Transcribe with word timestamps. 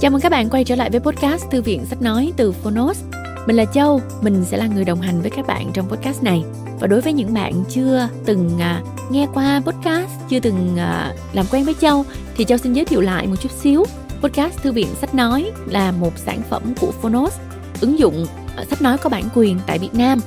Chào 0.00 0.10
mừng 0.10 0.20
các 0.20 0.28
bạn 0.28 0.50
quay 0.50 0.64
trở 0.64 0.74
lại 0.74 0.90
với 0.90 1.00
podcast 1.00 1.44
Thư 1.50 1.62
viện 1.62 1.86
Sách 1.86 2.02
Nói 2.02 2.32
từ 2.36 2.52
Phonos. 2.52 3.02
Mình 3.46 3.56
là 3.56 3.64
Châu, 3.64 4.00
mình 4.20 4.44
sẽ 4.44 4.56
là 4.56 4.66
người 4.66 4.84
đồng 4.84 5.00
hành 5.00 5.20
với 5.20 5.30
các 5.30 5.46
bạn 5.46 5.70
trong 5.74 5.88
podcast 5.88 6.22
này. 6.22 6.44
Và 6.80 6.86
đối 6.86 7.00
với 7.00 7.12
những 7.12 7.34
bạn 7.34 7.64
chưa 7.68 8.08
từng 8.26 8.50
uh, 8.56 9.12
nghe 9.12 9.26
qua 9.34 9.62
podcast, 9.66 10.10
chưa 10.28 10.40
từng 10.40 10.74
uh, 10.74 11.34
làm 11.34 11.46
quen 11.50 11.64
với 11.64 11.74
Châu, 11.80 12.04
thì 12.36 12.44
Châu 12.44 12.58
xin 12.58 12.72
giới 12.72 12.84
thiệu 12.84 13.00
lại 13.00 13.26
một 13.26 13.36
chút 13.40 13.52
xíu. 13.52 13.84
Podcast 14.22 14.62
Thư 14.62 14.72
viện 14.72 14.88
Sách 15.00 15.14
Nói 15.14 15.50
là 15.66 15.92
một 15.92 16.18
sản 16.18 16.42
phẩm 16.50 16.62
của 16.80 16.92
Phonos, 17.02 17.38
ứng 17.80 17.98
dụng 17.98 18.26
à, 18.56 18.64
sách 18.70 18.82
nói 18.82 18.98
có 18.98 19.10
bản 19.10 19.24
quyền 19.34 19.58
tại 19.66 19.78
Việt 19.78 19.94
Nam. 19.94 20.20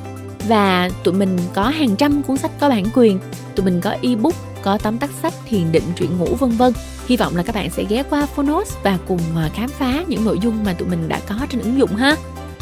Và 0.47 0.89
tụi 1.03 1.13
mình 1.13 1.37
có 1.53 1.69
hàng 1.69 1.95
trăm 1.95 2.23
cuốn 2.23 2.37
sách 2.37 2.51
có 2.59 2.69
bản 2.69 2.85
quyền, 2.93 3.19
tụi 3.55 3.65
mình 3.65 3.81
có 3.81 3.95
ebook, 4.01 4.33
có 4.61 4.77
tóm 4.77 4.97
tắt 4.97 5.09
sách, 5.21 5.33
thiền 5.49 5.71
định, 5.71 5.83
truyện 5.95 6.17
ngủ 6.17 6.35
vân 6.39 6.49
vân 6.49 6.73
Hy 7.07 7.17
vọng 7.17 7.35
là 7.35 7.43
các 7.43 7.55
bạn 7.55 7.69
sẽ 7.69 7.83
ghé 7.89 8.03
qua 8.09 8.25
Phonos 8.25 8.73
và 8.83 8.97
cùng 9.07 9.19
à, 9.35 9.49
khám 9.53 9.69
phá 9.69 10.03
những 10.07 10.25
nội 10.25 10.39
dung 10.39 10.63
mà 10.63 10.73
tụi 10.73 10.87
mình 10.87 11.07
đã 11.07 11.19
có 11.29 11.35
trên 11.49 11.61
ứng 11.61 11.77
dụng 11.77 11.95
ha. 11.95 12.15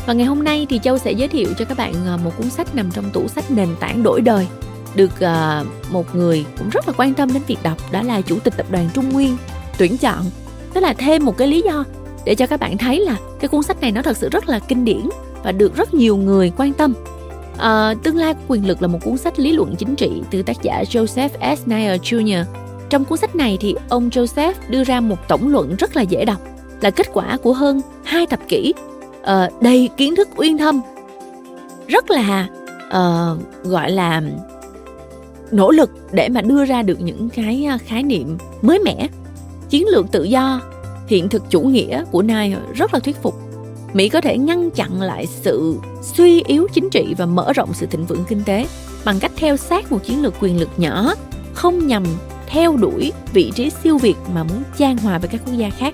Và 0.05 0.13
ngày 0.13 0.25
hôm 0.25 0.43
nay 0.43 0.67
thì 0.69 0.79
Châu 0.83 0.97
sẽ 0.97 1.11
giới 1.11 1.27
thiệu 1.27 1.49
cho 1.59 1.65
các 1.65 1.77
bạn 1.77 1.93
à, 2.07 2.17
một 2.17 2.31
cuốn 2.37 2.49
sách 2.49 2.75
nằm 2.75 2.91
trong 2.91 3.09
tủ 3.13 3.27
sách 3.27 3.51
nền 3.51 3.69
tảng 3.79 4.03
đổi 4.03 4.21
đời 4.21 4.47
được 4.95 5.19
à, 5.19 5.63
một 5.91 6.15
người 6.15 6.45
cũng 6.57 6.69
rất 6.69 6.87
là 6.87 6.93
quan 6.97 7.13
tâm 7.13 7.33
đến 7.33 7.41
việc 7.47 7.57
đọc 7.63 7.77
đó 7.91 8.01
là 8.01 8.21
chủ 8.21 8.39
tịch 8.39 8.57
tập 8.57 8.65
đoàn 8.69 8.89
Trung 8.93 9.09
Nguyên 9.09 9.37
tuyển 9.77 9.97
chọn. 9.97 10.25
tức 10.73 10.81
là 10.81 10.93
thêm 10.93 11.25
một 11.25 11.37
cái 11.37 11.47
lý 11.47 11.61
do 11.61 11.83
để 12.25 12.35
cho 12.35 12.47
các 12.47 12.59
bạn 12.59 12.77
thấy 12.77 12.99
là 12.99 13.17
cái 13.39 13.47
cuốn 13.47 13.63
sách 13.63 13.81
này 13.81 13.91
nó 13.91 14.01
thật 14.01 14.17
sự 14.17 14.29
rất 14.29 14.49
là 14.49 14.59
kinh 14.59 14.85
điển 14.85 15.09
và 15.43 15.51
được 15.51 15.75
rất 15.75 15.93
nhiều 15.93 16.17
người 16.17 16.51
quan 16.57 16.73
tâm. 16.73 16.93
À, 17.57 17.93
Tương 18.03 18.17
lai 18.17 18.33
của 18.33 18.39
quyền 18.47 18.67
lực 18.67 18.81
là 18.81 18.87
một 18.87 18.99
cuốn 19.03 19.17
sách 19.17 19.39
lý 19.39 19.51
luận 19.51 19.75
chính 19.75 19.95
trị 19.95 20.21
từ 20.31 20.43
tác 20.43 20.61
giả 20.61 20.83
Joseph 20.89 21.55
S. 21.55 21.67
Nair 21.67 22.01
Jr. 22.01 22.43
Trong 22.89 23.05
cuốn 23.05 23.17
sách 23.17 23.35
này 23.35 23.57
thì 23.61 23.75
ông 23.89 24.09
Joseph 24.09 24.53
đưa 24.69 24.83
ra 24.83 25.01
một 25.01 25.27
tổng 25.27 25.47
luận 25.47 25.75
rất 25.75 25.95
là 25.95 26.01
dễ 26.01 26.25
đọc, 26.25 26.41
là 26.81 26.89
kết 26.89 27.07
quả 27.13 27.37
của 27.43 27.53
hơn 27.53 27.81
hai 28.03 28.25
thập 28.25 28.47
kỷ 28.47 28.73
uh, 29.21 29.61
đầy 29.61 29.89
kiến 29.97 30.15
thức 30.15 30.29
uyên 30.35 30.57
thâm, 30.57 30.81
rất 31.87 32.11
là 32.11 32.47
uh, 32.87 33.63
gọi 33.63 33.91
là 33.91 34.21
nỗ 35.51 35.71
lực 35.71 35.89
để 36.11 36.29
mà 36.29 36.41
đưa 36.41 36.65
ra 36.65 36.81
được 36.81 37.01
những 37.01 37.29
cái 37.29 37.67
khái 37.85 38.03
niệm 38.03 38.37
mới 38.61 38.79
mẻ. 38.79 39.07
Chiến 39.69 39.87
lược 39.87 40.11
tự 40.11 40.23
do, 40.23 40.61
hiện 41.07 41.29
thực 41.29 41.49
chủ 41.49 41.61
nghĩa 41.61 42.03
của 42.11 42.21
Nai 42.21 42.55
rất 42.73 42.93
là 42.93 42.99
thuyết 42.99 43.21
phục. 43.21 43.50
Mỹ 43.93 44.09
có 44.09 44.21
thể 44.21 44.37
ngăn 44.37 44.71
chặn 44.71 45.01
lại 45.01 45.27
sự 45.27 45.75
suy 46.01 46.43
yếu 46.43 46.67
chính 46.73 46.89
trị 46.89 47.13
và 47.17 47.25
mở 47.25 47.53
rộng 47.53 47.73
sự 47.73 47.85
thịnh 47.85 48.05
vượng 48.05 48.25
kinh 48.27 48.43
tế 48.43 48.67
bằng 49.05 49.19
cách 49.19 49.31
theo 49.35 49.57
sát 49.57 49.91
một 49.91 49.99
chiến 50.03 50.21
lược 50.21 50.33
quyền 50.39 50.59
lực 50.59 50.69
nhỏ 50.77 51.13
không 51.53 51.87
nhằm 51.87 52.03
theo 52.47 52.77
đuổi 52.77 53.11
vị 53.33 53.51
trí 53.55 53.69
siêu 53.83 53.97
việt 53.97 54.15
mà 54.33 54.43
muốn 54.43 54.63
trang 54.77 54.97
hòa 54.97 55.17
với 55.17 55.29
các 55.29 55.41
quốc 55.45 55.53
gia 55.57 55.69
khác. 55.69 55.93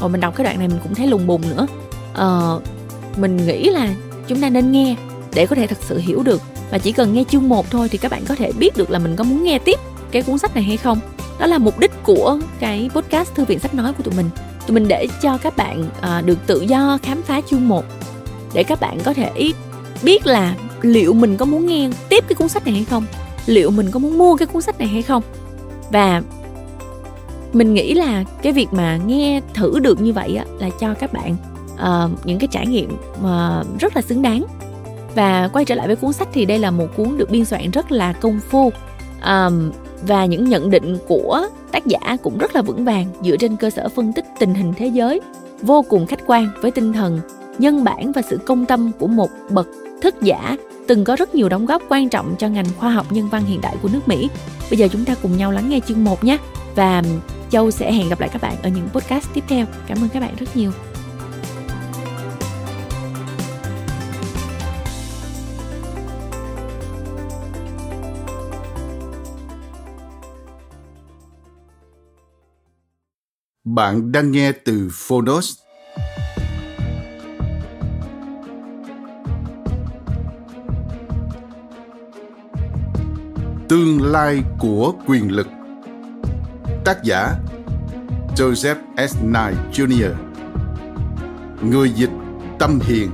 Rồi 0.00 0.10
mình 0.10 0.20
đọc 0.20 0.36
cái 0.36 0.44
đoạn 0.44 0.58
này 0.58 0.68
mình 0.68 0.78
cũng 0.82 0.94
thấy 0.94 1.06
lùng 1.06 1.26
bùng 1.26 1.42
nữa. 1.50 1.66
Ờ, 2.14 2.60
mình 3.16 3.46
nghĩ 3.46 3.70
là 3.70 3.94
chúng 4.28 4.40
ta 4.40 4.48
nên 4.50 4.72
nghe 4.72 4.96
để 5.34 5.46
có 5.46 5.56
thể 5.56 5.66
thật 5.66 5.78
sự 5.80 5.98
hiểu 5.98 6.22
được. 6.22 6.42
Và 6.70 6.78
chỉ 6.78 6.92
cần 6.92 7.12
nghe 7.12 7.24
chương 7.24 7.48
1 7.48 7.70
thôi 7.70 7.88
thì 7.88 7.98
các 7.98 8.10
bạn 8.10 8.24
có 8.28 8.34
thể 8.34 8.52
biết 8.52 8.76
được 8.76 8.90
là 8.90 8.98
mình 8.98 9.16
có 9.16 9.24
muốn 9.24 9.44
nghe 9.44 9.58
tiếp 9.58 9.78
cái 10.10 10.22
cuốn 10.22 10.38
sách 10.38 10.54
này 10.54 10.64
hay 10.64 10.76
không. 10.76 11.00
Đó 11.38 11.46
là 11.46 11.58
mục 11.58 11.78
đích 11.78 11.92
của 12.02 12.38
cái 12.60 12.90
podcast 12.94 13.34
thư 13.34 13.44
viện 13.44 13.58
sách 13.58 13.74
nói 13.74 13.92
của 13.92 14.02
tụi 14.02 14.14
mình 14.16 14.30
tụi 14.66 14.74
mình 14.74 14.88
để 14.88 15.06
cho 15.22 15.38
các 15.38 15.56
bạn 15.56 15.84
à, 16.00 16.22
được 16.26 16.38
tự 16.46 16.60
do 16.60 16.98
khám 17.02 17.22
phá 17.22 17.40
chương 17.50 17.68
1 17.68 17.84
để 18.54 18.62
các 18.62 18.80
bạn 18.80 18.98
có 19.04 19.14
thể 19.14 19.52
biết 20.02 20.26
là 20.26 20.54
liệu 20.82 21.12
mình 21.12 21.36
có 21.36 21.44
muốn 21.44 21.66
nghe 21.66 21.90
tiếp 22.08 22.24
cái 22.28 22.34
cuốn 22.34 22.48
sách 22.48 22.64
này 22.64 22.74
hay 22.74 22.84
không 22.84 23.06
liệu 23.46 23.70
mình 23.70 23.90
có 23.90 23.98
muốn 23.98 24.18
mua 24.18 24.36
cái 24.36 24.46
cuốn 24.46 24.62
sách 24.62 24.78
này 24.78 24.88
hay 24.88 25.02
không. 25.02 25.22
Và 25.90 26.22
mình 27.52 27.74
nghĩ 27.74 27.94
là 27.94 28.24
cái 28.42 28.52
việc 28.52 28.72
mà 28.72 28.96
nghe 28.96 29.40
thử 29.54 29.78
được 29.78 30.00
như 30.00 30.12
vậy 30.12 30.36
á, 30.36 30.44
là 30.58 30.70
cho 30.80 30.94
các 30.94 31.12
bạn 31.12 31.36
uh, 31.74 32.26
những 32.26 32.38
cái 32.38 32.48
trải 32.50 32.66
nghiệm 32.66 32.96
uh, 33.18 33.80
rất 33.80 33.96
là 33.96 34.02
xứng 34.02 34.22
đáng. 34.22 34.44
Và 35.14 35.48
quay 35.52 35.64
trở 35.64 35.74
lại 35.74 35.86
với 35.86 35.96
cuốn 35.96 36.12
sách 36.12 36.28
thì 36.32 36.44
đây 36.44 36.58
là 36.58 36.70
một 36.70 36.86
cuốn 36.96 37.16
được 37.16 37.30
biên 37.30 37.44
soạn 37.44 37.70
rất 37.70 37.92
là 37.92 38.12
công 38.12 38.40
phu. 38.50 38.72
Um, 39.26 39.70
và 40.06 40.24
những 40.24 40.44
nhận 40.44 40.70
định 40.70 40.98
của 41.08 41.48
tác 41.72 41.86
giả 41.86 42.16
cũng 42.22 42.38
rất 42.38 42.54
là 42.54 42.62
vững 42.62 42.84
vàng 42.84 43.06
dựa 43.22 43.36
trên 43.36 43.56
cơ 43.56 43.70
sở 43.70 43.88
phân 43.88 44.12
tích 44.12 44.24
tình 44.38 44.54
hình 44.54 44.72
thế 44.76 44.86
giới, 44.86 45.20
vô 45.62 45.82
cùng 45.88 46.06
khách 46.06 46.26
quan 46.26 46.48
với 46.60 46.70
tinh 46.70 46.92
thần, 46.92 47.20
nhân 47.58 47.84
bản 47.84 48.12
và 48.12 48.22
sự 48.22 48.38
công 48.46 48.66
tâm 48.66 48.90
của 48.98 49.06
một 49.06 49.30
bậc 49.50 49.68
thức 50.02 50.14
giả 50.22 50.56
từng 50.86 51.04
có 51.04 51.16
rất 51.16 51.34
nhiều 51.34 51.48
đóng 51.48 51.66
góp 51.66 51.82
quan 51.88 52.08
trọng 52.08 52.34
cho 52.38 52.48
ngành 52.48 52.66
khoa 52.78 52.90
học 52.90 53.12
nhân 53.12 53.28
văn 53.28 53.44
hiện 53.44 53.60
đại 53.60 53.76
của 53.82 53.88
nước 53.92 54.08
Mỹ. 54.08 54.28
Bây 54.70 54.78
giờ 54.78 54.88
chúng 54.92 55.04
ta 55.04 55.14
cùng 55.22 55.36
nhau 55.36 55.52
lắng 55.52 55.68
nghe 55.68 55.80
chương 55.80 56.04
1 56.04 56.24
nhé. 56.24 56.38
Và 56.74 57.02
Châu 57.50 57.70
sẽ 57.70 57.92
hẹn 57.92 58.08
gặp 58.08 58.20
lại 58.20 58.28
các 58.32 58.42
bạn 58.42 58.54
ở 58.62 58.68
những 58.68 58.88
podcast 58.88 59.28
tiếp 59.34 59.44
theo. 59.48 59.66
Cảm 59.86 59.98
ơn 59.98 60.08
các 60.08 60.20
bạn 60.20 60.34
rất 60.38 60.56
nhiều. 60.56 60.70
Bạn 73.74 74.12
đang 74.12 74.32
nghe 74.32 74.52
từ 74.52 74.88
Phonos 74.92 75.58
Tương 83.68 84.02
lai 84.02 84.42
của 84.58 84.94
quyền 85.06 85.32
lực 85.32 85.46
Tác 86.84 87.02
giả, 87.04 87.34
Joseph 88.36 88.76
S. 89.08 89.16
Knight 89.18 89.58
Jr. 89.72 90.10
Người 91.62 91.90
dịch 91.90 92.10
Tâm 92.58 92.80
Hiền, 92.80 93.10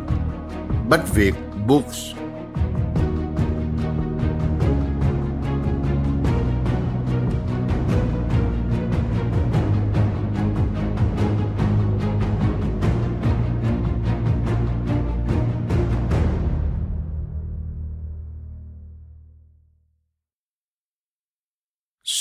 Bách 0.88 1.14
Việt 1.14 1.34
Books 1.66 2.19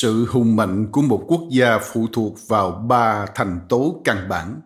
sự 0.01 0.25
hùng 0.25 0.55
mạnh 0.55 0.87
của 0.91 1.01
một 1.01 1.25
quốc 1.27 1.41
gia 1.51 1.79
phụ 1.79 2.07
thuộc 2.13 2.37
vào 2.47 2.71
ba 2.71 3.25
thành 3.35 3.65
tố 3.69 4.01
căn 4.05 4.29
bản. 4.29 4.61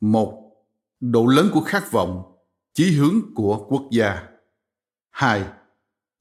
Một, 0.00 0.52
độ 1.00 1.26
lớn 1.26 1.50
của 1.52 1.60
khát 1.60 1.92
vọng, 1.92 2.22
chí 2.74 2.92
hướng 2.92 3.34
của 3.34 3.66
quốc 3.68 3.82
gia. 3.90 4.28
Hai, 5.10 5.44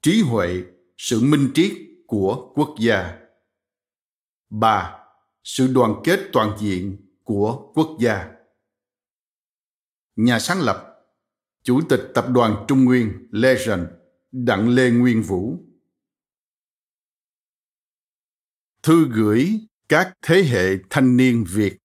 trí 0.01 0.21
huệ, 0.21 0.63
sự 0.97 1.21
minh 1.21 1.51
triết 1.53 1.71
của 2.07 2.51
quốc 2.55 2.75
gia. 2.79 3.19
Ba, 4.49 4.99
sự 5.43 5.67
đoàn 5.73 5.95
kết 6.03 6.19
toàn 6.33 6.57
diện 6.59 6.97
của 7.23 7.71
quốc 7.73 7.97
gia. 7.99 8.31
Nhà 10.15 10.39
sáng 10.39 10.61
lập, 10.61 11.05
chủ 11.63 11.81
tịch 11.89 12.11
tập 12.13 12.25
đoàn 12.29 12.65
trung 12.67 12.85
nguyên 12.85 13.27
legend 13.31 13.83
đặng 14.31 14.69
lê 14.69 14.89
nguyên 14.91 15.21
vũ. 15.21 15.70
Thư 18.83 19.07
gửi 19.11 19.59
các 19.89 20.13
thế 20.21 20.43
hệ 20.43 20.77
thanh 20.89 21.17
niên 21.17 21.43
Việt 21.43 21.77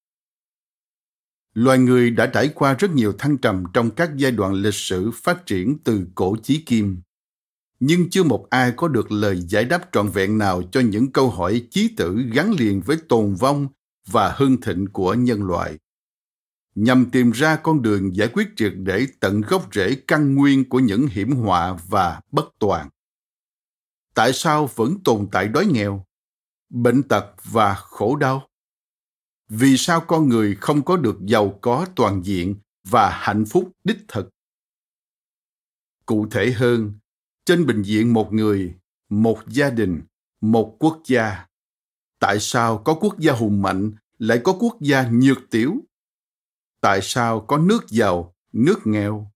Loài 1.54 1.78
người 1.78 2.10
đã 2.10 2.26
trải 2.26 2.50
qua 2.54 2.74
rất 2.74 2.90
nhiều 2.90 3.12
thăng 3.12 3.38
trầm 3.38 3.64
trong 3.74 3.90
các 3.90 4.10
giai 4.16 4.32
đoạn 4.32 4.52
lịch 4.54 4.74
sử 4.74 5.10
phát 5.14 5.46
triển 5.46 5.78
từ 5.84 6.06
cổ 6.14 6.36
chí 6.42 6.62
kim. 6.66 7.00
Nhưng 7.80 8.10
chưa 8.10 8.22
một 8.22 8.46
ai 8.50 8.72
có 8.76 8.88
được 8.88 9.12
lời 9.12 9.40
giải 9.48 9.64
đáp 9.64 9.88
trọn 9.92 10.08
vẹn 10.08 10.38
nào 10.38 10.62
cho 10.72 10.80
những 10.80 11.12
câu 11.12 11.30
hỏi 11.30 11.66
chí 11.70 11.94
tử 11.96 12.22
gắn 12.32 12.52
liền 12.52 12.80
với 12.80 12.96
tồn 13.08 13.34
vong 13.34 13.68
và 14.06 14.34
hưng 14.36 14.60
thịnh 14.60 14.86
của 14.92 15.14
nhân 15.14 15.42
loại. 15.42 15.78
Nhằm 16.74 17.10
tìm 17.10 17.30
ra 17.30 17.56
con 17.56 17.82
đường 17.82 18.16
giải 18.16 18.28
quyết 18.28 18.48
triệt 18.56 18.72
để 18.76 19.06
tận 19.20 19.40
gốc 19.40 19.68
rễ 19.74 19.96
căn 20.06 20.34
nguyên 20.34 20.68
của 20.68 20.78
những 20.78 21.06
hiểm 21.06 21.32
họa 21.32 21.78
và 21.88 22.20
bất 22.32 22.46
toàn. 22.58 22.88
Tại 24.14 24.32
sao 24.32 24.70
vẫn 24.74 25.02
tồn 25.04 25.28
tại 25.32 25.48
đói 25.48 25.66
nghèo? 25.66 26.06
Bệnh 26.70 27.02
tật 27.02 27.34
và 27.44 27.74
khổ 27.74 28.16
đau. 28.16 28.48
Vì 29.48 29.76
sao 29.76 30.00
con 30.00 30.28
người 30.28 30.56
không 30.60 30.84
có 30.84 30.96
được 30.96 31.16
giàu 31.20 31.58
có 31.62 31.86
toàn 31.96 32.22
diện 32.24 32.56
và 32.84 33.10
hạnh 33.10 33.44
phúc 33.44 33.72
đích 33.84 33.98
thực? 34.08 34.28
Cụ 36.06 36.26
thể 36.30 36.52
hơn, 36.52 36.92
trên 37.44 37.66
bình 37.66 37.82
diện 37.82 38.12
một 38.12 38.32
người, 38.32 38.74
một 39.08 39.38
gia 39.48 39.70
đình, 39.70 40.02
một 40.40 40.76
quốc 40.78 41.02
gia. 41.04 41.46
Tại 42.18 42.40
sao 42.40 42.78
có 42.78 42.94
quốc 42.94 43.18
gia 43.18 43.32
hùng 43.32 43.62
mạnh 43.62 43.92
lại 44.18 44.40
có 44.44 44.52
quốc 44.60 44.76
gia 44.80 45.10
nhược 45.10 45.38
tiểu? 45.50 45.76
Tại 46.80 47.00
sao 47.02 47.40
có 47.40 47.58
nước 47.58 47.88
giàu, 47.88 48.34
nước 48.52 48.78
nghèo? 48.84 49.30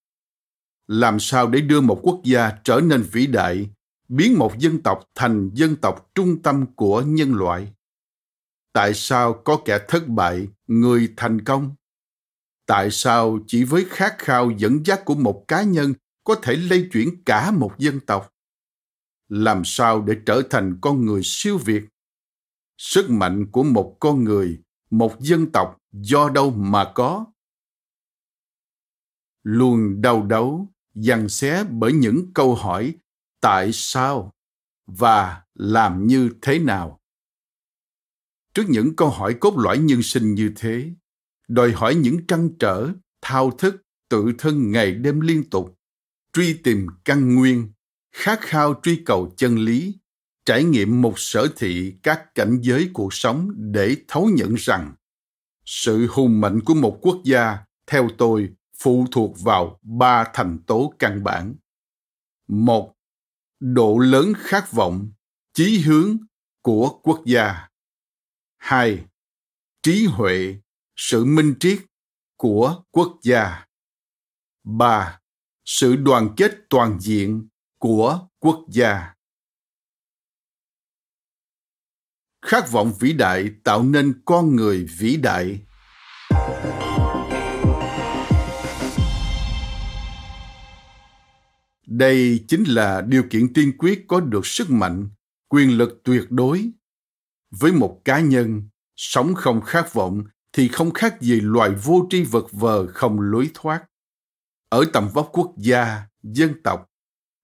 Làm 0.87 1.21
sao 1.21 1.49
để 1.49 1.61
đưa 1.61 1.81
một 1.81 2.01
quốc 2.03 2.21
gia 2.25 2.59
trở 2.65 2.81
nên 2.85 3.03
vĩ 3.03 3.27
đại 3.27 3.71
biến 4.11 4.39
một 4.39 4.59
dân 4.59 4.83
tộc 4.83 5.11
thành 5.15 5.51
dân 5.55 5.77
tộc 5.77 6.11
trung 6.15 6.43
tâm 6.43 6.67
của 6.77 7.03
nhân 7.03 7.35
loại. 7.35 7.73
Tại 8.73 8.95
sao 8.95 9.43
có 9.45 9.63
kẻ 9.65 9.79
thất 9.89 10.09
bại, 10.09 10.49
người 10.67 11.15
thành 11.17 11.45
công? 11.45 11.75
Tại 12.67 12.91
sao 12.91 13.39
chỉ 13.47 13.65
với 13.65 13.87
khát 13.91 14.15
khao 14.19 14.51
dẫn 14.51 14.87
dắt 14.87 15.05
của 15.05 15.15
một 15.15 15.45
cá 15.49 15.63
nhân 15.63 15.95
có 16.25 16.35
thể 16.35 16.57
lây 16.57 16.89
chuyển 16.93 17.25
cả 17.25 17.51
một 17.51 17.73
dân 17.79 18.01
tộc? 18.01 18.35
Làm 19.29 19.63
sao 19.65 20.03
để 20.03 20.17
trở 20.27 20.43
thành 20.51 20.79
con 20.81 21.07
người 21.07 21.21
siêu 21.25 21.59
việt? 21.59 21.85
Sức 22.79 23.11
mạnh 23.11 23.47
của 23.53 23.63
một 23.63 23.97
con 24.01 24.25
người, 24.25 24.63
một 24.91 25.21
dân 25.21 25.53
tộc 25.53 25.79
do 25.93 26.29
đâu 26.29 26.51
mà 26.51 26.93
có? 26.95 27.27
Luôn 29.43 30.03
đau 30.03 30.23
đấu 30.23 30.69
dằn 30.95 31.29
xé 31.29 31.65
bởi 31.65 31.93
những 31.93 32.33
câu 32.35 32.55
hỏi 32.55 32.95
tại 33.41 33.71
sao 33.73 34.35
và 34.87 35.43
làm 35.55 36.07
như 36.07 36.31
thế 36.43 36.59
nào? 36.59 37.01
Trước 38.55 38.65
những 38.69 38.97
câu 38.97 39.11
hỏi 39.11 39.35
cốt 39.41 39.59
lõi 39.59 39.79
nhân 39.79 40.03
sinh 40.03 40.35
như 40.35 40.53
thế, 40.57 40.91
đòi 41.49 41.73
hỏi 41.73 41.95
những 41.95 42.27
trăn 42.27 42.51
trở, 42.59 42.89
thao 43.23 43.51
thức, 43.51 43.83
tự 44.09 44.33
thân 44.39 44.73
ngày 44.73 44.95
đêm 44.95 45.21
liên 45.21 45.51
tục, 45.51 45.79
truy 46.33 46.55
tìm 46.55 46.87
căn 47.05 47.35
nguyên, 47.35 47.73
khát 48.13 48.41
khao 48.41 48.81
truy 48.83 49.03
cầu 49.07 49.35
chân 49.37 49.59
lý, 49.59 49.99
trải 50.45 50.65
nghiệm 50.65 51.03
một 51.03 51.15
sở 51.17 51.49
thị 51.57 51.95
các 52.03 52.35
cảnh 52.35 52.59
giới 52.63 52.91
cuộc 52.93 53.15
sống 53.15 53.51
để 53.57 53.97
thấu 54.09 54.31
nhận 54.35 54.55
rằng 54.55 54.95
sự 55.67 56.07
hùng 56.07 56.41
mạnh 56.41 56.61
của 56.61 56.75
một 56.75 56.99
quốc 57.01 57.21
gia, 57.25 57.59
theo 57.87 58.09
tôi, 58.19 58.49
phụ 58.79 59.07
thuộc 59.11 59.41
vào 59.41 59.79
ba 59.83 60.25
thành 60.35 60.59
tố 60.67 60.95
căn 60.99 61.25
bản. 61.25 61.55
Một 62.49 62.95
độ 63.61 63.99
lớn 63.99 64.33
khát 64.37 64.73
vọng, 64.73 65.13
chí 65.53 65.79
hướng 65.81 66.17
của 66.63 67.01
quốc 67.03 67.23
gia. 67.27 67.69
Hai, 68.59 69.07
trí 69.83 70.07
huệ, 70.07 70.57
sự 70.97 71.25
minh 71.25 71.55
triết 71.61 71.79
của 72.37 72.83
quốc 72.91 73.19
gia. 73.23 73.67
Ba, 74.65 75.21
sự 75.65 75.97
đoàn 75.97 76.35
kết 76.37 76.53
toàn 76.71 77.01
diện 77.01 77.49
của 77.79 78.29
quốc 78.39 78.67
gia. 78.69 79.15
Khát 82.43 82.71
vọng 82.71 82.93
vĩ 83.01 83.13
đại 83.13 83.51
tạo 83.65 83.83
nên 83.83 84.23
con 84.25 84.57
người 84.57 84.87
vĩ 84.99 85.17
đại. 85.17 85.67
Đây 91.91 92.45
chính 92.49 92.65
là 92.65 93.01
điều 93.01 93.23
kiện 93.31 93.53
tiên 93.53 93.73
quyết 93.79 94.05
có 94.09 94.21
được 94.21 94.47
sức 94.47 94.71
mạnh, 94.71 95.09
quyền 95.49 95.79
lực 95.79 96.01
tuyệt 96.05 96.25
đối 96.31 96.71
với 97.51 97.73
một 97.73 98.01
cá 98.05 98.21
nhân, 98.21 98.63
sống 98.97 99.35
không 99.35 99.61
khát 99.61 99.95
vọng 99.95 100.25
thì 100.53 100.69
không 100.69 100.91
khác 100.91 101.21
gì 101.21 101.41
loài 101.41 101.71
vô 101.71 102.07
tri 102.11 102.23
vật 102.23 102.47
vờ 102.53 102.87
không 102.87 103.21
lối 103.21 103.51
thoát 103.55 103.85
ở 104.71 104.85
tầm 104.93 105.09
vóc 105.09 105.29
quốc 105.33 105.55
gia, 105.57 106.03
dân 106.23 106.63
tộc, 106.63 106.87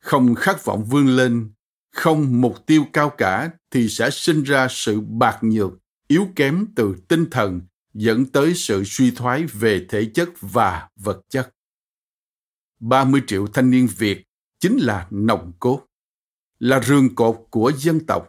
không 0.02 0.34
khát 0.34 0.64
vọng 0.64 0.84
vươn 0.84 1.06
lên, 1.06 1.52
không 1.92 2.40
mục 2.40 2.66
tiêu 2.66 2.86
cao 2.92 3.10
cả 3.18 3.50
thì 3.70 3.88
sẽ 3.88 4.10
sinh 4.10 4.42
ra 4.42 4.66
sự 4.70 5.00
bạc 5.00 5.38
nhược, 5.42 5.72
yếu 6.08 6.28
kém 6.36 6.66
từ 6.76 6.96
tinh 7.08 7.30
thần, 7.30 7.60
dẫn 7.94 8.24
tới 8.24 8.54
sự 8.54 8.82
suy 8.84 9.10
thoái 9.10 9.44
về 9.44 9.86
thể 9.88 10.10
chất 10.14 10.28
và 10.40 10.88
vật 10.96 11.20
chất. 11.28 11.54
30 12.80 13.22
triệu 13.26 13.46
thanh 13.46 13.70
niên 13.70 13.88
Việt 13.98 14.25
chính 14.58 14.76
là 14.76 15.06
nòng 15.10 15.52
cốt, 15.58 15.86
là 16.58 16.80
rương 16.82 17.14
cột 17.14 17.46
của 17.50 17.72
dân 17.76 18.06
tộc. 18.06 18.28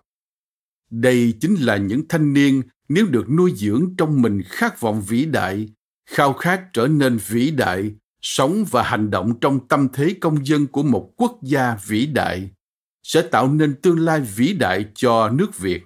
Đây 0.89 1.33
chính 1.39 1.55
là 1.55 1.77
những 1.77 2.07
thanh 2.09 2.33
niên 2.33 2.61
nếu 2.89 3.05
được 3.05 3.29
nuôi 3.29 3.53
dưỡng 3.55 3.95
trong 3.97 4.21
mình 4.21 4.41
khát 4.45 4.81
vọng 4.81 5.01
vĩ 5.07 5.25
đại, 5.25 5.69
khao 6.09 6.33
khát 6.33 6.63
trở 6.73 6.87
nên 6.87 7.17
vĩ 7.27 7.51
đại, 7.51 7.95
sống 8.21 8.65
và 8.71 8.83
hành 8.83 9.11
động 9.11 9.39
trong 9.39 9.67
tâm 9.67 9.87
thế 9.93 10.15
công 10.21 10.45
dân 10.45 10.67
của 10.67 10.83
một 10.83 11.13
quốc 11.17 11.39
gia 11.43 11.77
vĩ 11.87 12.05
đại 12.05 12.49
sẽ 13.03 13.21
tạo 13.21 13.53
nên 13.53 13.81
tương 13.81 13.99
lai 13.99 14.21
vĩ 14.21 14.53
đại 14.53 14.85
cho 14.95 15.29
nước 15.29 15.57
Việt. 15.57 15.83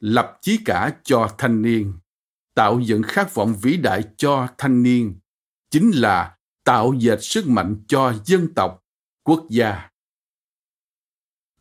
Lập 0.00 0.38
chí 0.42 0.58
cả 0.64 0.96
cho 1.04 1.28
thanh 1.38 1.62
niên, 1.62 1.92
tạo 2.54 2.80
dựng 2.80 3.02
khát 3.02 3.34
vọng 3.34 3.54
vĩ 3.62 3.76
đại 3.76 4.02
cho 4.16 4.48
thanh 4.58 4.82
niên, 4.82 5.18
chính 5.70 5.90
là 5.90 6.36
tạo 6.64 6.94
dệt 6.98 7.22
sức 7.22 7.48
mạnh 7.48 7.76
cho 7.88 8.14
dân 8.24 8.54
tộc, 8.54 8.82
quốc 9.26 9.46
gia. 9.50 9.90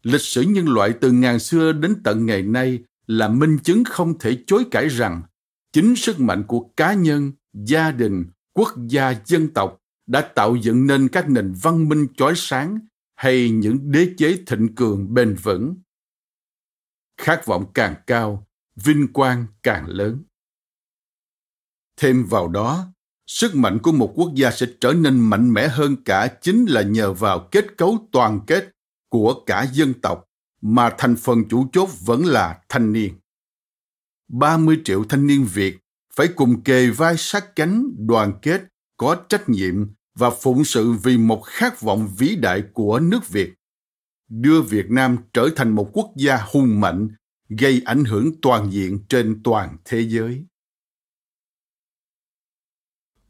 Lịch 0.03 0.21
sử 0.21 0.41
nhân 0.41 0.67
loại 0.67 0.93
từ 1.01 1.11
ngàn 1.11 1.39
xưa 1.39 1.71
đến 1.71 2.01
tận 2.03 2.25
ngày 2.25 2.43
nay 2.43 2.83
là 3.07 3.27
minh 3.27 3.57
chứng 3.63 3.83
không 3.83 4.19
thể 4.19 4.43
chối 4.47 4.65
cãi 4.71 4.87
rằng 4.87 5.23
chính 5.73 5.95
sức 5.95 6.19
mạnh 6.19 6.43
của 6.47 6.69
cá 6.77 6.93
nhân, 6.93 7.31
gia 7.53 7.91
đình, 7.91 8.25
quốc 8.53 8.69
gia, 8.87 9.13
dân 9.25 9.53
tộc 9.53 9.81
đã 10.07 10.21
tạo 10.35 10.55
dựng 10.55 10.87
nên 10.87 11.07
các 11.07 11.29
nền 11.29 11.53
văn 11.61 11.89
minh 11.89 12.07
chói 12.17 12.33
sáng 12.35 12.79
hay 13.15 13.49
những 13.49 13.91
đế 13.91 14.13
chế 14.17 14.43
thịnh 14.47 14.75
cường 14.75 15.13
bền 15.13 15.35
vững. 15.43 15.75
Khát 17.17 17.45
vọng 17.45 17.71
càng 17.73 17.95
cao, 18.07 18.47
vinh 18.75 19.13
quang 19.13 19.45
càng 19.63 19.87
lớn. 19.87 20.23
Thêm 21.97 22.25
vào 22.25 22.47
đó, 22.47 22.87
sức 23.27 23.55
mạnh 23.55 23.79
của 23.79 23.91
một 23.91 24.13
quốc 24.15 24.31
gia 24.35 24.51
sẽ 24.51 24.65
trở 24.81 24.93
nên 24.93 25.19
mạnh 25.19 25.53
mẽ 25.53 25.67
hơn 25.67 25.95
cả 26.05 26.27
chính 26.41 26.65
là 26.65 26.81
nhờ 26.81 27.13
vào 27.13 27.47
kết 27.51 27.77
cấu 27.77 28.07
toàn 28.11 28.39
kết 28.47 28.71
của 29.09 29.43
cả 29.45 29.67
dân 29.73 29.93
tộc 29.93 30.25
mà 30.61 30.89
thành 30.97 31.15
phần 31.15 31.43
chủ 31.49 31.67
chốt 31.73 31.89
vẫn 32.05 32.25
là 32.25 32.59
thanh 32.69 32.93
niên. 32.93 33.13
30 34.27 34.81
triệu 34.83 35.03
thanh 35.03 35.27
niên 35.27 35.45
Việt 35.53 35.77
phải 36.13 36.27
cùng 36.35 36.61
kề 36.61 36.89
vai 36.89 37.15
sát 37.17 37.55
cánh 37.55 37.91
đoàn 37.97 38.33
kết 38.41 38.61
có 38.97 39.15
trách 39.29 39.49
nhiệm 39.49 39.87
và 40.15 40.29
phụng 40.29 40.63
sự 40.63 40.91
vì 40.91 41.17
một 41.17 41.41
khát 41.45 41.81
vọng 41.81 42.09
vĩ 42.17 42.35
đại 42.35 42.63
của 42.73 42.99
nước 42.99 43.29
Việt, 43.29 43.53
đưa 44.29 44.61
Việt 44.61 44.85
Nam 44.89 45.17
trở 45.33 45.49
thành 45.55 45.69
một 45.69 45.89
quốc 45.93 46.11
gia 46.17 46.37
hùng 46.51 46.79
mạnh, 46.79 47.07
gây 47.49 47.81
ảnh 47.85 48.03
hưởng 48.03 48.31
toàn 48.41 48.71
diện 48.71 48.99
trên 49.09 49.41
toàn 49.43 49.77
thế 49.85 50.01
giới. 50.01 50.45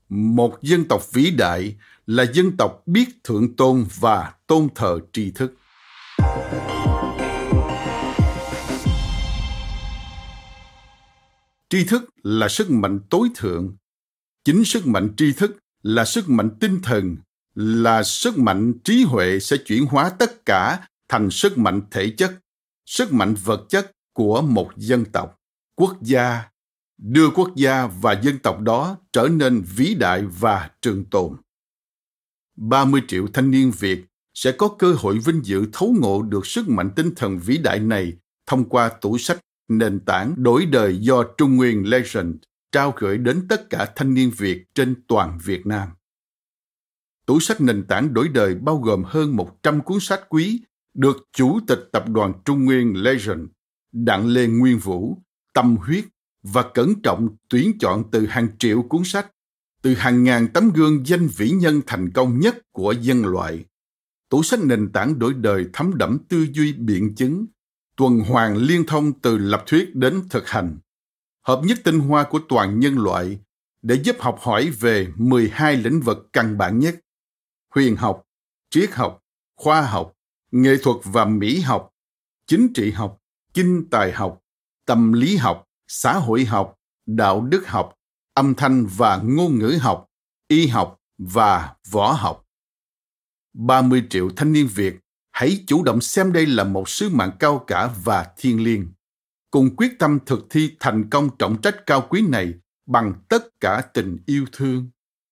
Một 0.10 0.58
dân 0.62 0.88
tộc 0.88 1.14
vĩ 1.14 1.32
đại 1.32 1.76
là 2.06 2.26
dân 2.34 2.58
tộc 2.58 2.82
biết 2.86 3.24
thượng 3.24 3.56
tôn 3.56 3.86
và 4.00 4.34
tôn 4.48 4.68
thờ 4.76 5.00
tri 5.14 5.32
thức. 5.32 5.54
Tri 11.70 11.86
thức 11.86 12.10
là 12.24 12.48
sức 12.48 12.72
mạnh 12.72 13.00
tối 13.10 13.30
thượng. 13.36 13.76
Chính 14.44 14.66
sức 14.66 14.88
mạnh 14.88 15.14
tri 15.18 15.34
thức 15.34 15.58
là 15.84 16.06
sức 16.06 16.30
mạnh 16.30 16.50
tinh 16.60 16.80
thần, 16.84 17.18
là 17.56 18.04
sức 18.04 18.38
mạnh 18.38 18.74
trí 18.84 19.04
huệ 19.04 19.40
sẽ 19.40 19.58
chuyển 19.66 19.86
hóa 19.86 20.10
tất 20.10 20.46
cả 20.46 20.88
thành 21.10 21.30
sức 21.32 21.58
mạnh 21.58 21.82
thể 21.92 22.14
chất, 22.18 22.40
sức 22.86 23.14
mạnh 23.14 23.36
vật 23.44 23.66
chất 23.70 23.92
của 24.14 24.42
một 24.42 24.72
dân 24.78 25.06
tộc, 25.06 25.40
quốc 25.76 25.98
gia 26.02 26.44
đưa 26.98 27.30
quốc 27.30 27.50
gia 27.56 27.88
và 27.88 28.20
dân 28.24 28.40
tộc 28.40 28.60
đó 28.60 28.98
trở 29.14 29.28
nên 29.32 29.64
vĩ 29.76 29.96
đại 29.96 30.26
và 30.40 30.70
trường 30.82 31.06
tồn 31.06 31.36
30 32.56 33.02
triệu 33.08 33.28
thanh 33.34 33.52
niên 33.52 33.72
Việt 33.80 34.06
sẽ 34.34 34.52
có 34.52 34.68
cơ 34.68 34.94
hội 34.94 35.20
vinh 35.26 35.46
dự 35.46 35.66
thấu 35.74 35.96
ngộ 36.00 36.22
được 36.22 36.46
sức 36.46 36.70
mạnh 36.70 36.90
tinh 36.96 37.16
thần 37.16 37.40
vĩ 37.40 37.58
đại 37.58 37.80
này 37.80 38.14
thông 38.48 38.70
qua 38.70 38.90
tủ 38.90 39.18
sách 39.18 39.40
nền 39.68 40.00
tảng 40.00 40.34
đổi 40.38 40.66
đời 40.66 40.98
do 40.98 41.24
Trung 41.38 41.56
Nguyên 41.56 41.90
Legend 41.90 42.36
trao 42.72 42.94
gửi 42.98 43.18
đến 43.18 43.48
tất 43.50 43.70
cả 43.70 43.94
thanh 43.96 44.14
niên 44.14 44.32
Việt 44.38 44.66
trên 44.76 44.96
toàn 45.08 45.40
Việt 45.46 45.66
Nam. 45.66 45.90
Tủ 47.26 47.40
sách 47.40 47.62
nền 47.62 47.88
tảng 47.88 48.14
đổi 48.14 48.28
đời 48.28 48.56
bao 48.56 48.78
gồm 48.78 49.04
hơn 49.04 49.36
100 49.36 49.82
cuốn 49.82 50.00
sách 50.02 50.22
quý 50.30 50.62
được 50.94 51.18
Chủ 51.34 51.60
tịch 51.68 51.80
Tập 51.92 52.06
đoàn 52.10 52.34
Trung 52.46 52.66
Nguyên 52.66 53.04
Legend, 53.04 53.42
Đặng 53.92 54.28
Lê 54.28 54.48
Nguyên 54.48 54.80
Vũ, 54.80 55.18
tâm 55.54 55.78
huyết 55.78 56.06
và 56.54 56.64
cẩn 56.74 57.02
trọng 57.02 57.36
tuyển 57.50 57.78
chọn 57.80 58.04
từ 58.12 58.26
hàng 58.26 58.48
triệu 58.60 58.82
cuốn 58.82 59.02
sách, 59.06 59.32
từ 59.82 59.94
hàng 59.94 60.24
ngàn 60.24 60.48
tấm 60.54 60.70
gương 60.70 61.06
danh 61.06 61.28
vĩ 61.28 61.50
nhân 61.50 61.82
thành 61.88 62.12
công 62.12 62.40
nhất 62.40 62.58
của 62.72 62.92
dân 62.92 63.26
loại. 63.26 63.66
Tủ 64.30 64.44
sách 64.44 64.60
nền 64.64 64.92
tảng 64.92 65.20
đổi 65.20 65.34
đời 65.34 65.66
thấm 65.74 65.98
đẫm 65.98 66.18
tư 66.30 66.48
duy 66.54 66.74
biện 66.74 67.16
chứng, 67.16 67.46
tuần 67.98 68.20
hoàn 68.20 68.58
liên 68.58 68.86
thông 68.86 69.20
từ 69.20 69.38
lập 69.38 69.64
thuyết 69.68 69.96
đến 69.96 70.22
thực 70.30 70.48
hành 70.48 70.78
hợp 71.46 71.62
nhất 71.64 71.78
tinh 71.84 72.00
hoa 72.00 72.24
của 72.24 72.40
toàn 72.50 72.80
nhân 72.80 72.98
loại 72.98 73.40
để 73.82 73.96
giúp 74.04 74.16
học 74.20 74.38
hỏi 74.42 74.70
về 74.70 75.08
12 75.16 75.78
lĩnh 75.78 76.02
vực 76.02 76.28
căn 76.34 76.58
bản 76.58 76.80
nhất: 76.80 76.96
huyền 77.76 77.96
học, 77.96 78.24
triết 78.70 78.92
học, 78.92 79.22
khoa 79.56 79.82
học, 79.82 80.14
nghệ 80.52 80.78
thuật 80.84 80.98
và 81.04 81.26
mỹ 81.26 81.60
học, 81.60 81.90
chính 82.48 82.74
trị 82.74 82.92
học, 82.92 83.18
kinh 83.54 83.88
tài 83.92 84.12
học, 84.12 84.42
tâm 84.86 85.14
lý 85.14 85.38
học, 85.38 85.65
xã 85.88 86.14
hội 86.14 86.46
học, 86.46 86.76
đạo 87.06 87.42
đức 87.42 87.68
học, 87.68 87.94
âm 88.34 88.56
thanh 88.56 88.88
và 88.98 89.22
ngôn 89.24 89.60
ngữ 89.60 89.78
học, 89.82 90.06
y 90.48 90.68
học 90.68 91.00
và 91.18 91.76
võ 91.92 92.12
học. 92.12 92.46
30 93.54 94.04
triệu 94.10 94.30
thanh 94.36 94.54
niên 94.54 94.68
Việt 94.68 94.96
hãy 95.32 95.64
chủ 95.68 95.84
động 95.84 96.02
xem 96.02 96.34
đây 96.34 96.46
là 96.46 96.64
một 96.64 96.90
sứ 96.90 97.10
mạng 97.10 97.32
cao 97.40 97.64
cả 97.68 97.94
và 98.04 98.34
thiêng 98.38 98.64
liêng 98.64 98.88
cùng 99.52 99.76
quyết 99.76 100.00
tâm 100.00 100.20
thực 100.26 100.40
thi 100.50 100.76
thành 100.80 101.10
công 101.10 101.30
trọng 101.40 101.62
trách 101.62 101.86
cao 101.86 102.08
quý 102.10 102.22
này 102.30 102.54
bằng 102.86 103.14
tất 103.30 103.60
cả 103.60 103.82
tình 103.94 104.18
yêu 104.26 104.46
thương 104.52 104.90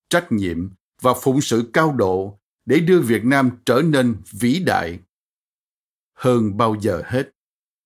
trách 0.08 0.32
nhiệm 0.32 0.70
và 1.00 1.14
phụng 1.22 1.40
sự 1.40 1.70
cao 1.72 1.92
độ 1.92 2.38
để 2.66 2.80
đưa 2.80 3.00
Việt 3.00 3.24
Nam 3.24 3.50
trở 3.66 3.82
nên 3.84 4.16
vĩ 4.30 4.62
đại. 4.66 4.98
Hơn 6.14 6.56
bao 6.56 6.76
giờ 6.80 7.02
hết, 7.06 7.30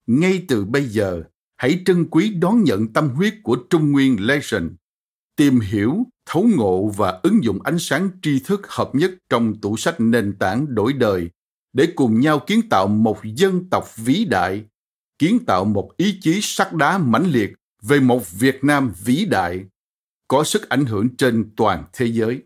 ngay 0.06 0.44
từ 0.48 0.64
bây 0.64 0.84
giờ, 0.84 1.22
hãy 1.58 1.82
trân 1.86 2.06
quý 2.10 2.30
đón 2.30 2.64
nhận 2.64 2.92
tâm 2.92 3.08
huyết 3.08 3.34
của 3.42 3.56
Trung 3.70 3.92
Nguyên 3.92 4.26
Legend, 4.26 4.72
tìm 5.36 5.60
hiểu, 5.60 6.06
thấu 6.26 6.48
ngộ 6.56 6.88
và 6.96 7.20
ứng 7.22 7.44
dụng 7.44 7.62
ánh 7.62 7.78
sáng 7.78 8.10
tri 8.22 8.40
thức 8.40 8.60
hợp 8.68 8.90
nhất 8.94 9.10
trong 9.28 9.60
tủ 9.60 9.76
sách 9.76 10.00
nền 10.00 10.36
tảng 10.38 10.74
đổi 10.74 10.92
đời 10.92 11.30
để 11.72 11.88
cùng 11.96 12.20
nhau 12.20 12.38
kiến 12.46 12.68
tạo 12.70 12.86
một 12.86 13.18
dân 13.24 13.70
tộc 13.70 13.96
vĩ 13.96 14.24
đại, 14.24 14.64
kiến 15.18 15.38
tạo 15.46 15.64
một 15.64 15.90
ý 15.96 16.18
chí 16.20 16.38
sắt 16.42 16.72
đá 16.72 16.98
mãnh 16.98 17.26
liệt 17.30 17.52
về 17.82 18.00
một 18.00 18.30
Việt 18.30 18.64
Nam 18.64 18.92
vĩ 19.04 19.24
đại, 19.24 19.64
có 20.28 20.44
sức 20.44 20.68
ảnh 20.68 20.84
hưởng 20.84 21.16
trên 21.16 21.50
toàn 21.56 21.84
thế 21.92 22.06
giới. 22.06 22.42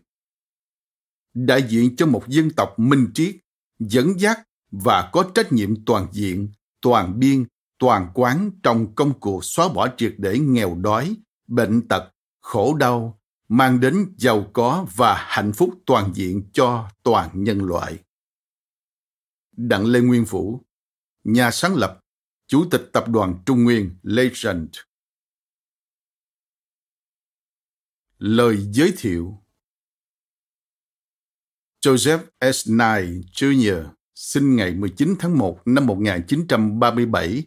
Đại 1.33 1.63
diện 1.69 1.95
cho 1.95 2.05
một 2.05 2.27
dân 2.27 2.49
tộc 2.49 2.79
minh 2.79 3.07
triết, 3.13 3.35
dẫn 3.79 4.19
dắt 4.19 4.39
và 4.71 5.09
có 5.13 5.31
trách 5.35 5.53
nhiệm 5.53 5.85
toàn 5.85 6.07
diện, 6.11 6.49
toàn 6.81 7.19
biên, 7.19 7.45
toàn 7.83 8.11
quán 8.13 8.51
trong 8.63 8.95
công 8.95 9.19
cuộc 9.19 9.45
xóa 9.45 9.67
bỏ 9.67 9.87
triệt 9.97 10.15
để 10.17 10.39
nghèo 10.39 10.75
đói, 10.75 11.15
bệnh 11.47 11.87
tật, 11.87 12.11
khổ 12.39 12.75
đau, 12.75 13.21
mang 13.47 13.79
đến 13.79 14.15
giàu 14.17 14.49
có 14.53 14.87
và 14.95 15.15
hạnh 15.27 15.51
phúc 15.53 15.69
toàn 15.85 16.11
diện 16.15 16.49
cho 16.53 16.89
toàn 17.03 17.43
nhân 17.43 17.65
loại. 17.65 17.97
Đặng 19.51 19.85
Lê 19.85 20.01
Nguyên 20.01 20.25
Vũ, 20.25 20.61
nhà 21.23 21.51
sáng 21.51 21.75
lập, 21.75 21.99
Chủ 22.47 22.65
tịch 22.71 22.89
Tập 22.93 23.05
đoàn 23.07 23.43
Trung 23.45 23.63
Nguyên 23.63 23.95
Legend. 24.03 24.69
Lời 28.17 28.57
giới 28.71 28.93
thiệu 28.97 29.43
Joseph 31.85 32.23
S. 32.53 32.69
Nye 32.69 33.21
Jr. 33.33 33.89
sinh 34.15 34.55
ngày 34.55 34.73
19 34.73 35.15
tháng 35.19 35.37
1 35.37 35.61
năm 35.65 35.85
1937 35.85 37.43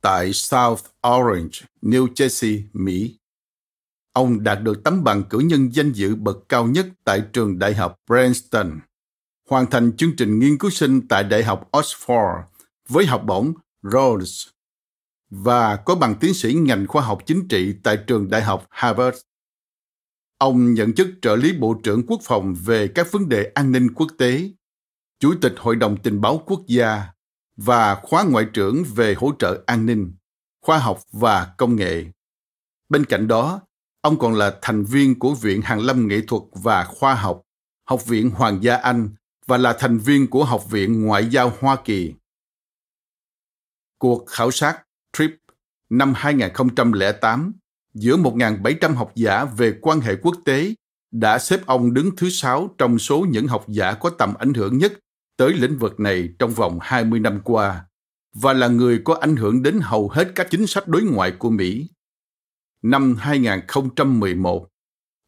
tại 0.00 0.32
South 0.32 0.80
Orange, 1.08 1.58
New 1.82 2.06
Jersey, 2.14 2.62
Mỹ. 2.72 3.18
Ông 4.12 4.42
đạt 4.42 4.62
được 4.62 4.84
tấm 4.84 5.04
bằng 5.04 5.24
cử 5.24 5.38
nhân 5.38 5.74
danh 5.74 5.92
dự 5.92 6.14
bậc 6.14 6.36
cao 6.48 6.66
nhất 6.66 6.86
tại 7.04 7.22
trường 7.32 7.58
đại 7.58 7.74
học 7.74 7.96
Princeton, 8.06 8.80
hoàn 9.48 9.70
thành 9.70 9.96
chương 9.96 10.16
trình 10.16 10.38
nghiên 10.38 10.58
cứu 10.58 10.70
sinh 10.70 11.08
tại 11.08 11.24
Đại 11.24 11.44
học 11.44 11.68
Oxford 11.72 12.42
với 12.88 13.06
học 13.06 13.22
bổng 13.26 13.52
Rhodes 13.82 14.48
và 15.30 15.76
có 15.76 15.94
bằng 15.94 16.14
tiến 16.20 16.34
sĩ 16.34 16.54
ngành 16.54 16.86
khoa 16.86 17.02
học 17.02 17.22
chính 17.26 17.48
trị 17.48 17.74
tại 17.82 17.98
trường 18.06 18.30
đại 18.30 18.42
học 18.42 18.66
Harvard. 18.70 19.18
Ông 20.38 20.74
nhận 20.74 20.94
chức 20.94 21.08
trợ 21.22 21.36
lý 21.36 21.52
Bộ 21.52 21.80
trưởng 21.82 22.06
Quốc 22.06 22.20
phòng 22.24 22.54
về 22.64 22.88
các 22.88 23.12
vấn 23.12 23.28
đề 23.28 23.50
an 23.54 23.72
ninh 23.72 23.94
quốc 23.94 24.08
tế, 24.18 24.50
Chủ 25.20 25.34
tịch 25.40 25.54
Hội 25.58 25.76
đồng 25.76 25.96
Tình 26.02 26.20
báo 26.20 26.42
Quốc 26.46 26.60
gia 26.66 27.06
và 27.56 27.94
khóa 27.94 28.24
ngoại 28.24 28.46
trưởng 28.52 28.84
về 28.94 29.14
hỗ 29.14 29.32
trợ 29.38 29.62
an 29.66 29.86
ninh, 29.86 30.12
khoa 30.62 30.78
học 30.78 31.00
và 31.12 31.54
công 31.58 31.76
nghệ. 31.76 32.04
Bên 32.88 33.04
cạnh 33.04 33.28
đó, 33.28 33.60
ông 34.00 34.18
còn 34.18 34.34
là 34.34 34.58
thành 34.62 34.84
viên 34.84 35.18
của 35.18 35.34
Viện 35.34 35.62
Hàn 35.62 35.78
lâm 35.78 36.08
Nghệ 36.08 36.20
thuật 36.28 36.42
và 36.52 36.84
Khoa 36.84 37.14
học, 37.14 37.42
Học 37.88 38.06
viện 38.06 38.30
Hoàng 38.30 38.62
gia 38.62 38.76
Anh 38.76 39.08
và 39.46 39.56
là 39.56 39.76
thành 39.78 39.98
viên 39.98 40.30
của 40.30 40.44
Học 40.44 40.70
viện 40.70 41.02
Ngoại 41.02 41.28
giao 41.30 41.52
Hoa 41.60 41.76
Kỳ. 41.84 42.14
Cuộc 43.98 44.26
khảo 44.26 44.50
sát 44.50 44.82
TRIP 45.12 45.30
năm 45.90 46.12
2008 46.16 47.52
giữa 47.94 48.16
1.700 48.16 48.94
học 48.94 49.12
giả 49.14 49.44
về 49.44 49.78
quan 49.80 50.00
hệ 50.00 50.16
quốc 50.22 50.36
tế 50.44 50.74
đã 51.10 51.38
xếp 51.38 51.60
ông 51.66 51.94
đứng 51.94 52.16
thứ 52.16 52.30
sáu 52.30 52.74
trong 52.78 52.98
số 52.98 53.26
những 53.30 53.46
học 53.46 53.64
giả 53.68 53.94
có 53.94 54.10
tầm 54.10 54.34
ảnh 54.34 54.54
hưởng 54.54 54.78
nhất 54.78 54.92
tới 55.36 55.52
lĩnh 55.52 55.78
vực 55.78 56.00
này 56.00 56.28
trong 56.38 56.50
vòng 56.50 56.78
20 56.82 57.20
năm 57.20 57.40
qua 57.44 57.84
và 58.34 58.52
là 58.52 58.68
người 58.68 59.00
có 59.04 59.14
ảnh 59.14 59.36
hưởng 59.36 59.62
đến 59.62 59.80
hầu 59.82 60.08
hết 60.08 60.32
các 60.34 60.46
chính 60.50 60.66
sách 60.66 60.88
đối 60.88 61.02
ngoại 61.02 61.32
của 61.38 61.50
Mỹ. 61.50 61.90
Năm 62.82 63.16
2011, 63.18 64.68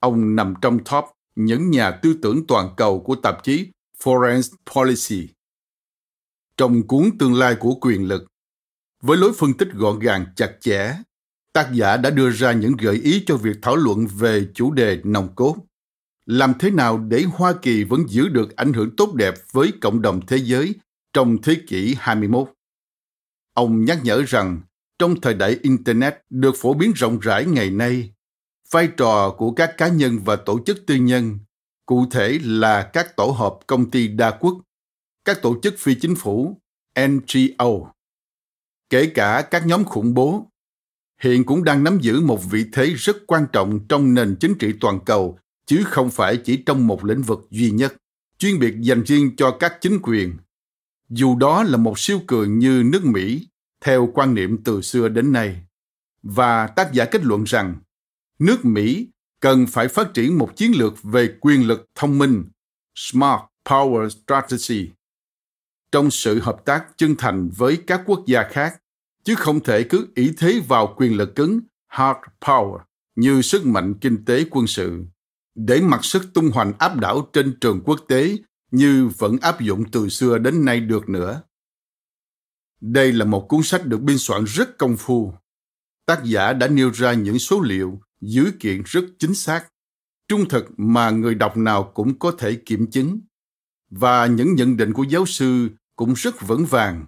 ông 0.00 0.36
nằm 0.36 0.54
trong 0.62 0.78
top 0.78 1.04
những 1.36 1.70
nhà 1.70 1.90
tư 1.90 2.18
tưởng 2.22 2.46
toàn 2.46 2.74
cầu 2.76 3.00
của 3.00 3.14
tạp 3.14 3.44
chí 3.44 3.70
Foreign 4.02 4.42
Policy. 4.74 5.28
Trong 6.56 6.86
cuốn 6.86 7.18
Tương 7.18 7.34
lai 7.34 7.56
của 7.60 7.74
quyền 7.74 8.08
lực, 8.08 8.26
với 9.02 9.16
lối 9.16 9.32
phân 9.32 9.54
tích 9.54 9.68
gọn 9.72 9.98
gàng 9.98 10.26
chặt 10.36 10.56
chẽ, 10.60 10.96
tác 11.52 11.70
giả 11.72 11.96
đã 11.96 12.10
đưa 12.10 12.30
ra 12.30 12.52
những 12.52 12.76
gợi 12.76 12.96
ý 12.96 13.24
cho 13.26 13.36
việc 13.36 13.56
thảo 13.62 13.76
luận 13.76 14.06
về 14.06 14.48
chủ 14.54 14.70
đề 14.70 15.00
nòng 15.04 15.34
cốt. 15.34 15.56
Làm 16.28 16.52
thế 16.58 16.70
nào 16.70 16.98
để 16.98 17.24
Hoa 17.32 17.54
Kỳ 17.62 17.84
vẫn 17.84 18.00
giữ 18.08 18.28
được 18.28 18.56
ảnh 18.56 18.72
hưởng 18.72 18.96
tốt 18.96 19.14
đẹp 19.14 19.34
với 19.52 19.72
cộng 19.80 20.02
đồng 20.02 20.26
thế 20.26 20.36
giới 20.36 20.74
trong 21.12 21.42
thế 21.42 21.56
kỷ 21.66 21.96
21? 21.98 22.52
Ông 23.54 23.84
nhắc 23.84 23.98
nhở 24.02 24.22
rằng 24.22 24.60
trong 24.98 25.20
thời 25.20 25.34
đại 25.34 25.58
Internet 25.62 26.14
được 26.30 26.54
phổ 26.56 26.74
biến 26.74 26.92
rộng 26.96 27.18
rãi 27.18 27.44
ngày 27.44 27.70
nay, 27.70 28.12
vai 28.70 28.88
trò 28.96 29.34
của 29.38 29.52
các 29.52 29.74
cá 29.76 29.88
nhân 29.88 30.18
và 30.24 30.36
tổ 30.36 30.60
chức 30.66 30.86
tư 30.86 30.94
nhân, 30.94 31.38
cụ 31.86 32.06
thể 32.10 32.38
là 32.42 32.90
các 32.92 33.16
tổ 33.16 33.26
hợp 33.26 33.58
công 33.66 33.90
ty 33.90 34.08
đa 34.08 34.30
quốc, 34.40 34.60
các 35.24 35.42
tổ 35.42 35.60
chức 35.62 35.74
phi 35.78 35.94
chính 35.94 36.14
phủ, 36.14 36.60
NGO, 37.00 37.92
kể 38.90 39.10
cả 39.14 39.48
các 39.50 39.66
nhóm 39.66 39.84
khủng 39.84 40.14
bố, 40.14 40.46
hiện 41.22 41.44
cũng 41.44 41.64
đang 41.64 41.84
nắm 41.84 41.98
giữ 42.00 42.20
một 42.20 42.40
vị 42.50 42.64
thế 42.72 42.86
rất 42.96 43.16
quan 43.26 43.46
trọng 43.52 43.86
trong 43.88 44.14
nền 44.14 44.36
chính 44.40 44.54
trị 44.58 44.72
toàn 44.80 45.00
cầu, 45.06 45.38
chứ 45.68 45.84
không 45.86 46.10
phải 46.10 46.36
chỉ 46.36 46.56
trong 46.56 46.86
một 46.86 47.04
lĩnh 47.04 47.22
vực 47.22 47.46
duy 47.50 47.70
nhất, 47.70 47.94
chuyên 48.38 48.58
biệt 48.58 48.74
dành 48.80 49.02
riêng 49.02 49.36
cho 49.36 49.56
các 49.60 49.78
chính 49.80 49.98
quyền. 50.02 50.36
Dù 51.08 51.36
đó 51.36 51.62
là 51.62 51.76
một 51.76 51.98
siêu 51.98 52.20
cường 52.26 52.58
như 52.58 52.82
nước 52.84 53.04
Mỹ, 53.04 53.48
theo 53.80 54.10
quan 54.14 54.34
niệm 54.34 54.62
từ 54.64 54.82
xưa 54.82 55.08
đến 55.08 55.32
nay. 55.32 55.62
Và 56.22 56.66
tác 56.66 56.92
giả 56.92 57.04
kết 57.04 57.24
luận 57.24 57.44
rằng, 57.44 57.74
nước 58.38 58.64
Mỹ 58.64 59.08
cần 59.40 59.66
phải 59.66 59.88
phát 59.88 60.14
triển 60.14 60.38
một 60.38 60.56
chiến 60.56 60.72
lược 60.76 61.02
về 61.02 61.36
quyền 61.40 61.66
lực 61.66 61.86
thông 61.94 62.18
minh, 62.18 62.44
Smart 62.94 63.40
Power 63.64 64.08
Strategy, 64.08 64.90
trong 65.92 66.10
sự 66.10 66.40
hợp 66.40 66.64
tác 66.64 66.86
chân 66.96 67.14
thành 67.18 67.50
với 67.56 67.78
các 67.86 68.02
quốc 68.06 68.22
gia 68.26 68.42
khác, 68.42 68.82
chứ 69.24 69.34
không 69.34 69.60
thể 69.60 69.82
cứ 69.82 70.08
ý 70.14 70.32
thế 70.38 70.60
vào 70.68 70.94
quyền 70.96 71.16
lực 71.16 71.34
cứng, 71.34 71.60
hard 71.86 72.18
power, 72.40 72.78
như 73.16 73.42
sức 73.42 73.66
mạnh 73.66 73.94
kinh 74.00 74.24
tế 74.24 74.44
quân 74.50 74.66
sự, 74.66 75.04
để 75.66 75.80
mặc 75.80 76.04
sức 76.04 76.34
tung 76.34 76.50
hoành 76.50 76.72
áp 76.78 76.96
đảo 76.96 77.28
trên 77.32 77.58
trường 77.60 77.80
quốc 77.84 78.00
tế 78.08 78.36
như 78.70 79.10
vẫn 79.18 79.36
áp 79.40 79.60
dụng 79.60 79.84
từ 79.90 80.08
xưa 80.08 80.38
đến 80.38 80.64
nay 80.64 80.80
được 80.80 81.08
nữa. 81.08 81.42
Đây 82.80 83.12
là 83.12 83.24
một 83.24 83.46
cuốn 83.48 83.62
sách 83.62 83.86
được 83.86 84.00
biên 84.00 84.18
soạn 84.18 84.44
rất 84.44 84.78
công 84.78 84.96
phu. 84.96 85.34
Tác 86.06 86.24
giả 86.24 86.52
đã 86.52 86.68
nêu 86.68 86.90
ra 86.90 87.12
những 87.12 87.38
số 87.38 87.60
liệu, 87.60 88.00
dữ 88.20 88.52
kiện 88.60 88.82
rất 88.86 89.04
chính 89.18 89.34
xác, 89.34 89.66
trung 90.28 90.48
thực 90.48 90.64
mà 90.76 91.10
người 91.10 91.34
đọc 91.34 91.56
nào 91.56 91.92
cũng 91.94 92.18
có 92.18 92.30
thể 92.38 92.54
kiểm 92.54 92.90
chứng. 92.90 93.20
Và 93.90 94.26
những 94.26 94.54
nhận 94.54 94.76
định 94.76 94.92
của 94.92 95.02
giáo 95.02 95.26
sư 95.26 95.68
cũng 95.96 96.14
rất 96.14 96.46
vững 96.46 96.66
vàng, 96.66 97.06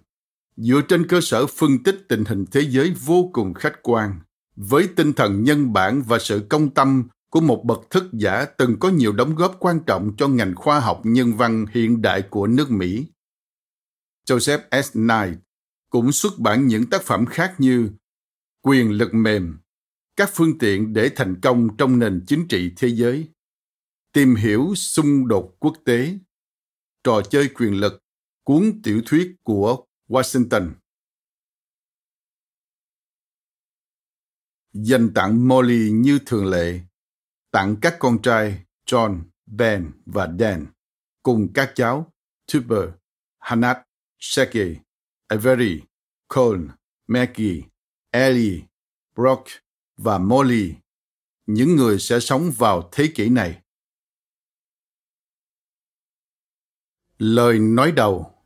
dựa 0.56 0.80
trên 0.88 1.06
cơ 1.06 1.20
sở 1.20 1.46
phân 1.46 1.82
tích 1.82 2.04
tình 2.08 2.24
hình 2.24 2.44
thế 2.50 2.60
giới 2.60 2.94
vô 3.04 3.30
cùng 3.32 3.54
khách 3.54 3.82
quan, 3.82 4.20
với 4.56 4.88
tinh 4.96 5.12
thần 5.12 5.44
nhân 5.44 5.72
bản 5.72 6.02
và 6.02 6.18
sự 6.18 6.46
công 6.48 6.74
tâm 6.74 7.08
của 7.30 7.40
một 7.40 7.62
bậc 7.64 7.80
thức 7.90 8.04
giả 8.12 8.44
từng 8.44 8.76
có 8.80 8.88
nhiều 8.88 9.12
đóng 9.12 9.34
góp 9.34 9.56
quan 9.60 9.80
trọng 9.86 10.14
cho 10.18 10.28
ngành 10.28 10.54
khoa 10.54 10.80
học 10.80 11.00
nhân 11.04 11.36
văn 11.36 11.66
hiện 11.70 12.02
đại 12.02 12.22
của 12.30 12.46
nước 12.46 12.70
Mỹ. 12.70 13.06
Joseph 14.26 14.82
S. 14.82 14.92
Knight 14.92 15.38
cũng 15.90 16.12
xuất 16.12 16.38
bản 16.38 16.66
những 16.66 16.90
tác 16.90 17.02
phẩm 17.02 17.26
khác 17.26 17.54
như 17.58 17.90
Quyền 18.62 18.90
lực 18.90 19.14
mềm, 19.14 19.58
các 20.16 20.30
phương 20.32 20.58
tiện 20.58 20.92
để 20.92 21.10
thành 21.16 21.40
công 21.40 21.76
trong 21.76 21.98
nền 21.98 22.24
chính 22.26 22.48
trị 22.48 22.72
thế 22.76 22.88
giới, 22.88 23.28
tìm 24.12 24.34
hiểu 24.34 24.74
xung 24.74 25.28
đột 25.28 25.56
quốc 25.58 25.76
tế, 25.84 26.18
trò 27.04 27.22
chơi 27.30 27.48
quyền 27.54 27.74
lực, 27.74 28.02
cuốn 28.44 28.80
tiểu 28.82 29.02
thuyết 29.06 29.36
của 29.42 29.86
Washington. 30.08 30.72
Dành 34.72 35.14
tặng 35.14 35.48
Molly 35.48 35.90
như 35.90 36.18
thường 36.26 36.46
lệ, 36.46 36.80
tặng 37.50 37.76
các 37.82 37.96
con 37.98 38.22
trai 38.22 38.64
John, 38.86 39.22
Ben 39.46 39.92
và 40.06 40.28
Dan, 40.38 40.66
cùng 41.22 41.52
các 41.54 41.72
cháu 41.74 42.12
Tuber, 42.52 42.88
Hanat, 43.38 43.78
Sergey, 44.18 44.76
Avery, 45.26 45.80
Cole, 46.28 46.62
Maggie, 47.06 47.62
Ellie, 48.10 48.62
Brock 49.14 49.44
và 49.96 50.18
Molly, 50.18 50.74
những 51.46 51.76
người 51.76 51.98
sẽ 51.98 52.20
sống 52.20 52.50
vào 52.56 52.88
thế 52.92 53.12
kỷ 53.14 53.28
này. 53.28 53.62
Lời 57.18 57.58
nói 57.58 57.92
đầu 57.92 58.39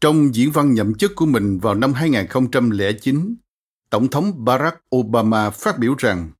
Trong 0.00 0.34
diễn 0.34 0.50
văn 0.50 0.74
nhậm 0.74 0.94
chức 0.94 1.12
của 1.16 1.26
mình 1.26 1.58
vào 1.58 1.74
năm 1.74 1.92
2009, 1.92 3.36
Tổng 3.90 4.08
thống 4.08 4.44
Barack 4.44 4.76
Obama 4.96 5.50
phát 5.50 5.78
biểu 5.78 5.94
rằng 5.98 6.30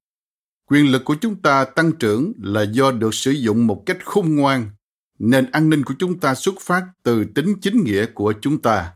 quyền 0.66 0.92
lực 0.92 1.02
của 1.04 1.16
chúng 1.20 1.42
ta 1.42 1.64
tăng 1.64 1.92
trưởng 1.92 2.32
là 2.42 2.62
do 2.62 2.90
được 2.90 3.14
sử 3.14 3.30
dụng 3.30 3.66
một 3.66 3.82
cách 3.86 3.98
khôn 4.04 4.36
ngoan. 4.36 4.70
Nền 5.18 5.50
an 5.50 5.70
ninh 5.70 5.84
của 5.84 5.94
chúng 5.98 6.20
ta 6.20 6.34
xuất 6.34 6.54
phát 6.60 6.84
từ 7.02 7.24
tính 7.34 7.54
chính 7.62 7.84
nghĩa 7.84 8.06
của 8.06 8.34
chúng 8.40 8.62
ta, 8.62 8.92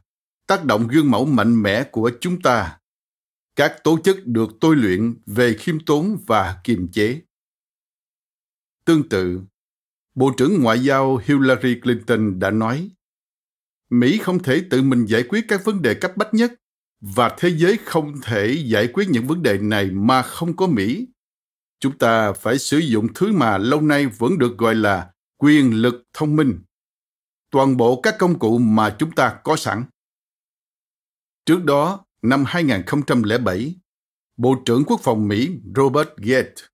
tác 0.47 0.65
động 0.65 0.89
gương 0.89 1.11
mẫu 1.11 1.25
mạnh 1.25 1.63
mẽ 1.63 1.85
của 1.85 2.11
chúng 2.21 2.43
ta. 2.43 2.79
Các 3.57 3.85
tổ 3.85 3.99
chức 4.05 4.27
được 4.27 4.51
tôi 4.61 4.77
luyện 4.77 5.15
về 5.27 5.55
khiêm 5.55 5.81
tốn 5.81 6.19
và 6.27 6.61
kiềm 6.65 6.89
chế. 6.93 7.21
Tương 8.85 9.09
tự, 9.09 9.41
Bộ 10.15 10.33
trưởng 10.37 10.63
Ngoại 10.63 10.85
giao 10.85 11.17
Hillary 11.17 11.81
Clinton 11.81 12.39
đã 12.39 12.51
nói, 12.51 12.91
Mỹ 13.91 14.19
không 14.19 14.43
thể 14.43 14.63
tự 14.71 14.83
mình 14.83 15.07
giải 15.07 15.23
quyết 15.29 15.45
các 15.49 15.65
vấn 15.65 15.83
đề 15.83 15.95
cấp 15.95 16.17
bách 16.17 16.35
nhất 16.35 16.53
và 17.01 17.35
thế 17.39 17.49
giới 17.49 17.79
không 17.85 18.21
thể 18.23 18.63
giải 18.67 18.89
quyết 18.93 19.09
những 19.09 19.27
vấn 19.27 19.43
đề 19.43 19.59
này 19.59 19.91
mà 19.91 20.23
không 20.23 20.57
có 20.57 20.67
Mỹ. 20.67 21.09
Chúng 21.81 21.99
ta 21.99 22.33
phải 22.33 22.59
sử 22.59 22.79
dụng 22.79 23.07
thứ 23.15 23.33
mà 23.33 23.59
lâu 23.59 23.81
nay 23.81 24.07
vẫn 24.07 24.39
được 24.39 24.59
gọi 24.59 24.75
là 24.75 25.11
quyền 25.37 25.75
lực 25.75 26.05
thông 26.13 26.37
minh. 26.37 26.61
Toàn 27.51 27.77
bộ 27.77 28.01
các 28.01 28.15
công 28.19 28.39
cụ 28.39 28.59
mà 28.59 28.97
chúng 28.99 29.11
ta 29.11 29.39
có 29.45 29.57
sẵn. 29.57 29.85
Trước 31.47 31.65
đó, 31.65 32.05
năm 32.23 32.45
2007, 32.47 33.75
Bộ 34.37 34.57
trưởng 34.65 34.85
Quốc 34.85 35.01
phòng 35.03 35.29
Mỹ 35.29 35.51
Robert 35.77 36.09
Gates 36.17 36.65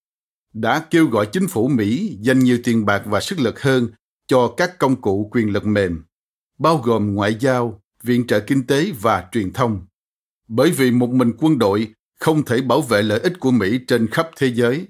đã 0.52 0.86
kêu 0.90 1.06
gọi 1.06 1.28
chính 1.32 1.48
phủ 1.48 1.68
Mỹ 1.68 2.18
dành 2.20 2.38
nhiều 2.38 2.58
tiền 2.64 2.86
bạc 2.86 3.02
và 3.04 3.20
sức 3.20 3.38
lực 3.38 3.60
hơn 3.60 3.88
cho 4.26 4.54
các 4.56 4.78
công 4.78 5.00
cụ 5.00 5.28
quyền 5.32 5.52
lực 5.52 5.66
mềm, 5.66 6.04
bao 6.58 6.76
gồm 6.76 7.14
ngoại 7.14 7.36
giao, 7.40 7.82
viện 8.02 8.26
trợ 8.26 8.40
kinh 8.40 8.66
tế 8.66 8.92
và 9.00 9.28
truyền 9.32 9.52
thông. 9.52 9.86
Bởi 10.48 10.70
vì 10.70 10.90
một 10.90 11.10
mình 11.10 11.32
quân 11.38 11.58
đội 11.58 11.94
không 12.20 12.44
thể 12.44 12.60
bảo 12.60 12.82
vệ 12.82 13.02
lợi 13.02 13.20
ích 13.20 13.40
của 13.40 13.50
Mỹ 13.50 13.78
trên 13.88 14.06
khắp 14.06 14.28
thế 14.36 14.46
giới. 14.54 14.86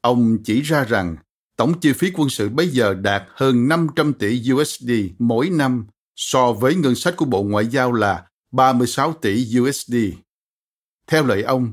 Ông 0.00 0.38
chỉ 0.44 0.60
ra 0.62 0.84
rằng 0.84 1.16
tổng 1.56 1.80
chi 1.80 1.92
phí 1.92 2.10
quân 2.14 2.28
sự 2.28 2.48
bây 2.48 2.68
giờ 2.68 2.94
đạt 2.94 3.22
hơn 3.34 3.68
500 3.68 4.12
tỷ 4.12 4.42
USD 4.52 4.90
mỗi 5.18 5.50
năm 5.50 5.86
so 6.16 6.52
với 6.52 6.74
ngân 6.74 6.94
sách 6.94 7.16
của 7.16 7.24
Bộ 7.24 7.42
Ngoại 7.42 7.66
giao 7.66 7.92
là 7.92 8.26
36 8.52 9.12
tỷ 9.12 9.46
USD. 9.60 9.94
Theo 11.06 11.26
lời 11.26 11.42
ông, 11.42 11.72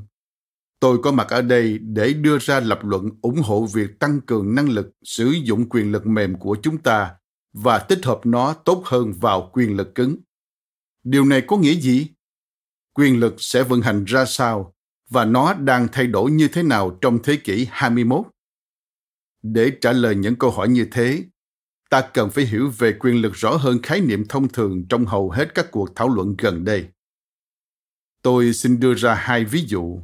tôi 0.80 0.98
có 1.02 1.12
mặt 1.12 1.28
ở 1.28 1.42
đây 1.42 1.78
để 1.78 2.12
đưa 2.12 2.38
ra 2.38 2.60
lập 2.60 2.78
luận 2.82 3.10
ủng 3.22 3.42
hộ 3.42 3.66
việc 3.66 3.98
tăng 3.98 4.20
cường 4.20 4.54
năng 4.54 4.68
lực 4.68 4.90
sử 5.02 5.30
dụng 5.30 5.68
quyền 5.68 5.92
lực 5.92 6.06
mềm 6.06 6.38
của 6.38 6.56
chúng 6.62 6.78
ta 6.78 7.10
và 7.52 7.78
tích 7.78 8.00
hợp 8.04 8.20
nó 8.24 8.54
tốt 8.54 8.82
hơn 8.84 9.12
vào 9.12 9.50
quyền 9.52 9.76
lực 9.76 9.94
cứng. 9.94 10.16
Điều 11.02 11.24
này 11.24 11.42
có 11.46 11.56
nghĩa 11.56 11.74
gì? 11.74 12.08
Quyền 12.94 13.20
lực 13.20 13.34
sẽ 13.38 13.62
vận 13.62 13.82
hành 13.82 14.04
ra 14.04 14.24
sao 14.24 14.74
và 15.10 15.24
nó 15.24 15.54
đang 15.54 15.88
thay 15.92 16.06
đổi 16.06 16.30
như 16.30 16.48
thế 16.48 16.62
nào 16.62 16.98
trong 17.00 17.18
thế 17.22 17.36
kỷ 17.36 17.66
21? 17.70 18.26
Để 19.42 19.72
trả 19.80 19.92
lời 19.92 20.14
những 20.14 20.36
câu 20.36 20.50
hỏi 20.50 20.68
như 20.68 20.88
thế, 20.92 21.24
ta 21.90 22.10
cần 22.14 22.30
phải 22.30 22.44
hiểu 22.44 22.70
về 22.78 22.96
quyền 23.00 23.22
lực 23.22 23.32
rõ 23.34 23.56
hơn 23.56 23.82
khái 23.82 24.00
niệm 24.00 24.24
thông 24.28 24.48
thường 24.48 24.86
trong 24.88 25.06
hầu 25.06 25.30
hết 25.30 25.54
các 25.54 25.66
cuộc 25.70 25.96
thảo 25.96 26.08
luận 26.08 26.34
gần 26.38 26.64
đây. 26.64 26.88
Tôi 28.22 28.52
xin 28.52 28.80
đưa 28.80 28.94
ra 28.94 29.14
hai 29.14 29.44
ví 29.44 29.64
dụ, 29.66 30.00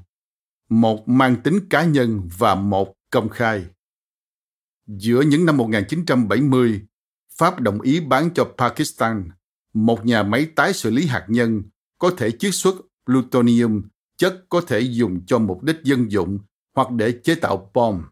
một 0.69 1.09
mang 1.09 1.43
tính 1.43 1.69
cá 1.71 1.85
nhân 1.85 2.29
và 2.39 2.55
một 2.55 2.95
công 3.11 3.29
khai. 3.29 3.67
Giữa 4.87 5.21
những 5.21 5.47
năm 5.47 5.57
1970, 5.57 6.87
Pháp 7.39 7.61
đồng 7.61 7.81
ý 7.81 8.01
bán 8.01 8.31
cho 8.35 8.53
Pakistan 8.59 9.31
một 9.75 10.07
nhà 10.07 10.23
máy 10.23 10.47
tái 10.57 10.73
xử 10.73 10.91
lý 10.91 11.07
hạt 11.07 11.27
nhân 11.29 11.63
có 11.99 12.11
thể 12.17 12.31
chiết 12.31 12.55
xuất 12.55 12.75
plutonium, 13.07 13.83
chất 14.17 14.45
có 14.49 14.61
thể 14.61 14.81
dùng 14.81 15.27
cho 15.27 15.39
mục 15.39 15.63
đích 15.63 15.77
dân 15.83 16.11
dụng 16.11 16.39
hoặc 16.75 16.91
để 16.91 17.21
chế 17.25 17.35
tạo 17.35 17.71
bom 17.75 18.05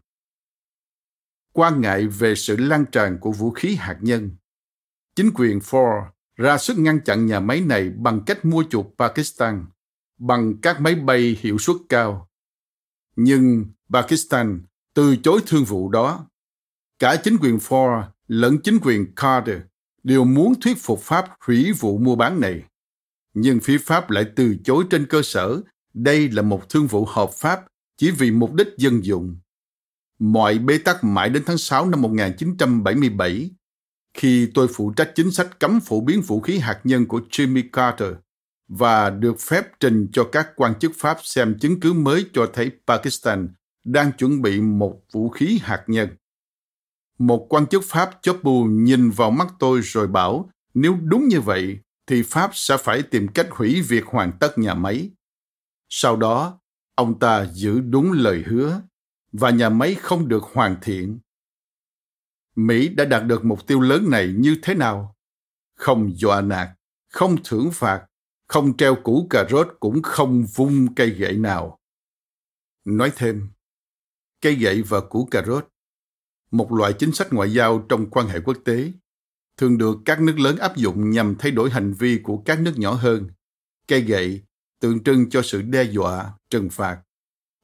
quan 1.55 1.81
ngại 1.81 2.07
về 2.07 2.35
sự 2.35 2.57
lan 2.57 2.85
tràn 2.91 3.17
của 3.21 3.31
vũ 3.31 3.51
khí 3.51 3.75
hạt 3.75 3.97
nhân. 4.01 4.35
Chính 5.15 5.31
quyền 5.35 5.59
Ford 5.59 6.05
ra 6.35 6.57
sức 6.57 6.77
ngăn 6.77 6.99
chặn 7.05 7.25
nhà 7.25 7.39
máy 7.39 7.61
này 7.61 7.89
bằng 7.89 8.21
cách 8.25 8.45
mua 8.45 8.63
chuộc 8.69 8.95
Pakistan 8.97 9.65
bằng 10.17 10.61
các 10.61 10.81
máy 10.81 10.95
bay 10.95 11.37
hiệu 11.41 11.57
suất 11.57 11.75
cao. 11.89 12.29
Nhưng 13.15 13.65
Pakistan 13.89 14.65
từ 14.93 15.15
chối 15.23 15.41
thương 15.47 15.63
vụ 15.63 15.89
đó. 15.89 16.29
Cả 16.99 17.15
chính 17.23 17.37
quyền 17.37 17.57
Ford 17.57 18.03
lẫn 18.27 18.57
chính 18.63 18.79
quyền 18.81 19.15
Carter 19.15 19.57
đều 20.03 20.23
muốn 20.23 20.53
thuyết 20.61 20.77
phục 20.79 21.01
Pháp 21.01 21.25
hủy 21.39 21.71
vụ 21.71 21.97
mua 21.97 22.15
bán 22.15 22.39
này. 22.39 22.63
Nhưng 23.33 23.59
phía 23.59 23.77
Pháp 23.77 24.09
lại 24.09 24.25
từ 24.35 24.55
chối 24.63 24.83
trên 24.89 25.05
cơ 25.05 25.21
sở 25.21 25.61
đây 25.95 26.29
là 26.29 26.41
một 26.41 26.69
thương 26.69 26.87
vụ 26.87 27.05
hợp 27.05 27.29
pháp 27.33 27.65
chỉ 27.97 28.11
vì 28.11 28.31
mục 28.31 28.53
đích 28.53 28.67
dân 28.77 29.05
dụng. 29.05 29.37
Mọi 30.19 30.57
bế 30.57 30.77
tắc 30.77 31.03
mãi 31.03 31.29
đến 31.29 31.43
tháng 31.45 31.57
6 31.57 31.89
năm 31.89 32.01
1977, 32.01 33.49
khi 34.13 34.51
tôi 34.53 34.67
phụ 34.73 34.91
trách 34.91 35.11
chính 35.15 35.31
sách 35.31 35.59
cấm 35.59 35.79
phổ 35.79 36.01
biến 36.01 36.21
vũ 36.21 36.41
khí 36.41 36.57
hạt 36.57 36.79
nhân 36.83 37.05
của 37.05 37.21
Jimmy 37.31 37.63
Carter 37.73 38.13
và 38.67 39.09
được 39.09 39.39
phép 39.39 39.67
trình 39.79 40.07
cho 40.13 40.23
các 40.31 40.49
quan 40.55 40.79
chức 40.79 40.91
Pháp 40.95 41.17
xem 41.21 41.57
chứng 41.59 41.79
cứ 41.79 41.93
mới 41.93 42.25
cho 42.33 42.49
thấy 42.53 42.71
Pakistan 42.87 43.49
đang 43.83 44.11
chuẩn 44.11 44.41
bị 44.41 44.61
một 44.61 45.01
vũ 45.11 45.29
khí 45.29 45.59
hạt 45.63 45.83
nhân. 45.87 46.09
Một 47.17 47.45
quan 47.49 47.67
chức 47.67 47.83
Pháp 47.85 48.19
chóp 48.21 48.39
bù 48.43 48.63
nhìn 48.63 49.09
vào 49.09 49.31
mắt 49.31 49.47
tôi 49.59 49.81
rồi 49.83 50.07
bảo 50.07 50.49
nếu 50.73 50.97
đúng 51.03 51.27
như 51.27 51.41
vậy 51.41 51.79
thì 52.07 52.23
Pháp 52.23 52.51
sẽ 52.53 52.77
phải 52.77 53.01
tìm 53.01 53.27
cách 53.27 53.47
hủy 53.51 53.81
việc 53.81 54.05
hoàn 54.05 54.31
tất 54.39 54.57
nhà 54.57 54.73
máy. 54.73 55.11
Sau 55.89 56.15
đó, 56.15 56.59
ông 56.95 57.19
ta 57.19 57.45
giữ 57.45 57.79
đúng 57.79 58.11
lời 58.11 58.43
hứa 58.47 58.81
và 59.31 59.49
nhà 59.49 59.69
máy 59.69 59.95
không 59.95 60.27
được 60.27 60.43
hoàn 60.43 60.75
thiện. 60.81 61.19
Mỹ 62.55 62.87
đã 62.87 63.05
đạt 63.05 63.25
được 63.25 63.45
mục 63.45 63.67
tiêu 63.67 63.79
lớn 63.79 64.09
này 64.09 64.33
như 64.37 64.57
thế 64.63 64.73
nào? 64.73 65.15
Không 65.75 66.11
dọa 66.15 66.41
nạt, 66.41 66.69
không 67.09 67.37
thưởng 67.43 67.69
phạt, 67.73 68.05
không 68.47 68.77
treo 68.77 68.95
củ 68.95 69.27
cà 69.29 69.45
rốt 69.49 69.67
cũng 69.79 70.01
không 70.01 70.45
vung 70.55 70.95
cây 70.95 71.09
gậy 71.09 71.37
nào. 71.37 71.79
Nói 72.85 73.11
thêm, 73.15 73.49
cây 74.41 74.55
gậy 74.55 74.81
và 74.81 74.99
củ 75.01 75.25
cà 75.31 75.43
rốt, 75.45 75.67
một 76.57 76.71
loại 76.71 76.93
chính 76.93 77.11
sách 77.11 77.33
ngoại 77.33 77.53
giao 77.53 77.85
trong 77.89 78.09
quan 78.09 78.27
hệ 78.27 78.39
quốc 78.39 78.57
tế, 78.65 78.91
thường 79.57 79.77
được 79.77 79.97
các 80.05 80.21
nước 80.21 80.39
lớn 80.39 80.57
áp 80.57 80.75
dụng 80.77 81.09
nhằm 81.09 81.35
thay 81.39 81.51
đổi 81.51 81.69
hành 81.69 81.93
vi 81.93 82.19
của 82.23 82.37
các 82.45 82.61
nước 82.61 82.73
nhỏ 82.77 82.93
hơn. 82.93 83.27
Cây 83.87 84.01
gậy 84.01 84.41
tượng 84.79 85.03
trưng 85.03 85.29
cho 85.29 85.41
sự 85.41 85.61
đe 85.61 85.83
dọa, 85.83 86.33
trừng 86.49 86.69
phạt. 86.69 87.01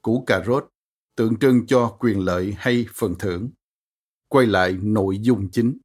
Củ 0.02 0.24
cà 0.28 0.44
rốt 0.46 0.68
tượng 1.16 1.40
trưng 1.40 1.68
cho 1.68 1.98
quyền 2.00 2.20
lợi 2.20 2.56
hay 2.58 2.86
phần 2.94 3.16
thưởng. 3.20 3.50
Quay 4.28 4.48
lại 4.48 4.78
nội 4.82 5.20
dung 5.20 5.50
chính. 5.52 5.78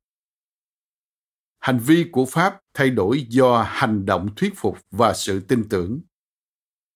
Hành 1.58 1.78
vi 1.78 2.06
của 2.12 2.26
Pháp 2.26 2.60
thay 2.74 2.90
đổi 2.90 3.26
do 3.28 3.62
hành 3.62 4.06
động 4.06 4.28
thuyết 4.36 4.52
phục 4.56 4.78
và 4.90 5.14
sự 5.14 5.40
tin 5.40 5.68
tưởng. 5.68 6.00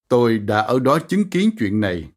Tôi 0.09 0.39
đã 0.39 0.61
ở 0.61 0.79
đó 0.79 0.99
chứng 0.99 1.31
kiến 1.31 1.51
chuyện 1.59 1.81
này. 1.81 2.11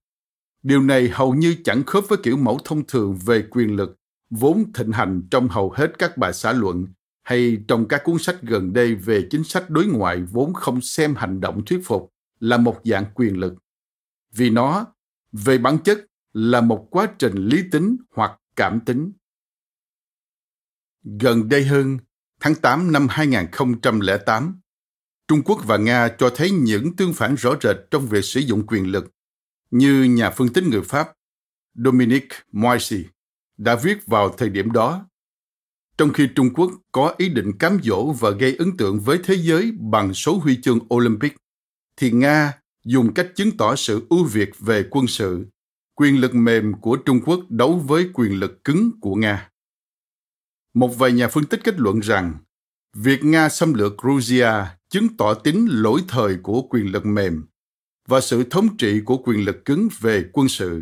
Điều 0.64 0.82
này 0.82 1.10
hầu 1.10 1.34
như 1.34 1.56
chẳng 1.64 1.84
khớp 1.84 2.04
với 2.08 2.18
kiểu 2.24 2.38
mẫu 2.38 2.60
thông 2.66 2.88
thường 2.88 3.18
về 3.26 3.48
quyền 3.52 3.76
lực 3.76 3.98
vốn 4.30 4.74
thịnh 4.74 4.92
hành 4.92 5.22
trong 5.32 5.48
hầu 5.48 5.72
hết 5.72 5.92
các 6.00 6.18
bài 6.18 6.34
xã 6.34 6.54
luận 6.54 6.88
hay 7.24 7.58
trong 7.68 7.88
các 7.88 8.02
cuốn 8.04 8.20
sách 8.20 8.42
gần 8.42 8.74
đây 8.74 8.96
về 8.96 9.28
chính 9.30 9.44
sách 9.44 9.70
đối 9.70 9.86
ngoại 9.86 10.22
vốn 10.22 10.54
không 10.54 10.82
xem 10.82 11.16
hành 11.16 11.42
động 11.42 11.66
thuyết 11.66 11.82
phục 11.86 12.14
là 12.40 12.58
một 12.58 12.82
dạng 12.84 13.06
quyền 13.14 13.40
lực. 13.40 13.54
Vì 14.34 14.50
nó, 14.50 14.86
về 15.32 15.58
bản 15.58 15.78
chất, 15.84 16.06
là 16.34 16.62
một 16.62 16.88
quá 16.92 17.08
trình 17.20 17.36
lý 17.36 17.64
tính 17.72 17.98
hoặc 18.16 18.40
cảm 18.56 18.80
tính. 18.80 19.12
Gần 21.04 21.50
đây 21.50 21.66
hơn, 21.66 21.98
tháng 22.40 22.56
8 22.56 22.92
năm 22.92 23.08
2008, 23.10 24.60
Trung 25.28 25.42
Quốc 25.46 25.62
và 25.66 25.78
Nga 25.78 26.08
cho 26.18 26.30
thấy 26.36 26.52
những 26.52 26.96
tương 26.96 27.14
phản 27.14 27.36
rõ 27.36 27.56
rệt 27.62 27.76
trong 27.92 28.08
việc 28.08 28.26
sử 28.26 28.40
dụng 28.40 28.68
quyền 28.68 28.92
lực, 28.92 29.13
như 29.74 30.04
nhà 30.04 30.30
phân 30.30 30.54
tích 30.54 30.64
người 30.64 30.82
Pháp 30.82 31.14
Dominique 31.76 32.38
Moisy 32.52 33.06
đã 33.58 33.76
viết 33.76 34.06
vào 34.06 34.30
thời 34.30 34.50
điểm 34.50 34.72
đó. 34.72 35.06
Trong 35.98 36.14
khi 36.14 36.28
Trung 36.36 36.54
Quốc 36.54 36.72
có 36.92 37.16
ý 37.18 37.30
định 37.30 37.58
cám 37.58 37.80
dỗ 37.84 38.12
và 38.12 38.30
gây 38.30 38.56
ấn 38.56 38.78
tượng 38.78 39.00
với 39.00 39.20
thế 39.24 39.36
giới 39.36 39.72
bằng 39.80 40.14
số 40.14 40.38
huy 40.38 40.62
chương 40.62 40.80
Olympic, 40.94 41.36
thì 41.98 42.12
Nga 42.12 42.54
dùng 42.86 43.14
cách 43.14 43.32
chứng 43.36 43.58
tỏ 43.58 43.76
sự 43.76 44.08
ưu 44.10 44.24
việt 44.24 44.50
về 44.60 44.86
quân 44.92 45.08
sự 45.08 45.46
quyền 45.96 46.22
lực 46.22 46.36
mềm 46.36 46.74
của 46.82 46.96
Trung 46.96 47.20
Quốc 47.26 47.40
đấu 47.50 47.84
với 47.88 48.10
quyền 48.14 48.40
lực 48.40 48.64
cứng 48.64 48.92
của 49.02 49.16
Nga. 49.16 49.50
Một 50.74 50.98
vài 50.98 51.12
nhà 51.12 51.28
phân 51.28 51.46
tích 51.46 51.62
kết 51.64 51.80
luận 51.80 52.00
rằng 52.00 52.38
việc 52.96 53.24
Nga 53.24 53.50
xâm 53.50 53.74
lược 53.74 53.94
Georgia 54.04 54.78
chứng 54.90 55.18
tỏ 55.18 55.34
tính 55.34 55.68
lỗi 55.70 56.02
thời 56.08 56.38
của 56.44 56.62
quyền 56.62 56.92
lực 56.92 57.06
mềm 57.06 57.46
và 58.08 58.22
sự 58.22 58.44
thống 58.44 58.78
trị 58.78 59.02
của 59.06 59.18
quyền 59.18 59.46
lực 59.46 59.66
cứng 59.66 59.88
về 60.00 60.30
quân 60.34 60.48
sự. 60.50 60.82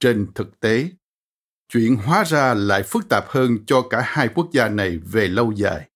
Trên 0.00 0.26
thực 0.34 0.60
tế, 0.60 0.90
chuyện 1.68 1.96
hóa 1.96 2.24
ra 2.24 2.54
lại 2.54 2.82
phức 2.82 3.08
tạp 3.08 3.24
hơn 3.28 3.58
cho 3.66 3.82
cả 3.90 4.02
hai 4.04 4.28
quốc 4.34 4.48
gia 4.52 4.68
này 4.68 4.98
về 4.98 5.28
lâu 5.28 5.52
dài. 5.52 5.90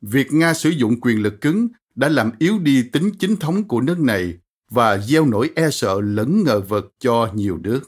việc 0.00 0.32
Nga 0.32 0.54
sử 0.54 0.70
dụng 0.70 1.00
quyền 1.00 1.22
lực 1.22 1.40
cứng 1.40 1.68
đã 1.94 2.08
làm 2.08 2.30
yếu 2.38 2.58
đi 2.58 2.88
tính 2.92 3.10
chính 3.18 3.36
thống 3.36 3.68
của 3.68 3.80
nước 3.80 3.98
này 4.00 4.38
và 4.70 4.98
gieo 4.98 5.26
nỗi 5.26 5.50
e 5.56 5.70
sợ 5.70 6.00
lẫn 6.00 6.44
ngờ 6.44 6.60
vực 6.60 6.94
cho 6.98 7.30
nhiều 7.34 7.58
nước. 7.58 7.80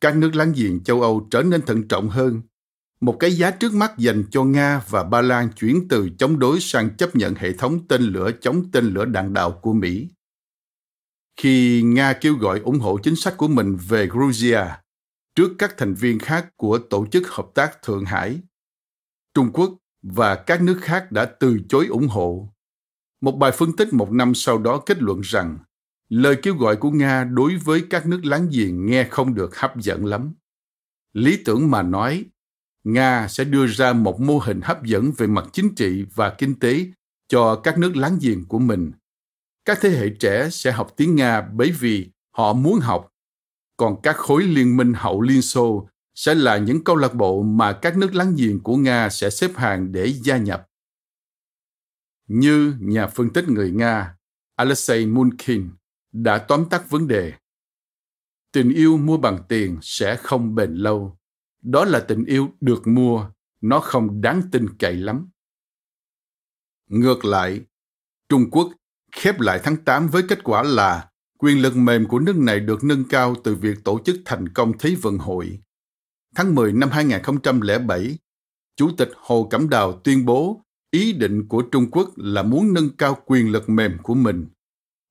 Các 0.00 0.16
nước 0.16 0.34
láng 0.34 0.52
giềng 0.56 0.84
châu 0.84 1.02
Âu 1.02 1.28
trở 1.30 1.42
nên 1.42 1.62
thận 1.62 1.88
trọng 1.88 2.08
hơn. 2.08 2.42
Một 3.04 3.16
cái 3.20 3.32
giá 3.32 3.50
trước 3.50 3.74
mắt 3.74 3.98
dành 3.98 4.24
cho 4.30 4.44
Nga 4.44 4.82
và 4.88 5.04
Ba 5.04 5.20
Lan 5.20 5.48
chuyển 5.56 5.88
từ 5.88 6.08
chống 6.18 6.38
đối 6.38 6.60
sang 6.60 6.96
chấp 6.96 7.16
nhận 7.16 7.34
hệ 7.34 7.52
thống 7.52 7.88
tên 7.88 8.02
lửa 8.02 8.30
chống 8.40 8.70
tên 8.72 8.84
lửa 8.84 9.04
đạn 9.04 9.32
đạo 9.32 9.52
của 9.62 9.72
Mỹ. 9.72 10.08
Khi 11.36 11.82
Nga 11.82 12.12
kêu 12.12 12.34
gọi 12.34 12.60
ủng 12.60 12.78
hộ 12.78 12.98
chính 13.02 13.16
sách 13.16 13.34
của 13.36 13.48
mình 13.48 13.76
về 13.88 14.08
Georgia 14.14 14.80
trước 15.34 15.52
các 15.58 15.74
thành 15.78 15.94
viên 15.94 16.18
khác 16.18 16.48
của 16.56 16.78
Tổ 16.78 17.06
chức 17.06 17.28
Hợp 17.28 17.46
tác 17.54 17.82
Thượng 17.82 18.04
Hải, 18.04 18.40
Trung 19.34 19.50
Quốc 19.52 19.74
và 20.02 20.34
các 20.34 20.62
nước 20.62 20.78
khác 20.80 21.12
đã 21.12 21.24
từ 21.24 21.58
chối 21.68 21.86
ủng 21.86 22.08
hộ. 22.08 22.48
Một 23.20 23.32
bài 23.32 23.52
phân 23.52 23.76
tích 23.76 23.92
một 23.92 24.12
năm 24.12 24.34
sau 24.34 24.58
đó 24.58 24.82
kết 24.86 25.02
luận 25.02 25.20
rằng 25.20 25.58
lời 26.08 26.36
kêu 26.42 26.56
gọi 26.56 26.76
của 26.76 26.90
Nga 26.90 27.24
đối 27.24 27.56
với 27.56 27.84
các 27.90 28.06
nước 28.06 28.24
láng 28.24 28.48
giềng 28.52 28.86
nghe 28.86 29.08
không 29.10 29.34
được 29.34 29.56
hấp 29.56 29.80
dẫn 29.80 30.06
lắm. 30.06 30.34
Lý 31.12 31.42
tưởng 31.44 31.70
mà 31.70 31.82
nói, 31.82 32.24
Nga 32.84 33.28
sẽ 33.28 33.44
đưa 33.44 33.66
ra 33.66 33.92
một 33.92 34.20
mô 34.20 34.38
hình 34.38 34.60
hấp 34.60 34.84
dẫn 34.84 35.12
về 35.16 35.26
mặt 35.26 35.44
chính 35.52 35.74
trị 35.74 36.04
và 36.14 36.34
kinh 36.38 36.58
tế 36.58 36.86
cho 37.28 37.56
các 37.56 37.78
nước 37.78 37.96
láng 37.96 38.18
giềng 38.20 38.44
của 38.44 38.58
mình. 38.58 38.92
Các 39.64 39.78
thế 39.80 39.90
hệ 39.90 40.08
trẻ 40.20 40.48
sẽ 40.50 40.72
học 40.72 40.92
tiếng 40.96 41.16
Nga 41.16 41.40
bởi 41.40 41.70
vì 41.70 42.10
họ 42.30 42.52
muốn 42.52 42.80
học, 42.80 43.10
còn 43.76 44.02
các 44.02 44.16
khối 44.16 44.42
liên 44.42 44.76
minh 44.76 44.92
hậu 44.96 45.20
Liên 45.20 45.42
Xô 45.42 45.88
sẽ 46.14 46.34
là 46.34 46.56
những 46.56 46.84
câu 46.84 46.96
lạc 46.96 47.14
bộ 47.14 47.42
mà 47.42 47.72
các 47.72 47.96
nước 47.96 48.14
láng 48.14 48.34
giềng 48.36 48.60
của 48.60 48.76
Nga 48.76 49.08
sẽ 49.08 49.30
xếp 49.30 49.50
hàng 49.56 49.92
để 49.92 50.12
gia 50.12 50.36
nhập. 50.36 50.68
Như 52.28 52.74
nhà 52.80 53.06
phân 53.06 53.30
tích 53.30 53.48
người 53.48 53.70
Nga 53.70 54.16
Alexei 54.56 55.06
Munkin 55.06 55.70
đã 56.12 56.38
tóm 56.38 56.64
tắt 56.70 56.90
vấn 56.90 57.08
đề. 57.08 57.32
Tình 58.52 58.74
yêu 58.74 58.96
mua 58.96 59.16
bằng 59.16 59.38
tiền 59.48 59.78
sẽ 59.82 60.16
không 60.16 60.54
bền 60.54 60.74
lâu. 60.74 61.18
Đó 61.64 61.84
là 61.84 62.00
tình 62.00 62.24
yêu 62.24 62.48
được 62.60 62.86
mua, 62.86 63.30
nó 63.60 63.80
không 63.80 64.20
đáng 64.20 64.42
tin 64.52 64.66
cậy 64.78 64.94
lắm. 64.94 65.28
Ngược 66.90 67.24
lại, 67.24 67.60
Trung 68.28 68.50
Quốc 68.50 68.72
khép 69.12 69.40
lại 69.40 69.60
tháng 69.64 69.76
8 69.76 70.08
với 70.08 70.22
kết 70.28 70.44
quả 70.44 70.62
là 70.62 71.10
quyền 71.38 71.62
lực 71.62 71.76
mềm 71.76 72.08
của 72.08 72.18
nước 72.18 72.36
này 72.36 72.60
được 72.60 72.84
nâng 72.84 73.04
cao 73.08 73.34
từ 73.44 73.54
việc 73.54 73.84
tổ 73.84 74.00
chức 74.04 74.16
thành 74.24 74.48
công 74.48 74.78
Thế 74.78 74.96
vận 75.02 75.18
hội 75.18 75.58
tháng 76.34 76.54
10 76.54 76.72
năm 76.72 76.90
2007, 76.90 78.18
Chủ 78.76 78.90
tịch 78.96 79.10
Hồ 79.16 79.46
Cẩm 79.50 79.68
Đào 79.68 80.00
tuyên 80.04 80.24
bố 80.24 80.64
ý 80.90 81.12
định 81.12 81.48
của 81.48 81.62
Trung 81.62 81.90
Quốc 81.90 82.10
là 82.16 82.42
muốn 82.42 82.74
nâng 82.74 82.96
cao 82.96 83.18
quyền 83.26 83.52
lực 83.52 83.68
mềm 83.68 83.98
của 84.02 84.14
mình 84.14 84.46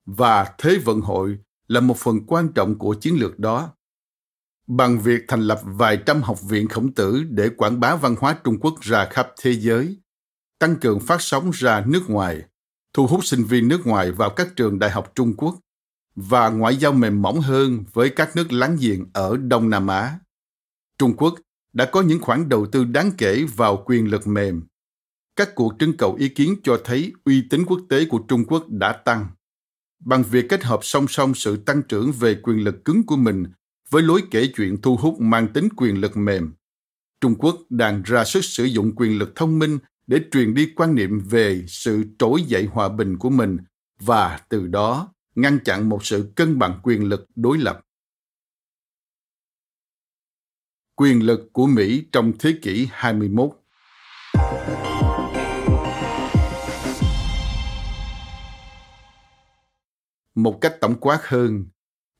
và 0.06 0.54
Thế 0.58 0.78
vận 0.84 1.00
hội 1.00 1.38
là 1.68 1.80
một 1.80 1.96
phần 1.96 2.20
quan 2.26 2.48
trọng 2.54 2.78
của 2.78 2.94
chiến 2.94 3.14
lược 3.14 3.38
đó. 3.38 3.72
Bằng 4.66 5.00
việc 5.00 5.24
thành 5.28 5.40
lập 5.40 5.60
vài 5.64 5.98
trăm 6.06 6.22
học 6.22 6.42
viện 6.42 6.68
khổng 6.68 6.92
tử 6.92 7.24
để 7.28 7.48
quảng 7.56 7.80
bá 7.80 7.96
văn 7.96 8.16
hóa 8.20 8.38
Trung 8.44 8.58
Quốc 8.60 8.80
ra 8.80 9.08
khắp 9.10 9.28
thế 9.40 9.52
giới, 9.52 9.98
tăng 10.58 10.76
cường 10.76 11.00
phát 11.00 11.22
sóng 11.22 11.50
ra 11.50 11.84
nước 11.86 12.10
ngoài, 12.10 12.42
thu 12.92 13.06
hút 13.06 13.24
sinh 13.24 13.44
viên 13.44 13.68
nước 13.68 13.86
ngoài 13.86 14.12
vào 14.12 14.30
các 14.30 14.48
trường 14.56 14.78
đại 14.78 14.90
học 14.90 15.12
Trung 15.14 15.34
Quốc 15.36 15.58
và 16.16 16.48
ngoại 16.48 16.76
giao 16.76 16.92
mềm 16.92 17.22
mỏng 17.22 17.40
hơn 17.40 17.84
với 17.92 18.10
các 18.10 18.36
nước 18.36 18.52
láng 18.52 18.76
giềng 18.80 19.04
ở 19.12 19.36
Đông 19.36 19.70
Nam 19.70 19.86
Á. 19.86 20.18
Trung 20.98 21.16
Quốc 21.16 21.34
đã 21.72 21.84
có 21.84 22.02
những 22.02 22.20
khoản 22.20 22.48
đầu 22.48 22.66
tư 22.66 22.84
đáng 22.84 23.10
kể 23.18 23.44
vào 23.56 23.82
quyền 23.86 24.10
lực 24.10 24.26
mềm. 24.26 24.66
Các 25.36 25.54
cuộc 25.54 25.72
trưng 25.78 25.96
cầu 25.96 26.14
ý 26.14 26.28
kiến 26.28 26.56
cho 26.62 26.80
thấy 26.84 27.12
uy 27.24 27.42
tín 27.50 27.64
quốc 27.66 27.80
tế 27.88 28.04
của 28.04 28.18
Trung 28.28 28.44
Quốc 28.44 28.64
đã 28.68 28.92
tăng. 28.92 29.26
Bằng 30.04 30.22
việc 30.22 30.46
kết 30.48 30.64
hợp 30.64 30.80
song 30.82 31.08
song 31.08 31.34
sự 31.34 31.56
tăng 31.56 31.82
trưởng 31.82 32.12
về 32.12 32.34
quyền 32.42 32.64
lực 32.64 32.84
cứng 32.84 33.06
của 33.06 33.16
mình 33.16 33.44
với 33.94 34.02
lối 34.02 34.22
kể 34.30 34.52
chuyện 34.56 34.82
thu 34.82 34.96
hút 34.96 35.20
mang 35.20 35.48
tính 35.52 35.68
quyền 35.76 36.00
lực 36.00 36.16
mềm, 36.16 36.54
Trung 37.20 37.34
Quốc 37.38 37.56
đang 37.70 38.02
ra 38.02 38.24
sức 38.24 38.44
sử 38.44 38.64
dụng 38.64 38.92
quyền 38.96 39.18
lực 39.18 39.32
thông 39.36 39.58
minh 39.58 39.78
để 40.06 40.20
truyền 40.30 40.54
đi 40.54 40.72
quan 40.76 40.94
niệm 40.94 41.18
về 41.18 41.64
sự 41.68 42.04
trỗi 42.18 42.42
dậy 42.42 42.68
hòa 42.72 42.88
bình 42.88 43.18
của 43.18 43.30
mình 43.30 43.58
và 44.00 44.40
từ 44.48 44.66
đó 44.66 45.14
ngăn 45.34 45.58
chặn 45.64 45.88
một 45.88 46.04
sự 46.04 46.32
cân 46.36 46.58
bằng 46.58 46.80
quyền 46.82 47.08
lực 47.08 47.26
đối 47.34 47.58
lập. 47.58 47.80
quyền 50.94 51.26
lực 51.26 51.40
của 51.52 51.66
Mỹ 51.66 52.06
trong 52.12 52.32
thế 52.38 52.54
kỷ 52.62 52.88
21. 52.92 53.50
Một 60.34 60.58
cách 60.60 60.76
tổng 60.80 60.94
quát 61.00 61.18
hơn, 61.22 61.64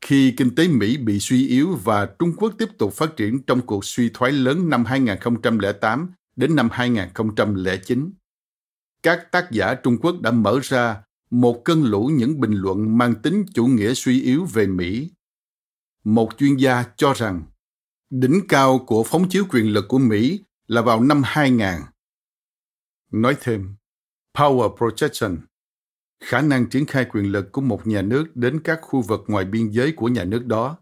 khi 0.05 0.35
kinh 0.37 0.55
tế 0.55 0.69
Mỹ 0.69 0.97
bị 0.97 1.21
suy 1.21 1.49
yếu 1.49 1.75
và 1.75 2.07
Trung 2.19 2.33
Quốc 2.37 2.55
tiếp 2.59 2.69
tục 2.79 2.93
phát 2.95 3.17
triển 3.17 3.43
trong 3.43 3.61
cuộc 3.61 3.85
suy 3.85 4.11
thoái 4.15 4.33
lớn 4.33 4.71
năm 4.71 4.85
2008 4.85 6.13
đến 6.37 6.57
năm 6.57 6.69
2009, 6.73 8.13
các 9.03 9.33
tác 9.33 9.51
giả 9.51 9.75
Trung 9.75 9.99
Quốc 9.99 10.21
đã 10.21 10.31
mở 10.31 10.61
ra 10.63 11.03
một 11.31 11.63
cơn 11.65 11.85
lũ 11.85 12.11
những 12.15 12.41
bình 12.41 12.53
luận 12.53 12.99
mang 12.99 13.15
tính 13.23 13.45
chủ 13.55 13.67
nghĩa 13.67 13.95
suy 13.95 14.23
yếu 14.23 14.45
về 14.45 14.67
Mỹ. 14.67 15.11
Một 16.05 16.39
chuyên 16.39 16.57
gia 16.57 16.85
cho 16.97 17.13
rằng 17.13 17.43
Đỉnh 18.11 18.41
cao 18.49 18.79
của 18.79 19.03
phóng 19.03 19.29
chiếu 19.29 19.45
quyền 19.51 19.73
lực 19.73 19.85
của 19.89 19.99
Mỹ 19.99 20.41
là 20.67 20.83
vào 20.83 21.01
năm 21.03 21.23
2000. 21.25 21.67
Nói 23.13 23.37
thêm, 23.41 23.75
Power 24.35 24.77
Projection, 24.77 25.37
khả 26.25 26.41
năng 26.41 26.67
triển 26.67 26.87
khai 26.87 27.07
quyền 27.13 27.33
lực 27.33 27.53
của 27.53 27.61
một 27.61 27.87
nhà 27.87 28.03
nước 28.03 28.27
đến 28.35 28.61
các 28.65 28.79
khu 28.83 29.03
vực 29.03 29.25
ngoài 29.27 29.45
biên 29.45 29.71
giới 29.71 29.93
của 29.93 30.09
nhà 30.09 30.25
nước 30.25 30.47
đó, 30.47 30.79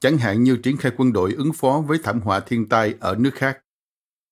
chẳng 0.00 0.18
hạn 0.18 0.42
như 0.42 0.56
triển 0.56 0.76
khai 0.76 0.92
quân 0.96 1.12
đội 1.12 1.32
ứng 1.32 1.52
phó 1.52 1.84
với 1.86 1.98
thảm 2.02 2.20
họa 2.20 2.40
thiên 2.40 2.68
tai 2.68 2.94
ở 3.00 3.16
nước 3.18 3.34
khác. 3.34 3.58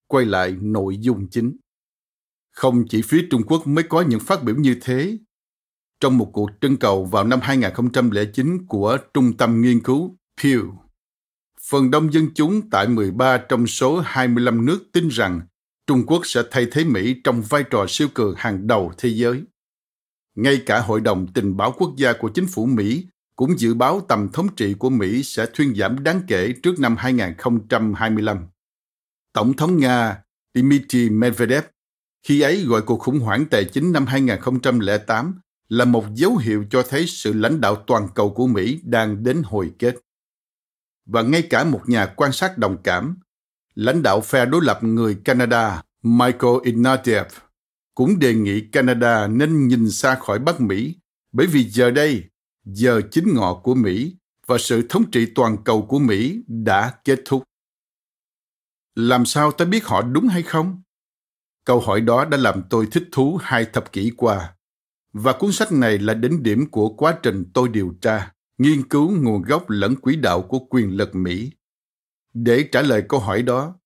Quay 0.06 0.24
lại 0.24 0.56
nội 0.60 0.98
dung 1.00 1.28
chính. 1.30 1.56
Không 2.52 2.84
chỉ 2.88 3.02
phía 3.02 3.26
Trung 3.30 3.42
Quốc 3.46 3.66
mới 3.66 3.84
có 3.88 4.02
những 4.02 4.20
phát 4.20 4.42
biểu 4.42 4.56
như 4.56 4.76
thế. 4.82 5.18
Trong 6.00 6.18
một 6.18 6.30
cuộc 6.32 6.50
trưng 6.60 6.76
cầu 6.76 7.04
vào 7.04 7.24
năm 7.24 7.40
2009 7.42 8.66
của 8.66 8.98
Trung 9.14 9.36
tâm 9.36 9.60
Nghiên 9.60 9.80
cứu 9.80 10.16
Pew, 10.40 10.76
phần 11.70 11.90
đông 11.90 12.12
dân 12.12 12.28
chúng 12.34 12.70
tại 12.70 12.88
13 12.88 13.38
trong 13.48 13.66
số 13.66 14.00
25 14.00 14.66
nước 14.66 14.84
tin 14.92 15.08
rằng 15.08 15.40
Trung 15.86 16.06
Quốc 16.06 16.26
sẽ 16.26 16.42
thay 16.50 16.66
thế 16.72 16.84
Mỹ 16.84 17.20
trong 17.24 17.42
vai 17.42 17.64
trò 17.70 17.86
siêu 17.88 18.08
cường 18.14 18.34
hàng 18.36 18.66
đầu 18.66 18.92
thế 18.98 19.08
giới. 19.08 19.42
Ngay 20.36 20.62
cả 20.66 20.80
Hội 20.80 21.00
đồng 21.00 21.26
Tình 21.32 21.56
báo 21.56 21.74
Quốc 21.78 21.92
gia 21.96 22.12
của 22.12 22.28
chính 22.28 22.46
phủ 22.46 22.66
Mỹ 22.66 23.06
cũng 23.36 23.58
dự 23.58 23.74
báo 23.74 24.00
tầm 24.08 24.28
thống 24.32 24.48
trị 24.56 24.74
của 24.74 24.90
Mỹ 24.90 25.22
sẽ 25.22 25.46
thuyên 25.54 25.74
giảm 25.74 26.02
đáng 26.02 26.20
kể 26.28 26.52
trước 26.62 26.80
năm 26.80 26.96
2025. 26.96 28.46
Tổng 29.32 29.52
thống 29.56 29.76
Nga 29.76 30.22
Dmitry 30.54 31.10
Medvedev 31.10 31.64
khi 32.26 32.40
ấy 32.40 32.64
gọi 32.64 32.82
cuộc 32.82 33.00
khủng 33.00 33.20
hoảng 33.20 33.46
tài 33.50 33.64
chính 33.64 33.92
năm 33.92 34.06
2008 34.06 35.40
là 35.68 35.84
một 35.84 36.04
dấu 36.14 36.36
hiệu 36.36 36.64
cho 36.70 36.82
thấy 36.88 37.06
sự 37.06 37.32
lãnh 37.32 37.60
đạo 37.60 37.76
toàn 37.86 38.08
cầu 38.14 38.30
của 38.30 38.46
Mỹ 38.46 38.80
đang 38.84 39.22
đến 39.22 39.42
hồi 39.44 39.72
kết 39.78 39.96
và 41.06 41.22
ngay 41.22 41.42
cả 41.42 41.64
một 41.64 41.82
nhà 41.86 42.06
quan 42.06 42.32
sát 42.32 42.58
đồng 42.58 42.76
cảm, 42.82 43.18
lãnh 43.74 44.02
đạo 44.02 44.20
phe 44.20 44.46
đối 44.46 44.64
lập 44.64 44.78
người 44.82 45.14
Canada 45.24 45.82
Michael 46.02 46.54
Ignatieff 46.64 47.24
cũng 47.96 48.18
đề 48.18 48.34
nghị 48.34 48.60
Canada 48.60 49.26
nên 49.26 49.68
nhìn 49.68 49.90
xa 49.90 50.14
khỏi 50.14 50.38
Bắc 50.38 50.60
Mỹ 50.60 50.96
bởi 51.32 51.46
vì 51.46 51.64
giờ 51.64 51.90
đây, 51.90 52.24
giờ 52.64 53.00
chính 53.10 53.34
ngọ 53.34 53.60
của 53.64 53.74
Mỹ 53.74 54.16
và 54.46 54.58
sự 54.58 54.86
thống 54.88 55.10
trị 55.10 55.26
toàn 55.34 55.56
cầu 55.64 55.86
của 55.86 55.98
Mỹ 55.98 56.42
đã 56.48 56.94
kết 57.04 57.22
thúc. 57.24 57.42
Làm 58.94 59.26
sao 59.26 59.52
ta 59.52 59.64
biết 59.64 59.84
họ 59.84 60.02
đúng 60.02 60.28
hay 60.28 60.42
không? 60.42 60.82
Câu 61.64 61.80
hỏi 61.80 62.00
đó 62.00 62.24
đã 62.24 62.36
làm 62.36 62.62
tôi 62.70 62.88
thích 62.92 63.08
thú 63.12 63.38
hai 63.42 63.64
thập 63.64 63.92
kỷ 63.92 64.12
qua, 64.16 64.54
và 65.12 65.32
cuốn 65.32 65.52
sách 65.52 65.72
này 65.72 65.98
là 65.98 66.14
đỉnh 66.14 66.42
điểm 66.42 66.70
của 66.70 66.88
quá 66.88 67.18
trình 67.22 67.44
tôi 67.54 67.68
điều 67.68 67.94
tra 68.00 68.32
nghiên 68.58 68.88
cứu 68.88 69.10
nguồn 69.10 69.42
gốc 69.42 69.70
lẫn 69.70 69.96
quỹ 69.96 70.16
đạo 70.16 70.42
của 70.42 70.58
quyền 70.58 70.96
lực 70.96 71.14
Mỹ. 71.14 71.52
Để 72.34 72.68
trả 72.72 72.82
lời 72.82 73.02
câu 73.08 73.20
hỏi 73.20 73.42
đó, 73.42 73.78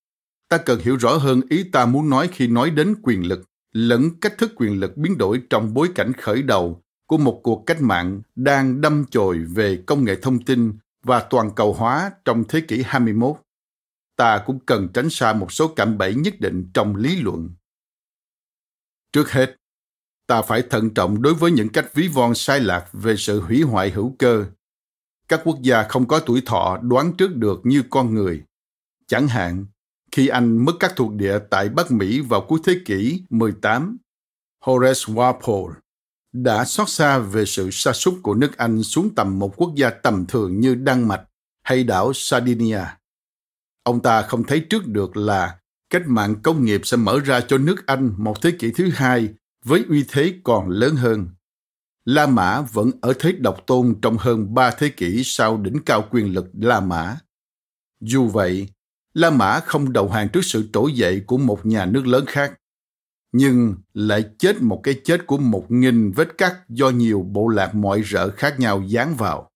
ta 0.49 0.59
cần 0.59 0.81
hiểu 0.81 0.96
rõ 0.96 1.16
hơn 1.16 1.40
ý 1.49 1.64
ta 1.73 1.87
muốn 1.87 2.11
nói 2.11 2.29
khi 2.33 2.46
nói 2.46 2.70
đến 2.70 2.94
quyền 3.03 3.27
lực 3.29 3.49
lẫn 3.72 4.11
cách 4.20 4.38
thức 4.38 4.52
quyền 4.56 4.80
lực 4.80 4.96
biến 4.96 5.18
đổi 5.18 5.42
trong 5.50 5.74
bối 5.74 5.88
cảnh 5.94 6.12
khởi 6.12 6.42
đầu 6.42 6.83
của 7.06 7.18
một 7.18 7.40
cuộc 7.42 7.62
cách 7.66 7.80
mạng 7.80 8.22
đang 8.37 8.80
đâm 8.80 9.04
chồi 9.11 9.38
về 9.38 9.83
công 9.87 10.04
nghệ 10.04 10.16
thông 10.22 10.44
tin 10.44 10.78
và 11.02 11.20
toàn 11.30 11.50
cầu 11.56 11.72
hóa 11.72 12.11
trong 12.24 12.44
thế 12.48 12.61
kỷ 12.61 12.83
21. 12.87 13.37
Ta 14.16 14.42
cũng 14.46 14.59
cần 14.66 14.88
tránh 14.94 15.11
xa 15.11 15.33
một 15.33 15.52
số 15.52 15.68
cạm 15.68 15.98
bẫy 15.98 16.14
nhất 16.14 16.40
định 16.40 16.70
trong 16.74 16.96
lý 16.96 17.20
luận. 17.20 17.50
Trước 19.12 19.30
hết, 19.30 19.56
ta 20.26 20.42
phải 20.42 20.62
thận 20.70 20.94
trọng 20.94 21.22
đối 21.22 21.35
với 21.35 21.50
những 21.50 21.68
cách 21.68 21.94
ví 21.94 22.09
von 22.09 22.35
sai 22.35 22.61
lạc 22.61 22.88
về 22.92 23.16
sự 23.16 23.40
hủy 23.40 23.62
hoại 23.62 23.90
hữu 23.90 24.16
cơ 24.18 24.46
các 25.30 25.40
quốc 25.44 25.62
gia 25.62 25.83
không 25.83 26.09
có 26.09 26.20
tuổi 26.20 26.42
thọ 26.46 26.78
đoán 26.83 27.12
trước 27.18 27.37
được 27.37 27.61
như 27.64 27.83
con 27.90 28.14
người. 28.14 28.42
Chẳng 29.06 29.28
hạn, 29.28 29.66
khi 30.12 30.29
Anh 30.29 30.64
mất 30.64 30.73
các 30.81 30.92
thuộc 30.96 31.14
địa 31.14 31.38
tại 31.51 31.68
Bắc 31.68 31.90
Mỹ 31.90 32.20
vào 32.20 32.40
cuối 32.49 32.61
thế 32.64 32.77
kỷ 32.87 33.23
18 33.31 33.99
Horace 34.64 35.14
Walpole 35.14 35.73
đã 36.33 36.64
xót 36.64 36.88
xa 36.88 37.18
về 37.18 37.44
sự 37.44 37.70
sa 37.73 37.92
sút 37.92 38.14
của 38.23 38.35
nước 38.35 38.57
Anh 38.57 38.83
xuống 38.83 39.14
tầm 39.14 39.38
một 39.38 39.55
quốc 39.57 39.73
gia 39.77 39.90
tầm 39.90 40.27
thường 40.27 40.61
như 40.61 40.75
Đan 40.75 41.09
Mạch 41.09 41.23
hay 41.62 41.85
đảo 41.85 42.12
Sardinia. 42.14 42.83
Ông 43.83 44.03
ta 44.03 44.23
không 44.23 44.44
thấy 44.44 44.66
trước 44.70 44.87
được 44.87 45.16
là 45.16 45.59
cách 45.90 46.03
mạng 46.07 46.35
công 46.42 46.64
nghiệp 46.64 46.81
sẽ 46.85 46.96
mở 46.96 47.20
ra 47.25 47.40
cho 47.40 47.59
nước 47.59 47.87
Anh 47.87 48.14
một 48.16 48.42
thế 48.42 48.51
kỷ 48.51 48.73
thứ 48.73 48.90
hai 48.94 49.29
với 49.64 49.85
uy 49.88 50.05
thế 50.09 50.35
còn 50.44 50.68
lớn 50.68 50.96
hơn. 50.96 51.29
La 52.05 52.27
Mã 52.27 52.61
vẫn 52.61 52.90
ở 53.01 53.12
thế 53.18 53.33
độc 53.33 53.66
tôn 53.66 53.94
trong 54.03 54.16
hơn 54.18 54.55
ba 54.55 54.70
thế 54.70 54.88
kỷ 54.88 55.23
sau 55.25 55.57
đỉnh 55.57 55.79
cao 55.87 56.09
quyền 56.11 56.35
lực 56.35 56.46
La 56.53 56.81
Mã. 56.81 57.16
Dù 58.01 58.27
vậy, 58.27 58.68
La 59.14 59.31
Mã 59.31 59.61
không 59.61 59.92
đầu 59.92 60.09
hàng 60.09 60.29
trước 60.29 60.44
sự 60.44 60.68
trỗi 60.73 60.92
dậy 60.92 61.23
của 61.27 61.38
một 61.38 61.66
nhà 61.66 61.87
nước 61.87 62.07
lớn 62.07 62.25
khác, 62.27 62.61
nhưng 63.33 63.75
lại 63.94 64.25
chết 64.38 64.62
một 64.62 64.81
cái 64.83 65.01
chết 65.05 65.27
của 65.27 65.38
một 65.38 65.66
nghìn 65.68 66.12
vết 66.12 66.38
cắt 66.38 66.57
do 66.68 66.90
nhiều 66.90 67.23
bộ 67.23 67.49
lạc 67.49 67.75
mọi 67.75 68.01
rỡ 68.01 68.31
khác 68.31 68.61
nhau 68.61 68.83
dán 68.87 69.16
vào. 69.16 69.51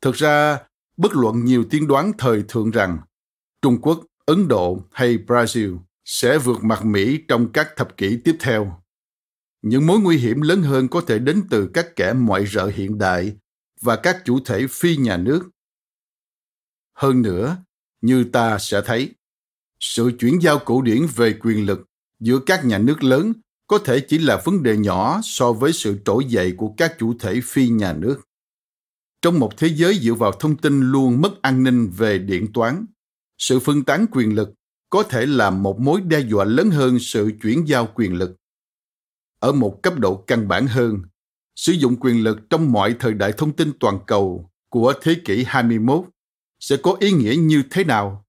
Thực 0.00 0.14
ra, 0.14 0.58
bất 0.96 1.12
luận 1.16 1.44
nhiều 1.44 1.64
tiên 1.70 1.86
đoán 1.86 2.12
thời 2.18 2.44
thượng 2.48 2.70
rằng 2.70 2.98
Trung 3.62 3.78
Quốc, 3.80 4.04
Ấn 4.26 4.48
Độ 4.48 4.82
hay 4.92 5.18
Brazil 5.26 5.78
sẽ 6.04 6.38
vượt 6.38 6.64
mặt 6.64 6.84
Mỹ 6.84 7.20
trong 7.28 7.52
các 7.52 7.68
thập 7.76 7.96
kỷ 7.96 8.18
tiếp 8.24 8.36
theo. 8.40 8.82
Những 9.62 9.86
mối 9.86 10.00
nguy 10.00 10.16
hiểm 10.16 10.40
lớn 10.40 10.62
hơn 10.62 10.88
có 10.88 11.00
thể 11.00 11.18
đến 11.18 11.42
từ 11.50 11.70
các 11.74 11.96
kẻ 11.96 12.14
ngoại 12.16 12.46
rợ 12.46 12.66
hiện 12.66 12.98
đại 12.98 13.36
và 13.80 13.96
các 13.96 14.22
chủ 14.24 14.40
thể 14.44 14.66
phi 14.70 14.96
nhà 14.96 15.16
nước. 15.16 15.50
Hơn 16.94 17.22
nữa, 17.22 17.56
như 18.00 18.24
ta 18.24 18.58
sẽ 18.58 18.80
thấy, 18.84 19.14
sự 19.80 20.10
chuyển 20.18 20.42
giao 20.42 20.58
cổ 20.58 20.82
điển 20.82 21.06
về 21.16 21.34
quyền 21.40 21.66
lực 21.66 21.84
giữa 22.20 22.38
các 22.46 22.64
nhà 22.64 22.78
nước 22.78 23.04
lớn 23.04 23.32
có 23.66 23.78
thể 23.78 24.00
chỉ 24.00 24.18
là 24.18 24.42
vấn 24.44 24.62
đề 24.62 24.76
nhỏ 24.76 25.20
so 25.24 25.52
với 25.52 25.72
sự 25.72 25.98
trỗi 26.04 26.24
dậy 26.24 26.54
của 26.56 26.74
các 26.76 26.94
chủ 26.98 27.14
thể 27.18 27.40
phi 27.44 27.68
nhà 27.68 27.92
nước. 27.92 28.20
Trong 29.22 29.38
một 29.38 29.56
thế 29.56 29.68
giới 29.68 29.98
dựa 29.98 30.14
vào 30.14 30.32
thông 30.32 30.56
tin 30.56 30.80
luôn 30.80 31.20
mất 31.20 31.42
an 31.42 31.62
ninh 31.62 31.90
về 31.96 32.18
điện 32.18 32.52
toán, 32.52 32.86
sự 33.38 33.58
phân 33.58 33.84
tán 33.84 34.06
quyền 34.10 34.34
lực 34.34 34.50
có 34.90 35.02
thể 35.02 35.26
là 35.26 35.50
một 35.50 35.80
mối 35.80 36.00
đe 36.00 36.20
dọa 36.20 36.44
lớn 36.44 36.70
hơn 36.70 36.98
sự 36.98 37.30
chuyển 37.42 37.68
giao 37.68 37.88
quyền 37.94 38.14
lực. 38.14 38.36
Ở 39.40 39.52
một 39.52 39.82
cấp 39.82 39.98
độ 39.98 40.24
căn 40.26 40.48
bản 40.48 40.66
hơn, 40.66 40.98
sử 41.56 41.72
dụng 41.72 41.96
quyền 42.00 42.24
lực 42.24 42.38
trong 42.50 42.72
mọi 42.72 42.96
thời 43.00 43.14
đại 43.14 43.32
thông 43.32 43.52
tin 43.52 43.72
toàn 43.80 43.98
cầu 44.06 44.50
của 44.68 44.94
thế 45.02 45.16
kỷ 45.24 45.44
21 45.46 46.04
sẽ 46.60 46.76
có 46.76 46.96
ý 47.00 47.12
nghĩa 47.12 47.36
như 47.36 47.62
thế 47.70 47.84
nào? 47.84 48.26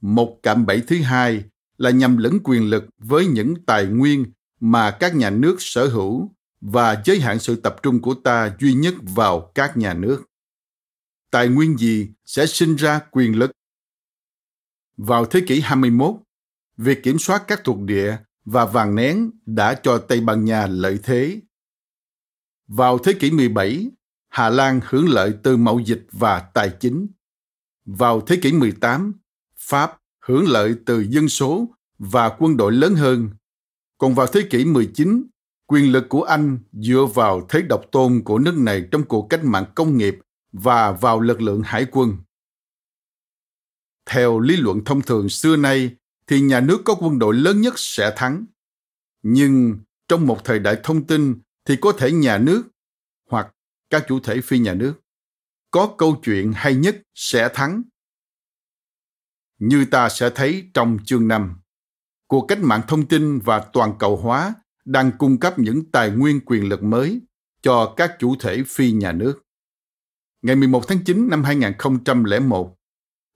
Một 0.00 0.38
cạm 0.42 0.66
bẫy 0.66 0.82
thứ 0.86 1.02
hai 1.02 1.44
là 1.76 1.90
nhằm 1.90 2.16
lẫn 2.16 2.38
quyền 2.44 2.70
lực 2.70 2.84
với 2.98 3.26
những 3.26 3.54
tài 3.66 3.86
nguyên 3.86 4.32
mà 4.60 4.90
các 4.90 5.14
nhà 5.14 5.30
nước 5.30 5.56
sở 5.58 5.88
hữu 5.88 6.30
và 6.60 7.02
giới 7.04 7.20
hạn 7.20 7.38
sự 7.38 7.56
tập 7.56 7.76
trung 7.82 8.02
của 8.02 8.14
ta 8.14 8.56
duy 8.60 8.74
nhất 8.74 8.94
vào 9.00 9.52
các 9.54 9.76
nhà 9.76 9.94
nước. 9.94 10.24
Tài 11.30 11.48
nguyên 11.48 11.78
gì 11.78 12.08
sẽ 12.24 12.46
sinh 12.46 12.76
ra 12.76 13.00
quyền 13.10 13.38
lực? 13.38 13.50
Vào 14.96 15.26
thế 15.26 15.40
kỷ 15.46 15.60
21, 15.60 16.14
việc 16.76 17.02
kiểm 17.02 17.18
soát 17.18 17.44
các 17.48 17.60
thuộc 17.64 17.80
địa 17.80 18.16
và 18.44 18.64
vàng 18.64 18.94
nén 18.94 19.30
đã 19.46 19.74
cho 19.82 19.98
Tây 19.98 20.20
Ban 20.20 20.44
Nha 20.44 20.66
lợi 20.66 20.98
thế. 21.02 21.40
Vào 22.68 22.98
thế 22.98 23.12
kỷ 23.20 23.30
17, 23.30 23.90
Hà 24.28 24.48
Lan 24.48 24.80
hưởng 24.84 25.08
lợi 25.08 25.34
từ 25.42 25.56
mậu 25.56 25.80
dịch 25.80 26.06
và 26.12 26.40
tài 26.54 26.70
chính. 26.80 27.06
Vào 27.86 28.20
thế 28.20 28.38
kỷ 28.42 28.52
18, 28.52 29.12
Pháp 29.56 29.98
hưởng 30.20 30.48
lợi 30.48 30.74
từ 30.86 31.00
dân 31.00 31.28
số 31.28 31.68
và 31.98 32.36
quân 32.38 32.56
đội 32.56 32.72
lớn 32.72 32.94
hơn. 32.94 33.30
Còn 33.98 34.14
vào 34.14 34.26
thế 34.26 34.40
kỷ 34.50 34.64
19, 34.64 35.26
quyền 35.66 35.92
lực 35.92 36.04
của 36.08 36.22
Anh 36.22 36.58
dựa 36.72 37.04
vào 37.14 37.46
thế 37.48 37.62
độc 37.62 37.84
tôn 37.92 38.22
của 38.24 38.38
nước 38.38 38.54
này 38.58 38.88
trong 38.90 39.04
cuộc 39.04 39.26
cách 39.30 39.44
mạng 39.44 39.64
công 39.74 39.96
nghiệp 39.96 40.14
và 40.52 40.92
vào 40.92 41.20
lực 41.20 41.40
lượng 41.40 41.62
hải 41.64 41.86
quân. 41.90 42.16
Theo 44.06 44.40
lý 44.40 44.56
luận 44.56 44.84
thông 44.84 45.02
thường 45.02 45.28
xưa 45.28 45.56
nay, 45.56 45.96
thì 46.26 46.40
nhà 46.40 46.60
nước 46.60 46.82
có 46.84 46.94
quân 47.00 47.18
đội 47.18 47.34
lớn 47.34 47.60
nhất 47.60 47.74
sẽ 47.76 48.12
thắng. 48.16 48.44
Nhưng 49.22 49.78
trong 50.08 50.26
một 50.26 50.44
thời 50.44 50.58
đại 50.58 50.76
thông 50.84 51.06
tin 51.06 51.40
thì 51.64 51.76
có 51.76 51.92
thể 51.92 52.12
nhà 52.12 52.38
nước 52.38 52.62
hoặc 53.30 53.48
các 53.90 54.04
chủ 54.08 54.20
thể 54.20 54.40
phi 54.40 54.58
nhà 54.58 54.74
nước 54.74 54.94
có 55.76 55.94
câu 55.98 56.16
chuyện 56.24 56.52
hay 56.54 56.74
nhất 56.74 56.96
sẽ 57.14 57.48
thắng. 57.54 57.82
Như 59.58 59.84
ta 59.84 60.08
sẽ 60.08 60.30
thấy 60.30 60.70
trong 60.74 60.98
chương 61.04 61.28
5, 61.28 61.56
cuộc 62.26 62.46
cách 62.48 62.58
mạng 62.58 62.82
thông 62.88 63.06
tin 63.06 63.38
và 63.38 63.58
toàn 63.72 63.92
cầu 63.98 64.16
hóa 64.16 64.54
đang 64.84 65.10
cung 65.18 65.38
cấp 65.38 65.58
những 65.58 65.90
tài 65.90 66.10
nguyên 66.10 66.40
quyền 66.46 66.68
lực 66.68 66.82
mới 66.82 67.20
cho 67.62 67.94
các 67.96 68.16
chủ 68.18 68.36
thể 68.40 68.62
phi 68.66 68.92
nhà 68.92 69.12
nước. 69.12 69.42
Ngày 70.42 70.56
11 70.56 70.88
tháng 70.88 71.04
9 71.04 71.28
năm 71.28 71.44
2001, 71.44 72.76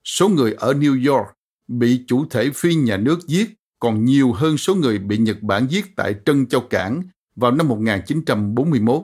số 0.03 0.29
người 0.29 0.53
ở 0.53 0.73
New 0.73 1.13
York 1.13 1.27
bị 1.67 2.03
chủ 2.07 2.25
thể 2.29 2.49
phi 2.55 2.75
nhà 2.75 2.97
nước 2.97 3.19
giết 3.27 3.49
còn 3.79 4.05
nhiều 4.05 4.33
hơn 4.33 4.57
số 4.57 4.75
người 4.75 4.99
bị 4.99 5.17
Nhật 5.17 5.41
Bản 5.41 5.67
giết 5.69 5.95
tại 5.95 6.15
Trân 6.25 6.47
Châu 6.47 6.61
Cảng 6.61 7.03
vào 7.35 7.51
năm 7.51 7.67
1941. 7.67 9.03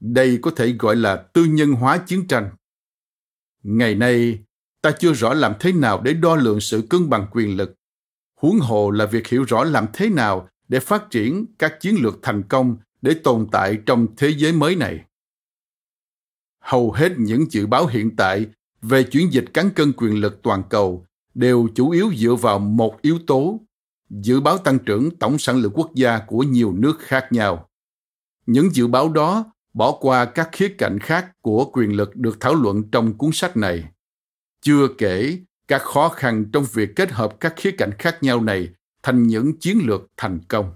Đây 0.00 0.38
có 0.42 0.50
thể 0.50 0.72
gọi 0.78 0.96
là 0.96 1.16
tư 1.16 1.44
nhân 1.44 1.72
hóa 1.72 1.98
chiến 1.98 2.28
tranh. 2.28 2.50
Ngày 3.62 3.94
nay, 3.94 4.38
ta 4.82 4.90
chưa 4.98 5.12
rõ 5.12 5.34
làm 5.34 5.52
thế 5.60 5.72
nào 5.72 6.00
để 6.02 6.14
đo 6.14 6.36
lường 6.36 6.60
sự 6.60 6.82
cân 6.90 7.10
bằng 7.10 7.26
quyền 7.30 7.56
lực. 7.56 7.74
Huống 8.34 8.58
hồ 8.58 8.90
là 8.90 9.06
việc 9.06 9.26
hiểu 9.26 9.44
rõ 9.44 9.64
làm 9.64 9.86
thế 9.92 10.08
nào 10.08 10.48
để 10.68 10.80
phát 10.80 11.10
triển 11.10 11.46
các 11.58 11.80
chiến 11.80 11.96
lược 12.02 12.18
thành 12.22 12.42
công 12.42 12.76
để 13.02 13.14
tồn 13.24 13.46
tại 13.52 13.78
trong 13.86 14.06
thế 14.16 14.28
giới 14.36 14.52
mới 14.52 14.76
này. 14.76 15.04
Hầu 16.60 16.92
hết 16.92 17.12
những 17.18 17.50
dự 17.50 17.66
báo 17.66 17.86
hiện 17.86 18.16
tại 18.16 18.46
về 18.82 19.02
chuyển 19.02 19.32
dịch 19.32 19.44
cán 19.54 19.70
cân 19.70 19.92
quyền 19.96 20.20
lực 20.20 20.42
toàn 20.42 20.62
cầu 20.70 21.06
đều 21.34 21.68
chủ 21.74 21.90
yếu 21.90 22.10
dựa 22.16 22.34
vào 22.34 22.58
một 22.58 23.02
yếu 23.02 23.18
tố 23.26 23.60
dự 24.10 24.40
báo 24.40 24.58
tăng 24.58 24.78
trưởng 24.78 25.16
tổng 25.16 25.38
sản 25.38 25.56
lượng 25.56 25.72
quốc 25.74 25.90
gia 25.94 26.18
của 26.18 26.42
nhiều 26.42 26.72
nước 26.72 26.96
khác 26.98 27.28
nhau 27.30 27.68
những 28.46 28.74
dự 28.74 28.86
báo 28.86 29.08
đó 29.08 29.52
bỏ 29.72 29.92
qua 30.00 30.24
các 30.24 30.48
khía 30.52 30.74
cạnh 30.78 30.98
khác 30.98 31.32
của 31.40 31.70
quyền 31.72 31.96
lực 31.96 32.16
được 32.16 32.40
thảo 32.40 32.54
luận 32.54 32.82
trong 32.92 33.18
cuốn 33.18 33.30
sách 33.32 33.56
này. 33.56 33.84
Chưa 34.60 34.88
kể, 34.98 35.38
các 35.68 35.82
khó 35.82 36.08
khăn 36.08 36.44
trong 36.52 36.64
việc 36.72 36.90
kết 36.96 37.10
hợp 37.10 37.36
các 37.40 37.54
khía 37.56 37.70
cạnh 37.78 37.90
khác 37.98 38.18
nhau 38.20 38.40
này 38.40 38.68
thành 39.02 39.26
những 39.26 39.58
chiến 39.60 39.78
lược 39.84 40.00
thành 40.16 40.40
công. 40.48 40.72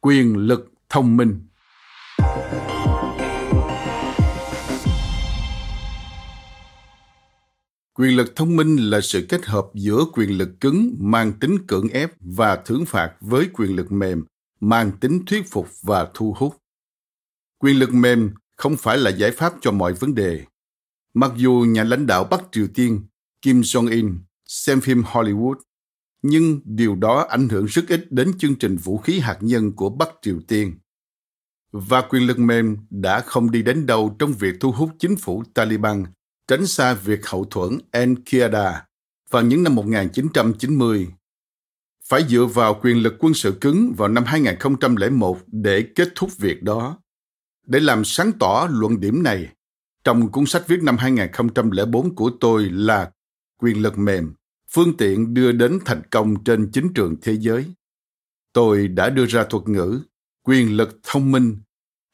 Quyền 0.00 0.36
lực 0.36 0.72
thông 0.88 1.16
minh. 1.16 1.48
Quyền 7.94 8.16
lực 8.16 8.36
thông 8.36 8.56
minh 8.56 8.76
là 8.76 9.00
sự 9.00 9.26
kết 9.28 9.46
hợp 9.46 9.66
giữa 9.74 10.04
quyền 10.12 10.38
lực 10.38 10.48
cứng, 10.60 10.94
mang 10.98 11.32
tính 11.40 11.66
cưỡng 11.66 11.88
ép 11.88 12.12
và 12.20 12.56
thưởng 12.56 12.84
phạt 12.86 13.14
với 13.20 13.48
quyền 13.52 13.76
lực 13.76 13.92
mềm 13.92 14.24
mang 14.62 14.92
tính 15.00 15.24
thuyết 15.26 15.50
phục 15.50 15.68
và 15.82 16.08
thu 16.14 16.34
hút 16.38 16.56
quyền 17.58 17.78
lực 17.78 17.94
mềm 17.94 18.34
không 18.56 18.76
phải 18.76 18.98
là 18.98 19.10
giải 19.10 19.30
pháp 19.30 19.52
cho 19.60 19.70
mọi 19.70 19.92
vấn 19.92 20.14
đề 20.14 20.44
mặc 21.14 21.32
dù 21.36 21.64
nhà 21.68 21.84
lãnh 21.84 22.06
đạo 22.06 22.24
bắc 22.24 22.42
triều 22.52 22.66
tiên 22.74 23.06
kim 23.42 23.60
jong 23.60 24.02
un 24.02 24.18
xem 24.44 24.80
phim 24.80 25.02
hollywood, 25.02 25.54
nhưng 26.22 26.60
điều 26.64 26.94
đó 26.94 27.26
ảnh 27.30 27.48
hưởng 27.48 27.66
rất 27.66 27.82
ít 27.88 28.06
đến 28.10 28.38
chương 28.38 28.54
trình 28.54 28.76
vũ 28.76 28.98
khí 28.98 29.20
hạt 29.20 29.38
nhân 29.40 29.72
của 29.72 29.90
bắc 29.90 30.08
triều 30.22 30.40
tiên 30.48 30.74
và 31.72 32.02
quyền 32.02 32.26
lực 32.26 32.38
mềm 32.38 32.76
đã 32.90 33.20
không 33.20 33.50
đi 33.50 33.62
đến 33.62 33.86
đâu 33.86 34.16
trong 34.18 34.32
việc 34.32 34.54
thu 34.60 34.72
hút 34.72 34.90
chính 34.98 35.16
phủ 35.16 35.42
Taliban 35.54 36.04
tránh 36.48 36.66
xa 36.66 36.94
việc 36.94 37.26
hậu 37.26 37.44
thuẫn 37.44 37.78
Al-Qaeda 37.92 38.80
vào 39.30 39.42
những 39.42 39.62
năm 39.62 39.74
1990. 39.74 41.08
Phải 42.12 42.24
dựa 42.28 42.44
vào 42.44 42.80
quyền 42.82 43.02
lực 43.02 43.14
quân 43.18 43.34
sự 43.34 43.58
cứng 43.60 43.94
vào 43.96 44.08
năm 44.08 44.24
2001 44.24 45.38
để 45.46 45.84
kết 45.94 46.08
thúc 46.14 46.38
việc 46.38 46.62
đó. 46.62 46.98
Để 47.66 47.80
làm 47.80 48.04
sáng 48.04 48.32
tỏ 48.40 48.68
luận 48.70 49.00
điểm 49.00 49.22
này, 49.22 49.48
trong 50.04 50.32
cuốn 50.32 50.46
sách 50.46 50.68
viết 50.68 50.82
năm 50.82 50.96
2004 50.96 52.14
của 52.14 52.30
tôi 52.40 52.70
là 52.70 53.10
Quyền 53.58 53.82
lực 53.82 53.98
mềm, 53.98 54.34
phương 54.70 54.96
tiện 54.96 55.34
đưa 55.34 55.52
đến 55.52 55.78
thành 55.84 56.02
công 56.10 56.44
trên 56.44 56.70
chính 56.72 56.94
trường 56.94 57.16
thế 57.22 57.36
giới. 57.40 57.64
Tôi 58.52 58.88
đã 58.88 59.10
đưa 59.10 59.26
ra 59.26 59.44
thuật 59.50 59.68
ngữ 59.68 60.00
quyền 60.42 60.76
lực 60.76 61.00
thông 61.02 61.32
minh 61.32 61.56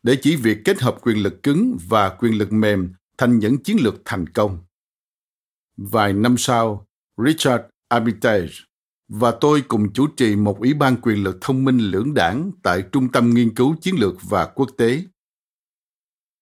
để 0.02 0.16
chỉ 0.22 0.36
việc 0.36 0.58
kết 0.64 0.80
hợp 0.80 0.98
quyền 1.02 1.22
lực 1.22 1.42
cứng 1.42 1.76
và 1.88 2.08
quyền 2.08 2.38
lực 2.38 2.52
mềm 2.52 2.92
thành 3.18 3.38
những 3.38 3.62
chiến 3.62 3.76
lược 3.80 3.94
thành 4.04 4.26
công. 4.26 4.58
Vài 5.76 6.12
năm 6.12 6.36
sau, 6.38 6.86
Richard 7.24 7.62
Armitage 7.88 8.67
và 9.08 9.30
tôi 9.40 9.62
cùng 9.68 9.92
chủ 9.92 10.06
trì 10.06 10.36
một 10.36 10.58
ủy 10.58 10.74
ban 10.74 10.96
quyền 11.02 11.24
lực 11.24 11.38
thông 11.40 11.64
minh 11.64 11.78
lưỡng 11.78 12.14
đảng 12.14 12.50
tại 12.62 12.82
Trung 12.92 13.12
tâm 13.12 13.34
Nghiên 13.34 13.54
cứu 13.54 13.76
Chiến 13.80 13.94
lược 13.98 14.14
và 14.22 14.46
Quốc 14.46 14.70
tế. 14.78 15.02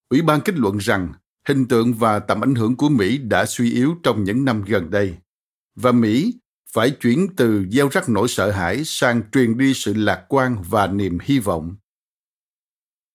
Ủy 0.08 0.22
ban 0.22 0.40
kết 0.40 0.54
luận 0.56 0.78
rằng 0.78 1.12
hình 1.48 1.68
tượng 1.68 1.94
và 1.94 2.18
tầm 2.18 2.40
ảnh 2.40 2.54
hưởng 2.54 2.76
của 2.76 2.88
Mỹ 2.88 3.18
đã 3.18 3.46
suy 3.46 3.72
yếu 3.72 3.94
trong 4.02 4.24
những 4.24 4.44
năm 4.44 4.62
gần 4.66 4.90
đây, 4.90 5.16
và 5.74 5.92
Mỹ 5.92 6.34
phải 6.72 6.90
chuyển 6.90 7.26
từ 7.36 7.66
gieo 7.70 7.88
rắc 7.88 8.08
nỗi 8.08 8.28
sợ 8.28 8.50
hãi 8.50 8.84
sang 8.84 9.22
truyền 9.32 9.58
đi 9.58 9.74
sự 9.74 9.94
lạc 9.94 10.24
quan 10.28 10.62
và 10.68 10.86
niềm 10.86 11.18
hy 11.22 11.38
vọng. 11.38 11.76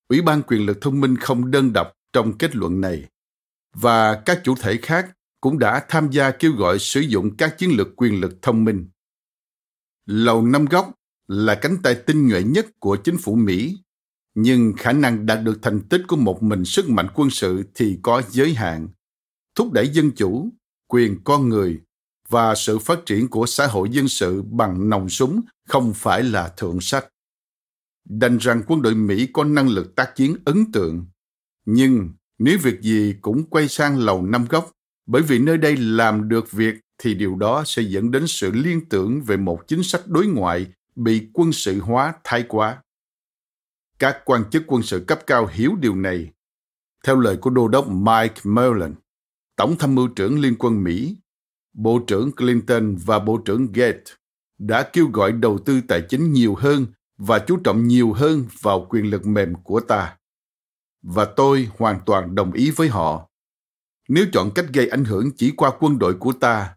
Ủy 0.07 0.21
ban 0.21 0.41
quyền 0.41 0.65
lực 0.65 0.77
thông 0.81 0.99
minh 1.01 1.17
không 1.17 1.51
đơn 1.51 1.73
độc 1.73 1.91
trong 2.13 2.37
kết 2.37 2.55
luận 2.55 2.81
này 2.81 3.05
và 3.75 4.21
các 4.25 4.41
chủ 4.43 4.55
thể 4.55 4.77
khác 4.77 5.17
cũng 5.41 5.59
đã 5.59 5.85
tham 5.89 6.09
gia 6.11 6.31
kêu 6.31 6.51
gọi 6.51 6.79
sử 6.79 6.99
dụng 6.99 7.37
các 7.37 7.57
chiến 7.57 7.71
lược 7.77 7.87
quyền 7.95 8.21
lực 8.21 8.41
thông 8.41 8.63
minh. 8.63 8.89
Lầu 10.05 10.45
Năm 10.45 10.65
Góc 10.65 10.91
là 11.27 11.55
cánh 11.55 11.77
tay 11.83 11.95
tinh 11.95 12.27
nhuệ 12.27 12.43
nhất 12.43 12.67
của 12.79 12.95
chính 12.95 13.17
phủ 13.17 13.35
Mỹ, 13.35 13.77
nhưng 14.35 14.73
khả 14.77 14.91
năng 14.91 15.25
đạt 15.25 15.43
được 15.43 15.59
thành 15.61 15.81
tích 15.89 16.01
của 16.07 16.15
một 16.15 16.43
mình 16.43 16.65
sức 16.65 16.89
mạnh 16.89 17.07
quân 17.15 17.29
sự 17.29 17.63
thì 17.75 17.99
có 18.01 18.21
giới 18.29 18.53
hạn. 18.53 18.87
Thúc 19.55 19.71
đẩy 19.71 19.89
dân 19.89 20.11
chủ, 20.11 20.49
quyền 20.87 21.23
con 21.23 21.49
người 21.49 21.81
và 22.29 22.55
sự 22.55 22.79
phát 22.79 22.99
triển 23.05 23.27
của 23.27 23.45
xã 23.45 23.67
hội 23.67 23.89
dân 23.89 24.07
sự 24.07 24.41
bằng 24.41 24.89
nòng 24.89 25.09
súng 25.09 25.41
không 25.67 25.93
phải 25.95 26.23
là 26.23 26.53
thượng 26.57 26.81
sách. 26.81 27.07
Đành 28.09 28.37
rằng 28.37 28.63
quân 28.67 28.81
đội 28.81 28.95
Mỹ 28.95 29.27
có 29.33 29.43
năng 29.43 29.69
lực 29.69 29.95
tác 29.95 30.15
chiến 30.15 30.35
ấn 30.45 30.71
tượng, 30.71 31.05
nhưng 31.65 32.09
nếu 32.39 32.57
việc 32.63 32.81
gì 32.81 33.15
cũng 33.21 33.43
quay 33.49 33.67
sang 33.67 33.97
lầu 33.97 34.21
năm 34.21 34.45
góc, 34.49 34.71
bởi 35.05 35.21
vì 35.21 35.39
nơi 35.39 35.57
đây 35.57 35.77
làm 35.77 36.29
được 36.29 36.51
việc 36.51 36.75
thì 37.03 37.13
điều 37.13 37.35
đó 37.35 37.63
sẽ 37.65 37.81
dẫn 37.81 38.11
đến 38.11 38.27
sự 38.27 38.51
liên 38.51 38.85
tưởng 38.89 39.21
về 39.21 39.37
một 39.37 39.67
chính 39.67 39.83
sách 39.83 40.07
đối 40.07 40.27
ngoại 40.27 40.67
bị 40.95 41.29
quân 41.33 41.51
sự 41.51 41.79
hóa 41.79 42.13
thái 42.23 42.43
quá. 42.47 42.83
Các 43.99 44.21
quan 44.25 44.43
chức 44.51 44.63
quân 44.67 44.83
sự 44.83 45.03
cấp 45.07 45.19
cao 45.27 45.49
hiểu 45.51 45.75
điều 45.79 45.95
này. 45.95 46.31
Theo 47.03 47.19
lời 47.19 47.37
của 47.37 47.49
đô 47.49 47.67
đốc 47.67 47.87
Mike 47.89 48.41
Merlin, 48.43 48.93
Tổng 49.55 49.75
tham 49.79 49.95
mưu 49.95 50.07
trưởng 50.07 50.39
Liên 50.39 50.55
quân 50.59 50.83
Mỹ, 50.83 51.17
Bộ 51.73 51.99
trưởng 52.07 52.31
Clinton 52.31 52.95
và 52.95 53.19
Bộ 53.19 53.37
trưởng 53.37 53.71
Gates 53.71 54.13
đã 54.57 54.89
kêu 54.93 55.07
gọi 55.13 55.31
đầu 55.31 55.57
tư 55.57 55.81
tài 55.87 56.01
chính 56.09 56.33
nhiều 56.33 56.55
hơn 56.55 56.85
và 57.17 57.39
chú 57.39 57.57
trọng 57.57 57.87
nhiều 57.87 58.13
hơn 58.13 58.45
vào 58.61 58.87
quyền 58.89 59.09
lực 59.09 59.25
mềm 59.25 59.53
của 59.63 59.79
ta. 59.79 60.17
Và 61.01 61.25
tôi 61.25 61.69
hoàn 61.77 61.99
toàn 62.05 62.35
đồng 62.35 62.51
ý 62.51 62.71
với 62.71 62.87
họ. 62.87 63.29
Nếu 64.07 64.25
chọn 64.33 64.51
cách 64.55 64.65
gây 64.73 64.87
ảnh 64.87 65.05
hưởng 65.05 65.31
chỉ 65.37 65.51
qua 65.51 65.71
quân 65.79 65.99
đội 65.99 66.13
của 66.13 66.33
ta, 66.33 66.75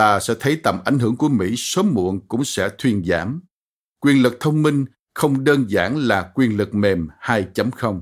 ta 0.00 0.20
sẽ 0.20 0.34
thấy 0.40 0.60
tầm 0.62 0.80
ảnh 0.84 0.98
hưởng 0.98 1.16
của 1.16 1.28
Mỹ 1.28 1.54
sớm 1.56 1.94
muộn 1.94 2.20
cũng 2.28 2.44
sẽ 2.44 2.68
thuyên 2.78 3.04
giảm. 3.04 3.40
Quyền 4.00 4.22
lực 4.22 4.36
thông 4.40 4.62
minh 4.62 4.84
không 5.14 5.44
đơn 5.44 5.64
giản 5.68 5.96
là 5.96 6.32
quyền 6.34 6.56
lực 6.56 6.74
mềm 6.74 7.08
2.0. 7.20 8.00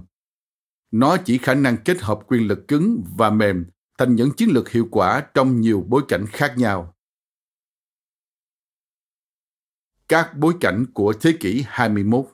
Nó 0.90 1.16
chỉ 1.16 1.38
khả 1.38 1.54
năng 1.54 1.76
kết 1.76 2.00
hợp 2.00 2.18
quyền 2.26 2.48
lực 2.48 2.68
cứng 2.68 3.04
và 3.16 3.30
mềm 3.30 3.66
thành 3.98 4.14
những 4.16 4.30
chiến 4.36 4.48
lược 4.52 4.68
hiệu 4.68 4.88
quả 4.90 5.20
trong 5.34 5.60
nhiều 5.60 5.84
bối 5.88 6.02
cảnh 6.08 6.26
khác 6.26 6.54
nhau. 6.56 6.94
Các 10.08 10.36
bối 10.36 10.54
cảnh 10.60 10.84
của 10.94 11.12
thế 11.20 11.32
kỷ 11.40 11.64
21 11.68 12.26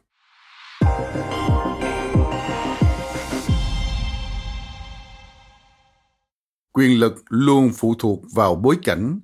Quyền 6.72 7.00
lực 7.00 7.14
luôn 7.28 7.70
phụ 7.74 7.94
thuộc 7.98 8.22
vào 8.34 8.54
bối 8.54 8.78
cảnh. 8.82 9.20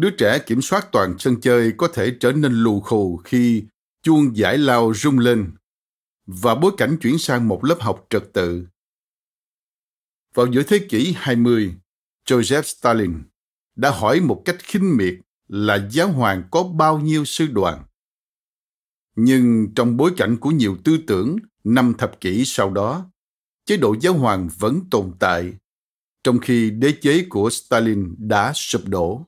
Đứa 0.00 0.10
trẻ 0.10 0.38
kiểm 0.46 0.62
soát 0.62 0.88
toàn 0.92 1.18
sân 1.18 1.40
chơi 1.40 1.72
có 1.76 1.88
thể 1.88 2.16
trở 2.20 2.32
nên 2.32 2.52
lù 2.52 2.80
khù 2.80 3.16
khi 3.16 3.64
chuông 4.02 4.36
giải 4.36 4.58
lao 4.58 4.94
rung 4.94 5.18
lên 5.18 5.52
và 6.26 6.54
bối 6.54 6.72
cảnh 6.76 6.96
chuyển 7.00 7.18
sang 7.18 7.48
một 7.48 7.64
lớp 7.64 7.76
học 7.80 8.06
trật 8.10 8.32
tự 8.32 8.66
vào 10.34 10.46
giữa 10.46 10.62
thế 10.62 10.78
kỷ 10.88 11.14
20, 11.16 11.74
Joseph 12.28 12.62
Stalin 12.62 13.22
đã 13.76 13.90
hỏi 13.90 14.20
một 14.20 14.42
cách 14.44 14.56
khinh 14.58 14.96
miệt 14.96 15.14
là 15.48 15.88
giáo 15.90 16.12
hoàng 16.12 16.42
có 16.50 16.62
bao 16.62 16.98
nhiêu 16.98 17.24
sư 17.24 17.46
đoàn. 17.46 17.84
Nhưng 19.16 19.74
trong 19.74 19.96
bối 19.96 20.12
cảnh 20.16 20.36
của 20.36 20.50
nhiều 20.50 20.76
tư 20.84 20.98
tưởng 21.06 21.36
năm 21.64 21.94
thập 21.98 22.20
kỷ 22.20 22.44
sau 22.44 22.70
đó, 22.70 23.10
chế 23.66 23.76
độ 23.76 23.96
giáo 24.00 24.14
hoàng 24.14 24.48
vẫn 24.58 24.80
tồn 24.90 25.12
tại, 25.18 25.54
trong 26.24 26.38
khi 26.38 26.70
đế 26.70 26.94
chế 27.00 27.26
của 27.28 27.50
Stalin 27.50 28.14
đã 28.18 28.52
sụp 28.54 28.88
đổ. 28.88 29.26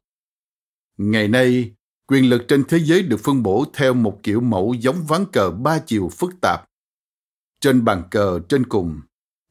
Ngày 1.11 1.29
nay, 1.29 1.73
quyền 2.07 2.31
lực 2.31 2.43
trên 2.49 2.65
thế 2.65 2.79
giới 2.79 3.03
được 3.03 3.17
phân 3.17 3.43
bổ 3.43 3.65
theo 3.75 3.95
một 3.95 4.21
kiểu 4.23 4.41
mẫu 4.41 4.75
giống 4.75 5.05
ván 5.09 5.25
cờ 5.33 5.51
ba 5.51 5.79
chiều 5.79 6.09
phức 6.09 6.41
tạp. 6.41 6.65
Trên 7.61 7.85
bàn 7.85 8.03
cờ 8.11 8.41
trên 8.49 8.67
cùng 8.67 9.01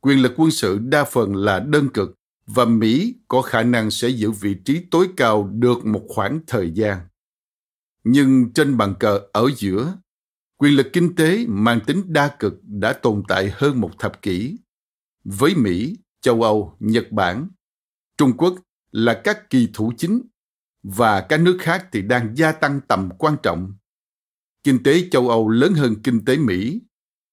quyền 0.01 0.21
lực 0.21 0.33
quân 0.37 0.51
sự 0.51 0.79
đa 0.79 1.03
phần 1.03 1.35
là 1.35 1.59
đơn 1.59 1.89
cực 1.89 2.15
và 2.45 2.65
Mỹ 2.65 3.15
có 3.27 3.41
khả 3.41 3.63
năng 3.63 3.91
sẽ 3.91 4.09
giữ 4.09 4.31
vị 4.31 4.55
trí 4.65 4.81
tối 4.91 5.09
cao 5.17 5.49
được 5.53 5.85
một 5.85 6.05
khoảng 6.07 6.39
thời 6.47 6.71
gian. 6.71 6.97
Nhưng 8.03 8.53
trên 8.53 8.77
bàn 8.77 8.95
cờ 8.99 9.21
ở 9.33 9.49
giữa, 9.57 9.97
quyền 10.57 10.73
lực 10.73 10.87
kinh 10.93 11.15
tế 11.15 11.45
mang 11.47 11.79
tính 11.87 12.03
đa 12.07 12.35
cực 12.39 12.53
đã 12.63 12.93
tồn 12.93 13.23
tại 13.27 13.51
hơn 13.53 13.81
một 13.81 13.91
thập 13.99 14.21
kỷ. 14.21 14.57
Với 15.23 15.55
Mỹ, 15.55 15.97
châu 16.21 16.41
Âu, 16.41 16.75
Nhật 16.79 17.11
Bản, 17.11 17.49
Trung 18.17 18.37
Quốc 18.37 18.55
là 18.91 19.21
các 19.23 19.49
kỳ 19.49 19.69
thủ 19.73 19.93
chính 19.97 20.21
và 20.83 21.21
các 21.21 21.41
nước 21.41 21.57
khác 21.61 21.87
thì 21.91 22.01
đang 22.01 22.37
gia 22.37 22.51
tăng 22.51 22.81
tầm 22.87 23.09
quan 23.17 23.35
trọng. 23.43 23.73
Kinh 24.63 24.83
tế 24.83 25.09
châu 25.11 25.29
Âu 25.29 25.49
lớn 25.49 25.73
hơn 25.73 25.95
kinh 26.03 26.25
tế 26.25 26.37
Mỹ 26.37 26.81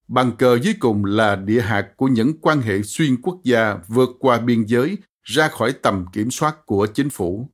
Bàn 0.09 0.33
cờ 0.39 0.59
dưới 0.59 0.75
cùng 0.79 1.05
là 1.05 1.37
địa 1.37 1.61
hạt 1.61 1.89
của 1.97 2.09
những 2.09 2.33
quan 2.41 2.61
hệ 2.61 2.83
xuyên 2.83 3.23
quốc 3.23 3.41
gia 3.45 3.79
vượt 3.89 4.09
qua 4.19 4.41
biên 4.41 4.65
giới 4.67 4.99
ra 5.23 5.49
khỏi 5.49 5.73
tầm 5.73 6.05
kiểm 6.13 6.31
soát 6.31 6.67
của 6.67 6.87
chính 6.87 7.11
phủ. 7.11 7.51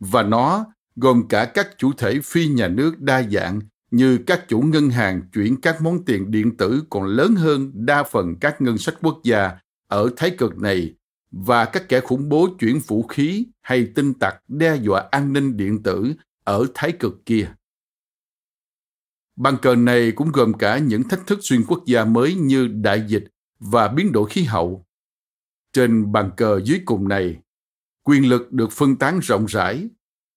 Và 0.00 0.22
nó 0.22 0.66
gồm 0.96 1.28
cả 1.28 1.44
các 1.44 1.68
chủ 1.78 1.92
thể 1.92 2.20
phi 2.24 2.48
nhà 2.48 2.68
nước 2.68 3.00
đa 3.00 3.22
dạng 3.22 3.60
như 3.90 4.18
các 4.26 4.48
chủ 4.48 4.60
ngân 4.60 4.90
hàng 4.90 5.22
chuyển 5.32 5.60
các 5.60 5.82
món 5.82 6.04
tiền 6.04 6.30
điện 6.30 6.56
tử 6.56 6.82
còn 6.90 7.04
lớn 7.04 7.34
hơn 7.34 7.70
đa 7.74 8.02
phần 8.02 8.36
các 8.40 8.60
ngân 8.60 8.78
sách 8.78 8.94
quốc 9.02 9.20
gia 9.24 9.50
ở 9.88 10.10
thái 10.16 10.30
cực 10.30 10.58
này 10.58 10.94
và 11.36 11.64
các 11.64 11.88
kẻ 11.88 12.00
khủng 12.00 12.28
bố 12.28 12.48
chuyển 12.58 12.78
vũ 12.86 13.02
khí 13.02 13.46
hay 13.62 13.92
tin 13.94 14.14
tặc 14.14 14.42
đe 14.48 14.76
dọa 14.76 15.08
an 15.10 15.32
ninh 15.32 15.56
điện 15.56 15.82
tử 15.82 16.14
ở 16.44 16.66
thái 16.74 16.92
cực 16.92 17.26
kia. 17.26 17.54
Bàn 19.36 19.56
cờ 19.62 19.74
này 19.74 20.12
cũng 20.12 20.32
gồm 20.32 20.52
cả 20.52 20.78
những 20.78 21.08
thách 21.08 21.26
thức 21.26 21.38
xuyên 21.42 21.64
quốc 21.68 21.82
gia 21.86 22.04
mới 22.04 22.34
như 22.34 22.66
đại 22.66 23.04
dịch 23.08 23.24
và 23.58 23.88
biến 23.88 24.12
đổi 24.12 24.30
khí 24.30 24.42
hậu. 24.42 24.86
Trên 25.72 26.12
bàn 26.12 26.30
cờ 26.36 26.60
dưới 26.64 26.80
cùng 26.84 27.08
này, 27.08 27.40
quyền 28.02 28.28
lực 28.28 28.52
được 28.52 28.72
phân 28.72 28.96
tán 28.96 29.18
rộng 29.22 29.46
rãi 29.46 29.88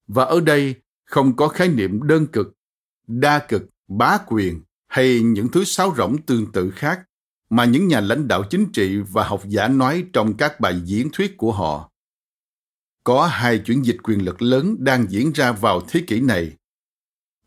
và 0.08 0.24
ở 0.24 0.40
đây 0.40 0.76
không 1.06 1.36
có 1.36 1.48
khái 1.48 1.68
niệm 1.68 2.08
đơn 2.08 2.28
cực, 2.28 2.54
đa 3.08 3.46
cực, 3.48 3.64
bá 3.88 4.18
quyền 4.28 4.62
hay 4.88 5.22
những 5.22 5.48
thứ 5.48 5.64
sáo 5.64 5.94
rỗng 5.98 6.22
tương 6.22 6.52
tự 6.52 6.72
khác 6.72 7.04
mà 7.50 7.66
những 7.66 7.88
nhà 7.88 8.00
lãnh 8.00 8.28
đạo 8.28 8.44
chính 8.50 8.72
trị 8.72 8.98
và 8.98 9.24
học 9.24 9.42
giả 9.48 9.68
nói 9.68 10.06
trong 10.14 10.38
các 10.38 10.60
bài 10.60 10.82
diễn 10.86 11.10
thuyết 11.14 11.38
của 11.38 11.52
họ. 11.52 11.92
Có 13.04 13.26
hai 13.26 13.60
chuyển 13.60 13.86
dịch 13.86 13.98
quyền 14.04 14.26
lực 14.26 14.42
lớn 14.42 14.76
đang 14.80 15.06
diễn 15.10 15.32
ra 15.32 15.52
vào 15.52 15.82
thế 15.88 16.04
kỷ 16.08 16.20
này 16.20 16.56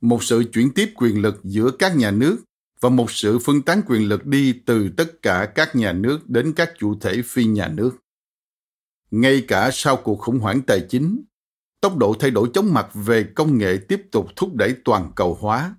một 0.01 0.25
sự 0.25 0.45
chuyển 0.53 0.75
tiếp 0.75 0.93
quyền 0.95 1.23
lực 1.23 1.41
giữa 1.45 1.71
các 1.79 1.97
nhà 1.97 2.11
nước 2.11 2.37
và 2.81 2.89
một 2.89 3.11
sự 3.11 3.39
phân 3.39 3.63
tán 3.63 3.83
quyền 3.87 4.09
lực 4.09 4.27
đi 4.27 4.53
từ 4.67 4.89
tất 4.97 5.23
cả 5.23 5.53
các 5.55 5.77
nhà 5.77 5.93
nước 5.93 6.31
đến 6.31 6.53
các 6.57 6.73
chủ 6.79 6.99
thể 7.01 7.23
phi 7.25 7.45
nhà 7.45 7.69
nước. 7.69 7.97
Ngay 9.11 9.45
cả 9.49 9.71
sau 9.73 9.97
cuộc 9.97 10.19
khủng 10.19 10.39
hoảng 10.39 10.63
tài 10.63 10.87
chính, 10.89 11.23
tốc 11.81 11.97
độ 11.97 12.15
thay 12.21 12.31
đổi 12.31 12.51
chóng 12.55 12.75
mặt 12.75 12.89
về 12.95 13.25
công 13.35 13.59
nghệ 13.59 13.79
tiếp 13.89 14.03
tục 14.13 14.27
thúc 14.37 14.55
đẩy 14.55 14.75
toàn 14.85 15.13
cầu 15.17 15.39
hóa. 15.41 15.75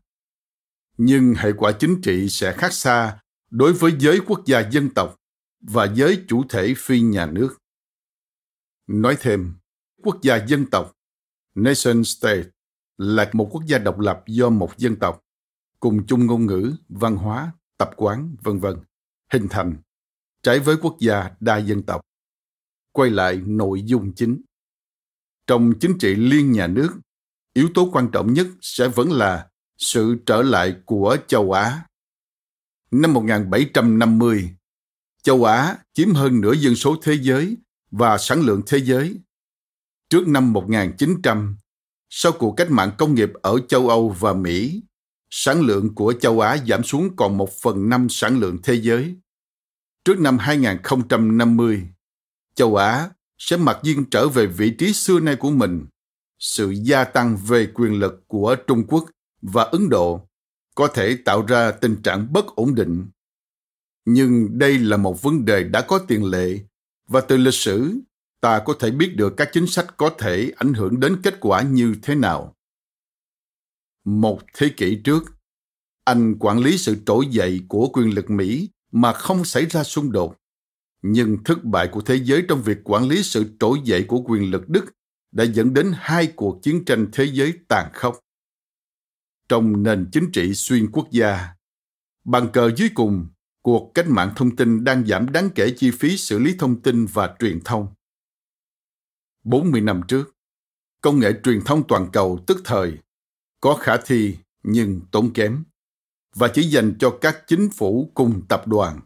Nhưng 0.98 1.34
hệ 1.38 1.52
quả 1.58 1.72
chính 1.72 2.02
trị 2.02 2.30
sẽ 2.30 2.54
khác 2.54 2.74
xa 2.74 3.20
đối 3.52 3.74
với 3.74 3.96
giới 4.00 4.20
quốc 4.28 4.42
gia 4.46 4.70
dân 4.70 4.90
tộc 4.90 5.16
và 5.62 5.86
giới 5.96 6.26
chủ 6.28 6.44
thể 6.50 6.74
phi 6.78 7.02
nhà 7.02 7.26
nước. 7.26 7.58
Nói 8.88 9.18
thêm, 9.20 9.54
quốc 10.04 10.18
gia 10.22 10.46
dân 10.46 10.66
tộc, 10.66 10.92
nation 11.56 12.04
state, 12.04 12.44
là 12.98 13.30
một 13.34 13.50
quốc 13.52 13.64
gia 13.68 13.78
độc 13.78 14.00
lập 14.00 14.24
do 14.28 14.50
một 14.50 14.78
dân 14.78 14.96
tộc 14.96 15.22
cùng 15.80 16.06
chung 16.08 16.26
ngôn 16.26 16.46
ngữ, 16.46 16.74
văn 16.90 17.16
hóa, 17.16 17.52
tập 17.78 17.92
quán, 17.96 18.36
vân 18.42 18.60
vân, 18.60 18.78
hình 19.32 19.48
thành 19.50 19.76
trái 20.44 20.60
với 20.60 20.78
quốc 20.82 20.96
gia 21.00 21.32
đa 21.40 21.58
dân 21.58 21.84
tộc. 21.84 22.02
Quay 22.92 23.10
lại 23.10 23.42
nội 23.46 23.84
dung 23.86 24.14
chính. 24.16 24.42
Trong 25.48 25.74
chính 25.80 25.98
trị 26.00 26.16
liên 26.16 26.52
nhà 26.52 26.68
nước, 26.68 26.90
yếu 27.54 27.70
tố 27.74 27.90
quan 27.94 28.10
trọng 28.14 28.34
nhất 28.34 28.48
sẽ 28.62 28.88
vẫn 28.88 29.12
là 29.12 29.50
sự 29.78 30.16
trở 30.26 30.42
lại 30.42 30.76
của 30.86 31.18
châu 31.28 31.52
Á. 31.52 31.86
Năm 32.92 33.14
1750, 33.14 34.50
châu 35.24 35.44
Á 35.44 35.78
chiếm 35.94 36.14
hơn 36.14 36.42
nửa 36.42 36.54
dân 36.54 36.76
số 36.76 36.96
thế 37.02 37.14
giới 37.22 37.58
và 37.92 38.18
sản 38.18 38.42
lượng 38.42 38.62
thế 38.68 38.78
giới. 38.78 39.20
Trước 40.10 40.28
năm 40.28 40.54
1900, 40.54 41.58
sau 42.10 42.32
cuộc 42.32 42.52
cách 42.52 42.72
mạng 42.72 42.92
công 42.98 43.16
nghiệp 43.16 43.30
ở 43.42 43.60
châu 43.68 43.90
Âu 43.90 44.10
và 44.20 44.34
Mỹ, 44.34 44.82
sản 45.30 45.62
lượng 45.62 45.96
của 45.96 46.14
châu 46.14 46.40
Á 46.40 46.58
giảm 46.68 46.84
xuống 46.84 47.16
còn 47.16 47.38
một 47.38 47.50
phần 47.62 47.90
năm 47.90 48.10
sản 48.10 48.40
lượng 48.40 48.58
thế 48.64 48.74
giới. 48.74 49.16
Trước 50.06 50.20
năm 50.20 50.38
2050, 50.38 51.88
châu 52.56 52.76
Á 52.76 53.10
sẽ 53.38 53.58
mặc 53.58 53.80
nhiên 53.84 54.06
trở 54.12 54.28
về 54.28 54.46
vị 54.46 54.76
trí 54.78 54.94
xưa 54.94 55.20
nay 55.20 55.36
của 55.36 55.52
mình 55.52 55.86
sự 56.40 56.70
gia 56.70 57.04
tăng 57.04 57.38
về 57.38 57.68
quyền 57.74 58.00
lực 58.00 58.24
của 58.28 58.56
Trung 58.68 58.84
Quốc 58.88 59.06
và 59.42 59.64
Ấn 59.64 59.90
Độ 59.90 60.28
có 60.76 60.88
thể 60.88 61.18
tạo 61.26 61.46
ra 61.46 61.72
tình 61.72 62.02
trạng 62.04 62.34
bất 62.34 62.46
ổn 62.56 62.76
định. 62.76 63.06
Nhưng 64.06 64.60
đây 64.60 64.80
là 64.80 64.98
một 64.98 65.22
vấn 65.22 65.46
đề 65.46 65.64
đã 65.64 65.82
có 65.82 66.00
tiền 66.08 66.26
lệ 66.26 66.60
và 67.08 67.22
từ 67.22 67.38
lịch 67.38 67.54
sử 67.54 68.02
ta 68.42 68.60
có 68.66 68.74
thể 68.80 68.92
biết 68.92 69.16
được 69.16 69.34
các 69.38 69.50
chính 69.54 69.68
sách 69.68 69.98
có 69.98 70.10
thể 70.20 70.52
ảnh 70.56 70.74
hưởng 70.74 71.00
đến 71.00 71.22
kết 71.24 71.38
quả 71.40 71.62
như 71.62 71.96
thế 72.02 72.16
nào. 72.16 72.56
Một 74.06 74.42
thế 74.54 74.70
kỷ 74.78 75.02
trước, 75.04 75.24
anh 76.04 76.36
quản 76.40 76.60
lý 76.60 76.78
sự 76.78 76.98
trỗi 77.06 77.26
dậy 77.28 77.62
của 77.68 77.90
quyền 77.94 78.14
lực 78.16 78.30
Mỹ 78.30 78.70
mà 78.92 79.14
không 79.14 79.46
xảy 79.46 79.66
ra 79.66 79.84
xung 79.84 80.12
đột. 80.12 80.36
Nhưng 81.02 81.44
thất 81.44 81.64
bại 81.64 81.90
của 81.92 82.02
thế 82.02 82.16
giới 82.16 82.46
trong 82.48 82.62
việc 82.62 82.78
quản 82.84 83.08
lý 83.08 83.24
sự 83.24 83.46
trỗi 83.60 83.78
dậy 83.84 84.06
của 84.08 84.22
quyền 84.22 84.52
lực 84.52 84.70
Đức 84.70 84.86
đã 85.32 85.44
dẫn 85.44 85.74
đến 85.74 85.92
hai 85.96 86.28
cuộc 86.36 86.60
chiến 86.64 86.86
tranh 86.86 87.08
thế 87.12 87.24
giới 87.24 87.54
tàn 87.68 87.92
khốc. 87.94 88.20
Trong 89.52 89.84
nền 89.84 90.10
chính 90.12 90.32
trị 90.32 90.54
xuyên 90.54 90.92
quốc 90.92 91.08
gia, 91.12 91.50
bàn 92.24 92.50
cờ 92.54 92.72
dưới 92.76 92.90
cùng, 92.94 93.28
cuộc 93.62 93.92
cách 93.94 94.06
mạng 94.10 94.34
thông 94.36 94.56
tin 94.56 94.84
đang 94.84 95.06
giảm 95.06 95.32
đáng 95.32 95.50
kể 95.56 95.74
chi 95.78 95.92
phí 95.92 96.18
xử 96.18 96.40
lý 96.40 96.56
thông 96.60 96.82
tin 96.82 97.06
và 97.06 97.36
truyền 97.40 97.60
thông. 97.66 97.88
40 99.44 99.82
năm 99.82 100.02
trước, 100.08 100.36
công 101.02 101.20
nghệ 101.20 101.34
truyền 101.44 101.62
thông 101.66 101.88
toàn 101.88 102.10
cầu 102.14 102.40
tức 102.48 102.62
thời 102.66 102.98
có 103.62 103.76
khả 103.76 103.98
thi 103.98 104.38
nhưng 104.64 105.02
tốn 105.12 105.34
kém 105.34 105.64
và 106.36 106.48
chỉ 106.54 106.62
dành 106.62 106.94
cho 107.00 107.18
các 107.22 107.44
chính 107.48 107.70
phủ 107.70 108.12
cùng 108.14 108.42
tập 108.50 108.68
đoàn. 108.68 109.00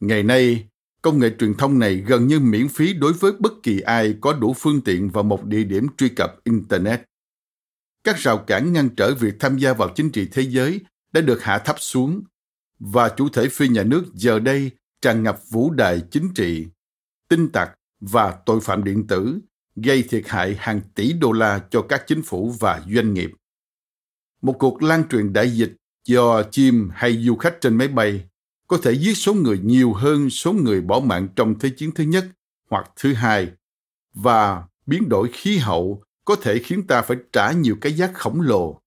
Ngày 0.00 0.22
nay, 0.22 0.68
công 1.02 1.18
nghệ 1.18 1.30
truyền 1.38 1.54
thông 1.54 1.78
này 1.78 1.96
gần 1.96 2.26
như 2.26 2.40
miễn 2.40 2.68
phí 2.68 2.92
đối 2.92 3.12
với 3.12 3.32
bất 3.38 3.52
kỳ 3.62 3.80
ai 3.80 4.16
có 4.20 4.32
đủ 4.32 4.54
phương 4.56 4.80
tiện 4.80 5.10
và 5.10 5.22
một 5.22 5.44
địa 5.44 5.64
điểm 5.64 5.86
truy 5.98 6.08
cập 6.08 6.44
Internet. 6.44 7.02
Các 8.06 8.16
rào 8.18 8.38
cản 8.38 8.72
ngăn 8.72 8.88
trở 8.96 9.14
việc 9.14 9.34
tham 9.40 9.58
gia 9.58 9.72
vào 9.72 9.88
chính 9.94 10.10
trị 10.10 10.28
thế 10.32 10.42
giới 10.42 10.80
đã 11.12 11.20
được 11.20 11.42
hạ 11.42 11.58
thấp 11.58 11.76
xuống 11.78 12.22
và 12.78 13.08
chủ 13.08 13.28
thể 13.28 13.48
phi 13.48 13.68
nhà 13.68 13.82
nước 13.82 14.04
giờ 14.14 14.38
đây 14.38 14.70
tràn 15.00 15.22
ngập 15.22 15.40
vũ 15.50 15.70
đài 15.70 16.02
chính 16.10 16.34
trị, 16.34 16.66
tin 17.28 17.52
tặc 17.52 17.70
và 18.00 18.36
tội 18.46 18.60
phạm 18.60 18.84
điện 18.84 19.06
tử 19.06 19.38
gây 19.76 20.02
thiệt 20.02 20.22
hại 20.26 20.56
hàng 20.58 20.80
tỷ 20.94 21.12
đô 21.12 21.32
la 21.32 21.60
cho 21.70 21.82
các 21.82 22.04
chính 22.06 22.22
phủ 22.22 22.54
và 22.60 22.82
doanh 22.94 23.14
nghiệp. 23.14 23.30
Một 24.42 24.56
cuộc 24.58 24.82
lan 24.82 25.08
truyền 25.08 25.32
đại 25.32 25.50
dịch 25.50 25.72
do 26.04 26.42
chim 26.42 26.90
hay 26.94 27.24
du 27.24 27.36
khách 27.36 27.60
trên 27.60 27.76
máy 27.76 27.88
bay 27.88 28.24
có 28.66 28.78
thể 28.82 28.92
giết 28.92 29.14
số 29.14 29.34
người 29.34 29.58
nhiều 29.58 29.92
hơn 29.92 30.30
số 30.30 30.52
người 30.52 30.80
bỏ 30.80 31.00
mạng 31.00 31.28
trong 31.36 31.58
Thế 31.58 31.70
chiến 31.76 31.90
thứ 31.94 32.04
nhất 32.04 32.24
hoặc 32.70 32.90
thứ 32.96 33.12
hai 33.12 33.52
và 34.14 34.64
biến 34.86 35.08
đổi 35.08 35.30
khí 35.32 35.58
hậu 35.58 36.02
có 36.26 36.36
thể 36.36 36.58
khiến 36.58 36.86
ta 36.86 37.02
phải 37.02 37.16
trả 37.32 37.52
nhiều 37.52 37.76
cái 37.80 37.92
giá 37.92 38.08
khổng 38.14 38.40
lồ. 38.40 38.80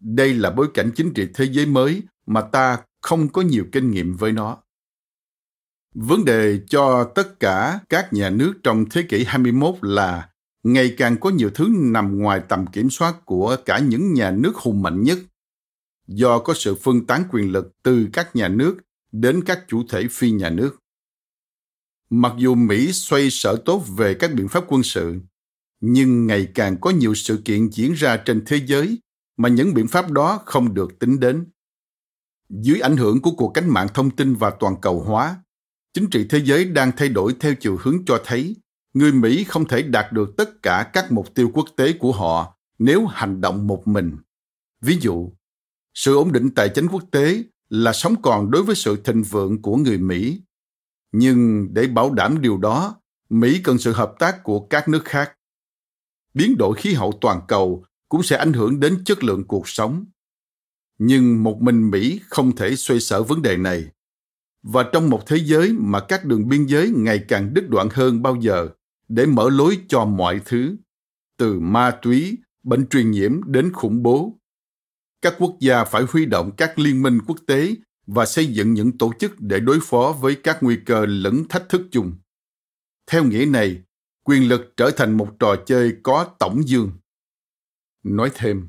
Đây 0.00 0.34
là 0.34 0.50
bối 0.50 0.68
cảnh 0.74 0.90
chính 0.96 1.14
trị 1.14 1.28
thế 1.34 1.44
giới 1.44 1.66
mới 1.66 2.02
mà 2.26 2.40
ta 2.40 2.78
không 3.02 3.28
có 3.28 3.42
nhiều 3.42 3.64
kinh 3.72 3.90
nghiệm 3.90 4.16
với 4.16 4.32
nó. 4.32 4.58
Vấn 5.94 6.24
đề 6.24 6.60
cho 6.68 7.04
tất 7.14 7.40
cả 7.40 7.80
các 7.88 8.12
nhà 8.12 8.30
nước 8.30 8.54
trong 8.62 8.84
thế 8.90 9.02
kỷ 9.02 9.24
21 9.24 9.74
là 9.82 10.28
ngày 10.62 10.94
càng 10.98 11.16
có 11.20 11.30
nhiều 11.30 11.50
thứ 11.54 11.68
nằm 11.70 12.18
ngoài 12.18 12.40
tầm 12.48 12.66
kiểm 12.66 12.90
soát 12.90 13.14
của 13.24 13.56
cả 13.64 13.78
những 13.78 14.14
nhà 14.14 14.30
nước 14.30 14.56
hùng 14.56 14.82
mạnh 14.82 15.02
nhất 15.02 15.18
do 16.06 16.38
có 16.38 16.54
sự 16.54 16.74
phân 16.74 17.06
tán 17.06 17.24
quyền 17.32 17.52
lực 17.52 17.72
từ 17.82 18.08
các 18.12 18.36
nhà 18.36 18.48
nước 18.48 18.76
đến 19.12 19.42
các 19.46 19.64
chủ 19.68 19.84
thể 19.88 20.06
phi 20.10 20.30
nhà 20.30 20.50
nước. 20.50 20.76
Mặc 22.10 22.32
dù 22.38 22.54
Mỹ 22.54 22.92
xoay 22.92 23.30
sở 23.30 23.56
tốt 23.64 23.84
về 23.96 24.14
các 24.14 24.34
biện 24.34 24.48
pháp 24.48 24.64
quân 24.68 24.82
sự, 24.82 25.20
nhưng 25.82 26.26
ngày 26.26 26.48
càng 26.54 26.76
có 26.80 26.90
nhiều 26.90 27.14
sự 27.14 27.42
kiện 27.44 27.68
diễn 27.70 27.92
ra 27.92 28.16
trên 28.16 28.42
thế 28.46 28.60
giới 28.66 28.98
mà 29.36 29.48
những 29.48 29.74
biện 29.74 29.88
pháp 29.88 30.10
đó 30.10 30.40
không 30.44 30.74
được 30.74 30.98
tính 30.98 31.20
đến. 31.20 31.46
Dưới 32.48 32.80
ảnh 32.80 32.96
hưởng 32.96 33.22
của 33.22 33.30
cuộc 33.30 33.48
cách 33.48 33.64
mạng 33.66 33.88
thông 33.94 34.10
tin 34.10 34.34
và 34.34 34.50
toàn 34.50 34.74
cầu 34.82 35.00
hóa, 35.00 35.36
chính 35.94 36.10
trị 36.10 36.26
thế 36.30 36.38
giới 36.44 36.64
đang 36.64 36.92
thay 36.96 37.08
đổi 37.08 37.36
theo 37.40 37.54
chiều 37.54 37.78
hướng 37.82 38.04
cho 38.06 38.22
thấy 38.24 38.56
người 38.94 39.12
Mỹ 39.12 39.44
không 39.44 39.68
thể 39.68 39.82
đạt 39.82 40.12
được 40.12 40.36
tất 40.36 40.62
cả 40.62 40.90
các 40.92 41.12
mục 41.12 41.34
tiêu 41.34 41.50
quốc 41.54 41.66
tế 41.76 41.92
của 41.92 42.12
họ 42.12 42.58
nếu 42.78 43.06
hành 43.06 43.40
động 43.40 43.66
một 43.66 43.88
mình. 43.88 44.16
Ví 44.80 44.98
dụ, 45.00 45.32
sự 45.94 46.16
ổn 46.16 46.32
định 46.32 46.50
tài 46.50 46.68
chính 46.68 46.88
quốc 46.88 47.02
tế 47.10 47.44
là 47.68 47.92
sống 47.92 48.22
còn 48.22 48.50
đối 48.50 48.62
với 48.62 48.76
sự 48.76 48.96
thịnh 49.04 49.22
vượng 49.22 49.62
của 49.62 49.76
người 49.76 49.98
Mỹ. 49.98 50.42
Nhưng 51.12 51.68
để 51.74 51.86
bảo 51.86 52.12
đảm 52.12 52.40
điều 52.40 52.56
đó, 52.56 52.96
Mỹ 53.30 53.60
cần 53.64 53.78
sự 53.78 53.92
hợp 53.92 54.14
tác 54.18 54.44
của 54.44 54.60
các 54.60 54.88
nước 54.88 55.04
khác. 55.04 55.32
Biến 56.34 56.56
đổi 56.58 56.76
khí 56.76 56.94
hậu 56.94 57.12
toàn 57.20 57.40
cầu 57.48 57.84
cũng 58.08 58.22
sẽ 58.22 58.36
ảnh 58.36 58.52
hưởng 58.52 58.80
đến 58.80 59.02
chất 59.04 59.24
lượng 59.24 59.44
cuộc 59.46 59.68
sống. 59.68 60.04
Nhưng 60.98 61.42
một 61.42 61.62
mình 61.62 61.90
Mỹ 61.90 62.20
không 62.28 62.56
thể 62.56 62.76
xoay 62.76 63.00
sở 63.00 63.22
vấn 63.22 63.42
đề 63.42 63.56
này. 63.56 63.84
Và 64.62 64.84
trong 64.92 65.10
một 65.10 65.26
thế 65.26 65.36
giới 65.36 65.72
mà 65.72 66.00
các 66.00 66.24
đường 66.24 66.48
biên 66.48 66.66
giới 66.66 66.92
ngày 66.96 67.24
càng 67.28 67.54
đứt 67.54 67.68
đoạn 67.68 67.88
hơn 67.92 68.22
bao 68.22 68.36
giờ 68.40 68.68
để 69.08 69.26
mở 69.26 69.50
lối 69.50 69.78
cho 69.88 70.04
mọi 70.04 70.40
thứ, 70.44 70.76
từ 71.36 71.60
ma 71.60 71.90
túy, 72.02 72.38
bệnh 72.62 72.86
truyền 72.86 73.10
nhiễm 73.10 73.40
đến 73.46 73.72
khủng 73.72 74.02
bố, 74.02 74.38
các 75.22 75.34
quốc 75.38 75.56
gia 75.60 75.84
phải 75.84 76.02
huy 76.08 76.26
động 76.26 76.50
các 76.56 76.78
liên 76.78 77.02
minh 77.02 77.18
quốc 77.26 77.36
tế 77.46 77.74
và 78.06 78.26
xây 78.26 78.46
dựng 78.46 78.74
những 78.74 78.98
tổ 78.98 79.12
chức 79.18 79.40
để 79.40 79.60
đối 79.60 79.78
phó 79.82 80.16
với 80.20 80.34
các 80.34 80.62
nguy 80.62 80.76
cơ 80.86 81.06
lẫn 81.06 81.44
thách 81.48 81.68
thức 81.68 81.82
chung. 81.90 82.12
Theo 83.06 83.24
nghĩa 83.24 83.44
này, 83.44 83.82
quyền 84.24 84.48
lực 84.48 84.72
trở 84.76 84.90
thành 84.96 85.16
một 85.16 85.28
trò 85.38 85.56
chơi 85.66 85.96
có 86.02 86.30
tổng 86.38 86.68
dương. 86.68 86.90
Nói 88.02 88.30
thêm, 88.34 88.68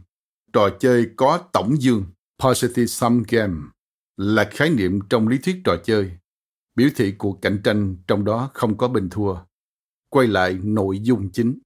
trò 0.53 0.69
chơi 0.79 1.09
có 1.15 1.37
tổng 1.53 1.81
dương, 1.81 2.05
positive 2.39 2.85
sum 2.85 3.23
game, 3.29 3.55
là 4.17 4.49
khái 4.51 4.69
niệm 4.69 4.99
trong 5.09 5.27
lý 5.27 5.37
thuyết 5.37 5.61
trò 5.65 5.75
chơi, 5.83 6.11
biểu 6.75 6.89
thị 6.95 7.13
cuộc 7.17 7.41
cạnh 7.41 7.61
tranh 7.63 7.97
trong 8.07 8.25
đó 8.25 8.49
không 8.53 8.77
có 8.77 8.87
bình 8.87 9.09
thua. 9.09 9.35
Quay 10.09 10.27
lại 10.27 10.59
nội 10.63 10.99
dung 10.99 11.29
chính 11.31 11.59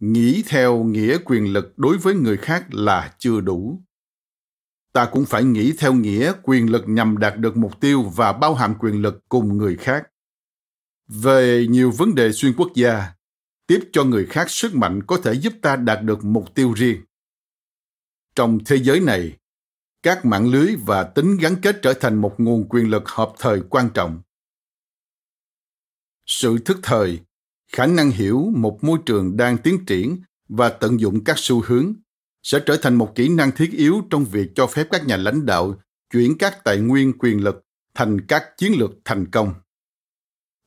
nghĩ 0.00 0.42
theo 0.46 0.84
nghĩa 0.84 1.18
quyền 1.24 1.52
lực 1.52 1.78
đối 1.78 1.98
với 1.98 2.14
người 2.14 2.36
khác 2.36 2.66
là 2.74 3.14
chưa 3.18 3.40
đủ 3.40 3.82
ta 4.96 5.08
cũng 5.12 5.24
phải 5.24 5.44
nghĩ 5.44 5.72
theo 5.78 5.94
nghĩa 5.94 6.32
quyền 6.42 6.70
lực 6.70 6.88
nhằm 6.88 7.18
đạt 7.18 7.38
được 7.38 7.56
mục 7.56 7.80
tiêu 7.80 8.02
và 8.02 8.32
bao 8.32 8.54
hàm 8.54 8.74
quyền 8.78 9.02
lực 9.02 9.24
cùng 9.28 9.58
người 9.58 9.76
khác 9.76 10.08
về 11.08 11.66
nhiều 11.70 11.90
vấn 11.90 12.14
đề 12.14 12.32
xuyên 12.32 12.52
quốc 12.56 12.70
gia, 12.74 13.12
tiếp 13.66 13.80
cho 13.92 14.04
người 14.04 14.26
khác 14.26 14.50
sức 14.50 14.74
mạnh 14.74 15.02
có 15.06 15.16
thể 15.16 15.32
giúp 15.32 15.52
ta 15.62 15.76
đạt 15.76 16.02
được 16.02 16.24
mục 16.24 16.54
tiêu 16.54 16.72
riêng 16.72 17.00
trong 18.34 18.58
thế 18.64 18.76
giới 18.76 19.00
này, 19.00 19.36
các 20.02 20.24
mạng 20.24 20.50
lưới 20.50 20.76
và 20.86 21.04
tính 21.04 21.36
gắn 21.36 21.56
kết 21.62 21.78
trở 21.82 21.94
thành 21.94 22.16
một 22.16 22.34
nguồn 22.38 22.68
quyền 22.68 22.90
lực 22.90 23.08
hợp 23.08 23.32
thời 23.38 23.60
quan 23.70 23.90
trọng 23.94 24.20
sự 26.26 26.58
thức 26.58 26.78
thời, 26.82 27.20
khả 27.72 27.86
năng 27.86 28.10
hiểu 28.10 28.52
một 28.56 28.84
môi 28.84 28.98
trường 29.06 29.36
đang 29.36 29.58
tiến 29.58 29.86
triển 29.86 30.18
và 30.48 30.68
tận 30.68 31.00
dụng 31.00 31.24
các 31.24 31.38
xu 31.38 31.62
hướng 31.66 31.92
sẽ 32.42 32.58
trở 32.66 32.76
thành 32.76 32.94
một 32.94 33.12
kỹ 33.14 33.28
năng 33.28 33.52
thiết 33.52 33.70
yếu 33.72 34.02
trong 34.10 34.24
việc 34.24 34.48
cho 34.54 34.66
phép 34.66 34.86
các 34.90 35.06
nhà 35.06 35.16
lãnh 35.16 35.46
đạo 35.46 35.80
chuyển 36.12 36.38
các 36.38 36.64
tài 36.64 36.78
nguyên 36.78 37.18
quyền 37.18 37.44
lực 37.44 37.64
thành 37.94 38.20
các 38.20 38.44
chiến 38.56 38.72
lược 38.78 38.90
thành 39.04 39.30
công. 39.30 39.54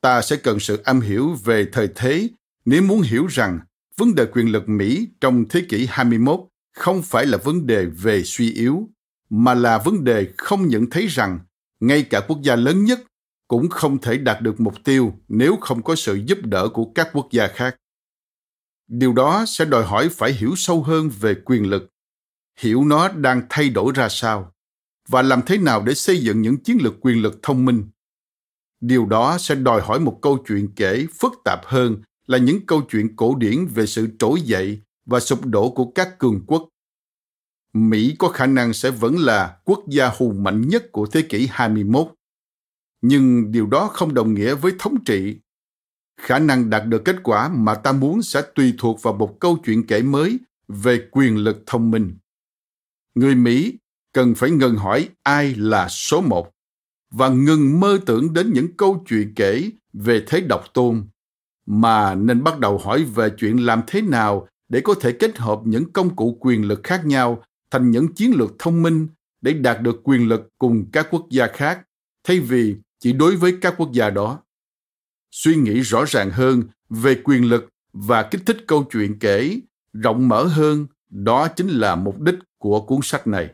Ta 0.00 0.22
sẽ 0.22 0.36
cần 0.36 0.60
sự 0.60 0.76
am 0.84 1.00
hiểu 1.00 1.34
về 1.44 1.66
thời 1.72 1.88
thế 1.94 2.28
nếu 2.64 2.82
muốn 2.82 3.00
hiểu 3.00 3.26
rằng 3.26 3.60
vấn 3.96 4.14
đề 4.14 4.26
quyền 4.26 4.52
lực 4.52 4.68
Mỹ 4.68 5.08
trong 5.20 5.44
thế 5.48 5.64
kỷ 5.68 5.86
21 5.90 6.40
không 6.76 7.02
phải 7.02 7.26
là 7.26 7.38
vấn 7.38 7.66
đề 7.66 7.86
về 7.86 8.22
suy 8.24 8.52
yếu, 8.52 8.88
mà 9.30 9.54
là 9.54 9.78
vấn 9.78 10.04
đề 10.04 10.28
không 10.36 10.68
nhận 10.68 10.90
thấy 10.90 11.06
rằng 11.06 11.38
ngay 11.80 12.02
cả 12.02 12.20
quốc 12.28 12.38
gia 12.42 12.56
lớn 12.56 12.84
nhất 12.84 13.00
cũng 13.48 13.68
không 13.68 13.98
thể 13.98 14.18
đạt 14.18 14.42
được 14.42 14.60
mục 14.60 14.74
tiêu 14.84 15.14
nếu 15.28 15.56
không 15.60 15.82
có 15.82 15.94
sự 15.94 16.14
giúp 16.26 16.38
đỡ 16.42 16.68
của 16.68 16.92
các 16.94 17.08
quốc 17.12 17.28
gia 17.30 17.46
khác. 17.46 17.76
Điều 18.88 19.12
đó 19.12 19.44
sẽ 19.46 19.64
đòi 19.64 19.84
hỏi 19.84 20.08
phải 20.08 20.32
hiểu 20.32 20.52
sâu 20.56 20.82
hơn 20.82 21.10
về 21.20 21.34
quyền 21.44 21.70
lực 21.70 21.90
hiểu 22.58 22.84
nó 22.84 23.08
đang 23.08 23.42
thay 23.50 23.68
đổi 23.68 23.92
ra 23.94 24.08
sao 24.08 24.52
và 25.08 25.22
làm 25.22 25.40
thế 25.46 25.58
nào 25.58 25.82
để 25.82 25.94
xây 25.94 26.18
dựng 26.18 26.42
những 26.42 26.56
chiến 26.56 26.78
lược 26.80 26.94
quyền 27.00 27.22
lực 27.22 27.38
thông 27.42 27.64
minh 27.64 27.90
điều 28.80 29.06
đó 29.06 29.38
sẽ 29.38 29.54
đòi 29.54 29.80
hỏi 29.80 30.00
một 30.00 30.18
câu 30.22 30.38
chuyện 30.48 30.68
kể 30.76 31.06
phức 31.20 31.32
tạp 31.44 31.60
hơn 31.64 31.96
là 32.26 32.38
những 32.38 32.66
câu 32.66 32.82
chuyện 32.90 33.16
cổ 33.16 33.34
điển 33.34 33.66
về 33.66 33.86
sự 33.86 34.08
trỗi 34.18 34.40
dậy 34.40 34.80
và 35.06 35.20
sụp 35.20 35.46
đổ 35.46 35.70
của 35.70 35.92
các 35.94 36.18
cường 36.18 36.40
quốc. 36.46 36.68
Mỹ 37.72 38.14
có 38.18 38.28
khả 38.28 38.46
năng 38.46 38.72
sẽ 38.72 38.90
vẫn 38.90 39.18
là 39.18 39.56
quốc 39.64 39.84
gia 39.88 40.10
hùng 40.18 40.42
mạnh 40.42 40.68
nhất 40.68 40.92
của 40.92 41.06
thế 41.06 41.22
kỷ 41.22 41.48
21 41.50 42.06
nhưng 43.02 43.52
điều 43.52 43.66
đó 43.66 43.88
không 43.88 44.14
đồng 44.14 44.34
nghĩa 44.34 44.54
với 44.54 44.72
thống 44.78 45.04
trị. 45.04 45.36
Khả 46.20 46.38
năng 46.38 46.70
đạt 46.70 46.86
được 46.86 47.02
kết 47.04 47.16
quả 47.22 47.48
mà 47.48 47.74
ta 47.74 47.92
muốn 47.92 48.22
sẽ 48.22 48.42
tùy 48.54 48.74
thuộc 48.78 49.02
vào 49.02 49.14
một 49.14 49.40
câu 49.40 49.58
chuyện 49.64 49.86
kể 49.86 50.02
mới 50.02 50.38
về 50.68 51.08
quyền 51.10 51.36
lực 51.36 51.62
thông 51.66 51.90
minh. 51.90 52.18
Người 53.14 53.34
mỹ 53.34 53.78
cần 54.12 54.34
phải 54.34 54.50
ngừng 54.50 54.76
hỏi 54.76 55.08
ai 55.22 55.54
là 55.54 55.88
số 55.88 56.20
một 56.20 56.50
và 57.10 57.28
ngừng 57.28 57.80
mơ 57.80 57.98
tưởng 58.06 58.34
đến 58.34 58.52
những 58.52 58.76
câu 58.76 59.04
chuyện 59.08 59.32
kể 59.36 59.70
về 59.92 60.24
thế 60.26 60.40
độc 60.40 60.64
tôn. 60.74 61.04
Mà 61.66 62.14
nên 62.14 62.44
bắt 62.44 62.58
đầu 62.58 62.78
hỏi 62.78 63.04
về 63.04 63.30
chuyện 63.38 63.56
làm 63.56 63.82
thế 63.86 64.02
nào 64.02 64.48
để 64.68 64.80
có 64.80 64.94
thể 65.00 65.12
kết 65.12 65.38
hợp 65.38 65.60
những 65.64 65.92
công 65.92 66.16
cụ 66.16 66.36
quyền 66.40 66.64
lực 66.64 66.80
khác 66.82 67.06
nhau 67.06 67.42
thành 67.70 67.90
những 67.90 68.14
chiến 68.14 68.32
lược 68.36 68.58
thông 68.58 68.82
minh 68.82 69.08
để 69.40 69.52
đạt 69.52 69.80
được 69.80 70.00
quyền 70.04 70.28
lực 70.28 70.48
cùng 70.58 70.90
các 70.92 71.06
quốc 71.10 71.26
gia 71.30 71.46
khác. 71.46 71.80
Thay 72.24 72.40
vì 72.40 72.76
chỉ 72.98 73.12
đối 73.12 73.36
với 73.36 73.58
các 73.60 73.74
quốc 73.76 73.92
gia 73.92 74.10
đó. 74.10 74.42
Suy 75.30 75.54
nghĩ 75.54 75.80
rõ 75.80 76.04
ràng 76.04 76.30
hơn 76.30 76.62
về 76.90 77.20
quyền 77.24 77.44
lực 77.44 77.68
và 77.92 78.22
kích 78.22 78.42
thích 78.46 78.64
câu 78.66 78.84
chuyện 78.92 79.18
kể 79.18 79.60
rộng 79.92 80.28
mở 80.28 80.44
hơn, 80.44 80.86
đó 81.10 81.48
chính 81.48 81.68
là 81.68 81.96
mục 81.96 82.20
đích 82.20 82.34
của 82.58 82.80
cuốn 82.80 82.98
sách 83.02 83.26
này 83.26 83.50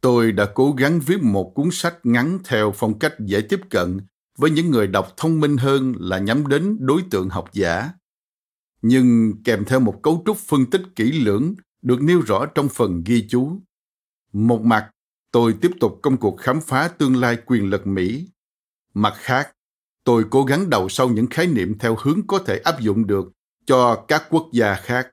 tôi 0.00 0.32
đã 0.32 0.46
cố 0.54 0.72
gắng 0.72 1.00
viết 1.06 1.22
một 1.22 1.52
cuốn 1.54 1.68
sách 1.72 1.98
ngắn 2.02 2.38
theo 2.44 2.72
phong 2.76 2.98
cách 2.98 3.14
dễ 3.20 3.40
tiếp 3.40 3.60
cận 3.70 4.00
với 4.38 4.50
những 4.50 4.70
người 4.70 4.86
đọc 4.86 5.14
thông 5.16 5.40
minh 5.40 5.56
hơn 5.56 5.94
là 5.98 6.18
nhắm 6.18 6.46
đến 6.46 6.76
đối 6.80 7.02
tượng 7.10 7.28
học 7.28 7.50
giả. 7.52 7.90
Nhưng 8.82 9.32
kèm 9.44 9.64
theo 9.64 9.80
một 9.80 10.02
cấu 10.02 10.22
trúc 10.26 10.36
phân 10.36 10.66
tích 10.66 10.82
kỹ 10.96 11.12
lưỡng 11.12 11.54
được 11.82 12.02
nêu 12.02 12.20
rõ 12.20 12.46
trong 12.46 12.68
phần 12.68 13.02
ghi 13.06 13.26
chú. 13.28 13.60
Một 14.32 14.62
mặt, 14.62 14.90
tôi 15.30 15.54
tiếp 15.60 15.70
tục 15.80 15.98
công 16.02 16.16
cuộc 16.16 16.36
khám 16.36 16.60
phá 16.60 16.88
tương 16.88 17.16
lai 17.16 17.38
quyền 17.46 17.70
lực 17.70 17.86
mỹ. 17.86 18.28
Mặt 18.94 19.14
khác, 19.16 19.50
tôi 20.04 20.24
cố 20.30 20.44
gắng 20.44 20.70
đầu 20.70 20.88
sâu 20.88 21.08
những 21.08 21.26
khái 21.26 21.46
niệm 21.46 21.78
theo 21.78 21.96
hướng 22.00 22.26
có 22.26 22.38
thể 22.38 22.58
áp 22.58 22.80
dụng 22.80 23.06
được 23.06 23.32
cho 23.66 24.04
các 24.08 24.22
quốc 24.30 24.48
gia 24.52 24.74
khác. 24.74 25.10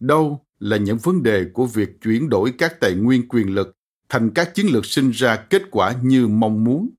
Đâu 0.00 0.44
là 0.58 0.76
những 0.76 0.98
vấn 0.98 1.22
đề 1.22 1.46
của 1.52 1.66
việc 1.66 1.88
chuyển 2.02 2.28
đổi 2.28 2.54
các 2.58 2.80
tài 2.80 2.94
nguyên 2.94 3.28
quyền 3.28 3.54
lực 3.54 3.77
thành 4.08 4.30
các 4.34 4.54
chiến 4.54 4.66
lược 4.66 4.86
sinh 4.86 5.10
ra 5.10 5.36
kết 5.36 5.62
quả 5.70 5.94
như 6.02 6.28
mong 6.28 6.64
muốn. 6.64 6.90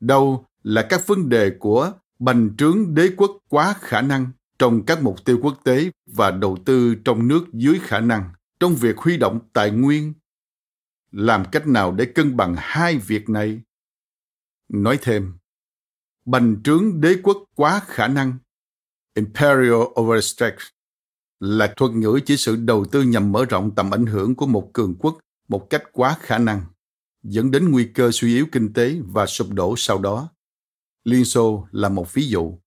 Đâu 0.00 0.46
là 0.62 0.86
các 0.90 1.06
vấn 1.06 1.28
đề 1.28 1.50
của 1.58 1.92
bành 2.18 2.50
trướng 2.58 2.94
đế 2.94 3.10
quốc 3.16 3.30
quá 3.48 3.74
khả 3.80 4.00
năng 4.00 4.30
trong 4.58 4.86
các 4.86 5.02
mục 5.02 5.24
tiêu 5.24 5.38
quốc 5.42 5.60
tế 5.64 5.90
và 6.06 6.30
đầu 6.30 6.58
tư 6.64 6.94
trong 7.04 7.28
nước 7.28 7.46
dưới 7.52 7.78
khả 7.82 8.00
năng 8.00 8.30
trong 8.60 8.74
việc 8.74 8.98
huy 8.98 9.16
động 9.16 9.40
tài 9.52 9.70
nguyên? 9.70 10.12
Làm 11.12 11.44
cách 11.52 11.66
nào 11.66 11.92
để 11.92 12.04
cân 12.04 12.36
bằng 12.36 12.54
hai 12.58 12.98
việc 12.98 13.28
này? 13.28 13.60
Nói 14.68 14.98
thêm, 15.02 15.32
bành 16.24 16.62
trướng 16.64 17.00
đế 17.00 17.16
quốc 17.22 17.44
quá 17.54 17.80
khả 17.86 18.08
năng, 18.08 18.38
imperial 19.14 19.82
overstretch, 20.00 20.58
là 21.40 21.74
thuật 21.76 21.92
ngữ 21.92 22.20
chỉ 22.26 22.36
sự 22.36 22.56
đầu 22.56 22.84
tư 22.84 23.02
nhằm 23.02 23.32
mở 23.32 23.44
rộng 23.44 23.74
tầm 23.74 23.90
ảnh 23.90 24.06
hưởng 24.06 24.34
của 24.34 24.46
một 24.46 24.70
cường 24.72 24.94
quốc 24.98 25.18
một 25.48 25.66
cách 25.70 25.82
quá 25.92 26.16
khả 26.20 26.38
năng, 26.38 26.64
dẫn 27.22 27.50
đến 27.50 27.70
nguy 27.70 27.84
cơ 27.94 28.10
suy 28.12 28.34
yếu 28.34 28.46
kinh 28.52 28.72
tế 28.72 28.96
và 29.04 29.26
sụp 29.26 29.48
đổ 29.52 29.74
sau 29.76 29.98
đó. 29.98 30.28
Liên 31.04 31.24
xô 31.24 31.68
là 31.72 31.88
một 31.88 32.14
ví 32.14 32.28
dụ. 32.28 32.58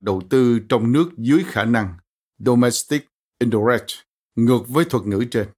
Đầu 0.00 0.22
tư 0.30 0.58
trong 0.68 0.92
nước 0.92 1.10
dưới 1.16 1.44
khả 1.46 1.64
năng 1.64 1.94
domestic 2.38 3.08
indirect, 3.38 3.86
ngược 4.34 4.68
với 4.68 4.84
thuật 4.84 5.06
ngữ 5.06 5.24
trên. 5.30 5.48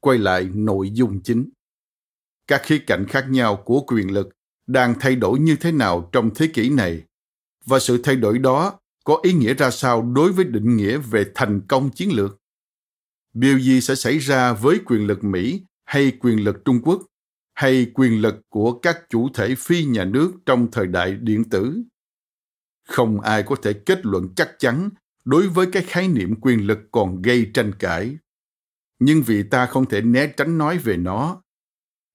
Quay 0.00 0.18
lại 0.18 0.50
nội 0.54 0.90
dung 0.90 1.20
chính. 1.22 1.50
Các 2.46 2.62
khía 2.64 2.78
cạnh 2.86 3.06
khác 3.08 3.26
nhau 3.30 3.62
của 3.64 3.80
quyền 3.86 4.12
lực 4.12 4.28
đang 4.66 4.94
thay 5.00 5.16
đổi 5.16 5.38
như 5.38 5.56
thế 5.60 5.72
nào 5.72 6.08
trong 6.12 6.30
thế 6.34 6.50
kỷ 6.54 6.70
này? 6.70 7.04
Và 7.64 7.78
sự 7.78 8.00
thay 8.02 8.16
đổi 8.16 8.38
đó 8.38 8.80
có 9.04 9.20
ý 9.22 9.32
nghĩa 9.32 9.54
ra 9.54 9.70
sao 9.70 10.02
đối 10.02 10.32
với 10.32 10.44
định 10.44 10.76
nghĩa 10.76 10.98
về 10.98 11.24
thành 11.34 11.60
công 11.68 11.90
chiến 11.90 12.12
lược? 12.12 12.38
Điều 13.38 13.58
gì 13.58 13.80
sẽ 13.80 13.94
xảy 13.94 14.18
ra 14.18 14.52
với 14.52 14.80
quyền 14.86 15.06
lực 15.06 15.24
mỹ 15.24 15.62
hay 15.84 16.12
quyền 16.20 16.44
lực 16.44 16.64
trung 16.64 16.80
quốc 16.84 17.02
hay 17.54 17.90
quyền 17.94 18.20
lực 18.20 18.34
của 18.48 18.78
các 18.78 18.98
chủ 19.10 19.28
thể 19.34 19.54
phi 19.54 19.84
nhà 19.84 20.04
nước 20.04 20.32
trong 20.46 20.70
thời 20.70 20.86
đại 20.86 21.14
điện 21.14 21.44
tử? 21.50 21.82
Không 22.88 23.20
ai 23.20 23.42
có 23.42 23.56
thể 23.62 23.72
kết 23.72 24.06
luận 24.06 24.28
chắc 24.36 24.50
chắn 24.58 24.90
đối 25.24 25.48
với 25.48 25.66
cái 25.72 25.82
khái 25.82 26.08
niệm 26.08 26.34
quyền 26.40 26.66
lực 26.66 26.78
còn 26.92 27.22
gây 27.22 27.50
tranh 27.54 27.72
cãi. 27.78 28.16
Nhưng 28.98 29.22
vì 29.22 29.42
ta 29.42 29.66
không 29.66 29.86
thể 29.86 30.00
né 30.00 30.26
tránh 30.26 30.58
nói 30.58 30.78
về 30.78 30.96
nó, 30.96 31.42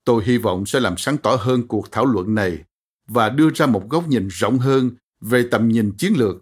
tôi 0.05 0.23
hy 0.25 0.37
vọng 0.37 0.65
sẽ 0.65 0.79
làm 0.79 0.97
sáng 0.97 1.17
tỏ 1.17 1.35
hơn 1.39 1.67
cuộc 1.67 1.91
thảo 1.91 2.05
luận 2.05 2.35
này 2.35 2.63
và 3.07 3.29
đưa 3.29 3.49
ra 3.55 3.65
một 3.65 3.89
góc 3.89 4.07
nhìn 4.07 4.27
rộng 4.27 4.59
hơn 4.59 4.91
về 5.21 5.47
tầm 5.51 5.67
nhìn 5.67 5.91
chiến 5.97 6.13
lược. 6.17 6.35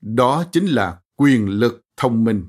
Đó 0.00 0.44
chính 0.52 0.66
là 0.66 0.98
quyền 1.16 1.48
lực 1.48 1.80
thông 1.96 2.24
minh. 2.24 2.46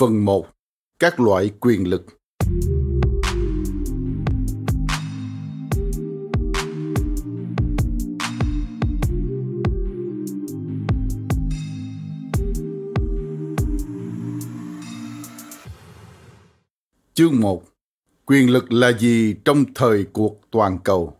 Phần 0.00 0.24
1. 0.24 0.46
Các 0.98 1.20
loại 1.20 1.50
quyền 1.60 1.88
lực 1.88 2.06
Chương 17.14 17.40
1. 17.40 17.62
Quyền 18.26 18.50
lực 18.50 18.72
là 18.72 18.92
gì 18.92 19.34
trong 19.44 19.64
thời 19.74 20.04
cuộc 20.12 20.40
toàn 20.50 20.78
cầu? 20.84 21.19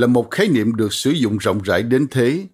Là 0.00 0.06
một 0.06 0.30
khái 0.30 0.48
niệm 0.48 0.76
được 0.76 0.92
sử 0.92 1.10
dụng 1.10 1.38
rộng 1.38 1.62
rãi 1.62 1.82
đến 1.82 2.06
thế 2.10 2.46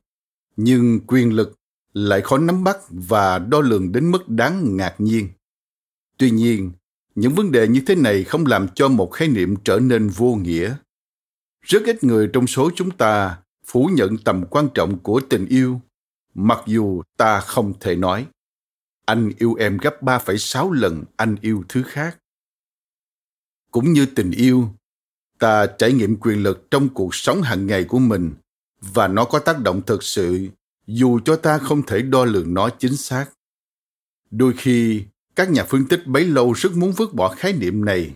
nhưng 0.57 1.01
quyền 1.07 1.32
lực 1.32 1.59
lại 1.92 2.20
khó 2.20 2.38
nắm 2.38 2.64
bắt 2.64 2.76
và 2.90 3.38
đo 3.38 3.61
lường 3.61 3.92
đến 3.92 4.11
mức 4.11 4.28
đáng 4.28 4.76
ngạc 4.76 4.94
nhiên. 4.99 5.28
Tuy 6.18 6.30
nhiên 6.30 6.72
những 7.14 7.34
vấn 7.34 7.53
đề 7.53 7.68
như 7.68 7.82
thế 7.86 7.94
này 7.94 8.24
không 8.24 8.47
làm 8.47 8.68
cho 8.74 8.88
một 8.88 9.11
khái 9.12 9.28
niệm 9.28 9.57
trở 9.64 9.78
nên 9.78 10.09
vô 10.09 10.34
nghĩa. 10.34 10.76
Rất 11.62 11.82
ít 11.84 12.05
người 12.05 12.30
trong 12.32 12.47
số 12.47 12.70
chúng 12.74 12.90
ta 12.90 13.38
phủ 13.64 13.90
nhận 13.92 14.18
tầm 14.18 14.44
quan 14.51 14.68
trọng 14.74 14.99
của 14.99 15.20
tình 15.20 15.47
yêu 15.47 15.80
mặc 16.34 16.59
dù 16.66 17.03
ta 17.16 17.40
không 17.40 17.72
thể 17.80 17.97
nói. 17.97 18.26
Anh 19.05 19.32
yêu 19.38 19.55
em 19.55 19.78
gấp 19.78 20.03
3,6 20.03 20.72
lần 20.72 21.05
anh 21.16 21.36
yêu 21.40 21.64
thứ 21.68 21.82
khác. 21.82 22.18
Cũng 23.70 23.92
như 23.92 24.07
tình 24.07 24.30
yêu, 24.30 24.68
ta 25.39 25.66
trải 25.66 25.93
nghiệm 25.93 26.16
quyền 26.16 26.43
lực 26.43 26.70
trong 26.70 26.89
cuộc 26.89 27.14
sống 27.14 27.43
hàng 27.43 27.66
ngày 27.66 27.84
của 27.84 27.99
mình 27.99 28.34
và 28.80 29.09
nó 29.09 29.24
có 29.24 29.39
tác 29.39 29.61
động 29.61 29.82
thực 29.87 30.03
sự 30.03 30.49
dù 30.87 31.18
cho 31.24 31.37
ta 31.37 31.59
không 31.59 31.82
thể 31.82 32.03
đo 32.03 32.24
lường 32.24 32.55
nó 32.55 32.68
chính 32.68 32.97
xác. 32.97 33.26
Đôi 34.30 34.53
khi, 34.57 35.05
các 35.37 35.51
nhà 35.51 35.64
phân 35.64 35.89
tích 35.89 36.07
bấy 36.07 36.24
lâu 36.24 36.53
rất 36.53 36.76
muốn 36.76 36.93
vứt 36.93 37.14
bỏ 37.14 37.34
khái 37.34 37.53
niệm 37.53 37.84
này 37.84 38.14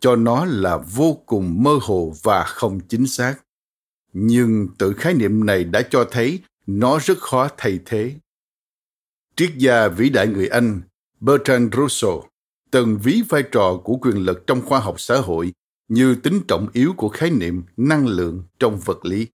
cho 0.00 0.16
nó 0.16 0.44
là 0.44 0.76
vô 0.76 1.18
cùng 1.26 1.62
mơ 1.62 1.78
hồ 1.82 2.14
và 2.22 2.44
không 2.44 2.80
chính 2.80 3.06
xác 3.06 3.34
nhưng 4.12 4.68
tự 4.78 4.92
khái 4.92 5.14
niệm 5.14 5.46
này 5.46 5.64
đã 5.64 5.82
cho 5.90 6.08
thấy 6.10 6.40
nó 6.66 6.98
rất 6.98 7.18
khó 7.18 7.48
thay 7.56 7.78
thế 7.86 8.14
triết 9.36 9.50
gia 9.56 9.88
vĩ 9.88 10.08
đại 10.08 10.26
người 10.26 10.48
anh 10.48 10.80
bertrand 11.20 11.74
russell 11.74 12.18
từng 12.70 12.98
ví 13.02 13.22
vai 13.28 13.42
trò 13.52 13.80
của 13.84 13.96
quyền 13.96 14.16
lực 14.16 14.46
trong 14.46 14.62
khoa 14.62 14.80
học 14.80 15.00
xã 15.00 15.16
hội 15.16 15.52
như 15.90 16.14
tính 16.14 16.40
trọng 16.48 16.68
yếu 16.72 16.92
của 16.96 17.08
khái 17.08 17.30
niệm 17.30 17.62
năng 17.76 18.06
lượng 18.06 18.42
trong 18.58 18.80
vật 18.84 19.04
lý. 19.04 19.26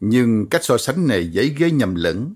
Nhưng 0.00 0.46
cách 0.50 0.64
so 0.64 0.78
sánh 0.78 1.06
này 1.06 1.28
dễ 1.28 1.48
gây 1.48 1.70
nhầm 1.70 1.94
lẫn. 1.94 2.34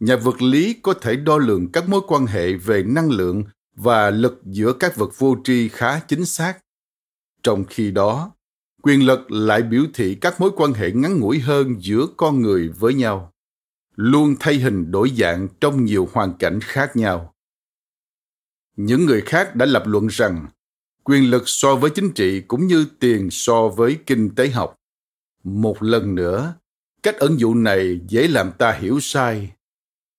Nhà 0.00 0.16
vật 0.16 0.42
lý 0.42 0.74
có 0.82 0.94
thể 0.94 1.16
đo 1.16 1.38
lường 1.38 1.72
các 1.72 1.88
mối 1.88 2.00
quan 2.08 2.26
hệ 2.26 2.52
về 2.52 2.82
năng 2.82 3.10
lượng 3.10 3.44
và 3.76 4.10
lực 4.10 4.40
giữa 4.44 4.72
các 4.72 4.96
vật 4.96 5.18
vô 5.18 5.36
tri 5.44 5.68
khá 5.68 6.00
chính 6.00 6.24
xác. 6.24 6.58
Trong 7.42 7.64
khi 7.64 7.90
đó, 7.90 8.32
quyền 8.82 9.06
lực 9.06 9.32
lại 9.32 9.62
biểu 9.62 9.82
thị 9.94 10.14
các 10.14 10.40
mối 10.40 10.50
quan 10.56 10.72
hệ 10.72 10.92
ngắn 10.92 11.20
ngủi 11.20 11.38
hơn 11.38 11.76
giữa 11.80 12.06
con 12.16 12.42
người 12.42 12.68
với 12.68 12.94
nhau, 12.94 13.32
luôn 13.96 14.34
thay 14.40 14.54
hình 14.54 14.90
đổi 14.90 15.12
dạng 15.16 15.48
trong 15.60 15.84
nhiều 15.84 16.08
hoàn 16.12 16.34
cảnh 16.38 16.60
khác 16.62 16.96
nhau. 16.96 17.34
Những 18.76 19.06
người 19.06 19.20
khác 19.20 19.56
đã 19.56 19.66
lập 19.66 19.82
luận 19.86 20.06
rằng 20.06 20.46
quyền 21.08 21.30
lực 21.30 21.42
so 21.46 21.76
với 21.76 21.90
chính 21.90 22.12
trị 22.12 22.40
cũng 22.40 22.66
như 22.66 22.86
tiền 23.00 23.28
so 23.30 23.68
với 23.68 23.98
kinh 24.06 24.34
tế 24.34 24.48
học. 24.48 24.74
Một 25.44 25.82
lần 25.82 26.14
nữa, 26.14 26.54
cách 27.02 27.16
ẩn 27.16 27.40
dụ 27.40 27.54
này 27.54 28.00
dễ 28.08 28.28
làm 28.28 28.52
ta 28.58 28.72
hiểu 28.72 29.00
sai. 29.00 29.52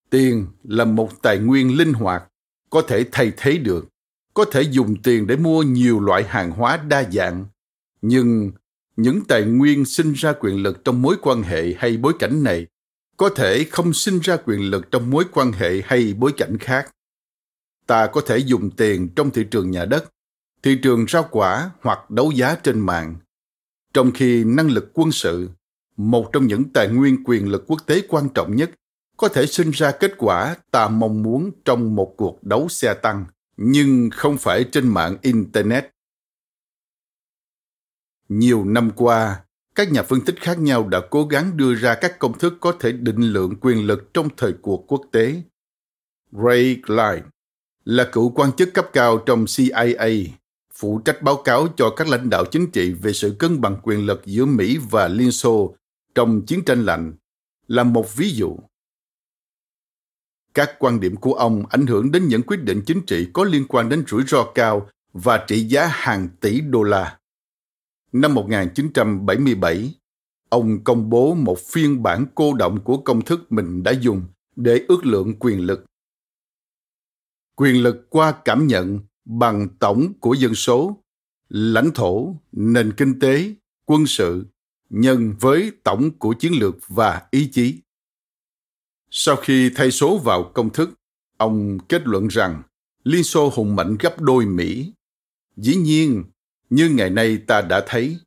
Tiền 0.10 0.48
là 0.64 0.86
một 0.86 1.22
tài 1.22 1.38
nguyên 1.38 1.78
linh 1.78 1.94
hoạt, 1.94 2.24
có 2.70 2.82
thể 2.82 3.06
thay 3.12 3.32
thế 3.38 3.58
được, 3.58 3.88
có 4.34 4.46
thể 4.52 4.62
dùng 4.62 4.96
tiền 5.04 5.28
để 5.28 5.36
mua 5.36 5.64
nhiều 5.64 6.00
loại 6.00 6.24
hàng 6.24 6.52
hóa 6.52 6.78
đa 6.78 7.04
dạng. 7.12 7.46
Nhưng 8.02 8.52
những 8.96 9.22
tài 9.28 9.44
nguyên 9.44 9.86
sinh 9.86 10.14
ra 10.14 10.34
quyền 10.40 10.64
lực 10.64 10.86
trong 10.86 11.02
mối 11.02 11.16
quan 11.22 11.44
hệ 11.44 11.74
hay 11.78 11.98
bối 11.98 12.14
cảnh 12.20 12.44
này 12.44 12.68
có 13.18 13.30
thể 13.30 13.64
không 13.72 13.94
sinh 13.94 14.20
ra 14.20 14.38
quyền 14.46 14.62
lực 14.62 14.92
trong 14.92 15.10
mối 15.10 15.26
quan 15.32 15.52
hệ 15.52 15.82
hay 15.86 16.14
bối 16.14 16.32
cảnh 16.38 16.58
khác. 16.58 16.92
Ta 17.88 18.08
có 18.08 18.22
thể 18.22 18.38
dùng 18.38 18.72
tiền 18.72 19.10
trong 19.16 19.32
thị 19.32 19.44
trường 19.52 19.72
nhà 19.72 19.86
đất 19.86 20.10
thị 20.64 20.80
trường 20.84 21.06
rau 21.08 21.28
quả 21.32 21.72
hoặc 21.82 22.12
đấu 22.12 22.32
giá 22.32 22.56
trên 22.56 22.80
mạng. 22.80 23.16
Trong 23.94 24.12
khi 24.12 24.44
năng 24.44 24.72
lực 24.72 24.92
quân 24.94 25.12
sự, 25.12 25.50
một 25.98 26.30
trong 26.34 26.48
những 26.48 26.64
tài 26.74 26.88
nguyên 26.88 27.24
quyền 27.26 27.48
lực 27.50 27.64
quốc 27.68 27.82
tế 27.86 28.02
quan 28.10 28.30
trọng 28.30 28.56
nhất, 28.56 28.72
có 29.18 29.28
thể 29.28 29.46
sinh 29.46 29.72
ra 29.72 29.92
kết 29.92 30.14
quả 30.18 30.56
ta 30.72 30.88
mong 30.88 31.24
muốn 31.24 31.52
trong 31.66 31.96
một 31.96 32.14
cuộc 32.18 32.44
đấu 32.44 32.70
xe 32.70 32.94
tăng, 32.94 33.26
nhưng 33.58 34.10
không 34.14 34.38
phải 34.38 34.64
trên 34.64 34.88
mạng 34.88 35.18
internet. 35.22 35.90
Nhiều 38.30 38.66
năm 38.66 38.92
qua, 38.96 39.44
các 39.76 39.92
nhà 39.92 40.04
phân 40.04 40.22
tích 40.22 40.36
khác 40.42 40.60
nhau 40.60 40.88
đã 40.88 41.02
cố 41.10 41.26
gắng 41.26 41.58
đưa 41.58 41.76
ra 41.76 41.96
các 42.02 42.20
công 42.20 42.38
thức 42.38 42.54
có 42.60 42.74
thể 42.80 42.92
định 42.92 43.22
lượng 43.22 43.56
quyền 43.62 43.88
lực 43.88 44.14
trong 44.14 44.30
thời 44.38 44.54
cuộc 44.62 44.92
quốc 44.92 45.02
tế. 45.12 45.42
Ray 46.32 46.82
klein 46.88 47.24
là 47.84 48.10
cựu 48.12 48.30
quan 48.30 48.52
chức 48.52 48.74
cấp 48.74 48.90
cao 48.94 49.18
trong 49.18 49.46
cia 49.48 49.96
phụ 50.80 51.02
trách 51.06 51.22
báo 51.22 51.42
cáo 51.44 51.68
cho 51.78 51.90
các 51.90 52.08
lãnh 52.08 52.30
đạo 52.30 52.46
chính 52.46 52.72
trị 52.72 52.94
về 52.94 53.14
sự 53.14 53.36
cân 53.40 53.62
bằng 53.62 53.78
quyền 53.84 54.06
lực 54.06 54.22
giữa 54.26 54.46
mỹ 54.46 54.78
và 54.90 55.08
liên 55.08 55.32
xô 55.32 55.76
trong 56.16 56.46
chiến 56.46 56.66
tranh 56.66 56.86
lạnh 56.86 57.14
là 57.68 57.84
một 57.84 58.16
ví 58.16 58.30
dụ 58.30 58.58
các 60.58 60.76
quan 60.80 61.00
điểm 61.00 61.16
của 61.16 61.34
ông 61.34 61.64
ảnh 61.70 61.88
hưởng 61.88 62.12
đến 62.12 62.28
những 62.28 62.44
quyết 62.44 62.64
định 62.64 62.82
chính 62.86 63.02
trị 63.02 63.28
có 63.34 63.44
liên 63.44 63.66
quan 63.68 63.90
đến 63.90 64.04
rủi 64.08 64.24
ro 64.28 64.44
cao 64.56 64.90
và 65.14 65.46
trị 65.48 65.64
giá 65.64 65.88
hàng 65.88 66.30
tỷ 66.42 66.62
đô 66.62 66.84
la. 66.84 67.20
Năm 68.12 68.34
1977, 68.34 69.94
ông 70.50 70.84
công 70.84 71.10
bố 71.10 71.34
một 71.34 71.60
phiên 71.60 72.04
bản 72.04 72.26
cô 72.36 72.54
động 72.54 72.80
của 72.84 72.98
công 72.98 73.22
thức 73.22 73.52
mình 73.52 73.84
đã 73.84 73.92
dùng 73.92 74.24
để 74.56 74.86
ước 74.88 75.06
lượng 75.06 75.40
quyền 75.40 75.66
lực. 75.66 75.86
Quyền 77.56 77.84
lực 77.84 78.10
qua 78.10 78.34
cảm 78.46 78.68
nhận 78.68 79.00
bằng 79.28 79.68
tổng 79.80 80.14
của 80.20 80.34
dân 80.34 80.56
số, 80.56 81.04
lãnh 81.50 81.92
thổ, 81.96 82.36
nền 82.52 82.94
kinh 82.98 83.20
tế, 83.20 83.54
quân 83.86 84.08
sự, 84.08 84.46
nhân 84.90 85.36
với 85.40 85.72
tổng 85.84 86.12
của 86.20 86.34
chiến 86.34 86.54
lược 86.60 86.76
và 86.88 87.22
ý 87.32 87.50
chí. 87.54 87.82
Sau 89.12 89.36
khi 89.36 89.72
thay 89.76 89.92
số 89.92 90.18
vào 90.18 90.52
công 90.54 90.70
thức, 90.70 90.90
ông 91.38 91.78
kết 91.90 92.02
luận 92.08 92.28
rằng 92.28 92.62
Liên 93.04 93.24
Xô 93.24 93.52
hùng 93.56 93.76
mạnh 93.76 93.98
gấp 94.00 94.22
đôi 94.22 94.46
Mỹ. 94.46 94.94
Dĩ 95.58 95.76
nhiên, 95.76 96.24
như 96.70 96.90
ngày 96.90 97.10
nay 97.10 97.38
ta 97.38 97.62
đã 97.62 97.84
thấy, 97.88 98.18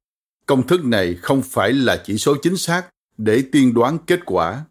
công 0.46 0.66
thức 0.66 0.84
này 0.84 1.14
không 1.14 1.42
phải 1.42 1.72
là 1.72 2.02
chỉ 2.06 2.18
số 2.18 2.36
chính 2.42 2.56
xác 2.56 2.88
để 3.18 3.44
tiên 3.52 3.74
đoán 3.74 3.98
kết 4.06 4.20
quả. 4.24 4.64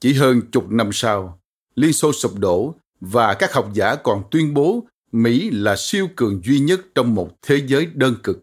Chỉ 0.00 0.12
hơn 0.12 0.40
chục 0.52 0.70
năm 0.70 0.90
sau, 0.92 1.40
Liên 1.74 1.92
Xô 1.92 2.12
sụp 2.12 2.38
đổ 2.38 2.74
và 3.00 3.34
các 3.34 3.52
học 3.52 3.70
giả 3.74 3.96
còn 3.96 4.24
tuyên 4.30 4.54
bố 4.54 4.86
Mỹ 5.12 5.50
là 5.50 5.74
siêu 5.78 6.08
cường 6.16 6.40
duy 6.44 6.60
nhất 6.60 6.80
trong 6.94 7.14
một 7.14 7.30
thế 7.42 7.64
giới 7.66 7.86
đơn 7.86 8.14
cực. 8.22 8.42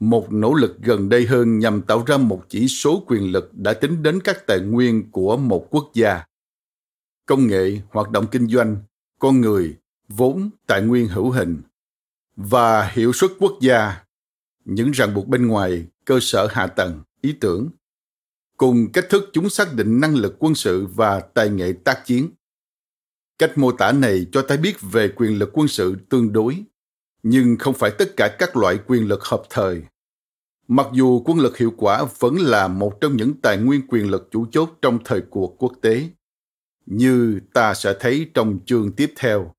Một 0.00 0.32
nỗ 0.32 0.54
lực 0.54 0.76
gần 0.82 1.08
đây 1.08 1.26
hơn 1.26 1.58
nhằm 1.58 1.82
tạo 1.82 2.04
ra 2.06 2.16
một 2.16 2.44
chỉ 2.48 2.68
số 2.68 3.04
quyền 3.06 3.32
lực 3.32 3.50
đã 3.54 3.72
tính 3.72 4.02
đến 4.02 4.20
các 4.20 4.46
tài 4.46 4.60
nguyên 4.60 5.10
của 5.10 5.36
một 5.36 5.66
quốc 5.70 5.90
gia. 5.94 6.24
Công 7.26 7.46
nghệ, 7.46 7.80
hoạt 7.90 8.10
động 8.10 8.26
kinh 8.30 8.48
doanh, 8.48 8.76
con 9.18 9.40
người, 9.40 9.76
vốn, 10.08 10.50
tài 10.66 10.82
nguyên 10.82 11.08
hữu 11.08 11.30
hình 11.30 11.62
và 12.36 12.88
hiệu 12.88 13.12
suất 13.12 13.30
quốc 13.38 13.58
gia, 13.60 14.04
những 14.64 14.90
ràng 14.90 15.14
buộc 15.14 15.28
bên 15.28 15.46
ngoài, 15.46 15.86
cơ 16.04 16.18
sở 16.20 16.48
hạ 16.50 16.66
tầng, 16.66 17.02
ý 17.20 17.32
tưởng, 17.40 17.68
cùng 18.56 18.92
cách 18.92 19.06
thức 19.10 19.30
chúng 19.32 19.50
xác 19.50 19.74
định 19.74 20.00
năng 20.00 20.14
lực 20.14 20.36
quân 20.38 20.54
sự 20.54 20.86
và 20.86 21.20
tài 21.20 21.50
nghệ 21.50 21.72
tác 21.84 22.02
chiến. 22.06 22.30
Cách 23.38 23.58
mô 23.58 23.72
tả 23.72 23.92
này 23.92 24.26
cho 24.32 24.42
ta 24.42 24.56
biết 24.56 24.76
về 24.80 25.08
quyền 25.16 25.38
lực 25.38 25.50
quân 25.52 25.68
sự 25.68 25.96
tương 26.08 26.32
đối 26.32 26.64
nhưng 27.22 27.56
không 27.58 27.74
phải 27.74 27.90
tất 27.98 28.16
cả 28.16 28.36
các 28.38 28.56
loại 28.56 28.78
quyền 28.86 29.08
lực 29.08 29.24
hợp 29.24 29.42
thời. 29.50 29.82
Mặc 30.68 30.86
dù 30.92 31.22
quân 31.24 31.38
lực 31.38 31.56
hiệu 31.56 31.72
quả 31.76 32.06
vẫn 32.18 32.36
là 32.36 32.68
một 32.68 33.00
trong 33.00 33.16
những 33.16 33.40
tài 33.40 33.56
nguyên 33.56 33.86
quyền 33.88 34.10
lực 34.10 34.28
chủ 34.30 34.46
chốt 34.52 34.78
trong 34.82 34.98
thời 35.04 35.20
cuộc 35.30 35.56
quốc 35.58 35.72
tế, 35.80 36.08
như 36.86 37.40
ta 37.54 37.74
sẽ 37.74 37.96
thấy 38.00 38.30
trong 38.34 38.58
chương 38.66 38.92
tiếp 38.92 39.12
theo. 39.16 39.54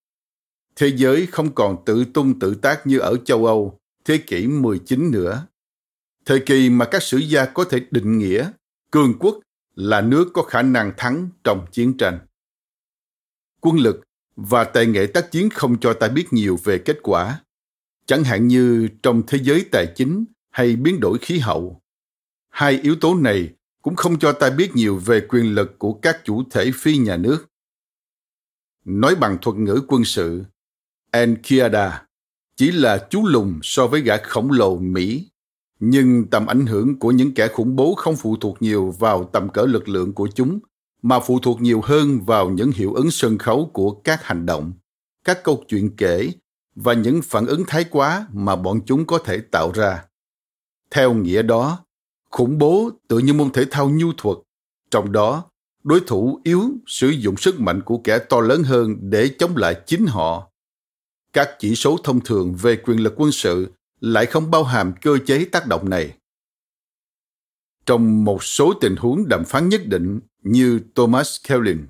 Thế 0.75 0.91
giới 0.95 1.25
không 1.25 1.55
còn 1.55 1.86
tự 1.86 2.05
tung 2.13 2.39
tự 2.39 2.55
tác 2.55 2.88
như 2.88 2.99
ở 2.99 3.17
châu 3.25 3.45
Âu 3.45 3.80
thế 4.05 4.17
kỷ 4.17 4.47
19 4.47 5.11
nữa. 5.11 5.47
Thời 6.25 6.39
kỳ 6.39 6.69
mà 6.69 6.86
các 6.86 7.03
sử 7.03 7.17
gia 7.17 7.45
có 7.45 7.63
thể 7.63 7.80
định 7.91 8.17
nghĩa 8.17 8.51
cường 8.91 9.19
quốc 9.19 9.39
là 9.75 10.01
nước 10.01 10.30
có 10.34 10.41
khả 10.41 10.61
năng 10.61 10.93
thắng 10.97 11.30
trong 11.43 11.65
chiến 11.71 11.97
tranh. 11.97 12.19
Quân 13.68 13.80
lực 13.80 14.01
và 14.36 14.63
tài 14.63 14.86
nghệ 14.86 15.07
tác 15.07 15.32
chiến 15.32 15.49
không 15.49 15.80
cho 15.80 15.93
ta 15.93 16.07
biết 16.07 16.34
nhiều 16.34 16.59
về 16.63 16.78
kết 16.78 16.97
quả 17.03 17.41
chẳng 18.05 18.24
hạn 18.24 18.47
như 18.47 18.88
trong 19.03 19.24
thế 19.28 19.39
giới 19.41 19.65
tài 19.72 19.88
chính 19.95 20.26
hay 20.49 20.76
biến 20.76 20.99
đổi 20.99 21.18
khí 21.18 21.39
hậu. 21.39 21.82
Hai 22.49 22.80
yếu 22.84 22.95
tố 23.01 23.15
này 23.15 23.49
cũng 23.82 23.95
không 23.95 24.20
cho 24.20 24.32
ta 24.32 24.49
biết 24.49 24.76
nhiều 24.76 24.97
về 24.97 25.22
quyền 25.30 25.55
lực 25.55 25.80
của 25.80 25.93
các 25.93 26.22
chủ 26.24 26.43
thể 26.51 26.72
phi 26.76 26.97
nhà 26.97 27.18
nước. 27.18 27.45
Nói 28.86 29.15
bằng 29.15 29.38
thuật 29.41 29.57
ngữ 29.57 29.82
quân 29.88 30.03
sự, 30.05 30.43
Enkiada 31.11 32.05
chỉ 32.55 32.72
là 32.72 33.07
chú 33.09 33.28
lùn 33.28 33.59
so 33.63 33.88
với 33.88 34.01
gã 34.01 34.18
khổng 34.18 34.51
lồ 34.51 34.78
Mỹ, 34.78 35.30
nhưng 35.80 36.28
tầm 36.32 36.45
ảnh 36.45 36.65
hưởng 36.65 36.99
của 36.99 37.11
những 37.11 37.34
kẻ 37.34 37.47
khủng 37.47 37.76
bố 37.76 37.95
không 37.95 38.15
phụ 38.15 38.36
thuộc 38.36 38.61
nhiều 38.61 38.91
vào 38.99 39.30
tầm 39.34 39.49
cỡ 39.49 39.61
lực 39.61 39.89
lượng 39.89 40.13
của 40.13 40.30
chúng, 40.36 40.59
mà 41.02 41.20
phụ 41.20 41.39
thuộc 41.39 41.62
nhiều 41.62 41.82
hơn 41.84 42.26
vào 42.26 42.50
những 42.50 42.72
hiệu 42.72 42.93
ứng 42.93 43.12
sân 43.12 43.38
khấu 43.38 43.70
của 43.74 43.91
các 43.91 44.24
hành 44.24 44.45
động, 44.45 44.74
các 45.24 45.43
câu 45.43 45.64
chuyện 45.68 45.95
kể 45.95 46.32
và 46.76 46.93
những 46.93 47.22
phản 47.22 47.45
ứng 47.45 47.64
thái 47.68 47.84
quá 47.84 48.28
mà 48.34 48.56
bọn 48.56 48.80
chúng 48.86 49.06
có 49.06 49.18
thể 49.18 49.41
tạo 49.52 49.72
ra. 49.72 50.06
Theo 50.91 51.14
nghĩa 51.14 51.41
đó, 51.41 51.86
khủng 52.30 52.58
bố 52.58 52.89
tự 53.08 53.20
như 53.20 53.34
môn 53.34 53.50
thể 53.50 53.66
thao 53.72 53.89
nhu 53.89 54.14
thuật, 54.18 54.38
trong 54.91 55.12
đó 55.12 55.43
đối 55.84 56.00
thủ 56.00 56.41
yếu 56.43 56.64
sử 56.88 57.10
dụng 57.10 57.38
sức 57.38 57.60
mạnh 57.60 57.82
của 57.82 57.98
kẻ 58.04 58.20
to 58.20 58.39
lớn 58.39 58.64
hơn 58.64 58.95
để 59.02 59.30
chống 59.39 59.58
lại 59.58 59.82
chính 59.86 60.06
họ. 60.06 60.52
Các 61.34 61.50
chỉ 61.60 61.76
số 61.76 61.98
thông 62.04 62.20
thường 62.20 62.56
về 62.56 62.76
quyền 62.76 63.00
lực 63.00 63.14
quân 63.18 63.32
sự 63.32 63.74
lại 64.00 64.26
không 64.26 64.52
bao 64.52 64.64
hàm 64.64 64.93
cơ 65.02 65.18
chế 65.26 65.45
tác 65.45 65.68
động 65.68 65.89
này. 65.89 66.14
Trong 67.86 68.24
một 68.24 68.43
số 68.43 68.74
tình 68.82 68.95
huống 68.95 69.28
đàm 69.28 69.45
phán 69.45 69.70
nhất 69.70 69.82
định 69.86 70.20
như 70.52 70.80
Thomas 70.95 71.38
Kellin 71.48 71.88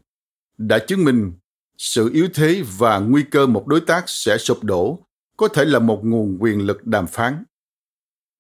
đã 0.58 0.80
chứng 0.80 1.03
minh 1.03 1.32
sự 1.78 2.10
yếu 2.14 2.28
thế 2.34 2.64
và 2.78 2.99
nguy 2.99 3.24
cơ 3.32 3.47
một 3.47 3.68
đối 3.68 3.82
tác 3.82 4.03
sẽ 4.08 4.38
sụp 4.38 4.64
đổ 4.64 5.08
có 5.38 5.47
thể 5.47 5.66
là 5.66 5.80
một 5.80 6.01
nguồn 6.03 6.38
quyền 6.39 6.62
lực 6.62 6.88
đàm 6.88 7.08
phán. 7.08 7.43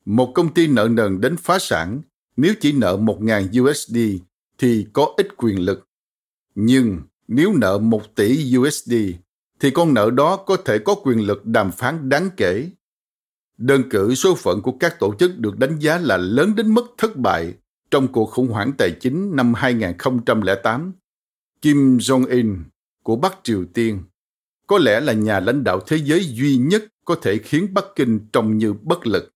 Một 0.05 0.31
công 0.35 0.53
ty 0.53 0.67
nợ 0.67 0.87
nần 0.91 1.21
đến 1.21 1.37
phá 1.37 1.59
sản, 1.59 2.01
nếu 2.37 2.53
chỉ 2.59 2.71
nợ 2.71 2.97
1.000 2.97 3.63
USD 3.63 3.97
thì 4.57 4.87
có 4.93 5.13
ít 5.17 5.37
quyền 5.37 5.59
lực. 5.59 5.87
Nhưng 6.55 7.01
nếu 7.27 7.53
nợ 7.53 7.77
1 7.77 8.15
tỷ 8.15 8.57
USD 8.57 8.93
thì 9.59 9.71
con 9.71 9.93
nợ 9.93 10.09
đó 10.09 10.37
có 10.37 10.57
thể 10.65 10.79
có 10.79 10.95
quyền 11.03 11.27
lực 11.27 11.45
đàm 11.45 11.71
phán 11.71 12.09
đáng 12.09 12.29
kể. 12.37 12.69
Đơn 13.57 13.83
cử 13.89 14.15
số 14.15 14.35
phận 14.35 14.61
của 14.61 14.71
các 14.79 14.99
tổ 14.99 15.15
chức 15.19 15.37
được 15.37 15.57
đánh 15.57 15.79
giá 15.79 15.97
là 15.97 16.17
lớn 16.17 16.55
đến 16.55 16.73
mức 16.73 16.95
thất 16.97 17.17
bại 17.17 17.53
trong 17.91 18.07
cuộc 18.07 18.25
khủng 18.25 18.47
hoảng 18.47 18.71
tài 18.77 18.91
chính 18.91 19.35
năm 19.35 19.53
2008. 19.53 20.93
Kim 21.61 21.97
Jong-un 21.97 22.63
của 23.03 23.15
Bắc 23.15 23.39
Triều 23.43 23.65
Tiên 23.73 24.03
có 24.67 24.77
lẽ 24.77 24.99
là 24.99 25.13
nhà 25.13 25.39
lãnh 25.39 25.63
đạo 25.63 25.79
thế 25.87 25.97
giới 25.97 26.25
duy 26.25 26.57
nhất 26.57 26.83
có 27.05 27.15
thể 27.21 27.37
khiến 27.37 27.73
Bắc 27.73 27.85
Kinh 27.95 28.19
trông 28.33 28.57
như 28.57 28.73
bất 28.73 29.07
lực. 29.07 29.33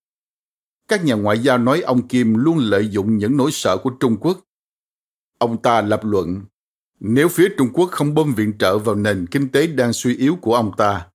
Các 0.88 1.04
nhà 1.04 1.14
ngoại 1.14 1.38
giao 1.38 1.58
nói 1.58 1.80
ông 1.80 2.08
Kim 2.08 2.34
luôn 2.34 2.58
lợi 2.58 2.88
dụng 2.88 3.18
những 3.18 3.36
nỗi 3.36 3.50
sợ 3.52 3.76
của 3.76 3.90
Trung 3.90 4.16
Quốc. 4.20 4.40
Ông 5.38 5.62
ta 5.62 5.80
lập 5.80 6.00
luận, 6.04 6.42
nếu 7.00 7.28
phía 7.28 7.48
Trung 7.58 7.68
Quốc 7.72 7.90
không 7.90 8.14
bơm 8.14 8.34
viện 8.34 8.58
trợ 8.58 8.78
vào 8.78 8.94
nền 8.94 9.26
kinh 9.26 9.48
tế 9.48 9.66
đang 9.66 9.92
suy 9.92 10.16
yếu 10.16 10.36
của 10.36 10.54
ông 10.54 10.72
ta, 10.76 11.06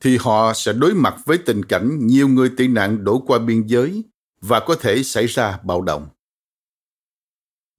thì 0.00 0.16
họ 0.20 0.52
sẽ 0.54 0.72
đối 0.72 0.94
mặt 0.94 1.16
với 1.24 1.38
tình 1.38 1.64
cảnh 1.64 2.06
nhiều 2.06 2.28
người 2.28 2.50
tị 2.56 2.68
nạn 2.68 3.04
đổ 3.04 3.18
qua 3.26 3.38
biên 3.38 3.66
giới 3.66 4.04
và 4.40 4.60
có 4.60 4.74
thể 4.74 5.02
xảy 5.02 5.26
ra 5.26 5.58
bạo 5.64 5.82
động. 5.82 6.08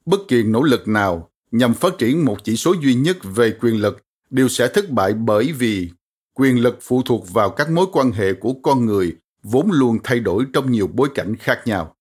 Bất 0.06 0.20
kỳ 0.28 0.44
nỗ 0.44 0.64
lực 0.64 0.88
nào 0.88 1.30
nhằm 1.52 1.74
phát 1.74 1.94
triển 1.98 2.26
một 2.26 2.44
chỉ 2.44 2.56
số 2.56 2.76
duy 2.82 2.96
nhất 2.96 3.18
về 3.24 3.58
quyền 3.62 3.82
lực 3.82 3.98
đều 4.30 4.50
sẽ 4.50 4.68
thất 4.68 4.90
bại 4.90 5.14
bởi 5.14 5.52
vì 5.52 5.90
quyền 6.34 6.62
lực 6.62 6.78
phụ 6.82 7.02
thuộc 7.06 7.30
vào 7.34 7.50
các 7.50 7.70
mối 7.70 7.86
quan 7.92 8.12
hệ 8.12 8.34
của 8.34 8.54
con 8.64 8.86
người 8.86 9.16
vốn 9.44 9.72
luôn 9.72 9.98
thay 10.04 10.20
đổi 10.20 10.46
trong 10.54 10.72
nhiều 10.72 10.88
bối 10.94 11.10
cảnh 11.16 11.36
khác 11.36 11.62
nhau. 11.66 11.96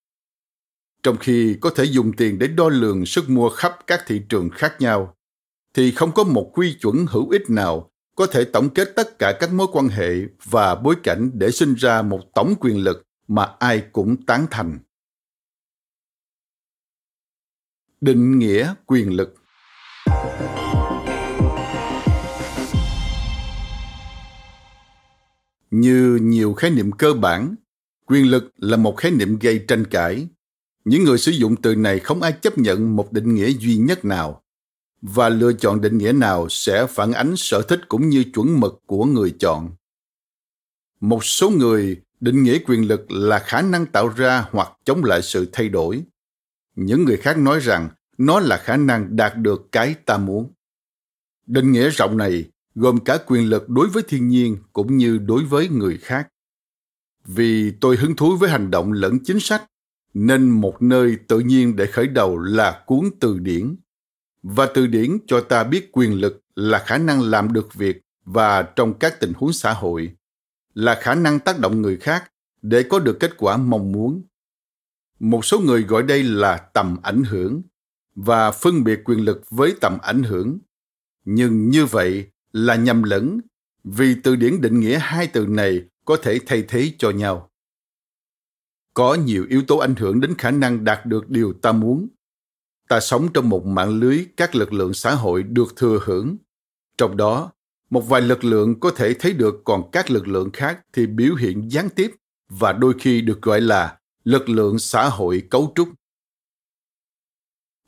Trong 1.03 1.17
khi 1.17 1.57
có 1.61 1.71
thể 1.71 1.85
dùng 1.85 2.13
tiền 2.13 2.39
để 2.39 2.47
đo 2.47 2.69
lường 2.69 3.07
sức 3.07 3.31
mua 3.31 3.49
khắp 3.49 3.79
các 3.87 4.05
thị 4.07 4.21
trường 4.29 4.51
khác 4.51 4.81
nhau, 4.81 5.17
thì 5.75 5.91
không 5.91 6.13
có 6.13 6.25
một 6.25 6.51
quy 6.55 6.77
chuẩn 6.81 7.07
hữu 7.09 7.29
ích 7.31 7.51
nào 7.51 7.91
có 8.17 8.27
thể 8.27 8.45
tổng 8.45 8.71
kết 8.71 8.93
tất 8.97 9.19
cả 9.19 9.33
các 9.41 9.53
mối 9.53 9.67
quan 9.73 9.89
hệ 9.89 10.15
và 10.45 10.75
bối 10.75 10.95
cảnh 11.03 11.31
để 11.35 11.51
sinh 11.51 11.75
ra 11.75 12.03
một 12.03 12.21
tổng 12.35 12.55
quyền 12.61 12.79
lực 12.85 13.07
mà 13.29 13.49
ai 13.59 13.83
cũng 13.93 14.27
tán 14.27 14.47
thành. 14.51 14.79
Định 18.01 18.39
nghĩa 18.39 18.75
quyền 18.87 19.17
lực 19.17 19.35
Như 25.71 26.19
nhiều 26.23 26.55
khái 26.55 26.71
niệm 26.71 26.93
cơ 26.93 27.13
bản, 27.13 27.55
Quyền 28.07 28.31
lực 28.31 28.53
là 28.57 28.77
một 28.77 28.97
khái 28.97 29.11
niệm 29.11 29.39
gây 29.39 29.65
tranh 29.69 29.85
cãi. 29.85 30.29
Những 30.85 31.05
người 31.05 31.19
sử 31.19 31.33
dụng 31.33 31.57
từ 31.63 31.75
này 31.75 31.99
không 31.99 32.23
ai 32.23 32.33
chấp 32.33 32.59
nhận 32.59 32.97
một 32.97 33.13
định 33.13 33.35
nghĩa 33.35 33.49
duy 33.49 33.77
nhất 33.77 34.05
nào 34.05 34.43
và 35.03 35.29
lựa 35.29 35.53
chọn 35.53 35.81
định 35.81 35.99
nghĩa 35.99 36.13
nào 36.13 36.47
sẽ 36.51 36.87
phản 36.87 37.13
ánh 37.13 37.37
sở 37.37 37.63
thích 37.63 37.81
cũng 37.89 38.09
như 38.09 38.25
chuẩn 38.35 38.61
mực 38.61 38.83
của 38.87 39.05
người 39.05 39.35
chọn. 39.41 39.71
Một 41.01 41.25
số 41.25 41.51
người 41.51 41.97
định 42.21 42.43
nghĩa 42.43 42.59
quyền 42.67 42.89
lực 42.89 43.11
là 43.11 43.39
khả 43.39 43.63
năng 43.63 43.87
tạo 43.87 44.09
ra 44.09 44.49
hoặc 44.51 44.69
chống 44.85 45.05
lại 45.05 45.23
sự 45.23 45.49
thay 45.53 45.69
đổi. 45.69 46.03
Những 46.83 47.05
người 47.05 47.17
khác 47.17 47.39
nói 47.39 47.61
rằng 47.61 47.89
nó 48.19 48.41
là 48.41 48.57
khả 48.57 48.77
năng 48.77 49.17
đạt 49.17 49.37
được 49.37 49.69
cái 49.73 49.95
ta 49.95 50.19
muốn. 50.19 50.53
Định 51.47 51.73
nghĩa 51.73 51.91
rộng 51.91 52.17
này 52.17 52.45
gồm 52.75 53.05
cả 53.05 53.19
quyền 53.27 53.49
lực 53.49 53.69
đối 53.69 53.89
với 53.89 54.03
thiên 54.09 54.29
nhiên 54.29 54.57
cũng 54.73 54.97
như 54.97 55.19
đối 55.19 55.45
với 55.45 55.69
người 55.69 55.99
khác. 55.99 56.29
Vì 57.25 57.71
tôi 57.71 57.97
hứng 57.97 58.17
thú 58.17 58.37
với 58.37 58.51
hành 58.51 58.71
động 58.71 58.93
lẫn 58.93 59.19
chính 59.25 59.41
sách, 59.41 59.65
nên 60.15 60.51
một 60.51 60.83
nơi 60.83 61.17
tự 61.29 61.41
nhiên 61.41 61.77
để 61.77 61.87
khởi 61.87 62.07
đầu 62.07 62.39
là 62.39 62.83
cuốn 62.87 63.11
từ 63.21 63.39
điển. 63.39 63.77
Và 64.43 64.69
từ 64.75 64.87
điển 64.87 65.19
cho 65.27 65.41
ta 65.41 65.65
biết 65.65 65.93
quyền 65.93 66.21
lực 66.21 66.41
là 66.55 66.85
khả 66.87 66.99
năng 66.99 67.21
làm 67.21 67.53
được 67.53 67.75
việc 67.75 68.01
và 68.25 68.63
trong 68.63 68.99
các 68.99 69.21
tình 69.21 69.33
huống 69.37 69.53
xã 69.53 69.73
hội, 69.73 70.15
là 70.75 70.99
khả 71.03 71.15
năng 71.15 71.39
tác 71.39 71.59
động 71.59 71.83
người 71.83 71.97
khác 71.97 72.33
để 72.63 72.83
có 72.83 72.99
được 72.99 73.17
kết 73.21 73.37
quả 73.37 73.57
mong 73.57 73.93
muốn. 73.93 74.23
Một 75.21 75.45
số 75.45 75.61
người 75.61 75.83
gọi 75.83 76.03
đây 76.03 76.23
là 76.23 76.57
tầm 76.57 76.97
ảnh 77.03 77.25
hưởng 77.25 77.63
và 78.15 78.51
phân 78.51 78.85
biệt 78.85 79.01
quyền 79.05 79.25
lực 79.25 79.51
với 79.51 79.75
tầm 79.81 79.99
ảnh 80.03 80.23
hưởng. 80.23 80.59
Nhưng 81.25 81.69
như 81.69 81.87
vậy 81.87 82.27
là 82.53 82.75
nhầm 82.75 83.03
lẫn 83.03 83.41
vì 83.85 84.15
từ 84.23 84.37
điển 84.37 84.61
định 84.61 84.81
nghĩa 84.81 84.99
hai 84.99 85.27
từ 85.27 85.47
này 85.47 85.83
có 86.05 86.17
thể 86.23 86.39
thay 86.47 86.65
thế 86.69 86.93
cho 86.99 87.11
nhau. 87.11 87.51
Có 88.95 89.15
nhiều 89.15 89.47
yếu 89.49 89.63
tố 89.63 89.79
ảnh 89.79 89.95
hưởng 89.95 90.21
đến 90.21 90.35
khả 90.39 90.51
năng 90.51 90.85
đạt 90.85 91.07
được 91.07 91.31
điều 91.31 91.53
ta 91.53 91.73
muốn. 91.73 92.09
Ta 92.89 93.01
sống 93.01 93.29
trong 93.35 93.49
một 93.49 93.67
mạng 93.67 94.01
lưới 94.01 94.27
các 94.37 94.55
lực 94.55 94.73
lượng 94.73 94.95
xã 94.95 95.15
hội 95.15 95.43
được 95.43 95.77
thừa 95.77 96.01
hưởng. 96.05 96.37
Trong 96.99 97.17
đó, 97.17 97.53
một 97.91 98.09
vài 98.09 98.21
lực 98.21 98.45
lượng 98.45 98.81
có 98.81 98.91
thể 98.91 99.15
thấy 99.15 99.33
được 99.33 99.55
còn 99.65 99.91
các 99.93 100.11
lực 100.11 100.29
lượng 100.29 100.51
khác 100.53 100.81
thì 100.93 101.07
biểu 101.07 101.35
hiện 101.35 101.71
gián 101.71 101.89
tiếp 101.89 102.11
và 102.49 102.73
đôi 102.73 102.95
khi 102.99 103.21
được 103.21 103.43
gọi 103.43 103.61
là 103.61 104.00
lực 104.25 104.49
lượng 104.49 104.79
xã 104.79 105.09
hội 105.09 105.43
cấu 105.51 105.73
trúc. 105.75 105.89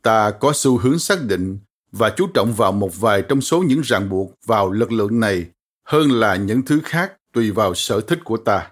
Ta 0.01 0.31
có 0.31 0.51
xu 0.55 0.77
hướng 0.77 0.99
xác 0.99 1.25
định 1.25 1.59
và 1.91 2.13
chú 2.17 2.27
trọng 2.33 2.53
vào 2.53 2.71
một 2.71 2.99
vài 2.99 3.23
trong 3.29 3.41
số 3.41 3.63
những 3.63 3.81
ràng 3.81 4.09
buộc 4.09 4.33
vào 4.45 4.71
lực 4.71 4.91
lượng 4.91 5.19
này 5.19 5.45
hơn 5.83 6.11
là 6.11 6.35
những 6.35 6.61
thứ 6.65 6.81
khác 6.83 7.13
tùy 7.33 7.51
vào 7.51 7.75
sở 7.75 8.01
thích 8.01 8.19
của 8.23 8.37
ta. 8.37 8.71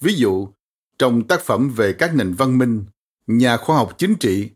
Ví 0.00 0.14
dụ, 0.14 0.48
trong 0.98 1.28
tác 1.28 1.40
phẩm 1.40 1.70
về 1.70 1.92
các 1.92 2.14
nền 2.14 2.34
văn 2.34 2.58
minh, 2.58 2.84
nhà 3.26 3.56
khoa 3.56 3.76
học 3.76 3.94
chính 3.98 4.14
trị 4.14 4.50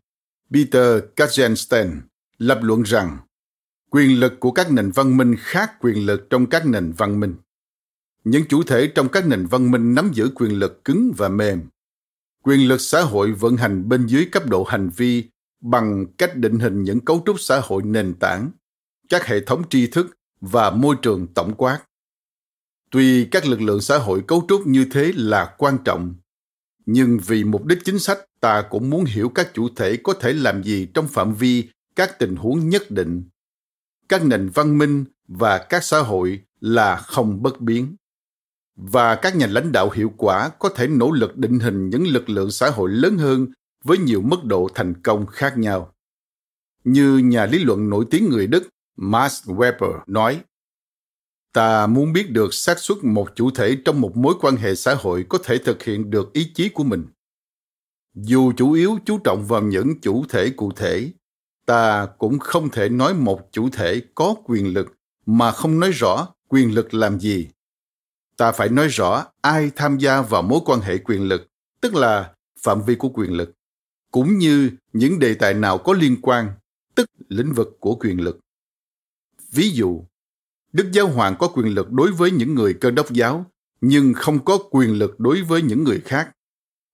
Peter 0.52 1.02
Katzenstein 1.16 2.00
lập 2.38 2.58
luận 2.62 2.82
rằng 2.82 3.18
quyền 3.90 4.20
lực 4.20 4.40
của 4.40 4.52
các 4.52 4.72
nền 4.72 4.90
văn 4.90 5.16
minh 5.16 5.36
khác 5.38 5.72
quyền 5.80 6.06
lực 6.06 6.26
trong 6.30 6.46
các 6.46 6.66
nền 6.66 6.92
văn 6.92 7.20
minh. 7.20 7.34
Những 8.24 8.44
chủ 8.48 8.62
thể 8.62 8.92
trong 8.94 9.08
các 9.08 9.26
nền 9.26 9.46
văn 9.46 9.70
minh 9.70 9.94
nắm 9.94 10.10
giữ 10.14 10.30
quyền 10.34 10.58
lực 10.58 10.84
cứng 10.84 11.12
và 11.16 11.28
mềm. 11.28 11.62
Quyền 12.44 12.68
lực 12.68 12.80
xã 12.80 13.02
hội 13.02 13.32
vận 13.32 13.56
hành 13.56 13.88
bên 13.88 14.06
dưới 14.06 14.24
cấp 14.32 14.46
độ 14.46 14.64
hành 14.64 14.90
vi 14.96 15.24
bằng 15.60 16.06
cách 16.18 16.36
định 16.36 16.58
hình 16.58 16.82
những 16.82 17.00
cấu 17.00 17.22
trúc 17.26 17.40
xã 17.40 17.60
hội 17.60 17.82
nền 17.82 18.14
tảng, 18.14 18.50
các 19.08 19.26
hệ 19.26 19.40
thống 19.40 19.62
tri 19.68 19.86
thức 19.86 20.18
và 20.40 20.70
môi 20.70 20.96
trường 21.02 21.26
tổng 21.34 21.54
quát. 21.54 21.80
Tuy 22.90 23.24
các 23.24 23.46
lực 23.46 23.60
lượng 23.60 23.80
xã 23.80 23.98
hội 23.98 24.22
cấu 24.26 24.44
trúc 24.48 24.66
như 24.66 24.86
thế 24.92 25.12
là 25.16 25.54
quan 25.58 25.78
trọng, 25.84 26.14
nhưng 26.86 27.18
vì 27.26 27.44
mục 27.44 27.64
đích 27.64 27.78
chính 27.84 27.98
sách 27.98 28.18
ta 28.40 28.62
cũng 28.70 28.90
muốn 28.90 29.04
hiểu 29.04 29.28
các 29.28 29.50
chủ 29.54 29.68
thể 29.76 29.96
có 29.96 30.14
thể 30.20 30.32
làm 30.32 30.62
gì 30.62 30.88
trong 30.94 31.08
phạm 31.08 31.34
vi 31.34 31.68
các 31.96 32.18
tình 32.18 32.36
huống 32.36 32.68
nhất 32.68 32.90
định. 32.90 33.24
Các 34.08 34.24
nền 34.24 34.48
văn 34.48 34.78
minh 34.78 35.04
và 35.28 35.58
các 35.58 35.84
xã 35.84 35.98
hội 35.98 36.40
là 36.60 36.96
không 36.96 37.42
bất 37.42 37.60
biến. 37.60 37.96
Và 38.76 39.14
các 39.14 39.36
nhà 39.36 39.46
lãnh 39.46 39.72
đạo 39.72 39.90
hiệu 39.90 40.12
quả 40.16 40.48
có 40.48 40.68
thể 40.68 40.86
nỗ 40.86 41.10
lực 41.10 41.36
định 41.36 41.58
hình 41.58 41.90
những 41.90 42.06
lực 42.06 42.30
lượng 42.30 42.50
xã 42.50 42.70
hội 42.70 42.90
lớn 42.90 43.18
hơn 43.18 43.46
với 43.84 43.98
nhiều 43.98 44.22
mức 44.22 44.44
độ 44.44 44.68
thành 44.74 45.02
công 45.02 45.26
khác 45.26 45.58
nhau. 45.58 45.92
Như 46.84 47.18
nhà 47.18 47.46
lý 47.46 47.58
luận 47.58 47.90
nổi 47.90 48.04
tiếng 48.10 48.28
người 48.28 48.46
Đức 48.46 48.68
Max 48.96 49.44
Weber 49.44 49.98
nói, 50.06 50.40
ta 51.52 51.86
muốn 51.86 52.12
biết 52.12 52.30
được 52.30 52.54
xác 52.54 52.78
suất 52.78 53.04
một 53.04 53.28
chủ 53.34 53.50
thể 53.50 53.76
trong 53.84 54.00
một 54.00 54.16
mối 54.16 54.34
quan 54.40 54.56
hệ 54.56 54.74
xã 54.74 54.94
hội 54.94 55.26
có 55.28 55.38
thể 55.44 55.58
thực 55.58 55.82
hiện 55.82 56.10
được 56.10 56.32
ý 56.32 56.52
chí 56.54 56.68
của 56.68 56.84
mình. 56.84 57.06
Dù 58.14 58.52
chủ 58.52 58.72
yếu 58.72 58.98
chú 59.04 59.18
trọng 59.18 59.46
vào 59.46 59.62
những 59.62 60.00
chủ 60.00 60.24
thể 60.28 60.50
cụ 60.50 60.72
thể, 60.72 61.12
ta 61.66 62.06
cũng 62.18 62.38
không 62.38 62.68
thể 62.68 62.88
nói 62.88 63.14
một 63.14 63.48
chủ 63.52 63.68
thể 63.72 64.02
có 64.14 64.34
quyền 64.44 64.74
lực 64.74 64.94
mà 65.26 65.50
không 65.50 65.80
nói 65.80 65.90
rõ 65.90 66.28
quyền 66.48 66.74
lực 66.74 66.94
làm 66.94 67.20
gì. 67.20 67.48
Ta 68.36 68.52
phải 68.52 68.68
nói 68.68 68.88
rõ 68.88 69.26
ai 69.40 69.70
tham 69.76 69.98
gia 69.98 70.22
vào 70.22 70.42
mối 70.42 70.60
quan 70.64 70.80
hệ 70.80 70.98
quyền 70.98 71.28
lực, 71.28 71.48
tức 71.80 71.94
là 71.94 72.34
phạm 72.60 72.82
vi 72.82 72.94
của 72.94 73.08
quyền 73.08 73.32
lực 73.32 73.52
cũng 74.10 74.38
như 74.38 74.70
những 74.92 75.18
đề 75.18 75.34
tài 75.34 75.54
nào 75.54 75.78
có 75.78 75.92
liên 75.92 76.16
quan, 76.22 76.48
tức 76.94 77.10
lĩnh 77.28 77.52
vực 77.52 77.76
của 77.80 77.94
quyền 77.94 78.20
lực. 78.20 78.40
Ví 79.52 79.70
dụ, 79.70 80.04
Đức 80.72 80.92
Giáo 80.92 81.08
Hoàng 81.08 81.36
có 81.38 81.48
quyền 81.48 81.74
lực 81.74 81.90
đối 81.90 82.12
với 82.12 82.30
những 82.30 82.54
người 82.54 82.74
cơ 82.74 82.90
đốc 82.90 83.12
giáo, 83.12 83.46
nhưng 83.80 84.14
không 84.14 84.44
có 84.44 84.58
quyền 84.70 84.98
lực 84.98 85.20
đối 85.20 85.42
với 85.42 85.62
những 85.62 85.84
người 85.84 86.00
khác, 86.00 86.30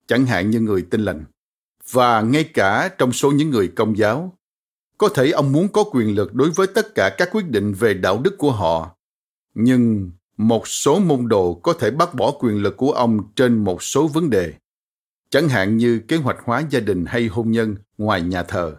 chẳng 0.06 0.26
hạn 0.26 0.50
như 0.50 0.60
người 0.60 0.86
tin 0.90 1.00
lành. 1.00 1.24
Và 1.90 2.22
ngay 2.22 2.44
cả 2.44 2.90
trong 2.98 3.12
số 3.12 3.30
những 3.30 3.50
người 3.50 3.68
công 3.68 3.98
giáo, 3.98 4.38
có 4.98 5.08
thể 5.08 5.30
ông 5.30 5.52
muốn 5.52 5.68
có 5.68 5.84
quyền 5.92 6.14
lực 6.14 6.34
đối 6.34 6.50
với 6.50 6.66
tất 6.66 6.94
cả 6.94 7.14
các 7.18 7.28
quyết 7.32 7.48
định 7.48 7.72
về 7.72 7.94
đạo 7.94 8.18
đức 8.18 8.38
của 8.38 8.52
họ, 8.52 8.96
nhưng 9.54 10.10
một 10.40 10.68
số 10.68 11.00
môn 11.00 11.28
đồ 11.28 11.54
có 11.54 11.72
thể 11.72 11.90
bác 11.90 12.14
bỏ 12.14 12.30
quyền 12.30 12.62
lực 12.62 12.76
của 12.76 12.92
ông 12.92 13.32
trên 13.36 13.64
một 13.64 13.82
số 13.82 14.08
vấn 14.08 14.30
đề 14.30 14.54
chẳng 15.30 15.48
hạn 15.48 15.76
như 15.76 16.00
kế 16.08 16.16
hoạch 16.16 16.36
hóa 16.44 16.62
gia 16.70 16.80
đình 16.80 17.04
hay 17.06 17.26
hôn 17.26 17.50
nhân 17.50 17.76
ngoài 17.98 18.22
nhà 18.22 18.42
thờ. 18.42 18.76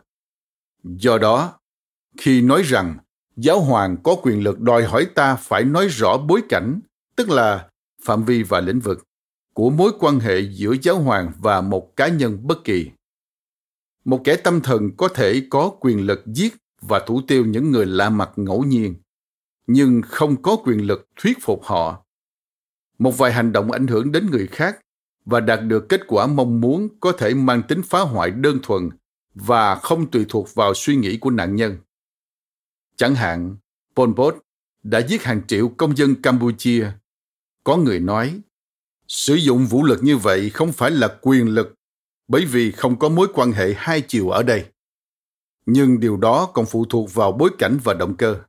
Do 0.83 1.17
đó, 1.17 1.59
khi 2.17 2.41
nói 2.41 2.61
rằng 2.63 2.97
giáo 3.35 3.59
hoàng 3.59 3.97
có 4.03 4.15
quyền 4.23 4.43
lực 4.43 4.59
đòi 4.59 4.83
hỏi 4.83 5.07
ta 5.15 5.35
phải 5.35 5.63
nói 5.63 5.87
rõ 5.87 6.17
bối 6.17 6.41
cảnh, 6.49 6.79
tức 7.15 7.29
là 7.29 7.69
phạm 8.03 8.25
vi 8.25 8.43
và 8.43 8.59
lĩnh 8.59 8.79
vực 8.79 9.07
của 9.53 9.69
mối 9.69 9.91
quan 9.99 10.19
hệ 10.19 10.39
giữa 10.39 10.75
giáo 10.81 10.99
hoàng 10.99 11.31
và 11.39 11.61
một 11.61 11.95
cá 11.95 12.07
nhân 12.07 12.47
bất 12.47 12.63
kỳ. 12.63 12.91
Một 14.05 14.21
kẻ 14.23 14.35
tâm 14.35 14.61
thần 14.61 14.95
có 14.97 15.07
thể 15.07 15.41
có 15.49 15.69
quyền 15.79 16.05
lực 16.05 16.23
giết 16.25 16.55
và 16.81 16.99
thủ 16.99 17.21
tiêu 17.27 17.45
những 17.45 17.71
người 17.71 17.85
lạ 17.85 18.09
mặt 18.09 18.31
ngẫu 18.35 18.63
nhiên, 18.63 18.95
nhưng 19.67 20.01
không 20.01 20.41
có 20.41 20.55
quyền 20.63 20.87
lực 20.87 21.07
thuyết 21.15 21.37
phục 21.41 21.63
họ. 21.63 22.05
Một 22.99 23.17
vài 23.17 23.33
hành 23.33 23.51
động 23.51 23.71
ảnh 23.71 23.87
hưởng 23.87 24.11
đến 24.11 24.31
người 24.31 24.47
khác 24.47 24.79
và 25.25 25.39
đạt 25.39 25.59
được 25.63 25.89
kết 25.89 26.01
quả 26.07 26.27
mong 26.27 26.61
muốn 26.61 26.89
có 26.99 27.11
thể 27.11 27.33
mang 27.33 27.63
tính 27.67 27.81
phá 27.83 27.99
hoại 27.99 28.31
đơn 28.31 28.59
thuần 28.63 28.89
và 29.33 29.75
không 29.75 30.11
tùy 30.11 30.25
thuộc 30.29 30.55
vào 30.55 30.73
suy 30.73 30.95
nghĩ 30.95 31.17
của 31.17 31.29
nạn 31.29 31.55
nhân. 31.55 31.77
Chẳng 32.95 33.15
hạn, 33.15 33.57
Pol 33.95 34.09
Pot 34.15 34.35
đã 34.83 34.99
giết 34.99 35.23
hàng 35.23 35.41
triệu 35.47 35.69
công 35.69 35.97
dân 35.97 36.21
Campuchia. 36.21 36.91
Có 37.63 37.77
người 37.77 37.99
nói, 37.99 38.41
sử 39.07 39.35
dụng 39.35 39.65
vũ 39.65 39.83
lực 39.83 40.03
như 40.03 40.17
vậy 40.17 40.49
không 40.49 40.71
phải 40.71 40.91
là 40.91 41.17
quyền 41.21 41.47
lực 41.47 41.75
bởi 42.31 42.45
vì 42.45 42.71
không 42.71 42.99
có 42.99 43.09
mối 43.09 43.27
quan 43.33 43.51
hệ 43.51 43.73
hai 43.77 44.01
chiều 44.01 44.29
ở 44.29 44.43
đây. 44.43 44.65
Nhưng 45.65 45.99
điều 45.99 46.17
đó 46.17 46.45
còn 46.53 46.65
phụ 46.65 46.85
thuộc 46.85 47.13
vào 47.13 47.31
bối 47.31 47.49
cảnh 47.57 47.77
và 47.83 47.93
động 47.93 48.17
cơ. 48.17 48.41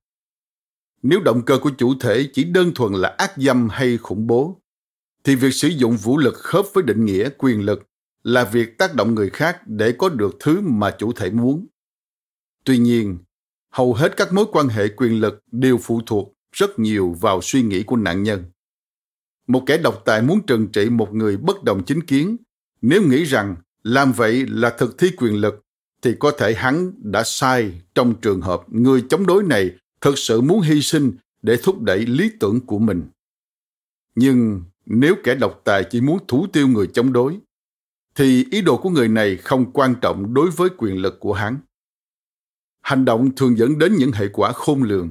Nếu 1.02 1.20
động 1.20 1.42
cơ 1.44 1.58
của 1.58 1.70
chủ 1.78 1.94
thể 2.00 2.30
chỉ 2.32 2.44
đơn 2.44 2.74
thuần 2.74 2.92
là 2.92 3.14
ác 3.18 3.32
dâm 3.36 3.68
hay 3.68 3.96
khủng 3.96 4.26
bố, 4.26 4.62
thì 5.24 5.34
việc 5.34 5.54
sử 5.54 5.68
dụng 5.68 5.96
vũ 5.96 6.18
lực 6.18 6.34
khớp 6.34 6.64
với 6.72 6.84
định 6.84 7.04
nghĩa 7.04 7.28
quyền 7.38 7.60
lực 7.60 7.82
là 8.22 8.44
việc 8.44 8.78
tác 8.78 8.94
động 8.94 9.14
người 9.14 9.30
khác 9.30 9.60
để 9.66 9.92
có 9.98 10.08
được 10.08 10.36
thứ 10.40 10.60
mà 10.60 10.90
chủ 10.98 11.12
thể 11.12 11.30
muốn. 11.30 11.66
Tuy 12.64 12.78
nhiên, 12.78 13.18
hầu 13.70 13.94
hết 13.94 14.16
các 14.16 14.32
mối 14.32 14.44
quan 14.52 14.68
hệ 14.68 14.88
quyền 14.88 15.20
lực 15.20 15.42
đều 15.52 15.78
phụ 15.78 16.00
thuộc 16.06 16.34
rất 16.52 16.78
nhiều 16.78 17.16
vào 17.20 17.40
suy 17.42 17.62
nghĩ 17.62 17.82
của 17.82 17.96
nạn 17.96 18.22
nhân. 18.22 18.44
Một 19.46 19.62
kẻ 19.66 19.78
độc 19.78 20.02
tài 20.04 20.22
muốn 20.22 20.46
trừng 20.46 20.68
trị 20.72 20.90
một 20.90 21.14
người 21.14 21.36
bất 21.36 21.64
đồng 21.64 21.84
chính 21.84 22.02
kiến, 22.02 22.36
nếu 22.82 23.02
nghĩ 23.02 23.24
rằng 23.24 23.56
làm 23.82 24.12
vậy 24.12 24.46
là 24.46 24.70
thực 24.70 24.98
thi 24.98 25.10
quyền 25.16 25.36
lực, 25.36 25.60
thì 26.02 26.14
có 26.18 26.32
thể 26.38 26.54
hắn 26.54 26.92
đã 26.98 27.22
sai 27.24 27.82
trong 27.94 28.14
trường 28.22 28.40
hợp 28.40 28.62
người 28.68 29.04
chống 29.10 29.26
đối 29.26 29.42
này 29.42 29.70
thực 30.02 30.18
sự 30.18 30.40
muốn 30.40 30.60
hy 30.60 30.82
sinh 30.82 31.12
để 31.42 31.56
thúc 31.62 31.82
đẩy 31.82 32.06
lý 32.06 32.30
tưởng 32.40 32.66
của 32.66 32.78
mình. 32.78 33.04
Nhưng 34.14 34.62
nếu 34.86 35.14
kẻ 35.24 35.34
độc 35.34 35.60
tài 35.64 35.84
chỉ 35.90 36.00
muốn 36.00 36.18
thủ 36.28 36.46
tiêu 36.52 36.68
người 36.68 36.86
chống 36.86 37.12
đối, 37.12 37.38
thì 38.14 38.46
ý 38.50 38.62
đồ 38.62 38.76
của 38.76 38.90
người 38.90 39.08
này 39.08 39.36
không 39.36 39.72
quan 39.72 39.94
trọng 40.02 40.34
đối 40.34 40.50
với 40.50 40.68
quyền 40.78 40.96
lực 40.96 41.20
của 41.20 41.32
hắn. 41.32 41.58
Hành 42.80 43.04
động 43.04 43.34
thường 43.36 43.58
dẫn 43.58 43.78
đến 43.78 43.94
những 43.96 44.12
hệ 44.12 44.28
quả 44.32 44.52
khôn 44.52 44.82
lường. 44.82 45.10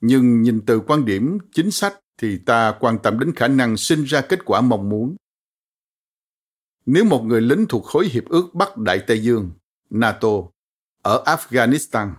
Nhưng 0.00 0.42
nhìn 0.42 0.60
từ 0.66 0.80
quan 0.80 1.04
điểm 1.04 1.38
chính 1.52 1.70
sách 1.70 2.00
thì 2.18 2.38
ta 2.38 2.76
quan 2.80 2.98
tâm 3.02 3.18
đến 3.18 3.32
khả 3.34 3.48
năng 3.48 3.76
sinh 3.76 4.04
ra 4.04 4.20
kết 4.20 4.44
quả 4.44 4.60
mong 4.60 4.88
muốn. 4.88 5.16
Nếu 6.86 7.04
một 7.04 7.24
người 7.24 7.40
lính 7.40 7.66
thuộc 7.68 7.84
khối 7.84 8.08
hiệp 8.08 8.24
ước 8.24 8.54
Bắc 8.54 8.76
Đại 8.76 9.00
Tây 9.06 9.22
Dương, 9.22 9.50
NATO, 9.90 10.28
ở 11.02 11.24
Afghanistan, 11.26 12.12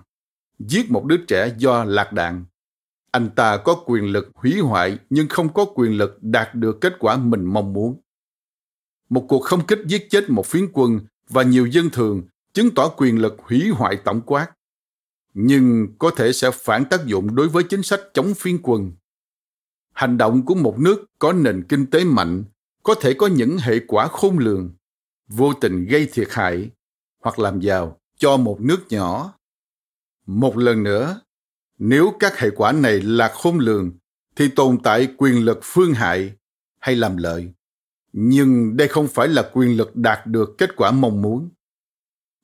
giết 0.60 0.92
một 0.92 1.06
đứa 1.06 1.18
trẻ 1.18 1.56
do 1.58 1.84
lạc 1.84 2.14
đạn, 2.14 2.46
anh 3.12 3.30
ta 3.36 3.58
có 3.58 3.84
quyền 3.86 4.06
lực 4.06 4.30
hủy 4.36 4.60
hoại 4.60 5.00
nhưng 5.10 5.28
không 5.28 5.54
có 5.54 5.66
quyền 5.76 5.98
lực 5.98 6.18
đạt 6.22 6.56
được 6.56 6.82
kết 6.82 6.94
quả 7.00 7.18
mình 7.18 7.46
mong 7.46 7.74
muốn. 7.74 8.02
Một 9.10 9.26
cuộc 9.28 9.40
không 9.40 9.66
kích 9.68 9.80
giết 9.86 10.08
chết 10.10 10.30
một 10.30 10.46
phiến 10.46 10.68
quân 10.74 11.00
và 11.30 11.44
nhiều 11.44 11.66
dân 11.66 11.90
thường 11.90 12.24
chứng 12.54 12.76
tỏ 12.76 12.88
quyền 12.98 13.22
lực 13.22 13.36
hủy 13.40 13.70
hoại 13.70 13.98
tổng 14.06 14.22
quát 14.22 14.52
nhưng 15.36 15.88
có 16.00 16.12
thể 16.12 16.34
sẽ 16.34 16.52
phản 16.52 16.86
tác 16.86 17.06
dụng 17.06 17.36
đối 17.36 17.48
với 17.50 17.64
chính 17.64 17.84
sách 17.84 18.00
chống 18.14 18.34
phiến 18.34 18.58
quân. 18.64 18.92
Hành 19.94 20.18
động 20.18 20.46
của 20.46 20.56
một 20.56 20.80
nước 20.80 21.06
có 21.20 21.34
nền 21.34 21.64
kinh 21.70 21.86
tế 21.86 22.04
mạnh 22.04 22.44
có 22.84 22.96
thể 23.02 23.14
có 23.14 23.28
những 23.28 23.58
hệ 23.58 23.80
quả 23.88 24.08
khôn 24.08 24.38
lường, 24.38 24.76
vô 25.28 25.54
tình 25.54 25.86
gây 25.86 26.10
thiệt 26.14 26.28
hại 26.32 26.70
hoặc 27.24 27.40
làm 27.40 27.60
giàu 27.60 28.00
cho 28.18 28.38
một 28.38 28.62
nước 28.62 28.80
nhỏ. 28.90 29.34
Một 30.26 30.58
lần 30.58 30.84
nữa, 30.84 31.22
nếu 31.78 32.14
các 32.20 32.40
hệ 32.40 32.50
quả 32.50 32.72
này 32.72 33.02
là 33.02 33.32
khôn 33.34 33.60
lường, 33.60 33.92
thì 34.36 34.50
tồn 34.56 34.78
tại 34.84 35.08
quyền 35.18 35.46
lực 35.46 35.60
phương 35.64 35.94
hại 35.94 36.34
hay 36.80 36.96
làm 36.96 37.18
lợi. 37.18 37.54
Nhưng 38.14 38.78
đây 38.78 38.88
không 38.88 39.08
phải 39.08 39.28
là 39.28 39.50
quyền 39.54 39.78
lực 39.78 39.96
đạt 39.96 40.28
được 40.28 40.58
kết 40.58 40.76
quả 40.76 40.92
mong 40.92 41.22
muốn. 41.22 41.50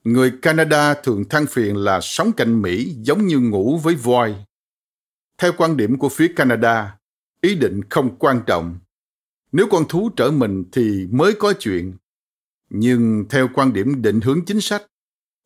Người 0.03 0.34
Canada 0.41 0.93
thường 0.93 1.29
than 1.29 1.45
phiền 1.45 1.75
là 1.75 1.99
sống 2.01 2.32
cạnh 2.38 2.61
Mỹ 2.61 2.95
giống 3.01 3.27
như 3.27 3.39
ngủ 3.39 3.77
với 3.77 3.95
voi. 3.95 4.36
Theo 5.38 5.51
quan 5.57 5.77
điểm 5.77 5.97
của 5.97 6.09
phía 6.09 6.34
Canada, 6.36 6.97
ý 7.41 7.55
định 7.55 7.82
không 7.89 8.15
quan 8.19 8.41
trọng. 8.47 8.79
Nếu 9.51 9.67
con 9.71 9.88
thú 9.89 10.09
trở 10.15 10.32
mình 10.32 10.63
thì 10.71 11.07
mới 11.11 11.34
có 11.34 11.53
chuyện. 11.59 11.93
Nhưng 12.69 13.25
theo 13.29 13.49
quan 13.53 13.73
điểm 13.73 14.01
định 14.01 14.21
hướng 14.21 14.45
chính 14.45 14.61
sách, 14.61 14.84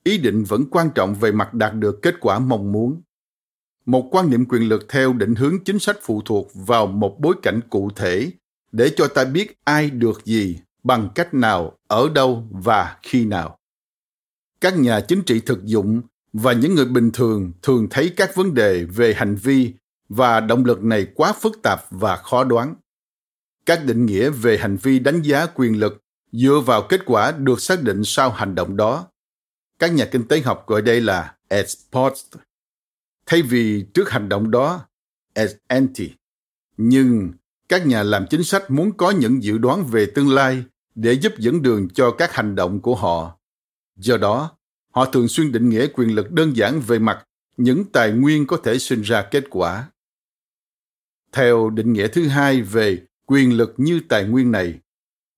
ý 0.06 0.18
định 0.18 0.44
vẫn 0.44 0.66
quan 0.72 0.90
trọng 0.96 1.16
về 1.16 1.32
mặt 1.32 1.54
đạt 1.54 1.74
được 1.74 2.02
kết 2.02 2.16
quả 2.20 2.40
mong 2.40 2.72
muốn. 2.72 3.02
Một 3.86 4.08
quan 4.12 4.30
niệm 4.30 4.46
quyền 4.46 4.70
lực 4.70 4.86
theo 4.90 5.14
định 5.14 5.36
hướng 5.36 5.64
chính 5.64 5.80
sách 5.80 5.98
phụ 6.02 6.22
thuộc 6.26 6.52
vào 6.54 6.88
một 6.88 7.18
bối 7.20 7.36
cảnh 7.42 7.60
cụ 7.70 7.90
thể 7.96 8.32
để 8.72 8.92
cho 8.96 9.08
ta 9.08 9.26
biết 9.26 9.58
ai 9.64 9.90
được 9.90 10.26
gì, 10.26 10.58
bằng 10.84 11.10
cách 11.16 11.34
nào, 11.34 11.78
ở 11.88 12.10
đâu 12.16 12.48
và 12.52 12.98
khi 13.04 13.26
nào. 13.26 13.58
Các 14.62 14.80
nhà 14.80 15.00
chính 15.00 15.24
trị 15.24 15.40
thực 15.40 15.66
dụng 15.66 16.02
và 16.34 16.54
những 16.54 16.76
người 16.76 16.86
bình 16.86 17.12
thường 17.12 17.52
thường 17.62 17.88
thấy 17.90 18.14
các 18.18 18.36
vấn 18.36 18.54
đề 18.54 18.84
về 18.84 19.14
hành 19.14 19.36
vi 19.36 19.74
và 20.10 20.40
động 20.40 20.66
lực 20.66 20.84
này 20.84 21.08
quá 21.16 21.34
phức 21.34 21.62
tạp 21.64 21.80
và 21.90 22.16
khó 22.16 22.44
đoán. 22.44 22.76
Các 23.66 23.86
định 23.86 24.06
nghĩa 24.06 24.30
về 24.30 24.58
hành 24.58 24.78
vi 24.78 25.00
đánh 25.00 25.22
giá 25.22 25.46
quyền 25.46 25.80
lực 25.80 26.02
dựa 26.32 26.60
vào 26.66 26.82
kết 26.90 27.02
quả 27.06 27.32
được 27.32 27.62
xác 27.62 27.84
định 27.84 28.02
sau 28.04 28.30
hành 28.30 28.56
động 28.56 28.78
đó 28.78 29.08
các 29.80 29.94
nhà 29.94 30.06
kinh 30.06 30.28
tế 30.28 30.42
học 30.42 30.64
gọi 30.68 30.82
đây 30.82 31.02
là 31.02 31.36
ex 31.48 31.78
post 31.92 32.36
thay 33.26 33.42
vì 33.42 33.86
trước 33.94 34.10
hành 34.10 34.30
động 34.30 34.52
đó 34.52 34.86
ex 35.34 35.52
ante. 35.68 36.06
Nhưng 36.78 37.32
các 37.70 37.88
nhà 37.88 38.04
làm 38.04 38.26
chính 38.30 38.44
sách 38.44 38.72
muốn 38.72 38.98
có 38.98 39.12
những 39.12 39.44
dự 39.44 39.58
đoán 39.58 39.86
về 39.86 40.06
tương 40.16 40.30
lai 40.30 40.64
để 40.96 41.14
giúp 41.14 41.34
dẫn 41.38 41.62
đường 41.62 41.90
cho 41.90 42.12
các 42.12 42.34
hành 42.34 42.56
động 42.56 42.82
của 42.82 42.96
họ. 42.96 43.38
Do 43.96 44.18
đó, 44.18 44.58
họ 44.92 45.06
thường 45.06 45.28
xuyên 45.28 45.52
định 45.52 45.70
nghĩa 45.70 45.88
quyền 45.88 46.16
lực 46.16 46.32
đơn 46.32 46.56
giản 46.56 46.80
về 46.80 47.00
mặt 47.00 47.26
những 47.58 47.86
tài 47.92 48.12
nguyên 48.12 48.48
có 48.48 48.58
thể 48.64 48.80
sinh 48.80 49.02
ra 49.02 49.28
kết 49.32 49.44
quả. 49.50 49.90
Theo 51.32 51.70
định 51.70 51.94
nghĩa 51.94 52.08
thứ 52.08 52.28
hai 52.28 52.62
về 52.62 53.06
quyền 53.26 53.58
lực 53.58 53.74
như 53.78 54.02
tài 54.10 54.24
nguyên 54.24 54.52
này, 54.52 54.80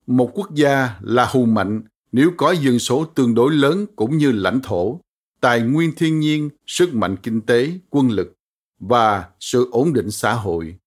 một 0.08 0.32
quốc 0.34 0.56
gia 0.56 1.00
là 1.02 1.26
hùng 1.26 1.54
mạnh 1.54 1.82
nếu 2.12 2.32
có 2.38 2.52
dân 2.52 2.80
số 2.80 3.06
tương 3.06 3.36
đối 3.36 3.54
lớn 3.54 3.86
cũng 3.96 4.18
như 4.18 4.32
lãnh 4.32 4.60
thổ, 4.64 5.02
tài 5.42 5.62
nguyên 5.62 5.92
thiên 5.96 6.20
nhiên, 6.20 6.50
sức 6.68 6.94
mạnh 6.94 7.16
kinh 7.24 7.42
tế, 7.42 7.72
quân 7.90 8.10
lực 8.10 8.34
và 8.80 9.30
sự 9.40 9.70
ổn 9.72 9.94
định 9.94 10.12
xã 10.12 10.34
hội 10.34 10.78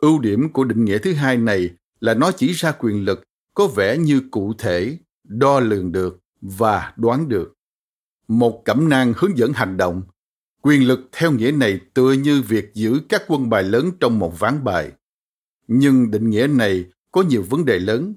ưu 0.00 0.18
điểm 0.18 0.52
của 0.52 0.64
định 0.64 0.84
nghĩa 0.84 0.98
thứ 0.98 1.12
hai 1.12 1.36
này 1.36 1.70
là 2.00 2.14
nó 2.14 2.32
chỉ 2.32 2.52
ra 2.52 2.72
quyền 2.72 3.04
lực 3.04 3.22
có 3.54 3.66
vẻ 3.66 3.98
như 3.98 4.22
cụ 4.30 4.54
thể, 4.58 4.98
đo 5.24 5.60
lường 5.60 5.92
được 5.92 6.20
và 6.40 6.92
đoán 6.96 7.28
được. 7.28 7.54
Một 8.28 8.62
cẩm 8.64 8.88
nang 8.88 9.12
hướng 9.16 9.38
dẫn 9.38 9.52
hành 9.52 9.76
động. 9.76 10.02
Quyền 10.62 10.88
lực 10.88 11.00
theo 11.12 11.32
nghĩa 11.32 11.50
này 11.50 11.80
tựa 11.94 12.12
như 12.12 12.42
việc 12.42 12.70
giữ 12.74 13.00
các 13.08 13.22
quân 13.28 13.50
bài 13.50 13.62
lớn 13.62 13.90
trong 14.00 14.18
một 14.18 14.38
ván 14.38 14.64
bài. 14.64 14.92
Nhưng 15.68 16.10
định 16.10 16.30
nghĩa 16.30 16.46
này 16.46 16.84
có 17.12 17.22
nhiều 17.22 17.44
vấn 17.50 17.64
đề 17.64 17.78
lớn. 17.78 18.14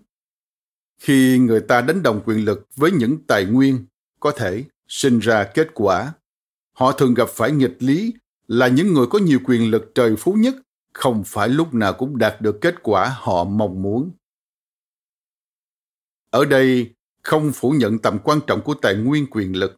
Khi 1.04 1.38
người 1.38 1.60
ta 1.60 1.82
đánh 1.82 2.04
đồng 2.04 2.22
quyền 2.26 2.46
lực 2.46 2.68
với 2.76 2.92
những 2.92 3.18
tài 3.28 3.46
nguyên 3.46 3.86
có 4.20 4.32
thể 4.32 4.64
sinh 4.88 5.20
ra 5.20 5.44
kết 5.44 5.68
quả, 5.74 6.14
họ 6.72 6.92
thường 6.92 7.14
gặp 7.14 7.30
phải 7.30 7.52
nghịch 7.52 7.78
lý 7.80 8.14
là 8.48 8.68
những 8.68 8.94
người 8.94 9.06
có 9.08 9.20
nhiều 9.20 9.40
quyền 9.46 9.72
lực 9.72 9.92
trời 9.96 10.16
phú 10.16 10.34
nhất 10.34 10.56
không 10.94 11.24
phải 11.26 11.50
lúc 11.50 11.74
nào 11.74 11.94
cũng 11.94 12.18
đạt 12.18 12.42
được 12.42 12.58
kết 12.62 12.76
quả 12.84 13.18
họ 13.20 13.44
mong 13.44 13.82
muốn. 13.82 14.12
Ở 16.30 16.46
đây, 16.46 16.94
không 17.24 17.52
phủ 17.52 17.72
nhận 17.72 18.00
tầm 18.00 18.20
quan 18.24 18.40
trọng 18.48 18.62
của 18.62 18.74
tài 18.74 18.96
nguyên 18.96 19.28
quyền 19.32 19.56
lực. 19.56 19.76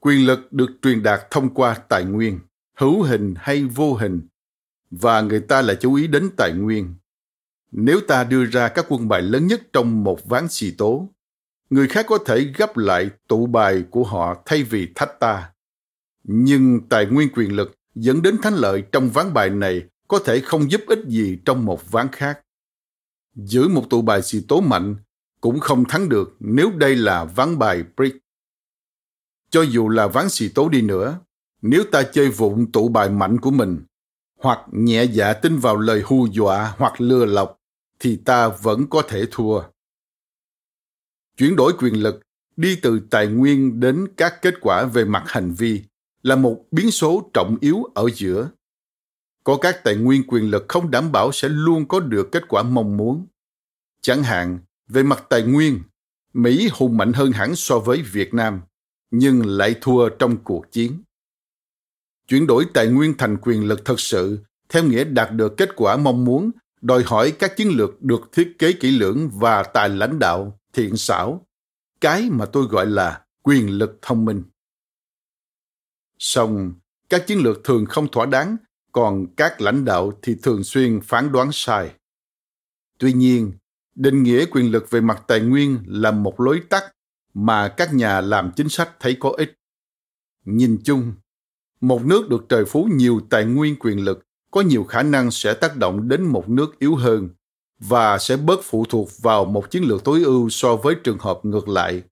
Quyền 0.00 0.26
lực 0.26 0.52
được 0.52 0.70
truyền 0.82 1.02
đạt 1.02 1.20
thông 1.30 1.54
qua 1.54 1.74
tài 1.74 2.04
nguyên, 2.04 2.40
hữu 2.76 3.02
hình 3.02 3.34
hay 3.36 3.64
vô 3.64 3.94
hình, 3.94 4.20
và 4.90 5.20
người 5.20 5.40
ta 5.40 5.62
lại 5.62 5.76
chú 5.80 5.94
ý 5.94 6.06
đến 6.06 6.30
tài 6.36 6.52
nguyên. 6.52 6.94
Nếu 7.72 8.00
ta 8.08 8.24
đưa 8.24 8.44
ra 8.44 8.68
các 8.68 8.86
quân 8.88 9.08
bài 9.08 9.22
lớn 9.22 9.46
nhất 9.46 9.62
trong 9.72 10.04
một 10.04 10.28
ván 10.28 10.48
xì 10.48 10.70
tố, 10.70 11.08
người 11.70 11.88
khác 11.88 12.06
có 12.08 12.18
thể 12.26 12.52
gấp 12.56 12.76
lại 12.76 13.10
tụ 13.28 13.46
bài 13.46 13.84
của 13.90 14.04
họ 14.04 14.42
thay 14.46 14.62
vì 14.62 14.88
thách 14.94 15.20
ta. 15.20 15.52
Nhưng 16.24 16.80
tài 16.88 17.06
nguyên 17.06 17.28
quyền 17.34 17.56
lực 17.56 17.74
dẫn 17.94 18.22
đến 18.22 18.38
thắng 18.42 18.54
lợi 18.54 18.84
trong 18.92 19.08
ván 19.08 19.34
bài 19.34 19.50
này 19.50 19.82
có 20.08 20.18
thể 20.24 20.40
không 20.40 20.70
giúp 20.70 20.80
ích 20.86 21.00
gì 21.06 21.38
trong 21.44 21.64
một 21.64 21.90
ván 21.90 22.08
khác. 22.12 22.40
Giữ 23.34 23.68
một 23.68 23.84
tụ 23.90 24.02
bài 24.02 24.22
xì 24.22 24.40
tố 24.48 24.60
mạnh 24.60 24.96
cũng 25.40 25.60
không 25.60 25.84
thắng 25.84 26.08
được 26.08 26.36
nếu 26.40 26.70
đây 26.70 26.96
là 26.96 27.24
ván 27.24 27.58
bài 27.58 27.84
brick. 27.96 28.18
Cho 29.50 29.62
dù 29.62 29.88
là 29.88 30.06
ván 30.06 30.28
xì 30.28 30.48
tố 30.48 30.68
đi 30.68 30.82
nữa, 30.82 31.18
nếu 31.62 31.84
ta 31.92 32.02
chơi 32.02 32.28
vụng 32.28 32.72
tụ 32.72 32.88
bài 32.88 33.10
mạnh 33.10 33.40
của 33.40 33.50
mình, 33.50 33.84
hoặc 34.38 34.58
nhẹ 34.72 35.04
dạ 35.04 35.32
tin 35.32 35.58
vào 35.58 35.76
lời 35.76 36.02
hù 36.04 36.26
dọa 36.26 36.74
hoặc 36.78 37.00
lừa 37.00 37.24
lọc, 37.24 37.59
thì 38.00 38.16
ta 38.16 38.48
vẫn 38.48 38.86
có 38.90 39.02
thể 39.08 39.24
thua. 39.30 39.62
Chuyển 41.36 41.56
đổi 41.56 41.72
quyền 41.78 42.02
lực 42.02 42.20
đi 42.56 42.78
từ 42.82 43.00
tài 43.10 43.26
nguyên 43.26 43.80
đến 43.80 44.06
các 44.16 44.42
kết 44.42 44.54
quả 44.60 44.84
về 44.84 45.04
mặt 45.04 45.24
hành 45.26 45.54
vi 45.58 45.82
là 46.22 46.36
một 46.36 46.64
biến 46.70 46.90
số 46.90 47.30
trọng 47.32 47.56
yếu 47.60 47.84
ở 47.94 48.08
giữa. 48.14 48.50
Có 49.44 49.58
các 49.60 49.84
tài 49.84 49.96
nguyên 49.96 50.22
quyền 50.26 50.50
lực 50.50 50.64
không 50.68 50.90
đảm 50.90 51.12
bảo 51.12 51.32
sẽ 51.32 51.48
luôn 51.48 51.88
có 51.88 52.00
được 52.00 52.28
kết 52.32 52.48
quả 52.48 52.62
mong 52.62 52.96
muốn. 52.96 53.26
Chẳng 54.00 54.22
hạn, 54.22 54.58
về 54.88 55.02
mặt 55.02 55.24
tài 55.28 55.42
nguyên, 55.42 55.82
Mỹ 56.32 56.68
hùng 56.72 56.96
mạnh 56.96 57.12
hơn 57.12 57.32
hẳn 57.32 57.56
so 57.56 57.78
với 57.78 58.02
Việt 58.02 58.34
Nam, 58.34 58.60
nhưng 59.10 59.46
lại 59.46 59.74
thua 59.80 60.08
trong 60.08 60.36
cuộc 60.44 60.72
chiến. 60.72 61.02
Chuyển 62.28 62.46
đổi 62.46 62.66
tài 62.74 62.86
nguyên 62.86 63.14
thành 63.18 63.36
quyền 63.42 63.64
lực 63.64 63.84
thật 63.84 64.00
sự, 64.00 64.38
theo 64.68 64.84
nghĩa 64.84 65.04
đạt 65.04 65.32
được 65.32 65.56
kết 65.56 65.68
quả 65.76 65.96
mong 65.96 66.24
muốn, 66.24 66.50
đòi 66.80 67.02
hỏi 67.06 67.32
các 67.38 67.56
chiến 67.56 67.68
lược 67.68 68.02
được 68.02 68.32
thiết 68.32 68.52
kế 68.58 68.72
kỹ 68.72 68.90
lưỡng 68.90 69.30
và 69.32 69.62
tài 69.62 69.88
lãnh 69.88 70.18
đạo, 70.18 70.60
thiện 70.72 70.96
xảo, 70.96 71.46
cái 72.00 72.30
mà 72.30 72.46
tôi 72.46 72.64
gọi 72.64 72.86
là 72.86 73.24
quyền 73.42 73.78
lực 73.78 73.98
thông 74.02 74.24
minh. 74.24 74.42
Song, 76.18 76.74
các 77.08 77.26
chiến 77.26 77.38
lược 77.38 77.64
thường 77.64 77.86
không 77.86 78.08
thỏa 78.08 78.26
đáng, 78.26 78.56
còn 78.92 79.26
các 79.36 79.60
lãnh 79.60 79.84
đạo 79.84 80.12
thì 80.22 80.36
thường 80.42 80.64
xuyên 80.64 81.00
phán 81.00 81.32
đoán 81.32 81.50
sai. 81.52 81.90
Tuy 82.98 83.12
nhiên, 83.12 83.52
định 83.94 84.22
nghĩa 84.22 84.44
quyền 84.50 84.70
lực 84.70 84.90
về 84.90 85.00
mặt 85.00 85.22
tài 85.28 85.40
nguyên 85.40 85.78
là 85.86 86.10
một 86.10 86.40
lối 86.40 86.62
tắt 86.68 86.84
mà 87.34 87.68
các 87.68 87.94
nhà 87.94 88.20
làm 88.20 88.52
chính 88.56 88.68
sách 88.68 88.96
thấy 89.00 89.16
có 89.20 89.30
ích 89.30 89.54
nhìn 90.44 90.78
chung 90.84 91.12
một 91.80 92.04
nước 92.04 92.28
được 92.28 92.44
trời 92.48 92.64
phú 92.64 92.88
nhiều 92.92 93.20
tài 93.30 93.44
nguyên 93.44 93.76
quyền 93.78 94.04
lực 94.04 94.22
có 94.50 94.60
nhiều 94.60 94.84
khả 94.84 95.02
năng 95.02 95.30
sẽ 95.30 95.54
tác 95.54 95.76
động 95.76 96.08
đến 96.08 96.24
một 96.24 96.48
nước 96.48 96.78
yếu 96.78 96.96
hơn 96.96 97.28
và 97.78 98.18
sẽ 98.18 98.36
bớt 98.36 98.60
phụ 98.62 98.84
thuộc 98.84 99.08
vào 99.22 99.44
một 99.44 99.70
chiến 99.70 99.82
lược 99.82 100.04
tối 100.04 100.22
ưu 100.22 100.50
so 100.50 100.76
với 100.76 100.94
trường 101.04 101.18
hợp 101.18 101.40
ngược 101.42 101.68
lại 101.68 102.02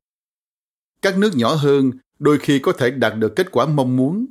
các 1.02 1.18
nước 1.18 1.36
nhỏ 1.36 1.54
hơn 1.54 1.92
đôi 2.18 2.38
khi 2.38 2.58
có 2.58 2.72
thể 2.72 2.90
đạt 2.90 3.14
được 3.18 3.36
kết 3.36 3.50
quả 3.50 3.66
mong 3.66 3.96
muốn 3.96 4.26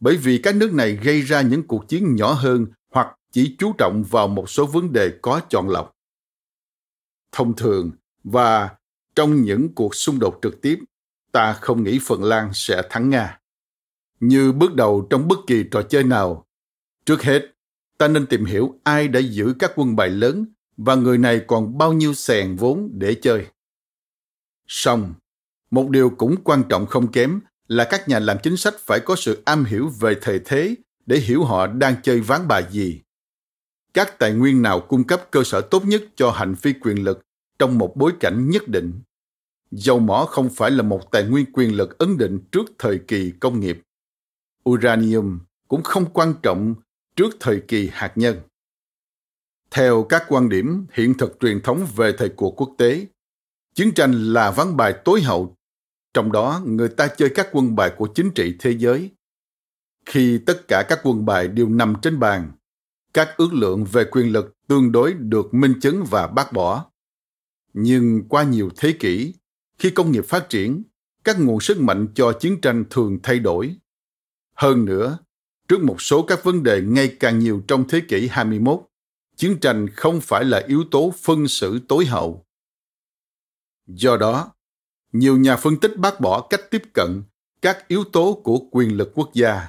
bởi 0.00 0.16
vì 0.16 0.38
các 0.38 0.56
nước 0.56 0.72
này 0.72 0.92
gây 0.96 1.22
ra 1.22 1.40
những 1.40 1.66
cuộc 1.66 1.88
chiến 1.88 2.16
nhỏ 2.16 2.32
hơn 2.32 2.66
hoặc 2.92 3.08
chỉ 3.32 3.56
chú 3.58 3.72
trọng 3.78 4.02
vào 4.02 4.28
một 4.28 4.50
số 4.50 4.66
vấn 4.66 4.92
đề 4.92 5.10
có 5.22 5.40
chọn 5.48 5.68
lọc 5.68 5.94
thông 7.32 7.56
thường 7.56 7.90
và 8.24 8.70
trong 9.18 9.42
những 9.42 9.74
cuộc 9.74 9.94
xung 9.94 10.18
đột 10.18 10.38
trực 10.42 10.60
tiếp, 10.62 10.78
ta 11.32 11.52
không 11.52 11.84
nghĩ 11.84 11.98
Phần 12.02 12.24
Lan 12.24 12.50
sẽ 12.54 12.82
thắng 12.90 13.10
Nga. 13.10 13.40
Như 14.20 14.52
bước 14.52 14.74
đầu 14.74 15.06
trong 15.10 15.28
bất 15.28 15.38
kỳ 15.46 15.64
trò 15.70 15.82
chơi 15.82 16.04
nào, 16.04 16.46
trước 17.08 17.22
hết, 17.22 17.42
ta 17.98 18.08
nên 18.08 18.26
tìm 18.26 18.44
hiểu 18.44 18.80
ai 18.84 19.08
đã 19.08 19.20
giữ 19.20 19.54
các 19.58 19.72
quân 19.76 19.96
bài 19.96 20.08
lớn 20.08 20.44
và 20.76 20.94
người 20.94 21.18
này 21.18 21.40
còn 21.46 21.78
bao 21.78 21.92
nhiêu 21.92 22.14
sèn 22.14 22.56
vốn 22.56 22.90
để 22.92 23.14
chơi. 23.14 23.46
Song, 24.66 25.14
một 25.70 25.90
điều 25.90 26.10
cũng 26.10 26.36
quan 26.44 26.62
trọng 26.68 26.86
không 26.86 27.12
kém 27.12 27.40
là 27.68 27.86
các 27.90 28.08
nhà 28.08 28.18
làm 28.18 28.36
chính 28.42 28.56
sách 28.56 28.74
phải 28.78 29.00
có 29.00 29.16
sự 29.16 29.42
am 29.44 29.64
hiểu 29.64 29.88
về 30.00 30.16
thời 30.22 30.40
thế 30.44 30.74
để 31.06 31.18
hiểu 31.18 31.44
họ 31.44 31.66
đang 31.66 31.94
chơi 32.02 32.20
ván 32.20 32.48
bài 32.48 32.64
gì. 32.70 33.00
Các 33.94 34.18
tài 34.18 34.32
nguyên 34.32 34.62
nào 34.62 34.80
cung 34.80 35.04
cấp 35.04 35.22
cơ 35.30 35.44
sở 35.44 35.60
tốt 35.60 35.84
nhất 35.84 36.02
cho 36.16 36.30
hành 36.30 36.54
vi 36.62 36.72
quyền 36.80 37.04
lực 37.04 37.20
trong 37.58 37.78
một 37.78 37.96
bối 37.96 38.12
cảnh 38.20 38.50
nhất 38.50 38.68
định. 38.68 39.00
Dầu 39.70 39.98
mỏ 39.98 40.26
không 40.30 40.50
phải 40.50 40.70
là 40.70 40.82
một 40.82 41.10
tài 41.10 41.24
nguyên 41.24 41.46
quyền 41.52 41.76
lực 41.76 41.98
ấn 41.98 42.18
định 42.18 42.38
trước 42.52 42.72
thời 42.78 42.98
kỳ 42.98 43.32
công 43.40 43.60
nghiệp. 43.60 43.80
Uranium 44.70 45.38
cũng 45.68 45.82
không 45.82 46.06
quan 46.12 46.34
trọng 46.42 46.74
trước 47.18 47.36
thời 47.40 47.62
kỳ 47.68 47.90
hạt 47.92 48.12
nhân. 48.14 48.40
Theo 49.70 50.06
các 50.08 50.24
quan 50.28 50.48
điểm 50.48 50.86
hiện 50.92 51.14
thực 51.18 51.36
truyền 51.40 51.60
thống 51.60 51.86
về 51.96 52.12
thời 52.18 52.28
cuộc 52.28 52.60
quốc 52.60 52.74
tế, 52.78 53.06
chiến 53.74 53.94
tranh 53.94 54.12
là 54.12 54.50
ván 54.50 54.76
bài 54.76 54.94
tối 55.04 55.20
hậu, 55.20 55.56
trong 56.14 56.32
đó 56.32 56.62
người 56.66 56.88
ta 56.88 57.08
chơi 57.16 57.30
các 57.34 57.48
quân 57.52 57.76
bài 57.76 57.92
của 57.96 58.08
chính 58.14 58.30
trị 58.30 58.56
thế 58.58 58.70
giới. 58.70 59.10
Khi 60.06 60.38
tất 60.46 60.68
cả 60.68 60.86
các 60.88 61.00
quân 61.02 61.24
bài 61.24 61.48
đều 61.48 61.68
nằm 61.68 61.94
trên 62.02 62.18
bàn, 62.18 62.52
các 63.14 63.28
ước 63.36 63.52
lượng 63.52 63.84
về 63.84 64.04
quyền 64.04 64.32
lực 64.32 64.54
tương 64.68 64.92
đối 64.92 65.12
được 65.14 65.54
minh 65.54 65.74
chứng 65.80 66.04
và 66.10 66.26
bác 66.26 66.52
bỏ. 66.52 66.90
Nhưng 67.72 68.28
qua 68.28 68.42
nhiều 68.42 68.70
thế 68.76 68.92
kỷ, 69.00 69.34
khi 69.78 69.90
công 69.90 70.12
nghiệp 70.12 70.24
phát 70.28 70.48
triển, 70.48 70.82
các 71.24 71.40
nguồn 71.40 71.60
sức 71.60 71.80
mạnh 71.80 72.08
cho 72.14 72.32
chiến 72.32 72.60
tranh 72.60 72.84
thường 72.90 73.18
thay 73.22 73.38
đổi. 73.38 73.76
Hơn 74.54 74.84
nữa, 74.84 75.18
trước 75.68 75.82
một 75.82 76.02
số 76.02 76.22
các 76.22 76.44
vấn 76.44 76.62
đề 76.62 76.82
ngày 76.82 77.16
càng 77.20 77.38
nhiều 77.38 77.62
trong 77.68 77.88
thế 77.88 78.00
kỷ 78.08 78.28
21, 78.28 78.80
chiến 79.36 79.58
tranh 79.60 79.86
không 79.96 80.20
phải 80.20 80.44
là 80.44 80.62
yếu 80.66 80.84
tố 80.90 81.14
phân 81.22 81.48
xử 81.48 81.78
tối 81.88 82.06
hậu. 82.06 82.46
Do 83.86 84.16
đó, 84.16 84.52
nhiều 85.12 85.38
nhà 85.38 85.56
phân 85.56 85.80
tích 85.80 85.96
bác 85.96 86.20
bỏ 86.20 86.46
cách 86.50 86.70
tiếp 86.70 86.82
cận 86.92 87.22
các 87.62 87.88
yếu 87.88 88.04
tố 88.04 88.40
của 88.44 88.58
quyền 88.70 88.96
lực 88.96 89.12
quốc 89.14 89.30
gia 89.34 89.68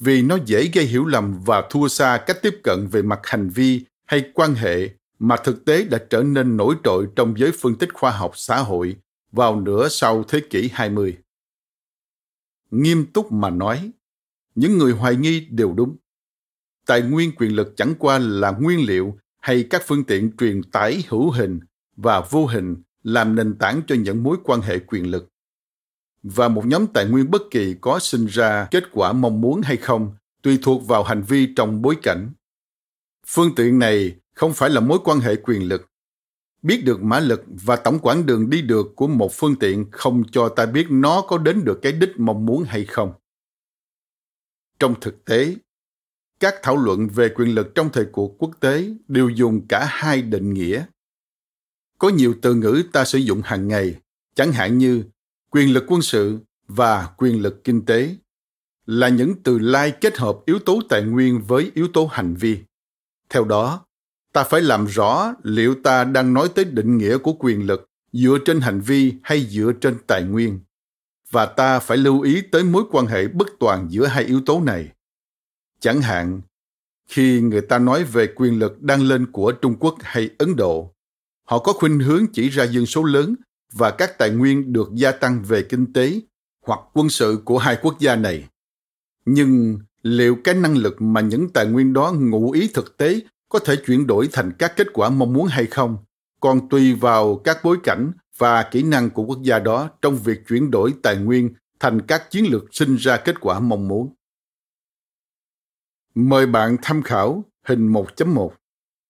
vì 0.00 0.22
nó 0.22 0.38
dễ 0.46 0.70
gây 0.74 0.84
hiểu 0.84 1.06
lầm 1.06 1.40
và 1.44 1.68
thua 1.70 1.88
xa 1.88 2.24
cách 2.26 2.38
tiếp 2.42 2.60
cận 2.62 2.86
về 2.86 3.02
mặt 3.02 3.20
hành 3.22 3.48
vi 3.48 3.84
hay 4.06 4.30
quan 4.34 4.54
hệ 4.54 4.88
mà 5.18 5.36
thực 5.36 5.64
tế 5.64 5.84
đã 5.84 5.98
trở 6.10 6.22
nên 6.22 6.56
nổi 6.56 6.74
trội 6.84 7.08
trong 7.16 7.34
giới 7.38 7.52
phân 7.60 7.74
tích 7.74 7.94
khoa 7.94 8.10
học 8.10 8.32
xã 8.34 8.58
hội 8.58 8.96
vào 9.32 9.60
nửa 9.60 9.88
sau 9.88 10.24
thế 10.24 10.40
kỷ 10.50 10.70
20. 10.72 11.18
Nghiêm 12.70 13.06
túc 13.12 13.32
mà 13.32 13.50
nói, 13.50 13.90
những 14.58 14.78
người 14.78 14.92
hoài 14.92 15.16
nghi 15.16 15.46
đều 15.50 15.72
đúng. 15.72 15.96
Tài 16.86 17.02
nguyên 17.02 17.32
quyền 17.36 17.56
lực 17.56 17.72
chẳng 17.76 17.94
qua 17.98 18.18
là 18.18 18.50
nguyên 18.50 18.86
liệu 18.86 19.18
hay 19.40 19.66
các 19.70 19.82
phương 19.86 20.04
tiện 20.04 20.36
truyền 20.36 20.62
tải 20.62 21.04
hữu 21.08 21.30
hình 21.30 21.60
và 21.96 22.20
vô 22.30 22.46
hình 22.46 22.76
làm 23.02 23.34
nền 23.34 23.58
tảng 23.58 23.80
cho 23.86 23.94
những 23.94 24.22
mối 24.22 24.36
quan 24.44 24.60
hệ 24.60 24.78
quyền 24.78 25.10
lực. 25.10 25.28
Và 26.22 26.48
một 26.48 26.66
nhóm 26.66 26.86
tài 26.86 27.06
nguyên 27.06 27.30
bất 27.30 27.42
kỳ 27.50 27.74
có 27.80 27.98
sinh 27.98 28.26
ra 28.26 28.68
kết 28.70 28.84
quả 28.92 29.12
mong 29.12 29.40
muốn 29.40 29.62
hay 29.62 29.76
không 29.76 30.14
tùy 30.42 30.58
thuộc 30.62 30.86
vào 30.86 31.02
hành 31.02 31.22
vi 31.22 31.54
trong 31.56 31.82
bối 31.82 31.96
cảnh. 32.02 32.30
Phương 33.26 33.54
tiện 33.54 33.78
này 33.78 34.16
không 34.34 34.52
phải 34.52 34.70
là 34.70 34.80
mối 34.80 34.98
quan 35.04 35.20
hệ 35.20 35.36
quyền 35.36 35.68
lực. 35.68 35.86
Biết 36.62 36.84
được 36.84 37.02
mã 37.02 37.20
lực 37.20 37.44
và 37.46 37.76
tổng 37.76 37.98
quãng 37.98 38.26
đường 38.26 38.50
đi 38.50 38.62
được 38.62 38.86
của 38.96 39.06
một 39.06 39.32
phương 39.32 39.56
tiện 39.56 39.90
không 39.90 40.22
cho 40.32 40.48
ta 40.48 40.66
biết 40.66 40.86
nó 40.90 41.20
có 41.20 41.38
đến 41.38 41.64
được 41.64 41.78
cái 41.82 41.92
đích 41.92 42.20
mong 42.20 42.46
muốn 42.46 42.64
hay 42.64 42.84
không. 42.84 43.12
Trong 44.78 44.94
thực 45.00 45.24
tế, 45.24 45.56
các 46.40 46.54
thảo 46.62 46.76
luận 46.76 47.08
về 47.08 47.28
quyền 47.34 47.54
lực 47.54 47.74
trong 47.74 47.90
thời 47.92 48.06
cuộc 48.12 48.34
quốc 48.38 48.50
tế 48.60 48.88
đều 49.08 49.28
dùng 49.28 49.68
cả 49.68 49.86
hai 49.90 50.22
định 50.22 50.54
nghĩa. 50.54 50.84
Có 51.98 52.08
nhiều 52.08 52.34
từ 52.42 52.54
ngữ 52.54 52.82
ta 52.92 53.04
sử 53.04 53.18
dụng 53.18 53.42
hàng 53.44 53.68
ngày, 53.68 53.94
chẳng 54.34 54.52
hạn 54.52 54.78
như 54.78 55.04
quyền 55.50 55.72
lực 55.72 55.84
quân 55.88 56.02
sự 56.02 56.38
và 56.68 57.10
quyền 57.16 57.42
lực 57.42 57.64
kinh 57.64 57.84
tế, 57.84 58.16
là 58.86 59.08
những 59.08 59.34
từ 59.42 59.58
lai 59.58 59.92
kết 60.00 60.18
hợp 60.18 60.38
yếu 60.46 60.58
tố 60.58 60.80
tài 60.88 61.02
nguyên 61.02 61.42
với 61.42 61.70
yếu 61.74 61.88
tố 61.92 62.06
hành 62.06 62.34
vi. 62.34 62.58
Theo 63.28 63.44
đó, 63.44 63.86
ta 64.32 64.44
phải 64.44 64.60
làm 64.60 64.86
rõ 64.86 65.34
liệu 65.42 65.74
ta 65.84 66.04
đang 66.04 66.34
nói 66.34 66.50
tới 66.54 66.64
định 66.64 66.98
nghĩa 66.98 67.18
của 67.18 67.32
quyền 67.32 67.66
lực 67.66 67.86
dựa 68.12 68.38
trên 68.44 68.60
hành 68.60 68.80
vi 68.80 69.14
hay 69.22 69.46
dựa 69.46 69.72
trên 69.80 69.98
tài 70.06 70.22
nguyên 70.22 70.60
và 71.30 71.46
ta 71.46 71.78
phải 71.78 71.98
lưu 71.98 72.20
ý 72.20 72.42
tới 72.52 72.64
mối 72.64 72.84
quan 72.90 73.06
hệ 73.06 73.28
bất 73.28 73.48
toàn 73.60 73.86
giữa 73.90 74.06
hai 74.06 74.24
yếu 74.24 74.40
tố 74.46 74.60
này. 74.60 74.88
Chẳng 75.80 76.02
hạn, 76.02 76.40
khi 77.08 77.40
người 77.40 77.60
ta 77.60 77.78
nói 77.78 78.04
về 78.04 78.26
quyền 78.36 78.58
lực 78.58 78.82
đang 78.82 79.02
lên 79.02 79.32
của 79.32 79.52
trung 79.52 79.76
quốc 79.80 79.94
hay 80.00 80.30
ấn 80.38 80.56
độ, 80.56 80.94
họ 81.44 81.58
có 81.58 81.72
khuynh 81.72 82.00
hướng 82.00 82.26
chỉ 82.32 82.48
ra 82.48 82.64
dân 82.64 82.86
số 82.86 83.04
lớn 83.04 83.34
và 83.72 83.90
các 83.90 84.18
tài 84.18 84.30
nguyên 84.30 84.72
được 84.72 84.90
gia 84.94 85.12
tăng 85.12 85.42
về 85.42 85.62
kinh 85.62 85.92
tế 85.92 86.20
hoặc 86.66 86.80
quân 86.92 87.08
sự 87.08 87.42
của 87.44 87.58
hai 87.58 87.76
quốc 87.82 87.98
gia 87.98 88.16
này. 88.16 88.48
Nhưng 89.24 89.78
liệu 90.02 90.36
cái 90.44 90.54
năng 90.54 90.76
lực 90.76 91.02
mà 91.02 91.20
những 91.20 91.48
tài 91.48 91.66
nguyên 91.66 91.92
đó 91.92 92.12
ngụ 92.12 92.50
ý 92.50 92.70
thực 92.74 92.96
tế 92.96 93.20
có 93.48 93.58
thể 93.58 93.76
chuyển 93.76 94.06
đổi 94.06 94.28
thành 94.32 94.52
các 94.58 94.72
kết 94.76 94.86
quả 94.92 95.10
mong 95.10 95.32
muốn 95.32 95.46
hay 95.46 95.66
không 95.66 95.96
còn 96.40 96.68
tùy 96.68 96.94
vào 96.94 97.36
các 97.44 97.58
bối 97.64 97.76
cảnh 97.84 98.12
và 98.38 98.62
kỹ 98.62 98.82
năng 98.82 99.10
của 99.10 99.22
quốc 99.22 99.38
gia 99.42 99.58
đó 99.58 99.90
trong 100.02 100.16
việc 100.16 100.46
chuyển 100.48 100.70
đổi 100.70 100.94
tài 101.02 101.16
nguyên 101.16 101.54
thành 101.80 102.00
các 102.02 102.30
chiến 102.30 102.44
lược 102.50 102.64
sinh 102.70 102.96
ra 102.96 103.16
kết 103.16 103.40
quả 103.40 103.60
mong 103.60 103.88
muốn. 103.88 104.14
Mời 106.14 106.46
bạn 106.46 106.76
tham 106.82 107.02
khảo 107.02 107.44
hình 107.64 107.92
1.1. 107.92 108.50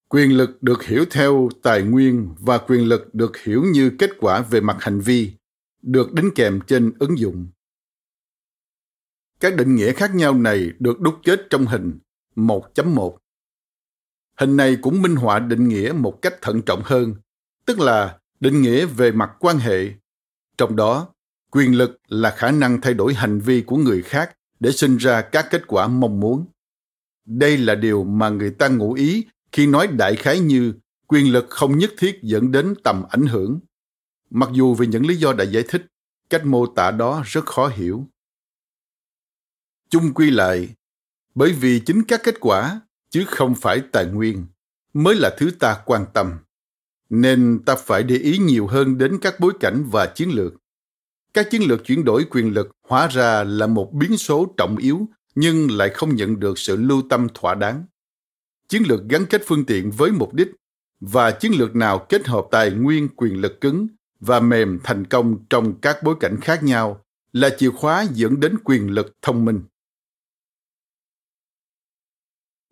Quyền 0.09 0.37
lực 0.37 0.63
được 0.63 0.85
hiểu 0.85 1.05
theo 1.11 1.49
tài 1.63 1.83
nguyên 1.83 2.35
và 2.39 2.59
quyền 2.59 2.89
lực 2.89 3.15
được 3.15 3.37
hiểu 3.37 3.65
như 3.73 3.93
kết 3.99 4.11
quả 4.21 4.43
về 4.43 4.61
mặt 4.61 4.77
hành 4.81 5.01
vi, 5.01 5.33
được 5.83 6.13
đính 6.13 6.31
kèm 6.35 6.61
trên 6.67 6.93
ứng 6.99 7.19
dụng. 7.19 7.47
Các 9.41 9.57
định 9.57 9.75
nghĩa 9.75 9.93
khác 9.93 10.15
nhau 10.15 10.35
này 10.35 10.71
được 10.79 11.01
đúc 11.01 11.15
kết 11.25 11.41
trong 11.51 11.67
hình 11.67 11.99
1.1. 12.37 13.17
Hình 14.39 14.57
này 14.57 14.79
cũng 14.83 15.03
minh 15.03 15.17
họa 15.17 15.39
định 15.39 15.69
nghĩa 15.69 15.93
một 15.93 16.23
cách 16.23 16.35
thận 16.43 16.63
trọng 16.63 16.83
hơn, 16.85 17.15
tức 17.67 17.81
là 17.81 18.19
định 18.41 18.63
nghĩa 18.63 18.87
về 18.87 19.13
mặt 19.13 19.31
quan 19.39 19.59
hệ. 19.59 19.93
Trong 20.59 20.77
đó, 20.77 21.09
quyền 21.51 21.77
lực 21.77 22.01
là 22.09 22.31
khả 22.31 22.51
năng 22.51 22.81
thay 22.81 22.95
đổi 22.95 23.15
hành 23.15 23.41
vi 23.41 23.61
của 23.61 23.77
người 23.77 24.03
khác 24.03 24.37
để 24.61 24.73
sinh 24.73 24.97
ra 24.97 25.23
các 25.23 25.47
kết 25.51 25.63
quả 25.67 25.89
mong 25.89 26.21
muốn. 26.21 26.47
Đây 27.25 27.57
là 27.59 27.75
điều 27.75 28.05
mà 28.05 28.29
người 28.29 28.51
ta 28.51 28.69
ngụ 28.69 28.93
ý 28.93 29.27
khi 29.53 29.67
nói 29.67 29.87
đại 29.87 30.17
khái 30.17 30.41
như 30.41 30.75
quyền 31.07 31.33
lực 31.33 31.47
không 31.51 31.79
nhất 31.79 31.91
thiết 31.99 32.19
dẫn 32.23 32.53
đến 32.53 32.75
tầm 32.85 33.03
ảnh 33.11 33.27
hưởng. 33.27 33.61
Mặc 34.31 34.49
dù 34.53 34.75
vì 34.75 34.87
những 34.87 35.07
lý 35.07 35.17
do 35.17 35.33
đã 35.33 35.45
giải 35.45 35.65
thích, 35.69 35.87
cách 36.31 36.47
mô 36.47 36.67
tả 36.67 36.91
đó 36.91 37.23
rất 37.27 37.47
khó 37.47 37.69
hiểu. 37.69 38.07
Chung 39.91 40.15
quy 40.15 40.31
lại, 40.31 40.69
bởi 41.35 41.53
vì 41.53 41.81
chính 41.87 42.03
các 42.03 42.21
kết 42.25 42.35
quả 42.41 42.81
chứ 43.11 43.25
không 43.27 43.55
phải 43.55 43.83
tài 43.93 44.07
nguyên 44.07 44.47
mới 44.93 45.15
là 45.15 45.37
thứ 45.39 45.51
ta 45.51 45.83
quan 45.87 46.07
tâm 46.15 46.39
nên 47.09 47.63
ta 47.67 47.77
phải 47.77 48.03
để 48.03 48.17
ý 48.17 48.39
nhiều 48.39 48.67
hơn 48.67 48.99
đến 48.99 49.19
các 49.21 49.41
bối 49.41 49.53
cảnh 49.61 49.85
và 49.91 50.07
chiến 50.07 50.31
lược. 50.31 50.55
Các 51.35 51.51
chiến 51.51 51.63
lược 51.63 51.85
chuyển 51.85 52.05
đổi 52.05 52.27
quyền 52.31 52.55
lực 52.55 52.71
hóa 52.89 53.07
ra 53.07 53.45
là 53.45 53.67
một 53.67 53.93
biến 53.93 54.17
số 54.17 54.55
trọng 54.57 54.77
yếu, 54.77 55.09
nhưng 55.35 55.71
lại 55.71 55.91
không 55.95 56.17
nhận 56.17 56.41
được 56.41 56.59
sự 56.59 56.77
lưu 56.77 57.03
tâm 57.11 57.27
thỏa 57.35 57.55
đáng. 57.55 57.85
Chiến 58.69 58.83
lược 58.89 59.01
gắn 59.09 59.27
kết 59.27 59.43
phương 59.47 59.65
tiện 59.65 59.91
với 59.91 60.13
mục 60.13 60.35
đích 60.35 60.49
và 61.01 61.31
chiến 61.31 61.53
lược 61.53 61.77
nào 61.77 62.07
kết 62.09 62.27
hợp 62.27 62.47
tài 62.51 62.71
nguyên 62.71 63.09
quyền 63.17 63.41
lực 63.41 63.61
cứng 63.61 63.87
và 64.21 64.41
mềm 64.41 64.79
thành 64.85 65.05
công 65.05 65.47
trong 65.51 65.81
các 65.81 66.03
bối 66.03 66.17
cảnh 66.21 66.37
khác 66.41 66.63
nhau 66.63 67.05
là 67.33 67.51
chìa 67.59 67.71
khóa 67.71 68.07
dẫn 68.13 68.41
đến 68.41 68.59
quyền 68.65 68.91
lực 68.91 69.17
thông 69.23 69.45
minh. 69.45 69.63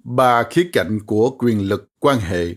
Ba 0.04 0.42
khía 0.50 0.70
cạnh 0.72 0.98
của 1.06 1.36
quyền 1.38 1.68
lực 1.68 1.88
quan 1.98 2.18
hệ. 2.18 2.54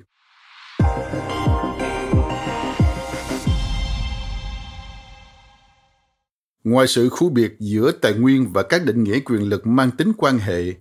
Ngoài 6.69 6.87
sự 6.87 7.09
khu 7.09 7.29
biệt 7.29 7.55
giữa 7.59 7.91
tài 7.91 8.13
nguyên 8.13 8.53
và 8.53 8.63
các 8.63 8.85
định 8.85 9.03
nghĩa 9.03 9.19
quyền 9.19 9.49
lực 9.49 9.67
mang 9.67 9.91
tính 9.91 10.11
quan 10.17 10.39
hệ, 10.39 10.73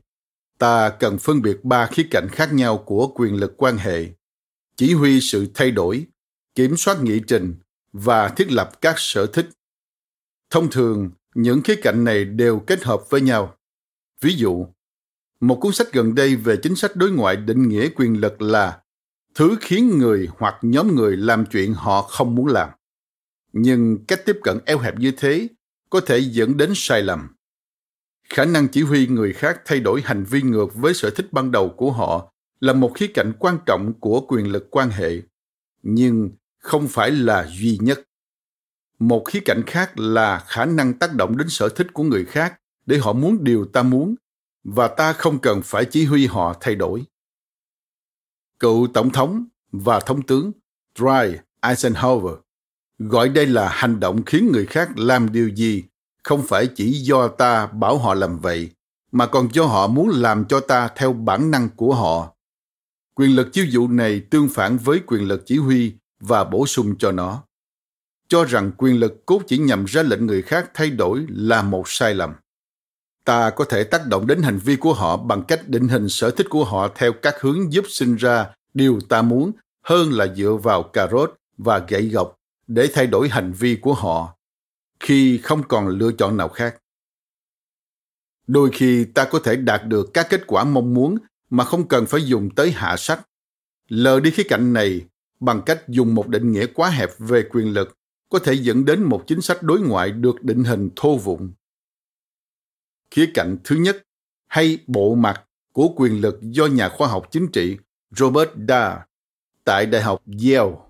ta 0.58 0.90
cần 0.90 1.18
phân 1.18 1.42
biệt 1.42 1.64
ba 1.64 1.86
khía 1.86 2.06
cạnh 2.10 2.28
khác 2.32 2.52
nhau 2.52 2.78
của 2.78 3.12
quyền 3.14 3.34
lực 3.34 3.54
quan 3.56 3.76
hệ. 3.76 4.06
Chỉ 4.76 4.94
huy 4.94 5.20
sự 5.20 5.46
thay 5.54 5.70
đổi, 5.70 6.06
kiểm 6.54 6.76
soát 6.76 7.02
nghị 7.02 7.20
trình 7.20 7.54
và 7.92 8.28
thiết 8.28 8.52
lập 8.52 8.80
các 8.80 8.94
sở 8.98 9.26
thích. 9.26 9.48
Thông 10.50 10.70
thường, 10.70 11.10
những 11.34 11.62
khía 11.62 11.76
cạnh 11.82 12.04
này 12.04 12.24
đều 12.24 12.58
kết 12.58 12.84
hợp 12.84 13.10
với 13.10 13.20
nhau. 13.20 13.54
Ví 14.20 14.34
dụ, 14.34 14.66
một 15.40 15.58
cuốn 15.60 15.72
sách 15.72 15.92
gần 15.92 16.14
đây 16.14 16.36
về 16.36 16.56
chính 16.62 16.74
sách 16.74 16.96
đối 16.96 17.10
ngoại 17.10 17.36
định 17.36 17.68
nghĩa 17.68 17.88
quyền 17.88 18.20
lực 18.20 18.42
là 18.42 18.80
thứ 19.34 19.56
khiến 19.60 19.98
người 19.98 20.28
hoặc 20.38 20.54
nhóm 20.62 20.94
người 20.94 21.16
làm 21.16 21.46
chuyện 21.46 21.74
họ 21.74 22.02
không 22.02 22.34
muốn 22.34 22.46
làm. 22.46 22.70
Nhưng 23.52 24.04
cách 24.08 24.20
tiếp 24.26 24.36
cận 24.42 24.58
eo 24.66 24.78
hẹp 24.78 24.98
như 24.98 25.12
thế 25.16 25.48
có 25.90 26.00
thể 26.00 26.18
dẫn 26.18 26.56
đến 26.56 26.72
sai 26.74 27.02
lầm. 27.02 27.28
Khả 28.28 28.44
năng 28.44 28.68
chỉ 28.68 28.82
huy 28.82 29.06
người 29.06 29.32
khác 29.32 29.60
thay 29.64 29.80
đổi 29.80 30.02
hành 30.04 30.24
vi 30.24 30.42
ngược 30.42 30.74
với 30.74 30.94
sở 30.94 31.10
thích 31.10 31.32
ban 31.32 31.50
đầu 31.50 31.74
của 31.76 31.92
họ 31.92 32.32
là 32.60 32.72
một 32.72 32.92
khía 32.94 33.06
cạnh 33.14 33.32
quan 33.38 33.58
trọng 33.66 33.92
của 34.00 34.20
quyền 34.28 34.52
lực 34.52 34.68
quan 34.70 34.90
hệ, 34.90 35.22
nhưng 35.82 36.30
không 36.58 36.88
phải 36.88 37.10
là 37.10 37.48
duy 37.58 37.78
nhất. 37.80 38.00
Một 38.98 39.22
khía 39.24 39.40
cạnh 39.44 39.62
khác 39.66 39.98
là 39.98 40.38
khả 40.38 40.64
năng 40.64 40.98
tác 40.98 41.14
động 41.14 41.36
đến 41.36 41.48
sở 41.48 41.68
thích 41.68 41.86
của 41.92 42.02
người 42.02 42.24
khác 42.24 42.60
để 42.86 42.98
họ 42.98 43.12
muốn 43.12 43.44
điều 43.44 43.64
ta 43.64 43.82
muốn 43.82 44.14
và 44.64 44.88
ta 44.88 45.12
không 45.12 45.38
cần 45.38 45.62
phải 45.64 45.84
chỉ 45.84 46.04
huy 46.04 46.26
họ 46.26 46.56
thay 46.60 46.74
đổi. 46.74 47.04
Cựu 48.58 48.88
tổng 48.94 49.10
thống 49.10 49.44
và 49.72 50.00
thống 50.00 50.22
tướng 50.22 50.52
Dwight 50.94 51.36
Eisenhower 51.60 52.36
gọi 52.98 53.28
đây 53.28 53.46
là 53.46 53.68
hành 53.68 54.00
động 54.00 54.24
khiến 54.24 54.50
người 54.52 54.66
khác 54.66 54.98
làm 54.98 55.32
điều 55.32 55.48
gì, 55.48 55.84
không 56.22 56.42
phải 56.48 56.66
chỉ 56.66 56.92
do 56.92 57.28
ta 57.28 57.66
bảo 57.66 57.98
họ 57.98 58.14
làm 58.14 58.38
vậy, 58.38 58.70
mà 59.12 59.26
còn 59.26 59.48
do 59.52 59.64
họ 59.64 59.86
muốn 59.86 60.08
làm 60.08 60.44
cho 60.44 60.60
ta 60.60 60.88
theo 60.96 61.12
bản 61.12 61.50
năng 61.50 61.68
của 61.68 61.94
họ. 61.94 62.34
Quyền 63.14 63.36
lực 63.36 63.52
chiêu 63.52 63.64
dụ 63.64 63.88
này 63.88 64.20
tương 64.20 64.48
phản 64.48 64.76
với 64.76 65.00
quyền 65.06 65.28
lực 65.28 65.42
chỉ 65.46 65.58
huy 65.58 65.92
và 66.20 66.44
bổ 66.44 66.66
sung 66.66 66.94
cho 66.98 67.12
nó. 67.12 67.42
Cho 68.28 68.44
rằng 68.44 68.72
quyền 68.76 69.00
lực 69.00 69.26
cốt 69.26 69.42
chỉ 69.46 69.58
nhằm 69.58 69.84
ra 69.84 70.02
lệnh 70.02 70.26
người 70.26 70.42
khác 70.42 70.70
thay 70.74 70.90
đổi 70.90 71.26
là 71.28 71.62
một 71.62 71.88
sai 71.88 72.14
lầm. 72.14 72.32
Ta 73.24 73.50
có 73.50 73.64
thể 73.64 73.84
tác 73.84 74.06
động 74.06 74.26
đến 74.26 74.42
hành 74.42 74.58
vi 74.58 74.76
của 74.76 74.94
họ 74.94 75.16
bằng 75.16 75.42
cách 75.42 75.68
định 75.68 75.88
hình 75.88 76.08
sở 76.08 76.30
thích 76.30 76.46
của 76.50 76.64
họ 76.64 76.88
theo 76.94 77.12
các 77.12 77.34
hướng 77.40 77.72
giúp 77.72 77.84
sinh 77.88 78.16
ra 78.16 78.46
điều 78.74 78.98
ta 79.08 79.22
muốn, 79.22 79.52
hơn 79.82 80.12
là 80.12 80.34
dựa 80.34 80.52
vào 80.52 80.82
cà 80.82 81.08
rốt 81.12 81.34
và 81.58 81.78
gậy 81.88 82.08
gộc 82.08 82.37
để 82.68 82.90
thay 82.94 83.06
đổi 83.06 83.28
hành 83.28 83.52
vi 83.52 83.78
của 83.80 83.94
họ 83.94 84.38
khi 85.00 85.38
không 85.38 85.62
còn 85.68 85.88
lựa 85.88 86.12
chọn 86.12 86.36
nào 86.36 86.48
khác. 86.48 86.76
Đôi 88.46 88.70
khi 88.72 89.04
ta 89.04 89.28
có 89.30 89.40
thể 89.44 89.56
đạt 89.56 89.86
được 89.86 90.10
các 90.14 90.26
kết 90.30 90.46
quả 90.46 90.64
mong 90.64 90.94
muốn 90.94 91.18
mà 91.50 91.64
không 91.64 91.88
cần 91.88 92.06
phải 92.06 92.26
dùng 92.26 92.54
tới 92.54 92.70
hạ 92.70 92.96
sách, 92.96 93.28
lờ 93.88 94.20
đi 94.20 94.30
khía 94.30 94.42
cạnh 94.48 94.72
này 94.72 95.06
bằng 95.40 95.62
cách 95.66 95.88
dùng 95.88 96.14
một 96.14 96.28
định 96.28 96.52
nghĩa 96.52 96.66
quá 96.66 96.90
hẹp 96.90 97.10
về 97.18 97.42
quyền 97.50 97.72
lực 97.72 97.98
có 98.28 98.38
thể 98.38 98.54
dẫn 98.54 98.84
đến 98.84 99.02
một 99.02 99.24
chính 99.26 99.40
sách 99.40 99.62
đối 99.62 99.80
ngoại 99.80 100.10
được 100.10 100.42
định 100.42 100.64
hình 100.64 100.90
thô 100.96 101.16
vụng 101.16 101.52
khía 103.10 103.30
cạnh 103.34 103.56
thứ 103.64 103.76
nhất 103.76 104.02
hay 104.46 104.78
bộ 104.86 105.14
mặt 105.14 105.44
của 105.72 105.88
quyền 105.96 106.20
lực 106.20 106.38
do 106.42 106.66
nhà 106.66 106.88
khoa 106.88 107.08
học 107.08 107.28
chính 107.30 107.48
trị 107.52 107.76
Robert 108.10 108.50
Dahl 108.68 108.98
tại 109.64 109.86
Đại 109.86 110.02
học 110.02 110.22
Yale 110.26 110.87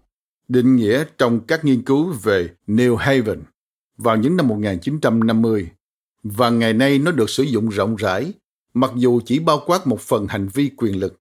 định 0.49 0.77
nghĩa 0.77 1.05
trong 1.19 1.41
các 1.41 1.65
nghiên 1.65 1.83
cứu 1.83 2.13
về 2.23 2.51
New 2.67 2.97
Haven 2.97 3.43
vào 3.97 4.17
những 4.17 4.37
năm 4.37 4.49
1950 4.49 5.71
và 6.23 6.51
ngày 6.51 6.73
nay 6.73 6.99
nó 6.99 7.13
được 7.13 7.31
sử 7.31 7.43
dụng 7.43 7.69
rộng 7.69 7.97
rãi 7.97 8.33
mặc 8.75 8.91
dù 8.97 9.21
chỉ 9.25 9.39
bao 9.39 9.63
quát 9.67 9.87
một 9.87 10.01
phần 10.01 10.27
hành 10.27 10.49
vi 10.49 10.71
quyền 10.77 11.01
lực. 11.01 11.21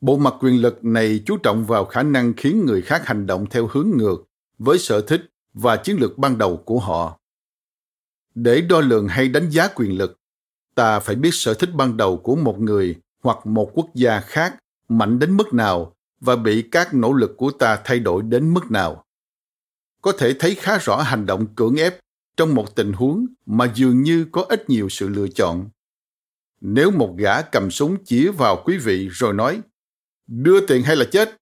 Bộ 0.00 0.16
mặt 0.16 0.34
quyền 0.40 0.62
lực 0.62 0.84
này 0.84 1.22
chú 1.26 1.36
trọng 1.36 1.64
vào 1.64 1.84
khả 1.84 2.02
năng 2.02 2.32
khiến 2.34 2.66
người 2.66 2.82
khác 2.82 3.06
hành 3.06 3.26
động 3.26 3.46
theo 3.50 3.68
hướng 3.72 3.90
ngược 3.96 4.24
với 4.58 4.78
sở 4.78 5.00
thích 5.00 5.30
và 5.54 5.76
chiến 5.76 5.96
lược 6.00 6.18
ban 6.18 6.38
đầu 6.38 6.56
của 6.56 6.78
họ. 6.78 7.18
Để 8.34 8.60
đo 8.60 8.80
lường 8.80 9.08
hay 9.08 9.28
đánh 9.28 9.50
giá 9.50 9.68
quyền 9.68 9.98
lực, 9.98 10.18
ta 10.74 11.00
phải 11.00 11.16
biết 11.16 11.30
sở 11.32 11.54
thích 11.54 11.70
ban 11.74 11.96
đầu 11.96 12.16
của 12.16 12.36
một 12.36 12.60
người 12.60 12.96
hoặc 13.22 13.46
một 13.46 13.70
quốc 13.74 13.86
gia 13.94 14.20
khác 14.20 14.56
mạnh 14.88 15.18
đến 15.18 15.36
mức 15.36 15.54
nào 15.54 15.95
và 16.20 16.36
bị 16.36 16.62
các 16.72 16.94
nỗ 16.94 17.12
lực 17.12 17.34
của 17.36 17.50
ta 17.50 17.80
thay 17.84 17.98
đổi 17.98 18.22
đến 18.22 18.54
mức 18.54 18.70
nào. 18.70 19.04
Có 20.02 20.12
thể 20.12 20.36
thấy 20.38 20.54
khá 20.54 20.78
rõ 20.78 21.02
hành 21.02 21.26
động 21.26 21.54
cưỡng 21.54 21.76
ép 21.76 22.00
trong 22.36 22.54
một 22.54 22.76
tình 22.76 22.92
huống 22.92 23.26
mà 23.46 23.72
dường 23.74 24.02
như 24.02 24.26
có 24.32 24.46
ít 24.48 24.70
nhiều 24.70 24.88
sự 24.88 25.08
lựa 25.08 25.28
chọn. 25.28 25.70
Nếu 26.60 26.90
một 26.90 27.14
gã 27.18 27.42
cầm 27.42 27.70
súng 27.70 28.04
chĩa 28.04 28.30
vào 28.30 28.62
quý 28.64 28.78
vị 28.78 29.08
rồi 29.08 29.34
nói 29.34 29.60
đưa 30.26 30.66
tiền 30.66 30.82
hay 30.82 30.96
là 30.96 31.04
chết, 31.12 31.36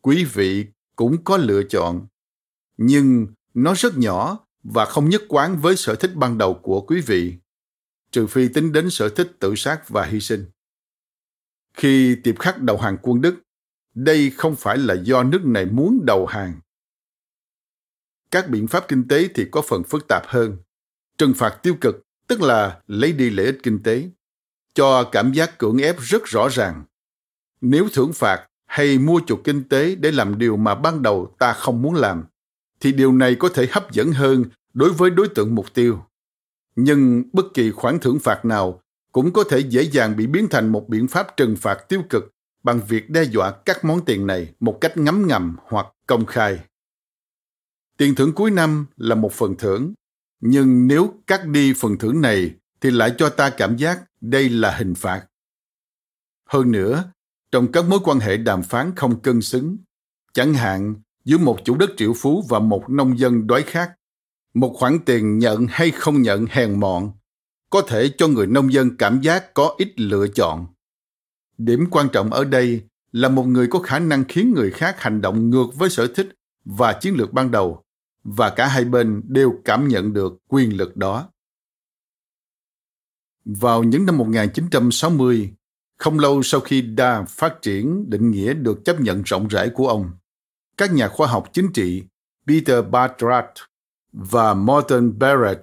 quý 0.00 0.24
vị 0.24 0.66
cũng 0.96 1.24
có 1.24 1.36
lựa 1.36 1.62
chọn. 1.62 2.06
Nhưng 2.76 3.26
nó 3.54 3.74
rất 3.74 3.98
nhỏ 3.98 4.46
và 4.62 4.84
không 4.84 5.08
nhất 5.08 5.22
quán 5.28 5.58
với 5.60 5.76
sở 5.76 5.94
thích 5.94 6.14
ban 6.14 6.38
đầu 6.38 6.54
của 6.62 6.80
quý 6.80 7.00
vị, 7.00 7.34
trừ 8.10 8.26
phi 8.26 8.48
tính 8.48 8.72
đến 8.72 8.90
sở 8.90 9.08
thích 9.08 9.32
tự 9.38 9.54
sát 9.56 9.88
và 9.88 10.04
hy 10.04 10.20
sinh. 10.20 10.44
Khi 11.74 12.16
tiệp 12.24 12.38
khắc 12.38 12.62
đầu 12.62 12.78
hàng 12.78 12.96
quân 13.02 13.20
Đức, 13.20 13.34
đây 13.94 14.30
không 14.30 14.56
phải 14.56 14.78
là 14.78 14.94
do 14.94 15.22
nước 15.22 15.44
này 15.44 15.66
muốn 15.66 16.00
đầu 16.06 16.26
hàng. 16.26 16.60
Các 18.30 18.48
biện 18.48 18.66
pháp 18.66 18.88
kinh 18.88 19.08
tế 19.08 19.28
thì 19.34 19.46
có 19.50 19.62
phần 19.62 19.82
phức 19.84 20.08
tạp 20.08 20.22
hơn. 20.26 20.56
Trừng 21.18 21.34
phạt 21.34 21.58
tiêu 21.62 21.76
cực, 21.80 22.02
tức 22.26 22.42
là 22.42 22.80
lấy 22.86 23.12
đi 23.12 23.30
lợi 23.30 23.46
ích 23.46 23.58
kinh 23.62 23.82
tế, 23.82 24.10
cho 24.74 25.04
cảm 25.12 25.32
giác 25.32 25.58
cưỡng 25.58 25.78
ép 25.78 25.96
rất 26.00 26.24
rõ 26.24 26.48
ràng. 26.48 26.84
Nếu 27.60 27.88
thưởng 27.92 28.12
phạt 28.12 28.46
hay 28.66 28.98
mua 28.98 29.20
chuộc 29.26 29.44
kinh 29.44 29.68
tế 29.68 29.94
để 29.94 30.12
làm 30.12 30.38
điều 30.38 30.56
mà 30.56 30.74
ban 30.74 31.02
đầu 31.02 31.34
ta 31.38 31.52
không 31.52 31.82
muốn 31.82 31.94
làm, 31.94 32.24
thì 32.80 32.92
điều 32.92 33.12
này 33.12 33.34
có 33.34 33.48
thể 33.48 33.68
hấp 33.70 33.92
dẫn 33.92 34.12
hơn 34.12 34.44
đối 34.74 34.92
với 34.92 35.10
đối 35.10 35.28
tượng 35.28 35.54
mục 35.54 35.74
tiêu. 35.74 36.04
Nhưng 36.76 37.22
bất 37.32 37.44
kỳ 37.54 37.70
khoản 37.70 37.98
thưởng 37.98 38.18
phạt 38.18 38.44
nào 38.44 38.82
cũng 39.12 39.32
có 39.32 39.44
thể 39.50 39.58
dễ 39.58 39.82
dàng 39.82 40.16
bị 40.16 40.26
biến 40.26 40.48
thành 40.50 40.72
một 40.72 40.88
biện 40.88 41.08
pháp 41.08 41.36
trừng 41.36 41.56
phạt 41.56 41.88
tiêu 41.88 42.02
cực 42.10 42.32
bằng 42.62 42.80
việc 42.88 43.10
đe 43.10 43.22
dọa 43.22 43.52
các 43.64 43.84
món 43.84 44.04
tiền 44.04 44.26
này 44.26 44.54
một 44.60 44.78
cách 44.80 44.96
ngấm 44.96 45.26
ngầm 45.26 45.56
hoặc 45.62 45.86
công 46.06 46.26
khai. 46.26 46.58
Tiền 47.96 48.14
thưởng 48.14 48.32
cuối 48.32 48.50
năm 48.50 48.86
là 48.96 49.14
một 49.14 49.32
phần 49.32 49.56
thưởng, 49.56 49.94
nhưng 50.40 50.86
nếu 50.86 51.14
cắt 51.26 51.46
đi 51.46 51.72
phần 51.76 51.98
thưởng 51.98 52.20
này 52.20 52.54
thì 52.80 52.90
lại 52.90 53.14
cho 53.18 53.28
ta 53.28 53.50
cảm 53.50 53.76
giác 53.76 54.00
đây 54.20 54.48
là 54.48 54.76
hình 54.76 54.94
phạt. 54.94 55.26
Hơn 56.44 56.72
nữa, 56.72 57.12
trong 57.52 57.72
các 57.72 57.84
mối 57.84 57.98
quan 58.04 58.18
hệ 58.18 58.36
đàm 58.36 58.62
phán 58.62 58.94
không 58.96 59.20
cân 59.20 59.40
xứng, 59.40 59.76
chẳng 60.32 60.54
hạn 60.54 60.94
giữa 61.24 61.38
một 61.38 61.58
chủ 61.64 61.76
đất 61.76 61.90
triệu 61.96 62.12
phú 62.16 62.44
và 62.48 62.58
một 62.58 62.90
nông 62.90 63.18
dân 63.18 63.46
đói 63.46 63.62
khát, 63.62 63.90
một 64.54 64.74
khoản 64.78 64.98
tiền 65.06 65.38
nhận 65.38 65.66
hay 65.70 65.90
không 65.90 66.22
nhận 66.22 66.46
hèn 66.50 66.80
mọn 66.80 67.12
có 67.70 67.82
thể 67.82 68.10
cho 68.18 68.28
người 68.28 68.46
nông 68.46 68.72
dân 68.72 68.96
cảm 68.96 69.20
giác 69.20 69.54
có 69.54 69.74
ít 69.78 69.88
lựa 69.96 70.26
chọn 70.28 70.66
điểm 71.64 71.86
quan 71.90 72.08
trọng 72.12 72.30
ở 72.32 72.44
đây 72.44 72.82
là 73.12 73.28
một 73.28 73.46
người 73.46 73.66
có 73.66 73.78
khả 73.78 73.98
năng 73.98 74.24
khiến 74.24 74.52
người 74.54 74.70
khác 74.70 75.00
hành 75.00 75.20
động 75.20 75.50
ngược 75.50 75.66
với 75.74 75.90
sở 75.90 76.06
thích 76.06 76.28
và 76.64 76.92
chiến 76.92 77.14
lược 77.14 77.32
ban 77.32 77.50
đầu 77.50 77.84
và 78.24 78.50
cả 78.50 78.66
hai 78.66 78.84
bên 78.84 79.22
đều 79.24 79.54
cảm 79.64 79.88
nhận 79.88 80.12
được 80.12 80.32
quyền 80.48 80.76
lực 80.76 80.96
đó. 80.96 81.28
Vào 83.44 83.82
những 83.82 84.06
năm 84.06 84.16
1960, 84.18 85.54
không 85.96 86.18
lâu 86.18 86.42
sau 86.42 86.60
khi 86.60 86.82
đa 86.82 87.24
phát 87.28 87.62
triển 87.62 88.10
định 88.10 88.30
nghĩa 88.30 88.54
được 88.54 88.84
chấp 88.84 89.00
nhận 89.00 89.22
rộng 89.22 89.48
rãi 89.48 89.70
của 89.74 89.88
ông, 89.88 90.10
các 90.76 90.92
nhà 90.92 91.08
khoa 91.08 91.26
học 91.26 91.48
chính 91.52 91.72
trị 91.72 92.02
Peter 92.46 92.84
Bartrat 92.90 93.46
và 94.12 94.54
Morton 94.54 95.18
Barrett 95.18 95.62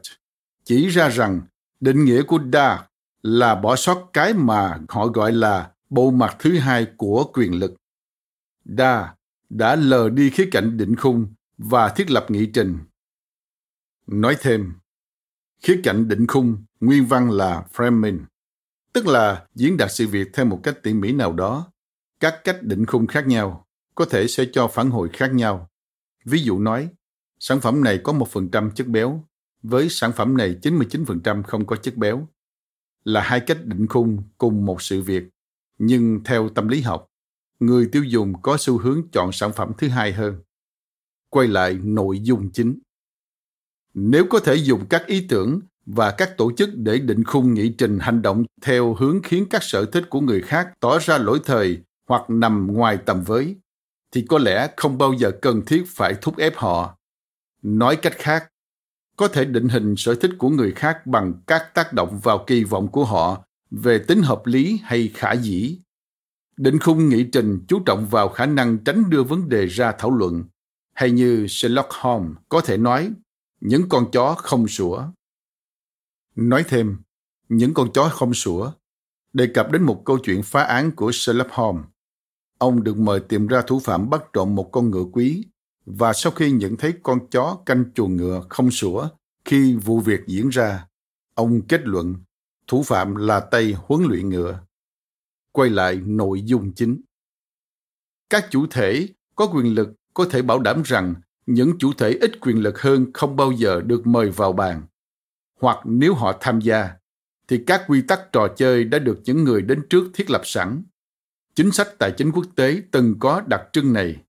chỉ 0.63 0.87
ra 0.87 1.09
rằng 1.09 1.41
định 1.79 2.05
nghĩa 2.05 2.23
của 2.23 2.37
đa 2.37 2.87
là 3.21 3.55
bỏ 3.55 3.75
sót 3.75 4.09
cái 4.13 4.33
mà 4.33 4.77
họ 4.89 5.07
gọi 5.07 5.31
là 5.31 5.71
bộ 5.89 6.11
mặt 6.11 6.35
thứ 6.39 6.59
hai 6.59 6.87
của 6.97 7.31
quyền 7.33 7.59
lực. 7.59 7.73
Đa 8.65 9.15
đã 9.49 9.75
lờ 9.75 10.09
đi 10.09 10.29
khía 10.29 10.49
cạnh 10.51 10.77
định 10.77 10.95
khung 10.95 11.33
và 11.57 11.89
thiết 11.89 12.11
lập 12.11 12.25
nghị 12.29 12.45
trình. 12.45 12.77
Nói 14.07 14.37
thêm, 14.39 14.73
khía 15.59 15.81
cạnh 15.83 16.07
định 16.07 16.27
khung 16.27 16.65
nguyên 16.79 17.05
văn 17.05 17.31
là 17.31 17.65
framing, 17.73 18.19
tức 18.93 19.07
là 19.07 19.45
diễn 19.55 19.77
đạt 19.77 19.91
sự 19.91 20.07
việc 20.07 20.27
theo 20.33 20.45
một 20.45 20.59
cách 20.63 20.83
tỉ 20.83 20.93
mỉ 20.93 21.11
nào 21.11 21.33
đó. 21.33 21.71
Các 22.19 22.41
cách 22.43 22.63
định 22.63 22.85
khung 22.85 23.07
khác 23.07 23.27
nhau 23.27 23.67
có 23.95 24.05
thể 24.05 24.27
sẽ 24.27 24.45
cho 24.53 24.67
phản 24.67 24.89
hồi 24.89 25.09
khác 25.13 25.33
nhau. 25.33 25.69
Ví 26.25 26.39
dụ 26.39 26.59
nói, 26.59 26.89
sản 27.39 27.59
phẩm 27.59 27.83
này 27.83 27.99
có 28.03 28.13
1% 28.13 28.71
chất 28.71 28.87
béo, 28.87 29.23
với 29.63 29.89
sản 29.89 30.11
phẩm 30.15 30.37
này 30.37 30.55
99% 30.61 31.43
không 31.43 31.65
có 31.65 31.75
chất 31.75 31.95
béo. 31.97 32.27
Là 33.03 33.21
hai 33.21 33.39
cách 33.39 33.65
định 33.65 33.87
khung 33.87 34.23
cùng 34.37 34.65
một 34.65 34.81
sự 34.81 35.01
việc 35.01 35.23
nhưng 35.77 36.23
theo 36.25 36.49
tâm 36.49 36.67
lý 36.67 36.81
học, 36.81 37.07
người 37.59 37.89
tiêu 37.91 38.03
dùng 38.03 38.41
có 38.41 38.57
xu 38.59 38.77
hướng 38.77 39.01
chọn 39.11 39.31
sản 39.31 39.51
phẩm 39.53 39.71
thứ 39.77 39.87
hai 39.87 40.13
hơn. 40.13 40.35
Quay 41.29 41.47
lại 41.47 41.79
nội 41.83 42.19
dung 42.19 42.51
chính. 42.51 42.79
Nếu 43.93 44.25
có 44.29 44.39
thể 44.39 44.55
dùng 44.55 44.85
các 44.89 45.05
ý 45.05 45.25
tưởng 45.29 45.59
và 45.85 46.11
các 46.11 46.37
tổ 46.37 46.51
chức 46.51 46.69
để 46.73 46.99
định 46.99 47.23
khung 47.23 47.53
nghị 47.53 47.69
trình 47.69 47.99
hành 47.99 48.21
động 48.21 48.43
theo 48.61 48.93
hướng 48.93 49.21
khiến 49.23 49.45
các 49.49 49.63
sở 49.63 49.85
thích 49.85 50.03
của 50.09 50.21
người 50.21 50.41
khác 50.41 50.69
tỏ 50.79 50.99
ra 50.99 51.17
lỗi 51.17 51.39
thời 51.45 51.81
hoặc 52.07 52.29
nằm 52.29 52.67
ngoài 52.73 52.97
tầm 53.05 53.23
với, 53.23 53.55
thì 54.11 54.25
có 54.29 54.37
lẽ 54.37 54.73
không 54.77 54.97
bao 54.97 55.13
giờ 55.13 55.31
cần 55.41 55.61
thiết 55.65 55.83
phải 55.87 56.13
thúc 56.21 56.37
ép 56.37 56.55
họ. 56.55 56.97
Nói 57.61 57.95
cách 57.95 58.15
khác, 58.17 58.51
có 59.17 59.27
thể 59.27 59.45
định 59.45 59.69
hình 59.69 59.95
sở 59.97 60.15
thích 60.15 60.31
của 60.37 60.49
người 60.49 60.71
khác 60.71 61.07
bằng 61.07 61.33
các 61.47 61.73
tác 61.73 61.93
động 61.93 62.19
vào 62.23 62.43
kỳ 62.47 62.63
vọng 62.63 62.87
của 62.87 63.05
họ 63.05 63.46
về 63.71 63.99
tính 64.07 64.21
hợp 64.21 64.45
lý 64.45 64.79
hay 64.83 65.11
khả 65.13 65.33
dĩ. 65.33 65.79
Định 66.57 66.79
khung 66.79 67.09
nghị 67.09 67.23
trình 67.23 67.65
chú 67.67 67.79
trọng 67.85 68.05
vào 68.05 68.29
khả 68.29 68.45
năng 68.45 68.83
tránh 68.83 69.09
đưa 69.09 69.23
vấn 69.23 69.49
đề 69.49 69.65
ra 69.65 69.91
thảo 69.91 70.11
luận, 70.11 70.43
hay 70.93 71.11
như 71.11 71.47
Sherlock 71.49 71.89
Holmes 71.91 72.37
có 72.49 72.61
thể 72.61 72.77
nói, 72.77 73.11
những 73.59 73.89
con 73.89 74.11
chó 74.11 74.33
không 74.33 74.67
sủa. 74.67 75.03
Nói 76.35 76.63
thêm, 76.67 76.97
những 77.49 77.73
con 77.73 77.91
chó 77.93 78.09
không 78.09 78.33
sủa. 78.33 78.71
đề 79.33 79.47
cập 79.47 79.71
đến 79.71 79.83
một 79.83 80.01
câu 80.05 80.19
chuyện 80.23 80.43
phá 80.43 80.63
án 80.63 80.91
của 80.91 81.11
Sherlock 81.11 81.51
Holmes. 81.51 81.85
Ông 82.57 82.83
được 82.83 82.97
mời 82.97 83.19
tìm 83.19 83.47
ra 83.47 83.61
thủ 83.61 83.79
phạm 83.79 84.09
bắt 84.09 84.23
trộm 84.33 84.55
một 84.55 84.69
con 84.71 84.91
ngựa 84.91 85.05
quý 85.11 85.45
và 85.85 86.13
sau 86.13 86.31
khi 86.31 86.51
nhận 86.51 86.75
thấy 86.77 86.93
con 87.03 87.29
chó 87.29 87.57
canh 87.65 87.93
chuồng 87.93 88.15
ngựa 88.15 88.45
không 88.49 88.71
sủa 88.71 89.09
khi 89.45 89.75
vụ 89.75 89.99
việc 89.99 90.19
diễn 90.27 90.49
ra, 90.49 90.87
ông 91.33 91.61
kết 91.61 91.81
luận 91.83 92.15
thủ 92.67 92.83
phạm 92.83 93.15
là 93.15 93.39
tay 93.39 93.75
huấn 93.77 94.03
luyện 94.03 94.29
ngựa. 94.29 94.59
Quay 95.51 95.69
lại 95.69 96.01
nội 96.05 96.41
dung 96.41 96.73
chính. 96.75 97.01
Các 98.29 98.47
chủ 98.49 98.67
thể 98.67 99.07
có 99.35 99.47
quyền 99.53 99.75
lực 99.75 99.89
có 100.13 100.25
thể 100.25 100.41
bảo 100.41 100.59
đảm 100.59 100.81
rằng 100.85 101.15
những 101.45 101.77
chủ 101.79 101.93
thể 101.93 102.17
ít 102.21 102.31
quyền 102.41 102.61
lực 102.61 102.81
hơn 102.81 103.13
không 103.13 103.35
bao 103.35 103.51
giờ 103.51 103.81
được 103.85 104.07
mời 104.07 104.29
vào 104.29 104.53
bàn. 104.53 104.81
Hoặc 105.59 105.77
nếu 105.85 106.13
họ 106.13 106.37
tham 106.39 106.59
gia, 106.61 106.89
thì 107.47 107.63
các 107.67 107.81
quy 107.87 108.01
tắc 108.01 108.31
trò 108.31 108.47
chơi 108.57 108.83
đã 108.83 108.99
được 108.99 109.19
những 109.25 109.43
người 109.43 109.61
đến 109.61 109.87
trước 109.89 110.03
thiết 110.13 110.29
lập 110.29 110.41
sẵn. 110.43 110.83
Chính 111.55 111.71
sách 111.71 111.87
tài 111.99 112.11
chính 112.11 112.31
quốc 112.31 112.45
tế 112.55 112.81
từng 112.91 113.15
có 113.19 113.41
đặc 113.47 113.61
trưng 113.73 113.93
này. 113.93 114.23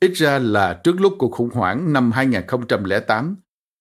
Ít 0.00 0.12
ra 0.14 0.38
là 0.38 0.80
trước 0.84 1.00
lúc 1.00 1.14
cuộc 1.18 1.30
khủng 1.30 1.50
hoảng 1.50 1.92
năm 1.92 2.12
2008, 2.12 3.36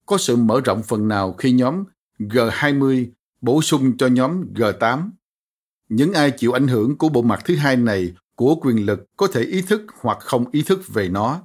có 0.06 0.18
sự 0.18 0.36
mở 0.36 0.61
rộng 0.65 0.84
phần 0.84 1.07
nào 1.07 1.34
khi 1.34 1.52
nhóm 1.52 1.84
G20 2.19 3.07
bổ 3.41 3.61
sung 3.61 3.98
cho 3.98 4.07
nhóm 4.07 4.53
G8. 4.53 5.10
Những 5.90 6.14
ai 6.14 6.32
chịu 6.32 6.52
ảnh 6.52 6.68
hưởng 6.68 6.98
của 6.98 7.10
bộ 7.10 7.22
mặt 7.22 7.41
thứ 7.45 7.56
hai 7.56 7.76
này 7.76 8.14
của 8.36 8.56
quyền 8.56 8.86
lực 8.86 9.06
có 9.18 9.28
thể 9.28 9.41
ý 9.41 9.61
thức 9.61 9.82
hoặc 10.02 10.18
không 10.20 10.45
ý 10.52 10.61
thức 10.61 10.88
về 10.88 11.10
nó. 11.10 11.41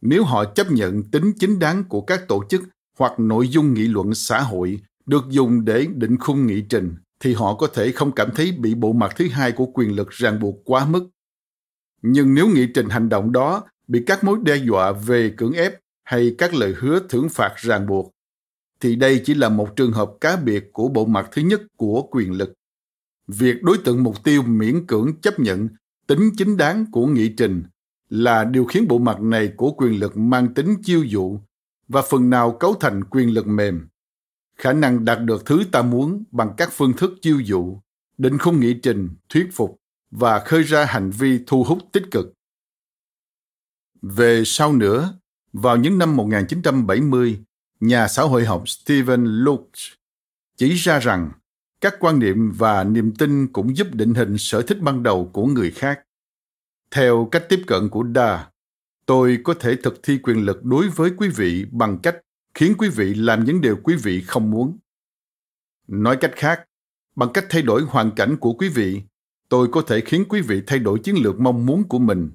Nếu 0.00 0.24
họ 0.24 0.44
chấp 0.44 0.70
nhận 0.70 1.02
tính 1.02 1.32
chính 1.38 1.58
đáng 1.58 1.84
của 1.84 2.00
các 2.00 2.28
tổ 2.28 2.44
chức 2.48 2.62
hoặc 2.98 3.20
nội 3.20 3.48
dung 3.48 3.74
nghị 3.74 3.82
luận 3.82 4.14
xã 4.14 4.40
hội 4.40 4.80
được 5.06 5.24
dùng 5.30 5.64
để 5.64 5.86
định 5.94 6.18
khung 6.18 6.46
nghị 6.46 6.60
trình, 6.60 6.94
thì 7.20 7.34
họ 7.34 7.54
có 7.54 7.66
thể 7.66 7.92
không 7.92 8.12
cảm 8.12 8.30
thấy 8.34 8.52
bị 8.52 8.74
bộ 8.74 8.92
mặt 8.92 9.12
thứ 9.16 9.28
hai 9.28 9.52
của 9.52 9.66
quyền 9.66 9.96
lực 9.96 10.10
ràng 10.10 10.40
buộc 10.40 10.56
quá 10.64 10.86
mức. 10.86 11.08
Nhưng 12.02 12.34
nếu 12.34 12.48
nghị 12.48 12.66
trình 12.74 12.88
hành 12.88 13.08
động 13.08 13.32
đó 13.32 13.64
bị 13.88 14.02
các 14.06 14.24
mối 14.24 14.38
đe 14.42 14.56
dọa 14.56 14.92
về 14.92 15.34
cưỡng 15.36 15.52
ép 15.52 15.74
hay 16.04 16.34
các 16.38 16.54
lời 16.54 16.74
hứa 16.78 17.00
thưởng 17.08 17.28
phạt 17.28 17.54
ràng 17.56 17.86
buộc, 17.86 18.12
thì 18.80 18.96
đây 18.96 19.22
chỉ 19.24 19.34
là 19.34 19.48
một 19.48 19.76
trường 19.76 19.92
hợp 19.92 20.10
cá 20.20 20.36
biệt 20.36 20.70
của 20.72 20.88
bộ 20.88 21.06
mặt 21.06 21.28
thứ 21.32 21.42
nhất 21.42 21.62
của 21.76 22.02
quyền 22.10 22.32
lực. 22.32 22.52
Việc 23.26 23.62
đối 23.62 23.78
tượng 23.78 24.02
mục 24.02 24.24
tiêu 24.24 24.42
miễn 24.42 24.86
cưỡng 24.86 25.20
chấp 25.20 25.40
nhận 25.40 25.68
tính 26.06 26.30
chính 26.38 26.56
đáng 26.56 26.86
của 26.92 27.06
nghị 27.06 27.28
trình 27.28 27.62
là 28.08 28.44
điều 28.44 28.64
khiến 28.64 28.88
bộ 28.88 28.98
mặt 28.98 29.20
này 29.20 29.52
của 29.56 29.72
quyền 29.72 30.00
lực 30.00 30.16
mang 30.16 30.54
tính 30.54 30.74
chiêu 30.82 31.02
dụ 31.02 31.40
và 31.88 32.02
phần 32.10 32.30
nào 32.30 32.56
cấu 32.60 32.74
thành 32.74 33.04
quyền 33.04 33.34
lực 33.34 33.46
mềm. 33.46 33.88
Khả 34.58 34.72
năng 34.72 35.04
đạt 35.04 35.18
được 35.24 35.46
thứ 35.46 35.64
ta 35.72 35.82
muốn 35.82 36.24
bằng 36.30 36.54
các 36.56 36.68
phương 36.72 36.92
thức 36.92 37.12
chiêu 37.22 37.40
dụ, 37.40 37.80
định 38.18 38.38
khung 38.38 38.60
nghị 38.60 38.74
trình, 38.74 39.08
thuyết 39.28 39.48
phục 39.52 39.80
và 40.10 40.38
khơi 40.38 40.62
ra 40.62 40.84
hành 40.84 41.10
vi 41.10 41.40
thu 41.46 41.64
hút 41.64 41.78
tích 41.92 42.04
cực. 42.10 42.32
Về 44.02 44.42
sau 44.46 44.72
nữa, 44.72 45.18
vào 45.52 45.76
những 45.76 45.98
năm 45.98 46.16
1970, 46.16 47.44
nhà 47.80 48.08
xã 48.08 48.22
hội 48.22 48.44
học 48.44 48.68
Stephen 48.68 49.24
Lutz 49.24 49.94
chỉ 50.56 50.74
ra 50.74 50.98
rằng 50.98 51.30
các 51.80 51.96
quan 52.00 52.18
niệm 52.18 52.50
và 52.50 52.84
niềm 52.84 53.14
tin 53.18 53.52
cũng 53.52 53.76
giúp 53.76 53.86
định 53.92 54.14
hình 54.14 54.38
sở 54.38 54.62
thích 54.62 54.80
ban 54.80 55.02
đầu 55.02 55.30
của 55.32 55.46
người 55.46 55.70
khác. 55.70 56.00
Theo 56.90 57.28
cách 57.32 57.44
tiếp 57.48 57.60
cận 57.66 57.88
của 57.88 58.04
Da, 58.14 58.50
tôi 59.06 59.38
có 59.44 59.54
thể 59.54 59.76
thực 59.76 60.02
thi 60.02 60.18
quyền 60.22 60.44
lực 60.44 60.64
đối 60.64 60.88
với 60.88 61.10
quý 61.16 61.28
vị 61.28 61.64
bằng 61.70 61.98
cách 62.02 62.16
khiến 62.54 62.74
quý 62.78 62.88
vị 62.88 63.14
làm 63.14 63.44
những 63.44 63.60
điều 63.60 63.76
quý 63.82 63.96
vị 64.02 64.22
không 64.26 64.50
muốn. 64.50 64.78
Nói 65.88 66.16
cách 66.16 66.32
khác, 66.36 66.60
bằng 67.16 67.32
cách 67.34 67.46
thay 67.50 67.62
đổi 67.62 67.82
hoàn 67.82 68.10
cảnh 68.10 68.36
của 68.36 68.52
quý 68.52 68.68
vị, 68.68 69.02
tôi 69.48 69.68
có 69.72 69.82
thể 69.82 70.00
khiến 70.00 70.24
quý 70.28 70.40
vị 70.40 70.62
thay 70.66 70.78
đổi 70.78 70.98
chiến 70.98 71.14
lược 71.22 71.40
mong 71.40 71.66
muốn 71.66 71.88
của 71.88 71.98
mình. 71.98 72.30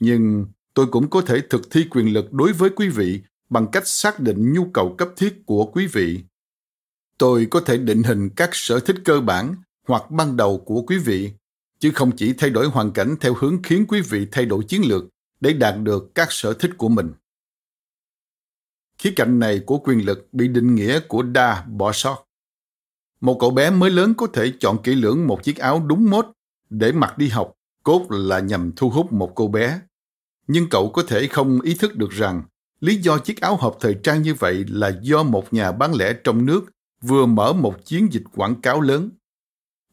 Nhưng 0.00 0.46
tôi 0.74 0.86
cũng 0.86 1.10
có 1.10 1.20
thể 1.20 1.40
thực 1.50 1.70
thi 1.70 1.86
quyền 1.90 2.12
lực 2.12 2.32
đối 2.32 2.52
với 2.52 2.70
quý 2.70 2.88
vị 2.88 3.22
bằng 3.54 3.66
cách 3.72 3.88
xác 3.88 4.20
định 4.20 4.52
nhu 4.52 4.64
cầu 4.74 4.94
cấp 4.98 5.08
thiết 5.16 5.42
của 5.46 5.66
quý 5.66 5.86
vị. 5.86 6.24
Tôi 7.18 7.46
có 7.50 7.60
thể 7.60 7.76
định 7.76 8.02
hình 8.02 8.30
các 8.36 8.50
sở 8.52 8.80
thích 8.80 8.96
cơ 9.04 9.20
bản 9.20 9.54
hoặc 9.88 10.10
ban 10.10 10.36
đầu 10.36 10.62
của 10.66 10.82
quý 10.82 10.98
vị 10.98 11.32
chứ 11.78 11.90
không 11.94 12.16
chỉ 12.16 12.32
thay 12.32 12.50
đổi 12.50 12.66
hoàn 12.66 12.92
cảnh 12.92 13.16
theo 13.20 13.34
hướng 13.34 13.62
khiến 13.62 13.84
quý 13.88 14.00
vị 14.00 14.26
thay 14.32 14.44
đổi 14.46 14.64
chiến 14.64 14.82
lược 14.84 15.04
để 15.40 15.52
đạt 15.52 15.74
được 15.82 16.14
các 16.14 16.28
sở 16.30 16.52
thích 16.52 16.70
của 16.78 16.88
mình. 16.88 17.12
Khía 18.98 19.12
cạnh 19.16 19.38
này 19.38 19.60
của 19.66 19.78
quyền 19.78 20.06
lực 20.06 20.28
bị 20.32 20.48
định 20.48 20.74
nghĩa 20.74 21.00
của 21.08 21.22
đa 21.22 21.62
bỏ 21.62 21.92
sót. 21.92 22.24
Một 23.20 23.36
cậu 23.40 23.50
bé 23.50 23.70
mới 23.70 23.90
lớn 23.90 24.14
có 24.16 24.26
thể 24.26 24.52
chọn 24.60 24.82
kỹ 24.82 24.94
lưỡng 24.94 25.26
một 25.26 25.42
chiếc 25.42 25.56
áo 25.56 25.84
đúng 25.86 26.10
mốt 26.10 26.26
để 26.70 26.92
mặc 26.92 27.18
đi 27.18 27.28
học, 27.28 27.52
cốt 27.82 28.06
là 28.10 28.40
nhằm 28.40 28.72
thu 28.76 28.90
hút 28.90 29.12
một 29.12 29.32
cô 29.34 29.48
bé. 29.48 29.80
Nhưng 30.46 30.68
cậu 30.70 30.90
có 30.90 31.02
thể 31.08 31.26
không 31.26 31.60
ý 31.60 31.74
thức 31.74 31.96
được 31.96 32.10
rằng 32.10 32.42
lý 32.84 32.96
do 32.96 33.18
chiếc 33.18 33.40
áo 33.40 33.56
hợp 33.56 33.74
thời 33.80 33.96
trang 34.02 34.22
như 34.22 34.34
vậy 34.34 34.64
là 34.68 34.98
do 35.02 35.22
một 35.22 35.54
nhà 35.54 35.72
bán 35.72 35.94
lẻ 35.94 36.12
trong 36.24 36.46
nước 36.46 36.64
vừa 37.00 37.26
mở 37.26 37.52
một 37.52 37.84
chiến 37.84 38.12
dịch 38.12 38.22
quảng 38.34 38.60
cáo 38.60 38.80
lớn. 38.80 39.10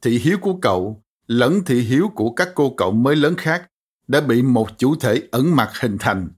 Thị 0.01 0.19
hiếu 0.19 0.37
của 0.41 0.53
cậu 0.61 1.03
lẫn 1.27 1.63
thị 1.65 1.79
hiếu 1.79 2.11
của 2.15 2.31
các 2.31 2.49
cô 2.55 2.73
cậu 2.77 2.91
mới 2.91 3.15
lớn 3.15 3.35
khác 3.37 3.67
đã 4.07 4.21
bị 4.21 4.41
một 4.41 4.77
chủ 4.77 4.95
thể 4.95 5.23
ẩn 5.31 5.55
mặt 5.55 5.71
hình 5.79 5.97
thành 5.97 6.29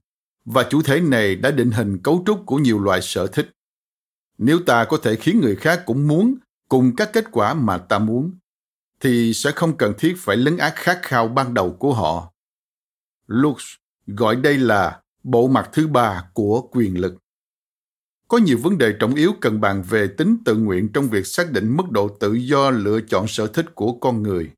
và 0.44 0.66
chủ 0.70 0.82
thể 0.82 1.00
này 1.00 1.36
đã 1.36 1.50
định 1.50 1.70
hình 1.70 1.98
cấu 2.02 2.22
trúc 2.26 2.42
của 2.46 2.56
nhiều 2.56 2.78
loại 2.78 3.02
sở 3.02 3.26
thích. 3.26 3.50
Nếu 4.38 4.60
ta 4.66 4.84
có 4.84 4.96
thể 5.02 5.16
khiến 5.16 5.40
người 5.40 5.56
khác 5.56 5.82
cũng 5.86 6.08
muốn 6.08 6.34
cùng 6.68 6.96
các 6.96 7.10
kết 7.12 7.24
quả 7.32 7.54
mà 7.54 7.78
ta 7.78 7.98
muốn, 7.98 8.38
thì 9.00 9.34
sẽ 9.34 9.50
không 9.50 9.76
cần 9.76 9.92
thiết 9.98 10.14
phải 10.18 10.36
lấn 10.36 10.56
át 10.56 10.74
khát 10.76 10.98
khao 11.02 11.28
ban 11.28 11.54
đầu 11.54 11.76
của 11.78 11.94
họ. 11.94 12.32
Lux 13.26 13.62
gọi 14.06 14.36
đây 14.36 14.58
là 14.58 15.00
bộ 15.24 15.48
mặt 15.48 15.70
thứ 15.72 15.86
ba 15.86 16.24
của 16.34 16.68
quyền 16.70 17.00
lực. 17.00 17.14
Có 18.28 18.38
nhiều 18.38 18.58
vấn 18.62 18.78
đề 18.78 18.94
trọng 19.00 19.14
yếu 19.14 19.32
cần 19.40 19.60
bàn 19.60 19.82
về 19.82 20.08
tính 20.18 20.36
tự 20.44 20.56
nguyện 20.56 20.88
trong 20.92 21.08
việc 21.08 21.26
xác 21.26 21.52
định 21.52 21.76
mức 21.76 21.90
độ 21.90 22.08
tự 22.08 22.32
do 22.32 22.70
lựa 22.70 23.00
chọn 23.00 23.26
sở 23.28 23.46
thích 23.46 23.74
của 23.74 23.92
con 23.92 24.22
người. 24.22 24.50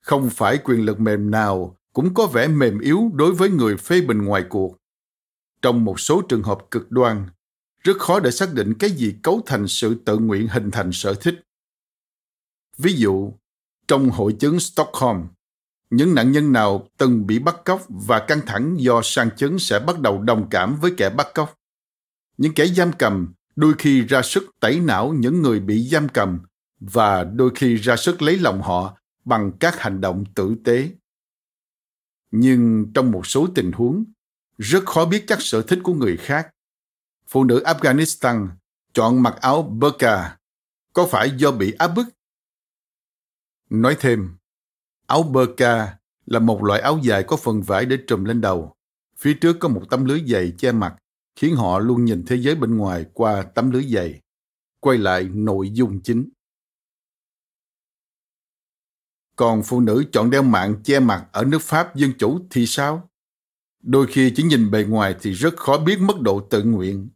Không 0.00 0.30
phải 0.30 0.58
quyền 0.64 0.84
lực 0.84 1.00
mềm 1.00 1.30
nào 1.30 1.76
cũng 1.92 2.14
có 2.14 2.26
vẻ 2.26 2.48
mềm 2.48 2.78
yếu 2.78 3.10
đối 3.14 3.34
với 3.34 3.50
người 3.50 3.76
phê 3.76 4.00
bình 4.00 4.22
ngoài 4.22 4.44
cuộc. 4.48 4.76
Trong 5.62 5.84
một 5.84 6.00
số 6.00 6.22
trường 6.22 6.42
hợp 6.42 6.58
cực 6.70 6.90
đoan, 6.90 7.26
rất 7.78 7.98
khó 7.98 8.20
để 8.20 8.30
xác 8.30 8.54
định 8.54 8.74
cái 8.78 8.90
gì 8.90 9.14
cấu 9.22 9.42
thành 9.46 9.68
sự 9.68 9.94
tự 10.04 10.18
nguyện 10.18 10.48
hình 10.48 10.70
thành 10.70 10.90
sở 10.92 11.14
thích. 11.14 11.42
Ví 12.78 12.92
dụ, 12.92 13.32
trong 13.88 14.10
hội 14.10 14.36
chứng 14.40 14.60
Stockholm, 14.60 15.26
những 15.90 16.14
nạn 16.14 16.32
nhân 16.32 16.52
nào 16.52 16.88
từng 16.96 17.26
bị 17.26 17.38
bắt 17.38 17.56
cóc 17.64 17.82
và 17.88 18.18
căng 18.18 18.40
thẳng 18.46 18.76
do 18.78 19.00
sang 19.04 19.30
chấn 19.36 19.58
sẽ 19.58 19.80
bắt 19.80 20.00
đầu 20.00 20.22
đồng 20.22 20.48
cảm 20.50 20.76
với 20.80 20.94
kẻ 20.96 21.10
bắt 21.10 21.26
cóc. 21.34 21.54
Những 22.36 22.54
kẻ 22.54 22.66
giam 22.66 22.92
cầm 22.92 23.32
đôi 23.56 23.74
khi 23.78 24.02
ra 24.02 24.22
sức 24.22 24.44
tẩy 24.60 24.80
não 24.80 25.12
những 25.12 25.42
người 25.42 25.60
bị 25.60 25.88
giam 25.88 26.08
cầm 26.08 26.40
và 26.80 27.24
đôi 27.24 27.50
khi 27.54 27.76
ra 27.76 27.96
sức 27.96 28.22
lấy 28.22 28.38
lòng 28.38 28.62
họ 28.62 28.98
bằng 29.24 29.52
các 29.60 29.80
hành 29.80 30.00
động 30.00 30.24
tử 30.34 30.54
tế. 30.64 30.90
Nhưng 32.30 32.92
trong 32.94 33.10
một 33.10 33.26
số 33.26 33.48
tình 33.54 33.72
huống, 33.72 34.04
rất 34.58 34.86
khó 34.86 35.06
biết 35.06 35.24
chắc 35.26 35.38
sở 35.40 35.62
thích 35.62 35.78
của 35.82 35.94
người 35.94 36.16
khác. 36.16 36.50
Phụ 37.28 37.44
nữ 37.44 37.62
Afghanistan 37.64 38.48
chọn 38.92 39.22
mặc 39.22 39.36
áo 39.40 39.62
burqa 39.62 40.36
có 40.92 41.06
phải 41.06 41.30
do 41.36 41.50
bị 41.50 41.72
áp 41.72 41.88
bức? 41.88 42.06
Nói 43.70 43.96
thêm, 44.00 44.37
áo 45.08 45.22
burka 45.22 45.98
là 46.26 46.38
một 46.38 46.64
loại 46.64 46.80
áo 46.80 46.98
dài 47.02 47.22
có 47.22 47.36
phần 47.36 47.62
vải 47.62 47.86
để 47.86 47.98
trùm 48.06 48.24
lên 48.24 48.40
đầu. 48.40 48.74
Phía 49.18 49.34
trước 49.34 49.56
có 49.60 49.68
một 49.68 49.82
tấm 49.90 50.04
lưới 50.04 50.22
dày 50.26 50.52
che 50.58 50.72
mặt, 50.72 50.96
khiến 51.36 51.56
họ 51.56 51.78
luôn 51.78 52.04
nhìn 52.04 52.24
thế 52.26 52.36
giới 52.36 52.54
bên 52.54 52.76
ngoài 52.76 53.04
qua 53.14 53.42
tấm 53.42 53.70
lưới 53.70 53.82
dày. 53.82 54.20
Quay 54.80 54.98
lại 54.98 55.24
nội 55.24 55.70
dung 55.70 56.00
chính. 56.02 56.28
Còn 59.36 59.62
phụ 59.62 59.80
nữ 59.80 60.04
chọn 60.12 60.30
đeo 60.30 60.42
mạng 60.42 60.74
che 60.84 61.00
mặt 61.00 61.26
ở 61.32 61.44
nước 61.44 61.62
Pháp 61.62 61.96
dân 61.96 62.12
chủ 62.18 62.40
thì 62.50 62.66
sao? 62.66 63.10
Đôi 63.82 64.06
khi 64.06 64.32
chỉ 64.36 64.42
nhìn 64.42 64.70
bề 64.70 64.84
ngoài 64.84 65.14
thì 65.20 65.32
rất 65.32 65.56
khó 65.56 65.78
biết 65.78 65.98
mức 66.00 66.20
độ 66.20 66.40
tự 66.40 66.62
nguyện. 66.62 67.08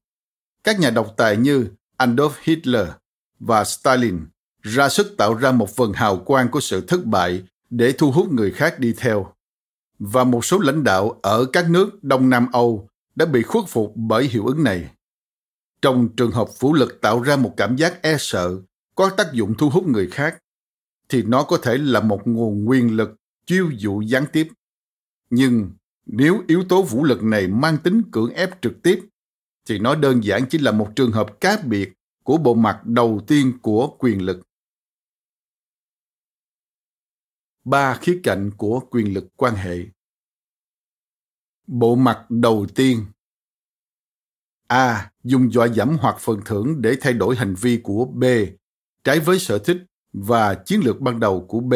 Các 0.65 0.81
nhà 0.81 0.91
độc 0.91 1.15
tài 1.17 1.37
như 1.37 1.71
Adolf 1.99 2.31
Hitler 2.43 2.89
và 3.39 3.65
Stalin 3.65 4.21
ra 4.63 4.89
sức 4.89 5.15
tạo 5.19 5.35
ra 5.35 5.53
một 5.53 5.77
phần 5.77 5.93
hào 5.93 6.17
quang 6.17 6.51
của 6.51 6.61
sự 6.61 6.85
thất 6.89 7.05
bại 7.05 7.43
để 7.73 7.93
thu 7.93 8.11
hút 8.11 8.33
người 8.33 8.51
khác 8.51 8.79
đi 8.79 8.95
theo. 8.99 9.27
Và 9.99 10.25
một 10.25 10.45
số 10.45 10.59
lãnh 10.59 10.85
đạo 10.85 11.19
ở 11.23 11.45
các 11.53 11.71
nước 11.71 12.05
Đông 12.05 12.31
Nam 12.31 12.47
Âu 12.53 12.89
đã 13.15 13.27
bị 13.27 13.43
khuất 13.43 13.65
phục 13.69 13.93
bởi 13.97 14.25
hiệu 14.25 14.47
ứng 14.47 14.65
này. 14.65 14.91
Trong 15.83 16.09
trường 16.17 16.31
hợp 16.31 16.49
vũ 16.61 16.75
lực 16.75 17.01
tạo 17.01 17.23
ra 17.23 17.37
một 17.37 17.55
cảm 17.57 17.77
giác 17.77 18.03
e 18.03 18.17
sợ, 18.19 18.57
có 18.95 19.11
tác 19.11 19.33
dụng 19.33 19.55
thu 19.59 19.71
hút 19.71 19.87
người 19.87 20.07
khác, 20.07 20.39
thì 21.09 21.23
nó 21.23 21.43
có 21.43 21.57
thể 21.57 21.79
là 21.79 22.01
một 22.01 22.21
nguồn 22.25 22.65
nguyên 22.65 22.97
lực 22.97 23.11
chiêu 23.47 23.71
dụ 23.77 24.01
gián 24.01 24.25
tiếp. 24.33 24.49
Nhưng 25.31 25.71
nếu 26.07 26.43
yếu 26.47 26.65
tố 26.69 26.83
vũ 26.83 27.05
lực 27.05 27.23
này 27.23 27.49
mang 27.49 27.79
tính 27.79 28.03
cưỡng 28.13 28.31
ép 28.31 28.63
trực 28.63 28.83
tiếp, 28.83 29.01
thì 29.69 29.79
nó 29.79 29.95
đơn 29.95 30.25
giản 30.25 30.45
chỉ 30.51 30.59
là 30.59 30.73
một 30.73 30.89
trường 30.97 31.13
hợp 31.13 31.41
cá 31.41 31.59
biệt 31.65 31.93
của 32.23 32.37
bộ 32.37 32.55
mặt 32.55 32.87
đầu 32.87 33.21
tiên 33.27 33.53
của 33.63 33.97
quyền 33.99 34.23
lực. 34.23 34.41
Ba 37.65 37.95
khía 37.95 38.21
cạnh 38.23 38.51
của 38.57 38.81
quyền 38.91 39.15
lực 39.15 39.25
quan 39.37 39.55
hệ. 39.55 39.79
Bộ 41.67 41.95
mặt 41.95 42.27
đầu 42.29 42.67
tiên 42.75 43.05
A. 44.73 45.09
Dùng 45.25 45.53
dọa 45.53 45.67
dẫm 45.67 45.97
hoặc 46.01 46.17
phần 46.21 46.41
thưởng 46.45 46.83
để 46.83 46.97
thay 47.01 47.13
đổi 47.13 47.37
hành 47.37 47.55
vi 47.55 47.81
của 47.83 48.05
B, 48.05 48.25
trái 49.05 49.21
với 49.21 49.39
sở 49.39 49.59
thích 49.59 49.77
và 50.13 50.55
chiến 50.55 50.81
lược 50.85 51.01
ban 51.01 51.21
đầu 51.21 51.47
của 51.49 51.61
B. 51.61 51.75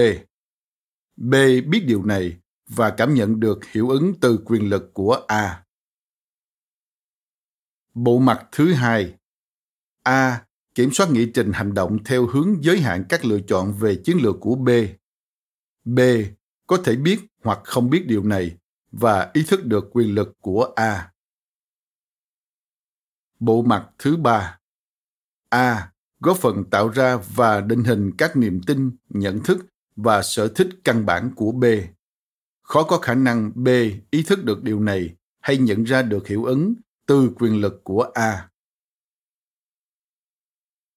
B 1.17 1.35
biết 1.69 1.85
điều 1.87 2.05
này 2.05 2.37
và 2.67 2.91
cảm 2.91 3.15
nhận 3.15 3.41
được 3.41 3.65
hiệu 3.65 3.89
ứng 3.89 4.15
từ 4.21 4.39
quyền 4.45 4.69
lực 4.69 4.91
của 4.95 5.13
A. 5.29 5.65
Bộ 7.95 8.19
mặt 8.19 8.49
thứ 8.53 8.73
hai 8.73 9.15
A. 10.03 10.43
Kiểm 10.75 10.91
soát 10.93 11.11
nghị 11.11 11.27
trình 11.35 11.53
hành 11.53 11.75
động 11.75 12.05
theo 12.05 12.27
hướng 12.27 12.65
giới 12.65 12.81
hạn 12.81 13.05
các 13.09 13.25
lựa 13.25 13.41
chọn 13.49 13.73
về 13.73 14.01
chiến 14.05 14.17
lược 14.23 14.37
của 14.41 14.55
B. 14.55 14.69
B. 15.87 16.01
Có 16.67 16.77
thể 16.85 16.97
biết 16.97 17.21
hoặc 17.43 17.59
không 17.65 17.91
biết 17.91 18.05
điều 18.07 18.25
này 18.25 18.57
và 18.93 19.31
ý 19.35 19.43
thức 19.49 19.65
được 19.65 19.85
quyền 19.93 20.15
lực 20.15 20.37
của 20.41 20.73
A. 20.77 21.13
Bộ 23.41 23.63
mặt 23.63 23.89
thứ 23.99 24.17
ba 24.17 24.59
A. 25.49 25.93
Góp 26.21 26.37
phần 26.37 26.65
tạo 26.71 26.89
ra 26.89 27.17
và 27.35 27.61
định 27.61 27.85
hình 27.85 28.11
các 28.19 28.37
niềm 28.37 28.61
tin, 28.67 28.91
nhận 29.09 29.41
thức 29.45 29.67
và 29.97 30.23
sở 30.23 30.49
thích 30.49 30.69
căn 30.85 31.07
bản 31.07 31.33
của 31.37 31.53
B. 31.53 31.65
Khó 32.63 32.83
có 32.83 32.99
khả 32.99 33.15
năng 33.15 33.65
B 33.65 33.69
ý 34.11 34.23
thức 34.23 34.45
được 34.45 34.63
điều 34.63 34.81
này 34.81 35.17
hay 35.41 35.59
nhận 35.59 35.85
ra 35.85 36.03
được 36.03 36.27
hiệu 36.27 36.45
ứng 36.45 36.75
từ 37.07 37.31
quyền 37.37 37.61
lực 37.61 37.81
của 37.85 38.03
A. 38.15 38.49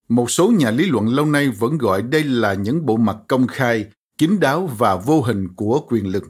Một 0.08 0.32
số 0.32 0.52
nhà 0.52 0.72
lý 0.72 0.86
luận 0.86 1.08
lâu 1.08 1.26
nay 1.26 1.50
vẫn 1.50 1.78
gọi 1.78 2.02
đây 2.02 2.24
là 2.24 2.54
những 2.54 2.86
bộ 2.86 2.98
mặt 2.98 3.18
công 3.28 3.48
khai, 3.48 3.90
kín 4.20 4.40
đáo 4.40 4.68
và 4.78 4.96
vô 4.96 5.22
hình 5.22 5.48
của 5.56 5.82
quyền 5.88 6.08
lực. 6.08 6.24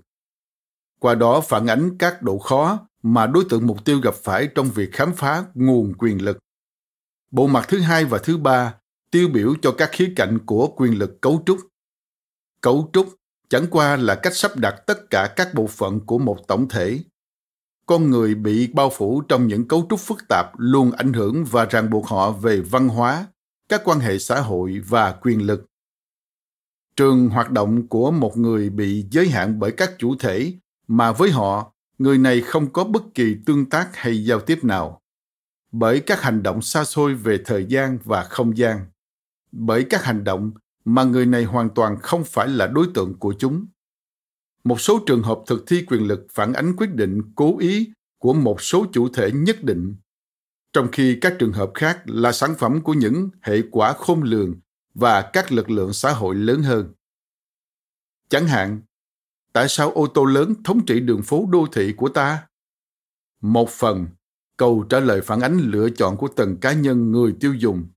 Qua 1.00 1.16
đó 1.16 1.42
phản 1.42 1.68
ánh 1.68 1.98
các 1.98 2.22
độ 2.22 2.40
khó 2.40 2.88
mà 3.04 3.28
đối 3.28 3.46
tượng 3.50 3.68
mục 3.68 3.86
tiêu 3.86 4.00
gặp 4.04 4.16
phải 4.16 4.50
trong 4.56 4.70
việc 4.70 4.90
khám 4.94 5.14
phá 5.16 5.44
nguồn 5.54 5.94
quyền 5.94 6.22
lực. 6.22 6.38
Bộ 7.32 7.48
mặt 7.48 7.66
thứ 7.68 7.80
hai 7.80 8.06
và 8.06 8.18
thứ 8.18 8.38
ba 8.38 8.74
tiêu 9.12 9.28
biểu 9.34 9.54
cho 9.62 9.72
các 9.72 9.90
khía 9.92 10.14
cạnh 10.16 10.40
của 10.46 10.68
quyền 10.68 11.00
lực 11.00 11.22
cấu 11.22 11.44
trúc. 11.46 11.60
Cấu 12.62 12.90
trúc 12.94 13.16
chẳng 13.50 13.68
qua 13.72 13.96
là 13.96 14.16
cách 14.16 14.36
sắp 14.36 14.58
đặt 14.58 14.76
tất 14.88 15.10
cả 15.10 15.34
các 15.36 15.54
bộ 15.54 15.68
phận 15.68 16.00
của 16.06 16.18
một 16.18 16.48
tổng 16.48 16.68
thể. 16.70 17.00
Con 17.86 18.10
người 18.10 18.36
bị 18.36 18.68
bao 18.74 18.90
phủ 18.90 19.22
trong 19.22 19.48
những 19.48 19.68
cấu 19.68 19.88
trúc 19.90 20.00
phức 20.00 20.28
tạp 20.30 20.52
luôn 20.58 20.92
ảnh 20.92 21.14
hưởng 21.14 21.46
và 21.46 21.66
ràng 21.66 21.90
buộc 21.90 22.08
họ 22.08 22.32
về 22.32 22.62
văn 22.62 22.88
hóa, 22.88 23.28
các 23.70 23.82
quan 23.84 24.00
hệ 24.00 24.20
xã 24.20 24.40
hội 24.40 24.82
và 24.88 25.12
quyền 25.12 25.46
lực. 25.46 25.69
Trường 27.00 27.30
hoạt 27.30 27.52
động 27.52 27.88
của 27.88 28.12
một 28.12 28.38
người 28.38 28.70
bị 28.70 29.06
giới 29.12 29.30
hạn 29.30 29.60
bởi 29.60 29.72
các 29.72 29.92
chủ 29.98 30.16
thể, 30.16 30.54
mà 30.88 31.12
với 31.12 31.32
họ, 31.32 31.74
người 31.98 32.18
này 32.18 32.42
không 32.42 32.74
có 32.74 32.84
bất 32.84 33.04
kỳ 33.14 33.36
tương 33.46 33.70
tác 33.70 33.90
hay 33.96 34.26
giao 34.26 34.40
tiếp 34.40 34.64
nào. 34.64 35.02
Bởi 35.72 36.00
các 36.00 36.22
hành 36.22 36.44
động 36.44 36.62
xa 36.62 36.84
xôi 36.84 37.14
về 37.14 37.42
thời 37.46 37.66
gian 37.66 38.00
và 38.04 38.24
không 38.24 38.58
gian. 38.58 38.86
Bởi 39.52 39.84
các 39.90 40.04
hành 40.04 40.24
động 40.24 40.52
mà 40.86 41.04
người 41.04 41.26
này 41.26 41.44
hoàn 41.44 41.70
toàn 41.70 41.98
không 42.02 42.24
phải 42.24 42.48
là 42.48 42.68
đối 42.68 42.88
tượng 42.94 43.20
của 43.20 43.34
chúng. 43.40 43.66
Một 44.64 44.82
số 44.82 45.00
trường 45.06 45.24
hợp 45.24 45.40
thực 45.48 45.64
thi 45.68 45.86
quyền 45.88 46.08
lực 46.08 46.28
phản 46.34 46.54
ánh 46.54 46.76
quyết 46.76 46.96
định 46.96 47.22
cố 47.36 47.60
ý 47.60 47.94
của 48.18 48.34
một 48.34 48.62
số 48.62 48.86
chủ 48.92 49.10
thể 49.10 49.32
nhất 49.32 49.64
định. 49.64 49.96
Trong 50.74 50.88
khi 50.92 51.18
các 51.22 51.36
trường 51.40 51.54
hợp 51.54 51.72
khác 51.74 52.02
là 52.06 52.32
sản 52.32 52.56
phẩm 52.58 52.82
của 52.82 52.94
những 52.94 53.30
hệ 53.42 53.62
quả 53.72 53.94
khôn 53.94 54.24
lường 54.24 54.60
và 55.00 55.22
các 55.22 55.52
lực 55.52 55.70
lượng 55.70 55.94
xã 55.94 56.12
hội 56.12 56.36
lớn 56.36 56.64
hơn 56.64 56.94
chẳng 58.30 58.48
hạn 58.48 58.82
tại 59.54 59.66
sao 59.70 59.92
ô 59.92 60.08
tô 60.08 60.26
lớn 60.26 60.54
thống 60.64 60.86
trị 60.86 61.00
đường 61.00 61.22
phố 61.24 61.48
đô 61.52 61.68
thị 61.72 61.94
của 61.98 62.10
ta? 62.10 62.48
Một 63.42 63.70
phần, 63.70 64.08
câu 64.58 64.86
trả 64.90 65.00
lời 65.00 65.22
phản 65.22 65.42
ánh 65.42 65.60
lựa 65.60 65.90
chọn 65.90 66.18
của 66.18 66.28
từng 66.36 66.58
cá 66.58 66.74
nhân 66.74 67.12
người 67.12 67.36
tiêu 67.40 67.54
dùng. 67.54 67.88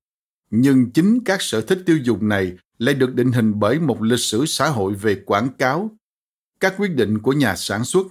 Nhưng 0.51 0.91
chính 0.91 1.25
các 1.25 1.43
sở 1.43 1.61
thích 1.61 1.83
tiêu 1.87 1.97
dùng 1.97 2.29
này 2.29 2.57
lại 2.79 2.95
được 2.95 3.15
định 3.15 3.33
hình 3.33 3.61
bởi 3.61 3.79
một 3.79 4.03
lịch 4.03 4.21
sử 4.21 4.47
xã 4.47 4.69
hội 4.69 4.95
về 4.95 5.23
quảng 5.27 5.49
cáo, 5.59 5.91
các 6.61 6.75
quyết 6.79 6.95
định 6.95 7.19
của 7.19 7.33
nhà 7.33 7.57
sản 7.57 7.85
xuất, 7.85 8.07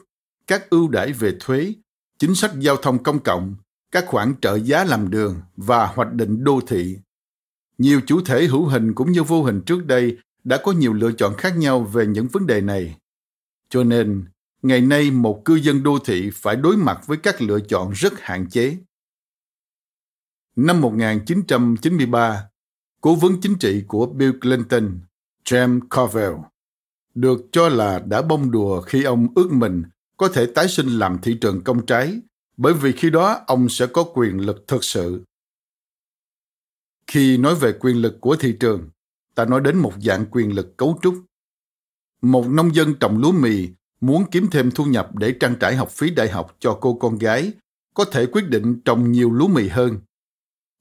các 0.47 0.69
ưu 0.69 0.89
đãi 0.89 1.13
về 1.13 1.38
thuế, 1.39 1.73
chính 2.19 2.35
sách 2.35 2.51
giao 2.59 2.77
thông 2.77 3.03
công 3.03 3.19
cộng, 3.19 3.55
các 3.91 4.05
khoản 4.07 4.34
trợ 4.41 4.59
giá 4.59 4.84
làm 4.84 5.09
đường 5.09 5.41
và 5.57 5.85
hoạch 5.85 6.13
định 6.13 6.43
đô 6.43 6.59
thị. 6.68 6.97
Nhiều 7.81 8.01
chủ 8.05 8.21
thể 8.21 8.47
hữu 8.47 8.65
hình 8.65 8.93
cũng 8.93 9.11
như 9.11 9.23
vô 9.23 9.43
hình 9.43 9.61
trước 9.61 9.85
đây 9.85 10.17
đã 10.43 10.57
có 10.63 10.71
nhiều 10.71 10.93
lựa 10.93 11.11
chọn 11.11 11.33
khác 11.37 11.57
nhau 11.57 11.83
về 11.83 12.05
những 12.07 12.27
vấn 12.27 12.47
đề 12.47 12.61
này. 12.61 12.97
Cho 13.69 13.83
nên, 13.83 14.25
ngày 14.61 14.81
nay 14.81 15.11
một 15.11 15.41
cư 15.45 15.55
dân 15.55 15.83
đô 15.83 15.99
thị 16.05 16.29
phải 16.33 16.55
đối 16.55 16.77
mặt 16.77 17.01
với 17.07 17.17
các 17.17 17.41
lựa 17.41 17.59
chọn 17.59 17.91
rất 17.91 18.13
hạn 18.19 18.49
chế. 18.49 18.77
Năm 20.55 20.81
1993, 20.81 22.43
cố 23.01 23.15
vấn 23.15 23.41
chính 23.41 23.55
trị 23.55 23.83
của 23.87 24.05
Bill 24.05 24.39
Clinton, 24.39 24.99
James 25.45 25.79
Carville, 25.89 26.37
được 27.15 27.39
cho 27.51 27.69
là 27.69 27.99
đã 27.99 28.21
bông 28.21 28.51
đùa 28.51 28.81
khi 28.81 29.03
ông 29.03 29.27
ước 29.35 29.51
mình 29.51 29.83
có 30.17 30.27
thể 30.27 30.45
tái 30.45 30.67
sinh 30.67 30.87
làm 30.87 31.17
thị 31.21 31.37
trường 31.41 31.63
công 31.63 31.85
trái, 31.85 32.19
bởi 32.57 32.73
vì 32.73 32.91
khi 32.91 33.09
đó 33.09 33.39
ông 33.47 33.69
sẽ 33.69 33.87
có 33.87 34.03
quyền 34.13 34.37
lực 34.37 34.67
thực 34.67 34.83
sự. 34.83 35.23
Khi 37.07 37.37
nói 37.37 37.55
về 37.55 37.73
quyền 37.79 37.97
lực 37.97 38.21
của 38.21 38.35
thị 38.35 38.57
trường, 38.59 38.89
ta 39.35 39.45
nói 39.45 39.61
đến 39.61 39.77
một 39.77 39.93
dạng 40.01 40.25
quyền 40.31 40.55
lực 40.55 40.77
cấu 40.77 40.99
trúc 41.01 41.15
một 42.21 42.47
nông 42.47 42.75
dân 42.75 42.93
trồng 42.99 43.17
lúa 43.17 43.31
mì 43.31 43.69
muốn 44.01 44.23
kiếm 44.31 44.47
thêm 44.51 44.71
thu 44.71 44.85
nhập 44.85 45.15
để 45.15 45.35
trang 45.39 45.55
trải 45.59 45.75
học 45.75 45.89
phí 45.89 46.09
đại 46.09 46.29
học 46.29 46.55
cho 46.59 46.77
cô 46.81 46.93
con 46.93 47.17
gái, 47.17 47.51
có 47.93 48.05
thể 48.05 48.25
quyết 48.25 48.49
định 48.49 48.81
trồng 48.85 49.11
nhiều 49.11 49.31
lúa 49.31 49.47
mì 49.47 49.67
hơn. 49.67 49.99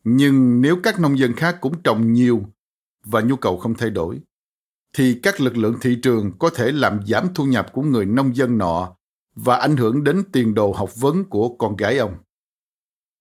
Nhưng 0.05 0.60
nếu 0.60 0.76
các 0.82 1.01
nông 1.01 1.18
dân 1.18 1.32
khác 1.32 1.56
cũng 1.60 1.82
trồng 1.82 2.12
nhiều 2.12 2.42
và 3.05 3.20
nhu 3.20 3.36
cầu 3.36 3.56
không 3.56 3.74
thay 3.74 3.90
đổi, 3.90 4.20
thì 4.92 5.20
các 5.22 5.40
lực 5.40 5.56
lượng 5.56 5.76
thị 5.80 5.98
trường 6.02 6.38
có 6.38 6.51
thể 6.51 6.72
làm 6.72 7.01
giảm 7.06 7.28
thu 7.34 7.44
nhập 7.44 7.72
của 7.72 7.82
người 7.82 8.06
nông 8.06 8.36
dân 8.36 8.59
nọ 8.59 8.97
và 9.34 9.56
ảnh 9.56 9.76
hưởng 9.76 10.05
đến 10.05 10.22
tiền 10.32 10.55
đồ 10.55 10.72
học 10.72 10.90
vấn 10.97 11.24
của 11.24 11.56
con 11.56 11.76
gái 11.76 11.98
ông. 11.98 12.14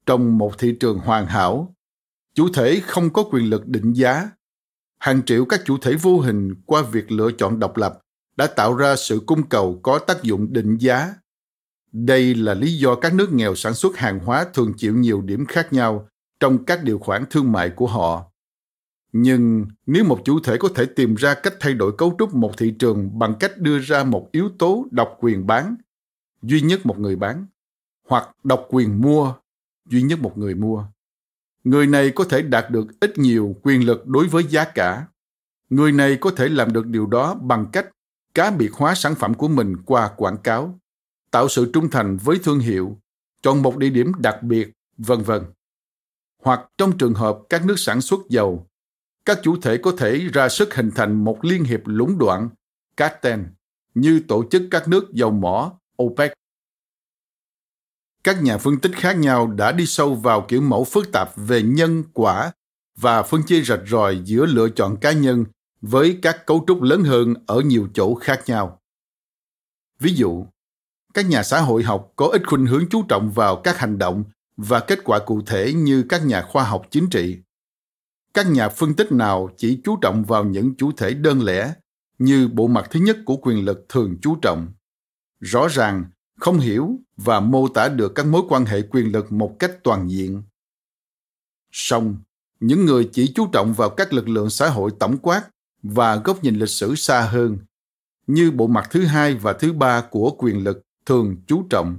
Trong 0.06 0.38
một 0.38 0.60
thị 0.60 0.78
trường 0.80 1.00
hoàn 1.00 1.26
hảo, 1.26 1.76
chủ 2.34 2.50
thể 2.54 2.80
không 2.80 3.14
có 3.14 3.24
quyền 3.32 3.50
lực 3.50 3.68
định 3.68 3.94
giá. 3.94 4.30
Hàng 5.00 5.22
triệu 5.26 5.46
các 5.46 5.62
chủ 5.66 5.78
thể 5.78 5.96
vô 5.96 6.20
hình 6.20 6.56
qua 6.66 6.82
việc 6.82 7.12
lựa 7.12 7.32
chọn 7.38 7.60
độc 7.60 7.78
lập 7.78 8.00
đã 8.38 8.48
tạo 8.48 8.76
ra 8.76 8.96
sự 8.96 9.22
cung 9.26 9.50
cầu 9.50 9.80
có 9.84 10.00
tác 10.00 10.24
dụng 10.24 10.54
định 10.54 10.78
giá. 10.78 11.14
Đây 11.92 12.36
là 12.36 12.54
lý 12.54 12.78
do 12.78 12.96
các 12.96 13.14
nước 13.14 13.34
nghèo 13.34 13.56
sản 13.56 13.74
xuất 13.74 13.98
hàng 13.98 14.20
hóa 14.20 14.46
thường 14.54 14.74
chịu 14.78 14.96
nhiều 14.96 15.22
điểm 15.22 15.46
khác 15.46 15.74
nhau 15.74 16.08
trong 16.40 16.66
các 16.66 16.84
điều 16.84 17.00
khoản 17.00 17.26
thương 17.30 17.52
mại 17.52 17.70
của 17.70 17.88
họ. 17.88 18.26
Nhưng 19.12 19.66
nếu 19.86 20.04
một 20.04 20.22
chủ 20.26 20.40
thể 20.40 20.58
có 20.58 20.70
thể 20.76 20.86
tìm 20.86 21.16
ra 21.16 21.34
cách 21.34 21.54
thay 21.60 21.74
đổi 21.74 21.92
cấu 21.98 22.16
trúc 22.20 22.36
một 22.36 22.58
thị 22.58 22.74
trường 22.80 23.20
bằng 23.20 23.36
cách 23.40 23.58
đưa 23.58 23.80
ra 23.80 24.04
một 24.04 24.30
yếu 24.32 24.50
tố 24.60 24.86
độc 24.92 25.18
quyền 25.20 25.48
bán, 25.48 25.76
duy 26.42 26.62
nhất 26.62 26.86
một 26.86 27.00
người 27.00 27.16
bán, 27.16 27.46
hoặc 28.08 28.30
độc 28.44 28.68
quyền 28.70 29.02
mua, 29.02 29.34
duy 29.90 30.02
nhất 30.02 30.20
một 30.20 30.38
người 30.38 30.56
mua, 30.56 30.86
người 31.64 31.88
này 31.88 32.12
có 32.16 32.24
thể 32.24 32.42
đạt 32.42 32.72
được 32.72 33.00
ít 33.00 33.18
nhiều 33.18 33.56
quyền 33.64 33.86
lực 33.86 34.08
đối 34.08 34.28
với 34.28 34.44
giá 34.44 34.66
cả. 34.66 35.06
Người 35.70 35.92
này 35.92 36.18
có 36.22 36.32
thể 36.32 36.50
làm 36.50 36.74
được 36.74 36.86
điều 36.86 37.06
đó 37.06 37.34
bằng 37.34 37.66
cách 37.72 37.90
cá 38.34 38.52
biệt 38.52 38.74
hóa 38.74 38.96
sản 38.96 39.16
phẩm 39.16 39.34
của 39.34 39.48
mình 39.48 39.78
qua 39.86 40.10
quảng 40.18 40.38
cáo, 40.38 40.80
tạo 41.32 41.50
sự 41.50 41.72
trung 41.74 41.90
thành 41.90 42.18
với 42.18 42.40
thương 42.44 42.60
hiệu, 42.60 42.98
chọn 43.42 43.62
một 43.62 43.78
địa 43.78 43.90
điểm 43.90 44.12
đặc 44.20 44.44
biệt, 44.44 44.72
vân 44.98 45.22
vân. 45.22 45.44
Hoặc 46.44 46.62
trong 46.78 46.98
trường 46.98 47.14
hợp 47.14 47.40
các 47.50 47.66
nước 47.66 47.80
sản 47.80 48.02
xuất 48.02 48.20
dầu, 48.30 48.68
các 49.26 49.40
chủ 49.44 49.62
thể 49.62 49.78
có 49.78 49.92
thể 49.98 50.28
ra 50.34 50.50
sức 50.50 50.74
hình 50.74 50.92
thành 50.96 51.24
một 51.24 51.46
liên 51.46 51.64
hiệp 51.64 51.82
lũng 51.86 52.18
đoạn, 52.18 52.50
cartel, 52.98 53.40
như 53.94 54.22
tổ 54.28 54.44
chức 54.52 54.62
các 54.72 54.88
nước 54.88 55.14
dầu 55.14 55.32
mỏ 55.32 55.80
OPEC. 56.04 56.34
Các 58.30 58.44
nhà 58.44 58.58
phân 58.58 58.80
tích 58.80 58.92
khác 58.96 59.18
nhau 59.18 59.48
đã 59.48 59.72
đi 59.72 59.86
sâu 59.86 60.16
vào 60.16 60.46
kiểu 60.48 60.62
mẫu 60.62 60.84
phức 60.84 61.12
tạp 61.12 61.30
về 61.36 61.62
nhân 61.62 62.04
quả 62.14 62.52
và 63.00 63.24
phân 63.24 63.44
chia 63.44 63.62
rạch 63.62 63.80
ròi 63.88 64.22
giữa 64.24 64.46
lựa 64.46 64.70
chọn 64.70 64.98
cá 64.98 65.12
nhân 65.12 65.46
với 65.82 66.20
các 66.22 66.46
cấu 66.46 66.64
trúc 66.68 66.82
lớn 66.82 67.04
hơn 67.04 67.34
ở 67.48 67.62
nhiều 67.62 67.88
chỗ 67.94 68.16
khác 68.16 68.44
nhau. 68.48 68.82
Ví 70.00 70.14
dụ, 70.14 70.46
các 71.14 71.30
nhà 71.30 71.44
xã 71.44 71.62
hội 71.62 71.84
học 71.84 72.14
có 72.16 72.28
ít 72.28 72.48
khuynh 72.48 72.66
hướng 72.66 72.90
chú 72.90 73.04
trọng 73.10 73.32
vào 73.32 73.56
các 73.56 73.78
hành 73.78 73.98
động 73.98 74.24
và 74.58 74.80
kết 74.80 75.00
quả 75.04 75.20
cụ 75.20 75.42
thể 75.46 75.74
như 75.74 76.04
các 76.10 76.26
nhà 76.26 76.42
khoa 76.42 76.64
học 76.64 76.86
chính 76.92 77.10
trị. 77.10 77.38
Các 78.34 78.48
nhà 78.52 78.70
phân 78.70 78.94
tích 78.94 79.12
nào 79.12 79.50
chỉ 79.58 79.82
chú 79.84 79.98
trọng 80.02 80.24
vào 80.24 80.44
những 80.44 80.76
chủ 80.78 80.92
thể 80.98 81.14
đơn 81.14 81.42
lẻ 81.42 81.74
như 82.20 82.48
bộ 82.48 82.68
mặt 82.68 82.88
thứ 82.92 83.00
nhất 83.00 83.18
của 83.26 83.38
quyền 83.38 83.66
lực 83.66 83.86
thường 83.90 84.18
chú 84.22 84.36
trọng. 84.42 84.68
Rõ 85.40 85.68
ràng, 85.68 86.06
không 86.40 86.60
hiểu 86.60 87.00
và 87.18 87.40
mô 87.40 87.68
tả 87.68 87.90
được 87.90 88.16
các 88.16 88.26
mối 88.26 88.42
quan 88.50 88.66
hệ 88.66 88.82
quyền 88.82 89.12
lực 89.12 89.32
một 89.32 89.56
cách 89.60 89.72
toàn 89.84 90.10
diện. 90.10 90.44
Song, 91.72 92.18
những 92.60 92.86
người 92.86 93.10
chỉ 93.14 93.32
chú 93.36 93.48
trọng 93.48 93.74
vào 93.74 93.90
các 93.90 94.14
lực 94.14 94.30
lượng 94.30 94.50
xã 94.50 94.70
hội 94.70 94.92
tổng 95.00 95.18
quát 95.18 95.44
và 95.84 96.16
góc 96.16 96.44
nhìn 96.44 96.56
lịch 96.56 96.70
sử 96.70 96.96
xa 96.96 97.22
hơn 97.22 97.58
như 98.28 98.52
bộ 98.52 98.68
mặt 98.68 98.88
thứ 98.92 99.06
hai 99.06 99.36
và 99.36 99.54
thứ 99.54 99.74
ba 99.74 100.02
của 100.02 100.32
quyền 100.38 100.64
lực 100.64 100.82
thường 101.06 101.38
chú 101.48 101.64
trọng, 101.70 101.98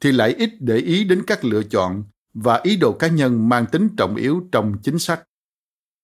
thì 0.00 0.12
lại 0.12 0.34
ít 0.38 0.50
để 0.60 0.76
ý 0.76 1.04
đến 1.04 1.22
các 1.26 1.44
lựa 1.44 1.62
chọn 1.62 2.04
và 2.34 2.60
ý 2.62 2.76
đồ 2.76 2.92
cá 2.92 3.08
nhân 3.08 3.48
mang 3.48 3.66
tính 3.66 3.88
trọng 3.96 4.16
yếu 4.16 4.42
trong 4.52 4.74
chính 4.82 4.98
sách. 4.98 5.22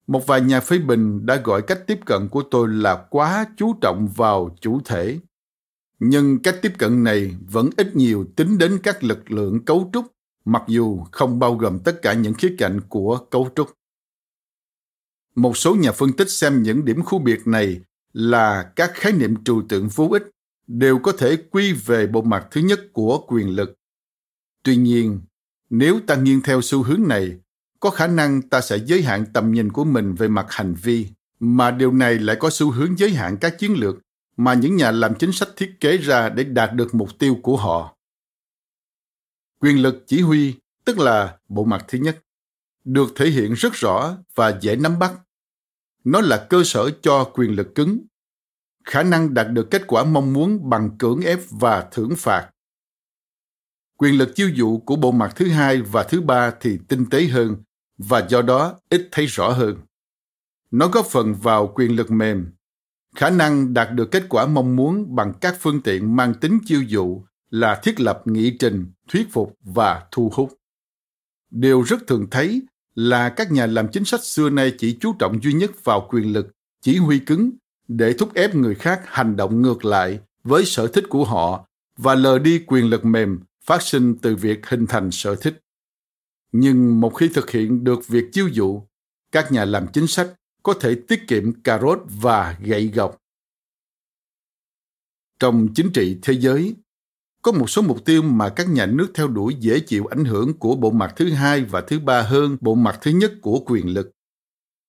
Một 0.06 0.26
vài 0.26 0.40
nhà 0.40 0.60
phê 0.60 0.78
bình 0.78 1.26
đã 1.26 1.36
gọi 1.36 1.62
cách 1.62 1.86
tiếp 1.86 1.98
cận 2.06 2.28
của 2.28 2.42
tôi 2.50 2.68
là 2.68 3.06
quá 3.10 3.46
chú 3.56 3.74
trọng 3.80 4.08
vào 4.16 4.56
chủ 4.60 4.80
thể. 4.84 5.18
Nhưng 6.04 6.38
cách 6.38 6.58
tiếp 6.62 6.72
cận 6.78 7.04
này 7.04 7.36
vẫn 7.50 7.70
ít 7.76 7.96
nhiều 7.96 8.26
tính 8.36 8.58
đến 8.58 8.78
các 8.82 9.04
lực 9.04 9.30
lượng 9.30 9.64
cấu 9.64 9.90
trúc, 9.92 10.06
mặc 10.44 10.62
dù 10.66 11.04
không 11.12 11.38
bao 11.38 11.54
gồm 11.54 11.78
tất 11.78 12.02
cả 12.02 12.12
những 12.12 12.34
khía 12.34 12.54
cạnh 12.58 12.80
của 12.88 13.18
cấu 13.30 13.50
trúc. 13.56 13.70
Một 15.34 15.56
số 15.56 15.74
nhà 15.74 15.92
phân 15.92 16.12
tích 16.12 16.30
xem 16.30 16.62
những 16.62 16.84
điểm 16.84 17.02
khu 17.02 17.18
biệt 17.18 17.46
này 17.46 17.80
là 18.12 18.72
các 18.76 18.90
khái 18.94 19.12
niệm 19.12 19.44
trừu 19.44 19.62
tượng 19.68 19.88
vô 19.88 20.08
ích 20.12 20.30
đều 20.66 20.98
có 20.98 21.12
thể 21.12 21.36
quy 21.50 21.72
về 21.72 22.06
bộ 22.06 22.22
mặt 22.22 22.46
thứ 22.50 22.60
nhất 22.60 22.80
của 22.92 23.24
quyền 23.28 23.48
lực. 23.48 23.74
Tuy 24.62 24.76
nhiên, 24.76 25.20
nếu 25.70 26.00
ta 26.06 26.16
nghiêng 26.16 26.40
theo 26.40 26.62
xu 26.62 26.82
hướng 26.82 27.08
này, 27.08 27.38
có 27.80 27.90
khả 27.90 28.06
năng 28.06 28.42
ta 28.42 28.60
sẽ 28.60 28.76
giới 28.76 29.02
hạn 29.02 29.24
tầm 29.32 29.52
nhìn 29.52 29.72
của 29.72 29.84
mình 29.84 30.14
về 30.14 30.28
mặt 30.28 30.46
hành 30.48 30.74
vi, 30.74 31.06
mà 31.40 31.70
điều 31.70 31.92
này 31.92 32.14
lại 32.14 32.36
có 32.40 32.50
xu 32.50 32.70
hướng 32.70 32.98
giới 32.98 33.10
hạn 33.10 33.36
các 33.36 33.58
chiến 33.58 33.72
lược 33.72 33.98
mà 34.44 34.54
những 34.54 34.76
nhà 34.76 34.90
làm 34.90 35.14
chính 35.14 35.32
sách 35.32 35.48
thiết 35.56 35.74
kế 35.80 35.96
ra 35.96 36.28
để 36.28 36.44
đạt 36.44 36.72
được 36.74 36.94
mục 36.94 37.18
tiêu 37.18 37.36
của 37.42 37.56
họ. 37.56 37.96
Quyền 39.60 39.82
lực 39.82 40.04
chỉ 40.06 40.20
huy, 40.20 40.54
tức 40.84 40.98
là 40.98 41.38
bộ 41.48 41.64
mặt 41.64 41.84
thứ 41.88 41.98
nhất, 41.98 42.24
được 42.84 43.12
thể 43.16 43.30
hiện 43.30 43.52
rất 43.52 43.72
rõ 43.72 44.16
và 44.34 44.58
dễ 44.60 44.76
nắm 44.76 44.98
bắt. 44.98 45.12
Nó 46.04 46.20
là 46.20 46.46
cơ 46.50 46.62
sở 46.64 46.90
cho 47.02 47.24
quyền 47.24 47.50
lực 47.50 47.74
cứng, 47.74 47.98
khả 48.84 49.02
năng 49.02 49.34
đạt 49.34 49.46
được 49.50 49.68
kết 49.70 49.82
quả 49.86 50.04
mong 50.04 50.32
muốn 50.32 50.70
bằng 50.70 50.98
cưỡng 50.98 51.20
ép 51.20 51.38
và 51.50 51.88
thưởng 51.92 52.12
phạt. 52.16 52.50
Quyền 53.96 54.18
lực 54.18 54.32
chiêu 54.34 54.48
dụ 54.48 54.78
của 54.78 54.96
bộ 54.96 55.12
mặt 55.12 55.32
thứ 55.36 55.48
hai 55.48 55.82
và 55.82 56.02
thứ 56.02 56.20
ba 56.20 56.52
thì 56.60 56.78
tinh 56.88 57.10
tế 57.10 57.24
hơn 57.24 57.56
và 57.98 58.26
do 58.28 58.42
đó 58.42 58.80
ít 58.88 59.08
thấy 59.12 59.26
rõ 59.26 59.48
hơn. 59.48 59.76
Nó 60.70 60.88
góp 60.88 61.06
phần 61.06 61.34
vào 61.34 61.72
quyền 61.74 61.96
lực 61.96 62.10
mềm, 62.10 62.52
khả 63.16 63.30
năng 63.30 63.74
đạt 63.74 63.88
được 63.94 64.10
kết 64.10 64.22
quả 64.28 64.46
mong 64.46 64.76
muốn 64.76 65.16
bằng 65.16 65.32
các 65.40 65.56
phương 65.60 65.82
tiện 65.82 66.16
mang 66.16 66.34
tính 66.34 66.58
chiêu 66.66 66.82
dụ 66.82 67.22
là 67.50 67.80
thiết 67.82 68.00
lập 68.00 68.22
nghị 68.24 68.56
trình, 68.58 68.86
thuyết 69.08 69.32
phục 69.32 69.56
và 69.64 70.02
thu 70.10 70.30
hút. 70.34 70.52
Điều 71.50 71.82
rất 71.82 72.06
thường 72.06 72.26
thấy 72.30 72.62
là 72.94 73.28
các 73.28 73.52
nhà 73.52 73.66
làm 73.66 73.88
chính 73.88 74.04
sách 74.04 74.24
xưa 74.24 74.50
nay 74.50 74.74
chỉ 74.78 74.98
chú 75.00 75.12
trọng 75.18 75.42
duy 75.42 75.52
nhất 75.52 75.84
vào 75.84 76.08
quyền 76.10 76.32
lực, 76.32 76.50
chỉ 76.80 76.96
huy 76.96 77.18
cứng 77.18 77.50
để 77.88 78.12
thúc 78.12 78.34
ép 78.34 78.54
người 78.54 78.74
khác 78.74 79.00
hành 79.06 79.36
động 79.36 79.62
ngược 79.62 79.84
lại 79.84 80.20
với 80.44 80.64
sở 80.64 80.86
thích 80.86 81.04
của 81.08 81.24
họ 81.24 81.68
và 81.96 82.14
lờ 82.14 82.38
đi 82.38 82.64
quyền 82.66 82.90
lực 82.90 83.04
mềm 83.04 83.40
phát 83.64 83.82
sinh 83.82 84.18
từ 84.22 84.36
việc 84.36 84.66
hình 84.66 84.86
thành 84.86 85.10
sở 85.10 85.34
thích. 85.34 85.60
Nhưng 86.52 87.00
một 87.00 87.10
khi 87.10 87.28
thực 87.28 87.50
hiện 87.50 87.84
được 87.84 88.08
việc 88.08 88.24
chiêu 88.32 88.48
dụ, 88.48 88.82
các 89.32 89.52
nhà 89.52 89.64
làm 89.64 89.86
chính 89.92 90.06
sách 90.06 90.28
có 90.62 90.74
thể 90.80 90.94
tiết 91.08 91.28
kiệm 91.28 91.62
cà 91.62 91.78
rốt 91.78 92.02
và 92.20 92.58
gậy 92.60 92.88
gộc. 92.94 93.18
Trong 95.38 95.68
chính 95.74 95.90
trị 95.92 96.18
thế 96.22 96.32
giới, 96.32 96.76
có 97.42 97.52
một 97.52 97.70
số 97.70 97.82
mục 97.82 98.04
tiêu 98.04 98.22
mà 98.22 98.48
các 98.48 98.68
nhà 98.68 98.86
nước 98.86 99.10
theo 99.14 99.28
đuổi 99.28 99.56
dễ 99.60 99.80
chịu 99.80 100.06
ảnh 100.06 100.24
hưởng 100.24 100.58
của 100.58 100.74
bộ 100.76 100.90
mặt 100.90 101.12
thứ 101.16 101.32
hai 101.32 101.64
và 101.64 101.80
thứ 101.80 102.00
ba 102.00 102.22
hơn 102.22 102.56
bộ 102.60 102.74
mặt 102.74 102.98
thứ 103.02 103.10
nhất 103.10 103.32
của 103.42 103.62
quyền 103.66 103.86
lực. 103.86 104.10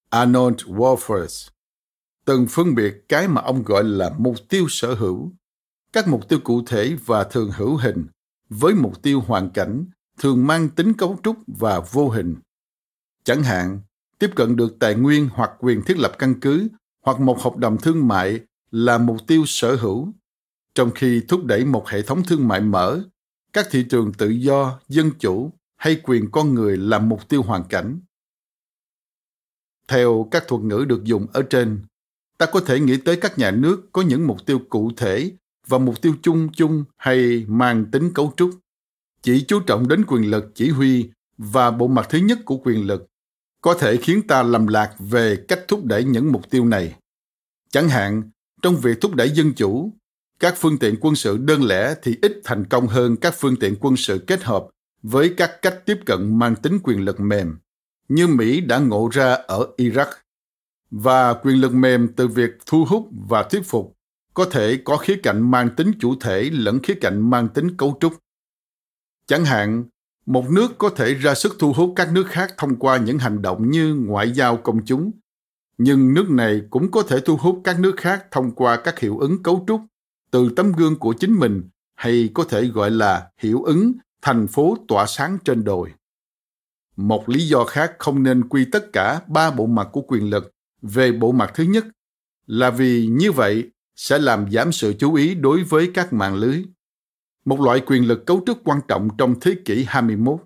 Arnold 0.10 0.56
Wolfers 0.56 1.50
từng 2.26 2.48
phân 2.50 2.76
biệt 2.76 3.06
cái 3.10 3.28
mà 3.28 3.42
ông 3.42 3.64
gọi 3.64 3.84
là 3.84 4.12
mục 4.18 4.36
tiêu 4.50 4.66
sở 4.70 4.94
hữu, 4.94 5.32
các 5.94 6.08
mục 6.08 6.30
tiêu 6.30 6.40
cụ 6.44 6.62
thể 6.66 6.98
và 7.06 7.24
thường 7.24 7.52
hữu 7.52 7.78
hình 7.78 8.08
với 8.50 8.74
mục 8.74 9.02
tiêu 9.02 9.22
hoàn 9.22 9.50
cảnh 9.50 9.86
thường 10.20 10.48
mang 10.48 10.70
tính 10.70 10.94
cấu 10.94 11.20
trúc 11.24 11.38
và 11.48 11.80
vô 11.80 12.10
hình. 12.10 12.36
Chẳng 13.24 13.44
hạn, 13.44 13.80
tiếp 14.24 14.36
cận 14.36 14.56
được 14.56 14.80
tài 14.80 14.96
nguyên 14.96 15.30
hoặc 15.34 15.52
quyền 15.60 15.82
thiết 15.82 15.98
lập 15.98 16.12
căn 16.20 16.40
cứ 16.40 16.68
hoặc 17.06 17.20
một 17.20 17.42
hợp 17.42 17.58
đồng 17.58 17.78
thương 17.78 18.08
mại 18.08 18.40
là 18.72 18.98
mục 18.98 19.18
tiêu 19.28 19.44
sở 19.48 19.76
hữu, 19.76 20.14
trong 20.76 20.92
khi 20.96 21.22
thúc 21.28 21.46
đẩy 21.46 21.66
một 21.66 21.90
hệ 21.90 22.02
thống 22.02 22.24
thương 22.28 22.48
mại 22.48 22.62
mở, 22.62 23.04
các 23.54 23.68
thị 23.72 23.86
trường 23.90 24.14
tự 24.14 24.30
do, 24.30 24.80
dân 24.88 25.12
chủ 25.20 25.52
hay 25.76 26.02
quyền 26.04 26.32
con 26.32 26.54
người 26.54 26.78
là 26.78 27.00
mục 27.00 27.30
tiêu 27.30 27.42
hoàn 27.42 27.64
cảnh. 27.64 28.00
Theo 29.88 30.28
các 30.32 30.44
thuật 30.48 30.62
ngữ 30.62 30.86
được 30.88 31.04
dùng 31.04 31.28
ở 31.34 31.42
trên, 31.42 31.82
ta 32.38 32.46
có 32.46 32.60
thể 32.60 32.80
nghĩ 32.80 32.98
tới 32.98 33.16
các 33.16 33.38
nhà 33.38 33.52
nước 33.52 33.90
có 33.92 34.02
những 34.02 34.28
mục 34.28 34.46
tiêu 34.46 34.60
cụ 34.70 34.92
thể 34.98 35.32
và 35.68 35.78
mục 35.78 36.02
tiêu 36.02 36.16
chung 36.22 36.50
chung 36.54 36.84
hay 36.98 37.46
mang 37.48 37.86
tính 37.92 38.12
cấu 38.14 38.34
trúc 38.38 38.50
chỉ 39.22 39.46
chú 39.48 39.60
trọng 39.60 39.88
đến 39.88 40.06
quyền 40.08 40.32
lực 40.32 40.52
chỉ 40.56 40.70
huy 40.70 41.10
và 41.38 41.72
bộ 41.72 41.88
mặt 41.88 42.08
thứ 42.10 42.18
nhất 42.18 42.40
của 42.46 42.58
quyền 42.58 42.88
lực 42.88 43.08
có 43.64 43.74
thể 43.74 43.98
khiến 43.98 44.28
ta 44.28 44.44
lầm 44.44 44.68
lạc 44.68 44.96
về 45.00 45.38
cách 45.48 45.60
thúc 45.68 45.86
đẩy 45.86 46.04
những 46.04 46.32
mục 46.32 46.50
tiêu 46.50 46.66
này 46.66 46.96
chẳng 47.72 47.90
hạn 47.90 48.32
trong 48.62 48.76
việc 48.76 49.02
thúc 49.02 49.16
đẩy 49.16 49.30
dân 49.30 49.54
chủ 49.54 49.94
các 50.40 50.54
phương 50.58 50.78
tiện 50.78 50.96
quân 51.02 51.16
sự 51.16 51.38
đơn 51.38 51.64
lẻ 51.64 51.96
thì 52.04 52.18
ít 52.22 52.42
thành 52.44 52.66
công 52.66 52.88
hơn 52.88 53.16
các 53.16 53.34
phương 53.38 53.56
tiện 53.60 53.76
quân 53.80 53.98
sự 53.98 54.24
kết 54.28 54.44
hợp 54.44 54.68
với 55.04 55.34
các 55.38 55.62
cách 55.62 55.86
tiếp 55.86 56.00
cận 56.06 56.40
mang 56.40 56.56
tính 56.56 56.80
quyền 56.84 57.06
lực 57.06 57.20
mềm 57.20 57.58
như 58.08 58.28
mỹ 58.28 58.62
đã 58.62 58.80
ngộ 58.80 59.10
ra 59.12 59.34
ở 59.34 59.68
iraq 59.78 60.12
và 60.92 61.34
quyền 61.34 61.62
lực 61.62 61.74
mềm 61.74 62.08
từ 62.16 62.28
việc 62.28 62.52
thu 62.66 62.86
hút 62.86 63.10
và 63.30 63.44
thuyết 63.44 63.62
phục 63.66 63.98
có 64.34 64.46
thể 64.46 64.80
có 64.84 64.98
khía 64.98 65.20
cạnh 65.24 65.52
mang 65.52 65.70
tính 65.76 65.92
chủ 66.00 66.16
thể 66.20 66.50
lẫn 66.54 66.80
khía 66.84 66.96
cạnh 67.02 67.30
mang 67.30 67.50
tính 67.50 67.78
cấu 67.78 67.98
trúc. 68.00 68.14
Chẳng 69.28 69.46
hạn, 69.46 69.84
một 70.26 70.50
nước 70.50 70.78
có 70.78 70.90
thể 70.90 71.14
ra 71.14 71.36
sức 71.36 71.56
thu 71.60 71.74
hút 71.74 71.94
các 71.96 72.12
nước 72.14 72.28
khác 72.28 72.54
thông 72.58 72.76
qua 72.76 72.98
những 72.98 73.20
hành 73.20 73.42
động 73.42 73.70
như 73.70 73.96
ngoại 73.96 74.32
giao 74.32 74.58
công 74.58 74.86
chúng, 74.86 75.12
nhưng 75.78 76.14
nước 76.14 76.30
này 76.30 76.62
cũng 76.70 76.92
có 76.92 77.04
thể 77.04 77.20
thu 77.20 77.38
hút 77.38 77.62
các 77.64 77.80
nước 77.80 77.94
khác 77.98 78.26
thông 78.32 78.52
qua 78.52 78.82
các 78.84 79.00
hiệu 79.00 79.18
ứng 79.18 79.44
cấu 79.44 79.64
trúc 79.68 79.82
từ 80.32 80.50
tấm 80.56 80.72
gương 80.72 81.00
của 81.00 81.14
chính 81.14 81.34
mình 81.40 81.70
hay 81.96 82.30
có 82.34 82.44
thể 82.44 82.66
gọi 82.66 82.92
là 82.92 83.28
hiệu 83.38 83.64
ứng 83.64 83.94
thành 84.22 84.48
phố 84.48 84.78
tỏa 84.88 85.06
sáng 85.06 85.38
trên 85.46 85.64
đồi. 85.64 85.90
Một 86.96 87.30
lý 87.30 87.48
do 87.48 87.64
khác 87.64 87.96
không 88.00 88.24
nên 88.24 88.50
quy 88.50 88.66
tất 88.72 88.94
cả 88.94 89.22
ba 89.28 89.52
bộ 89.52 89.66
mặt 89.66 89.88
của 89.92 90.02
quyền 90.02 90.30
lực 90.30 90.52
về 90.82 91.12
bộ 91.12 91.32
mặt 91.32 91.52
thứ 91.56 91.64
nhất 91.64 91.86
là 92.46 92.70
vì 92.70 93.08
như 93.08 93.32
vậy 93.32 93.70
sẽ 93.96 94.20
làm 94.20 94.52
giảm 94.52 94.72
sự 94.72 94.94
chú 95.00 95.14
ý 95.14 95.36
đối 95.36 95.64
với 95.64 95.92
các 95.94 96.14
mạng 96.14 96.36
lưới. 96.36 96.64
Một 97.46 97.62
loại 97.62 97.80
quyền 97.86 98.08
lực 98.08 98.26
cấu 98.26 98.44
trúc 98.46 98.62
quan 98.64 98.80
trọng 98.88 99.10
trong 99.18 99.36
thế 99.42 99.56
kỷ 99.66 99.86
21. 99.88 100.40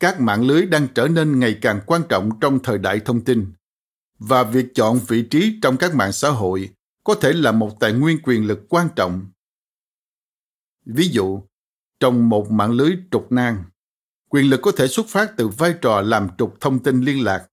Các 0.00 0.20
mạng 0.20 0.46
lưới 0.46 0.66
đang 0.66 0.88
trở 0.94 1.08
nên 1.08 1.38
ngày 1.40 1.58
càng 1.62 1.80
quan 1.86 2.02
trọng 2.08 2.30
trong 2.40 2.58
thời 2.58 2.78
đại 2.78 3.00
thông 3.00 3.20
tin 3.20 3.52
và 4.18 4.42
việc 4.42 4.66
chọn 4.74 4.98
vị 5.08 5.22
trí 5.22 5.58
trong 5.62 5.76
các 5.76 5.94
mạng 5.94 6.12
xã 6.12 6.30
hội 6.30 6.70
có 7.04 7.14
thể 7.14 7.32
là 7.32 7.52
một 7.52 7.80
tài 7.80 7.92
nguyên 7.92 8.18
quyền 8.22 8.46
lực 8.46 8.60
quan 8.68 8.88
trọng. 8.96 9.26
Ví 10.86 11.08
dụ, 11.08 11.42
trong 12.00 12.28
một 12.28 12.50
mạng 12.50 12.72
lưới 12.72 12.96
trục 13.10 13.32
nang, 13.32 13.64
quyền 14.28 14.50
lực 14.50 14.60
có 14.62 14.72
thể 14.76 14.86
xuất 14.86 15.06
phát 15.08 15.36
từ 15.36 15.48
vai 15.48 15.74
trò 15.82 16.00
làm 16.00 16.28
trục 16.38 16.60
thông 16.60 16.82
tin 16.82 17.00
liên 17.00 17.24
lạc 17.24 17.46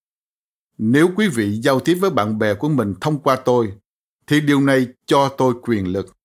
nếu 0.84 1.10
quý 1.16 1.28
vị 1.28 1.60
giao 1.62 1.80
tiếp 1.80 1.94
với 1.94 2.10
bạn 2.10 2.38
bè 2.38 2.54
của 2.54 2.68
mình 2.68 2.94
thông 3.00 3.18
qua 3.18 3.36
tôi, 3.36 3.72
thì 4.26 4.40
điều 4.40 4.60
này 4.60 4.86
cho 5.06 5.34
tôi 5.38 5.54
quyền 5.62 5.86
lực. 5.86 6.16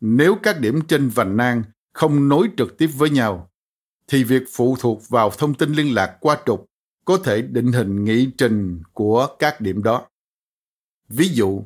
Nếu 0.00 0.36
các 0.42 0.60
điểm 0.60 0.80
trên 0.88 1.08
vành 1.08 1.36
nang 1.36 1.62
không 1.94 2.28
nối 2.28 2.48
trực 2.56 2.78
tiếp 2.78 2.86
với 2.86 3.10
nhau, 3.10 3.50
thì 4.06 4.24
việc 4.24 4.42
phụ 4.52 4.76
thuộc 4.80 5.08
vào 5.08 5.30
thông 5.30 5.54
tin 5.54 5.72
liên 5.72 5.94
lạc 5.94 6.16
qua 6.20 6.38
trục 6.46 6.66
có 7.04 7.18
thể 7.24 7.42
định 7.42 7.72
hình 7.72 8.04
nghị 8.04 8.30
trình 8.38 8.82
của 8.92 9.28
các 9.38 9.60
điểm 9.60 9.82
đó. 9.82 10.06
Ví 11.08 11.28
dụ, 11.28 11.64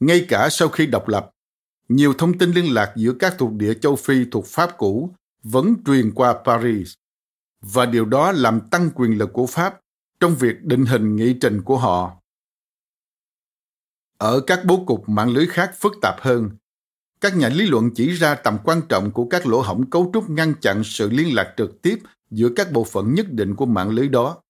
ngay 0.00 0.26
cả 0.28 0.48
sau 0.50 0.68
khi 0.68 0.86
độc 0.86 1.08
lập, 1.08 1.30
nhiều 1.88 2.14
thông 2.18 2.38
tin 2.38 2.50
liên 2.50 2.74
lạc 2.74 2.92
giữa 2.96 3.12
các 3.12 3.34
thuộc 3.38 3.52
địa 3.52 3.74
châu 3.74 3.96
Phi 3.96 4.24
thuộc 4.30 4.46
Pháp 4.46 4.78
cũ 4.78 5.14
vẫn 5.42 5.74
truyền 5.86 6.14
qua 6.14 6.34
Paris, 6.44 6.92
và 7.60 7.86
điều 7.86 8.04
đó 8.04 8.32
làm 8.32 8.60
tăng 8.70 8.90
quyền 8.94 9.18
lực 9.18 9.30
của 9.32 9.46
Pháp 9.46 9.80
trong 10.20 10.34
việc 10.34 10.62
định 10.62 10.86
hình 10.86 11.16
nghị 11.16 11.34
trình 11.40 11.62
của 11.62 11.78
họ. 11.78 12.16
Ở 14.18 14.40
các 14.46 14.60
bố 14.64 14.84
cục 14.86 15.08
mạng 15.08 15.30
lưới 15.30 15.46
khác 15.46 15.74
phức 15.78 15.92
tạp 16.02 16.20
hơn, 16.20 16.50
các 17.20 17.36
nhà 17.36 17.48
lý 17.48 17.66
luận 17.66 17.90
chỉ 17.94 18.10
ra 18.10 18.34
tầm 18.34 18.58
quan 18.64 18.80
trọng 18.88 19.10
của 19.10 19.24
các 19.24 19.46
lỗ 19.46 19.60
hổng 19.60 19.90
cấu 19.90 20.10
trúc 20.14 20.30
ngăn 20.30 20.54
chặn 20.60 20.84
sự 20.84 21.10
liên 21.10 21.34
lạc 21.34 21.54
trực 21.56 21.82
tiếp 21.82 21.98
giữa 22.30 22.48
các 22.56 22.72
bộ 22.72 22.84
phận 22.84 23.14
nhất 23.14 23.32
định 23.32 23.56
của 23.56 23.66
mạng 23.66 23.90
lưới 23.90 24.08
đó. 24.08 24.42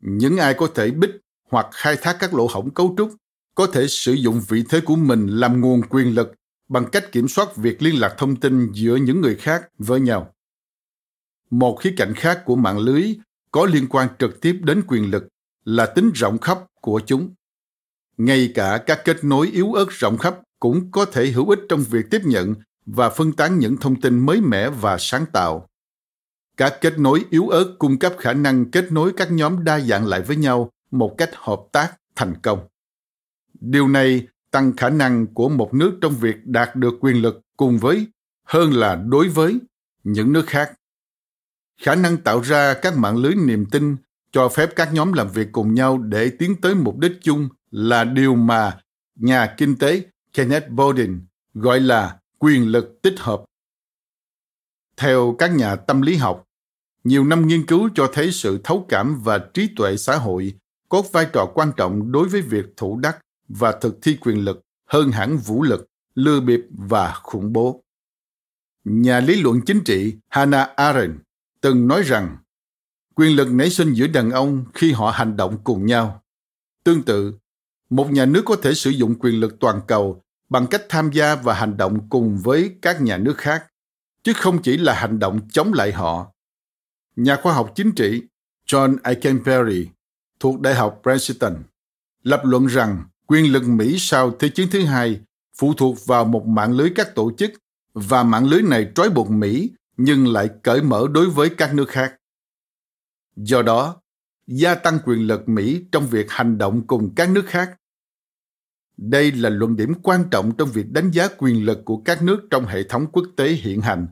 Những 0.00 0.36
ai 0.36 0.54
có 0.54 0.68
thể 0.74 0.90
bích 0.90 1.10
hoặc 1.50 1.66
khai 1.72 1.96
thác 1.96 2.16
các 2.20 2.34
lỗ 2.34 2.46
hổng 2.50 2.70
cấu 2.70 2.94
trúc 2.98 3.14
có 3.54 3.66
thể 3.66 3.86
sử 3.88 4.12
dụng 4.12 4.40
vị 4.48 4.64
thế 4.68 4.80
của 4.80 4.96
mình 4.96 5.26
làm 5.26 5.60
nguồn 5.60 5.82
quyền 5.90 6.14
lực 6.14 6.32
bằng 6.68 6.84
cách 6.92 7.12
kiểm 7.12 7.28
soát 7.28 7.56
việc 7.56 7.82
liên 7.82 8.00
lạc 8.00 8.14
thông 8.18 8.36
tin 8.36 8.72
giữa 8.72 8.96
những 8.96 9.20
người 9.20 9.36
khác 9.36 9.68
với 9.78 10.00
nhau. 10.00 10.34
Một 11.50 11.76
khía 11.80 11.94
cạnh 11.96 12.14
khác 12.14 12.42
của 12.44 12.56
mạng 12.56 12.78
lưới 12.78 13.16
có 13.50 13.66
liên 13.66 13.86
quan 13.88 14.08
trực 14.18 14.40
tiếp 14.40 14.60
đến 14.62 14.82
quyền 14.86 15.10
lực 15.10 15.28
là 15.64 15.86
tính 15.86 16.10
rộng 16.14 16.38
khắp 16.38 16.58
của 16.80 17.00
chúng. 17.06 17.34
Ngay 18.16 18.52
cả 18.54 18.82
các 18.86 19.00
kết 19.04 19.24
nối 19.24 19.50
yếu 19.52 19.72
ớt 19.72 19.90
rộng 19.90 20.18
khắp 20.18 20.40
cũng 20.64 20.90
có 20.90 21.04
thể 21.04 21.26
hữu 21.26 21.50
ích 21.50 21.58
trong 21.68 21.84
việc 21.90 22.06
tiếp 22.10 22.20
nhận 22.24 22.54
và 22.86 23.10
phân 23.10 23.32
tán 23.32 23.58
những 23.58 23.76
thông 23.76 24.00
tin 24.00 24.26
mới 24.26 24.40
mẻ 24.40 24.70
và 24.70 24.96
sáng 24.98 25.26
tạo. 25.32 25.68
Các 26.56 26.74
kết 26.80 26.98
nối 26.98 27.24
yếu 27.30 27.48
ớt 27.48 27.76
cung 27.78 27.98
cấp 27.98 28.12
khả 28.18 28.32
năng 28.32 28.70
kết 28.70 28.92
nối 28.92 29.12
các 29.16 29.32
nhóm 29.32 29.64
đa 29.64 29.80
dạng 29.80 30.06
lại 30.06 30.22
với 30.22 30.36
nhau 30.36 30.70
một 30.90 31.14
cách 31.18 31.30
hợp 31.32 31.60
tác 31.72 31.96
thành 32.16 32.34
công. 32.42 32.58
Điều 33.60 33.88
này 33.88 34.26
tăng 34.50 34.76
khả 34.76 34.90
năng 34.90 35.26
của 35.26 35.48
một 35.48 35.74
nước 35.74 35.98
trong 36.00 36.14
việc 36.14 36.36
đạt 36.44 36.76
được 36.76 36.94
quyền 37.00 37.22
lực 37.22 37.40
cùng 37.56 37.78
với, 37.78 38.06
hơn 38.44 38.72
là 38.72 38.94
đối 38.94 39.28
với, 39.28 39.58
những 40.04 40.32
nước 40.32 40.44
khác. 40.46 40.72
Khả 41.80 41.94
năng 41.94 42.16
tạo 42.16 42.40
ra 42.40 42.74
các 42.74 42.96
mạng 42.96 43.16
lưới 43.16 43.34
niềm 43.34 43.66
tin, 43.70 43.96
cho 44.32 44.48
phép 44.48 44.70
các 44.76 44.92
nhóm 44.92 45.12
làm 45.12 45.28
việc 45.28 45.48
cùng 45.52 45.74
nhau 45.74 45.98
để 45.98 46.30
tiến 46.38 46.56
tới 46.60 46.74
mục 46.74 46.98
đích 46.98 47.12
chung 47.22 47.48
là 47.70 48.04
điều 48.04 48.34
mà 48.34 48.78
nhà 49.16 49.54
kinh 49.56 49.76
tế 49.76 50.02
Kenneth 50.34 50.68
Bowden 50.68 51.20
gọi 51.54 51.80
là 51.80 52.18
quyền 52.38 52.68
lực 52.68 53.02
tích 53.02 53.14
hợp. 53.18 53.44
Theo 54.96 55.36
các 55.38 55.54
nhà 55.54 55.76
tâm 55.76 56.02
lý 56.02 56.16
học, 56.16 56.44
nhiều 57.04 57.24
năm 57.24 57.46
nghiên 57.46 57.66
cứu 57.66 57.88
cho 57.94 58.10
thấy 58.12 58.32
sự 58.32 58.60
thấu 58.64 58.86
cảm 58.88 59.20
và 59.22 59.38
trí 59.54 59.68
tuệ 59.76 59.96
xã 59.96 60.16
hội 60.16 60.54
có 60.88 61.02
vai 61.12 61.26
trò 61.32 61.46
quan 61.54 61.72
trọng 61.76 62.12
đối 62.12 62.28
với 62.28 62.40
việc 62.40 62.66
thủ 62.76 62.98
đắc 62.98 63.18
và 63.48 63.72
thực 63.72 63.98
thi 64.02 64.16
quyền 64.20 64.44
lực 64.44 64.60
hơn 64.86 65.10
hẳn 65.10 65.36
vũ 65.36 65.62
lực, 65.62 65.86
lừa 66.14 66.40
bịp 66.40 66.60
và 66.70 67.14
khủng 67.22 67.52
bố. 67.52 67.84
Nhà 68.84 69.20
lý 69.20 69.42
luận 69.42 69.60
chính 69.66 69.84
trị 69.84 70.16
Hannah 70.28 70.76
Arendt 70.76 71.20
từng 71.60 71.88
nói 71.88 72.02
rằng 72.02 72.36
quyền 73.14 73.36
lực 73.36 73.52
nảy 73.52 73.70
sinh 73.70 73.92
giữa 73.92 74.06
đàn 74.06 74.30
ông 74.30 74.64
khi 74.74 74.92
họ 74.92 75.10
hành 75.10 75.36
động 75.36 75.58
cùng 75.64 75.86
nhau. 75.86 76.22
Tương 76.84 77.02
tự, 77.02 77.34
một 77.90 78.10
nhà 78.10 78.26
nước 78.26 78.42
có 78.44 78.56
thể 78.56 78.74
sử 78.74 78.90
dụng 78.90 79.14
quyền 79.18 79.40
lực 79.40 79.56
toàn 79.60 79.80
cầu 79.86 80.23
bằng 80.54 80.66
cách 80.66 80.82
tham 80.88 81.10
gia 81.12 81.34
và 81.34 81.54
hành 81.54 81.76
động 81.76 82.08
cùng 82.08 82.38
với 82.38 82.76
các 82.82 83.00
nhà 83.00 83.16
nước 83.18 83.34
khác, 83.38 83.66
chứ 84.22 84.32
không 84.36 84.62
chỉ 84.62 84.76
là 84.76 84.94
hành 84.94 85.18
động 85.18 85.48
chống 85.52 85.72
lại 85.72 85.92
họ. 85.92 86.32
Nhà 87.16 87.36
khoa 87.42 87.54
học 87.54 87.72
chính 87.74 87.92
trị 87.92 88.22
John 88.66 88.96
aikenberry 89.02 89.88
thuộc 90.40 90.60
Đại 90.60 90.74
học 90.74 91.00
Princeton 91.02 91.62
lập 92.22 92.40
luận 92.44 92.66
rằng 92.66 93.04
quyền 93.26 93.52
lực 93.52 93.62
Mỹ 93.66 93.96
sau 93.98 94.30
Thế 94.38 94.48
chiến 94.48 94.68
thứ 94.70 94.84
hai 94.84 95.20
phụ 95.58 95.74
thuộc 95.74 96.06
vào 96.06 96.24
một 96.24 96.46
mạng 96.46 96.72
lưới 96.72 96.90
các 96.94 97.14
tổ 97.14 97.32
chức 97.38 97.50
và 97.92 98.22
mạng 98.22 98.46
lưới 98.46 98.62
này 98.62 98.92
trói 98.94 99.10
buộc 99.10 99.30
Mỹ 99.30 99.70
nhưng 99.96 100.26
lại 100.26 100.48
cởi 100.62 100.82
mở 100.82 101.06
đối 101.10 101.30
với 101.30 101.50
các 101.50 101.74
nước 101.74 101.88
khác. 101.88 102.14
Do 103.36 103.62
đó, 103.62 103.96
gia 104.46 104.74
tăng 104.74 104.98
quyền 105.04 105.26
lực 105.26 105.48
Mỹ 105.48 105.84
trong 105.92 106.06
việc 106.06 106.30
hành 106.30 106.58
động 106.58 106.86
cùng 106.86 107.14
các 107.16 107.30
nước 107.30 107.44
khác. 107.46 107.76
Đây 108.96 109.32
là 109.32 109.50
luận 109.50 109.76
điểm 109.76 109.94
quan 110.02 110.24
trọng 110.30 110.56
trong 110.56 110.68
việc 110.72 110.92
đánh 110.92 111.10
giá 111.10 111.28
quyền 111.38 111.64
lực 111.64 111.84
của 111.84 111.96
các 111.96 112.22
nước 112.22 112.46
trong 112.50 112.66
hệ 112.66 112.82
thống 112.82 113.06
quốc 113.12 113.24
tế 113.36 113.52
hiện 113.52 113.80
hành 113.80 114.06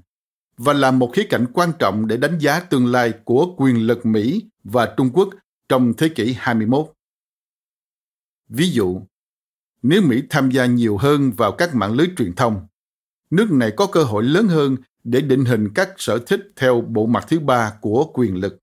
và 0.56 0.72
là 0.72 0.90
một 0.90 1.10
khía 1.14 1.26
cạnh 1.30 1.46
quan 1.54 1.72
trọng 1.78 2.06
để 2.06 2.16
đánh 2.16 2.38
giá 2.38 2.60
tương 2.60 2.86
lai 2.86 3.12
của 3.24 3.54
quyền 3.56 3.86
lực 3.86 4.06
Mỹ 4.06 4.44
và 4.64 4.94
Trung 4.96 5.10
Quốc 5.12 5.28
trong 5.68 5.92
thế 5.98 6.08
kỷ 6.08 6.34
21. 6.38 6.86
Ví 8.48 8.70
dụ, 8.70 9.00
nếu 9.82 10.02
Mỹ 10.02 10.22
tham 10.30 10.50
gia 10.50 10.66
nhiều 10.66 10.96
hơn 10.96 11.30
vào 11.30 11.52
các 11.52 11.74
mạng 11.74 11.92
lưới 11.92 12.06
truyền 12.16 12.32
thông, 12.32 12.66
nước 13.30 13.50
này 13.50 13.72
có 13.76 13.86
cơ 13.86 14.04
hội 14.04 14.22
lớn 14.22 14.48
hơn 14.48 14.76
để 15.04 15.20
định 15.20 15.44
hình 15.44 15.68
các 15.74 15.90
sở 15.96 16.18
thích 16.26 16.40
theo 16.56 16.80
bộ 16.80 17.06
mặt 17.06 17.24
thứ 17.28 17.40
ba 17.40 17.72
của 17.80 18.10
quyền 18.14 18.36
lực. 18.36 18.58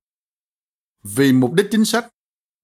Vì 1.03 1.33
mục 1.33 1.53
đích 1.53 1.67
chính 1.71 1.85
sách, 1.85 2.07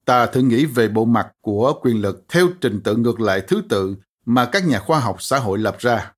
ta 0.05 0.25
thử 0.25 0.41
nghĩ 0.41 0.65
về 0.65 0.87
bộ 0.87 1.05
mặt 1.05 1.27
của 1.41 1.79
quyền 1.81 2.01
lực 2.01 2.25
theo 2.29 2.47
trình 2.61 2.81
tự 2.83 2.95
ngược 2.95 3.19
lại 3.19 3.41
thứ 3.47 3.61
tự 3.69 3.95
mà 4.25 4.49
các 4.51 4.67
nhà 4.67 4.79
khoa 4.79 4.99
học 4.99 5.21
xã 5.21 5.39
hội 5.39 5.57
lập 5.57 5.75
ra. 5.79 6.13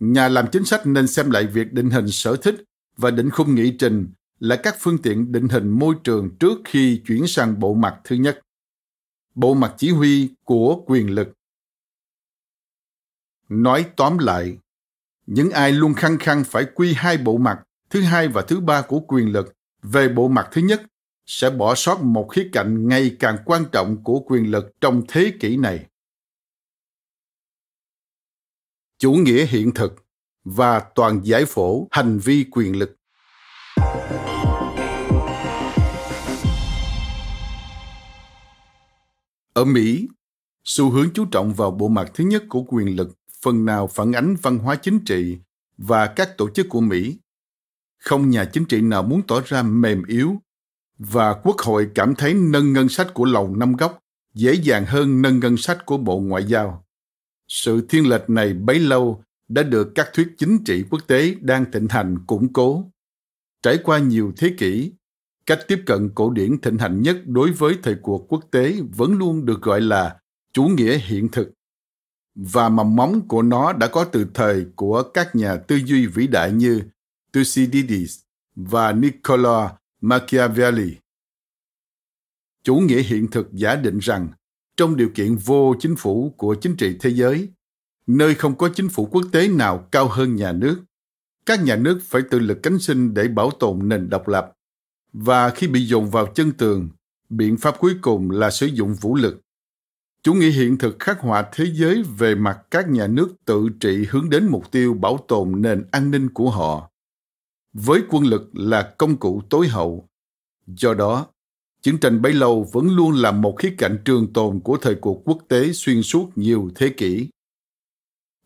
Nhà 0.00 0.28
làm 0.28 0.46
chính 0.52 0.64
sách 0.64 0.86
nên 0.86 1.06
xem 1.06 1.30
lại 1.30 1.46
việc 1.46 1.72
định 1.72 1.90
hình 1.90 2.08
sở 2.08 2.36
thích 2.36 2.64
và 2.96 3.10
định 3.10 3.30
khung 3.30 3.54
nghị 3.54 3.76
trình 3.78 4.12
là 4.38 4.56
các 4.56 4.76
phương 4.78 4.98
tiện 5.02 5.32
định 5.32 5.48
hình 5.48 5.70
môi 5.70 5.94
trường 6.04 6.36
trước 6.40 6.58
khi 6.64 7.02
chuyển 7.06 7.26
sang 7.26 7.60
bộ 7.60 7.74
mặt 7.74 8.00
thứ 8.04 8.16
nhất. 8.16 8.40
Bộ 9.34 9.54
mặt 9.54 9.74
chỉ 9.78 9.90
huy 9.90 10.34
của 10.44 10.82
quyền 10.86 11.10
lực. 11.10 11.28
Nói 13.48 13.86
tóm 13.96 14.18
lại, 14.18 14.58
những 15.26 15.50
ai 15.50 15.72
luôn 15.72 15.94
khăng 15.94 16.18
khăng 16.18 16.44
phải 16.44 16.66
quy 16.74 16.94
hai 16.96 17.18
bộ 17.18 17.36
mặt 17.36 17.62
thứ 17.90 18.00
hai 18.00 18.28
và 18.28 18.42
thứ 18.42 18.60
ba 18.60 18.82
của 18.82 19.00
quyền 19.00 19.32
lực 19.32 19.52
về 19.82 20.08
bộ 20.08 20.28
mặt 20.28 20.48
thứ 20.52 20.60
nhất 20.60 20.82
sẽ 21.26 21.50
bỏ 21.50 21.74
sót 21.74 22.00
một 22.02 22.28
khía 22.32 22.48
cạnh 22.52 22.88
ngày 22.88 23.16
càng 23.18 23.36
quan 23.44 23.64
trọng 23.72 24.04
của 24.04 24.20
quyền 24.20 24.50
lực 24.50 24.80
trong 24.80 25.02
thế 25.08 25.32
kỷ 25.40 25.56
này. 25.56 25.86
Chủ 28.98 29.12
nghĩa 29.12 29.46
hiện 29.46 29.74
thực 29.74 30.06
và 30.44 30.80
toàn 30.94 31.20
giải 31.24 31.44
phổ 31.48 31.88
hành 31.90 32.18
vi 32.18 32.44
quyền 32.50 32.78
lực. 32.78 32.96
Ở 39.52 39.64
Mỹ, 39.64 40.08
xu 40.64 40.90
hướng 40.90 41.10
chú 41.14 41.24
trọng 41.24 41.54
vào 41.54 41.70
bộ 41.70 41.88
mặt 41.88 42.10
thứ 42.14 42.24
nhất 42.24 42.44
của 42.48 42.64
quyền 42.68 42.96
lực 42.96 43.18
phần 43.42 43.64
nào 43.64 43.86
phản 43.86 44.12
ánh 44.12 44.36
văn 44.42 44.58
hóa 44.58 44.76
chính 44.76 45.04
trị 45.04 45.38
và 45.78 46.06
các 46.06 46.38
tổ 46.38 46.50
chức 46.50 46.66
của 46.68 46.80
Mỹ. 46.80 47.18
Không 47.98 48.30
nhà 48.30 48.44
chính 48.52 48.64
trị 48.64 48.80
nào 48.80 49.02
muốn 49.02 49.22
tỏ 49.28 49.42
ra 49.46 49.62
mềm 49.62 50.02
yếu 50.06 50.40
và 50.98 51.34
quốc 51.34 51.58
hội 51.58 51.88
cảm 51.94 52.14
thấy 52.14 52.34
nâng 52.34 52.72
ngân 52.72 52.88
sách 52.88 53.14
của 53.14 53.24
lầu 53.24 53.56
năm 53.56 53.72
góc 53.72 53.98
dễ 54.34 54.54
dàng 54.54 54.86
hơn 54.86 55.22
nâng 55.22 55.40
ngân 55.40 55.56
sách 55.56 55.86
của 55.86 55.96
Bộ 55.96 56.18
Ngoại 56.18 56.44
giao. 56.44 56.84
Sự 57.48 57.86
thiên 57.88 58.08
lệch 58.08 58.30
này 58.30 58.54
bấy 58.54 58.78
lâu 58.78 59.22
đã 59.48 59.62
được 59.62 59.92
các 59.94 60.08
thuyết 60.12 60.28
chính 60.38 60.64
trị 60.64 60.84
quốc 60.90 61.00
tế 61.06 61.34
đang 61.40 61.70
thịnh 61.72 61.88
hành 61.88 62.18
củng 62.26 62.52
cố. 62.52 62.90
Trải 63.62 63.78
qua 63.84 63.98
nhiều 63.98 64.32
thế 64.36 64.54
kỷ, 64.58 64.92
cách 65.46 65.58
tiếp 65.68 65.82
cận 65.86 66.10
cổ 66.14 66.30
điển 66.30 66.60
thịnh 66.60 66.78
hành 66.78 67.02
nhất 67.02 67.16
đối 67.26 67.52
với 67.52 67.78
thời 67.82 67.96
cuộc 68.02 68.32
quốc 68.32 68.44
tế 68.50 68.76
vẫn 68.96 69.18
luôn 69.18 69.46
được 69.46 69.62
gọi 69.62 69.80
là 69.80 70.16
chủ 70.52 70.62
nghĩa 70.62 70.98
hiện 70.98 71.28
thực 71.28 71.52
và 72.34 72.68
mầm 72.68 72.96
móng 72.96 73.28
của 73.28 73.42
nó 73.42 73.72
đã 73.72 73.86
có 73.86 74.04
từ 74.04 74.26
thời 74.34 74.66
của 74.76 75.02
các 75.02 75.36
nhà 75.36 75.56
tư 75.56 75.76
duy 75.84 76.06
vĩ 76.06 76.26
đại 76.26 76.52
như 76.52 76.82
Thucydides 77.32 78.18
và 78.54 78.92
Niccolo 78.92 79.70
Machiavelli. 80.00 80.96
Chủ 82.62 82.76
nghĩa 82.76 83.02
hiện 83.02 83.30
thực 83.30 83.48
giả 83.52 83.76
định 83.76 83.98
rằng 83.98 84.28
trong 84.76 84.96
điều 84.96 85.10
kiện 85.14 85.36
vô 85.36 85.74
chính 85.80 85.96
phủ 85.96 86.34
của 86.36 86.54
chính 86.54 86.76
trị 86.76 86.96
thế 87.00 87.10
giới, 87.10 87.48
nơi 88.06 88.34
không 88.34 88.58
có 88.58 88.68
chính 88.74 88.88
phủ 88.88 89.06
quốc 89.06 89.24
tế 89.32 89.48
nào 89.48 89.88
cao 89.92 90.08
hơn 90.08 90.36
nhà 90.36 90.52
nước, 90.52 90.84
các 91.46 91.62
nhà 91.62 91.76
nước 91.76 92.00
phải 92.04 92.22
tự 92.30 92.38
lực 92.38 92.58
cánh 92.62 92.78
sinh 92.78 93.14
để 93.14 93.28
bảo 93.28 93.50
tồn 93.50 93.88
nền 93.88 94.10
độc 94.10 94.28
lập. 94.28 94.52
Và 95.12 95.50
khi 95.50 95.68
bị 95.68 95.86
dồn 95.86 96.10
vào 96.10 96.26
chân 96.34 96.52
tường, 96.52 96.88
biện 97.28 97.56
pháp 97.56 97.78
cuối 97.78 97.94
cùng 98.02 98.30
là 98.30 98.50
sử 98.50 98.66
dụng 98.66 98.94
vũ 98.94 99.14
lực 99.14 99.40
Chủ 100.26 100.34
nghĩa 100.34 100.50
hiện 100.50 100.78
thực 100.78 100.96
khắc 100.98 101.20
họa 101.20 101.44
thế 101.52 101.64
giới 101.72 102.02
về 102.18 102.34
mặt 102.34 102.58
các 102.70 102.88
nhà 102.88 103.06
nước 103.06 103.28
tự 103.44 103.68
trị 103.80 104.06
hướng 104.10 104.30
đến 104.30 104.46
mục 104.50 104.70
tiêu 104.70 104.94
bảo 104.94 105.18
tồn 105.28 105.62
nền 105.62 105.84
an 105.90 106.10
ninh 106.10 106.30
của 106.30 106.50
họ. 106.50 106.90
Với 107.84 108.02
quân 108.08 108.24
lực 108.24 108.50
là 108.52 108.94
công 108.98 109.16
cụ 109.16 109.42
tối 109.50 109.68
hậu. 109.68 110.08
Do 110.66 110.94
đó, 110.94 111.26
chiến 111.82 111.98
tranh 111.98 112.22
bấy 112.22 112.32
lâu 112.32 112.68
vẫn 112.72 112.96
luôn 112.96 113.12
là 113.12 113.32
một 113.32 113.56
khía 113.58 113.74
cạnh 113.78 113.98
trường 114.04 114.32
tồn 114.32 114.60
của 114.60 114.78
thời 114.82 114.94
cuộc 114.94 115.22
quốc 115.24 115.38
tế 115.48 115.72
xuyên 115.72 116.02
suốt 116.02 116.30
nhiều 116.38 116.70
thế 116.74 116.88
kỷ. 116.96 117.28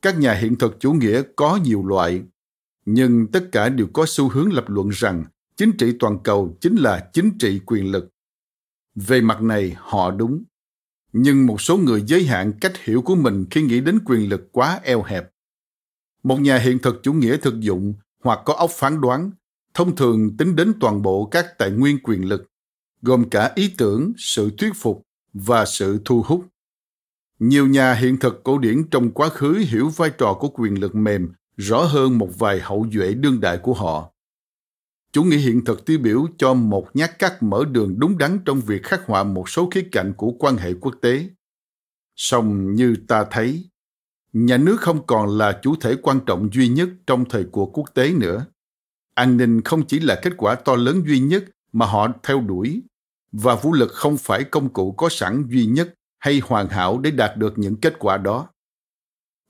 Các 0.02 0.19
nhà 0.19 0.35
hiện 0.35 0.57
thực 0.59 0.81
chủ 0.81 0.93
nghĩa 0.93 1.23
có 1.36 1.59
nhiều 1.65 1.86
loại, 1.86 2.23
nhưng 2.86 3.27
tất 3.27 3.48
cả 3.52 3.69
đều 3.69 3.86
có 3.93 4.05
xu 4.09 4.28
hướng 4.28 4.52
lập 4.52 4.65
luận 4.69 4.89
rằng 4.89 5.24
chính 5.57 5.73
trị 5.78 5.93
toàn 5.98 6.19
cầu 6.24 6.57
chính 6.61 6.77
là 6.77 7.11
chính 7.12 7.39
trị 7.39 7.61
quyền 7.66 7.90
lực. 7.90 8.09
Về 8.94 9.20
mặt 9.20 9.43
này, 9.43 9.77
họ 9.78 10.11
đúng 10.11 10.43
nhưng 11.12 11.47
một 11.47 11.61
số 11.61 11.77
người 11.77 12.02
giới 12.07 12.24
hạn 12.24 12.52
cách 12.61 12.85
hiểu 12.85 13.02
của 13.02 13.15
mình 13.15 13.47
khi 13.51 13.62
nghĩ 13.62 13.81
đến 13.81 13.98
quyền 14.05 14.28
lực 14.28 14.48
quá 14.52 14.81
eo 14.82 15.02
hẹp. 15.02 15.31
Một 16.23 16.40
nhà 16.40 16.59
hiện 16.59 16.78
thực 16.78 17.02
chủ 17.02 17.12
nghĩa 17.12 17.36
thực 17.36 17.61
dụng 17.61 17.94
hoặc 18.20 18.40
có 18.44 18.55
óc 18.55 18.70
phán 18.70 19.01
đoán, 19.01 19.30
thông 19.74 19.97
thường 19.97 20.36
tính 20.36 20.56
đến 20.56 20.72
toàn 20.80 21.02
bộ 21.02 21.24
các 21.24 21.59
tài 21.59 21.70
nguyên 21.70 21.98
quyền 22.02 22.28
lực, 22.28 22.47
gồm 23.02 23.30
cả 23.30 23.52
ý 23.55 23.74
tưởng, 23.78 24.12
sự 24.16 24.51
thuyết 24.59 24.72
phục 24.76 25.02
và 25.32 25.64
sự 25.64 26.01
thu 26.05 26.22
hút. 26.26 26.47
Nhiều 27.38 27.66
nhà 27.66 27.94
hiện 27.94 28.18
thực 28.18 28.44
cổ 28.44 28.59
điển 28.59 28.84
trong 28.90 29.10
quá 29.10 29.28
khứ 29.28 29.64
hiểu 29.68 29.88
vai 29.88 30.10
trò 30.18 30.34
của 30.34 30.48
quyền 30.48 30.80
lực 30.80 30.94
mềm 30.94 31.32
rõ 31.56 31.82
hơn 31.82 32.18
một 32.18 32.38
vài 32.38 32.60
hậu 32.60 32.86
duệ 32.92 33.14
đương 33.14 33.40
đại 33.40 33.59
của 33.59 33.74
họ. 33.74 34.12
Chủ 35.12 35.24
nghĩa 35.24 35.36
hiện 35.36 35.64
thực 35.64 35.84
tiêu 35.84 35.98
biểu 35.98 36.26
cho 36.38 36.55
một 36.55 36.88
nhát 36.94 37.18
cắt 37.18 37.42
mở 37.42 37.64
đường 37.64 37.94
đúng 37.98 38.18
đắn 38.18 38.38
trong 38.44 38.60
việc 38.60 38.82
khắc 38.82 39.06
họa 39.06 39.24
một 39.24 39.48
số 39.48 39.70
khía 39.70 39.88
cạnh 39.92 40.12
của 40.16 40.30
quan 40.38 40.56
hệ 40.56 40.74
quốc 40.74 40.94
tế. 41.02 41.28
Song 42.16 42.74
như 42.74 42.97
ta 43.09 43.24
thấy, 43.30 43.69
nhà 44.32 44.57
nước 44.57 44.81
không 44.81 45.07
còn 45.07 45.39
là 45.39 45.61
chủ 45.62 45.77
thể 45.77 45.97
quan 46.02 46.20
trọng 46.27 46.48
duy 46.52 46.69
nhất 46.69 46.89
trong 47.07 47.24
thời 47.24 47.44
cuộc 47.44 47.78
quốc 47.78 47.94
tế 47.94 48.12
nữa. 48.12 48.47
An 49.15 49.36
ninh 49.36 49.62
không 49.62 49.86
chỉ 49.86 50.01
là 50.01 50.20
kết 50.23 50.32
quả 50.36 50.55
to 50.55 50.77
lớn 50.77 51.02
duy 51.07 51.20
nhất 51.20 51.44
mà 51.73 51.86
họ 51.86 52.09
theo 52.23 52.40
đuổi, 52.40 52.82
và 53.32 53.55
vũ 53.55 53.73
lực 53.73 53.93
không 53.93 54.16
phải 54.16 54.44
công 54.44 54.69
cụ 54.69 54.93
có 54.93 55.09
sẵn 55.09 55.47
duy 55.48 55.66
nhất 55.66 55.94
hay 56.19 56.40
hoàn 56.44 56.69
hảo 56.69 56.98
để 56.98 57.11
đạt 57.11 57.36
được 57.36 57.59
những 57.59 57.77
kết 57.77 57.98
quả 57.98 58.16
đó. 58.16 58.48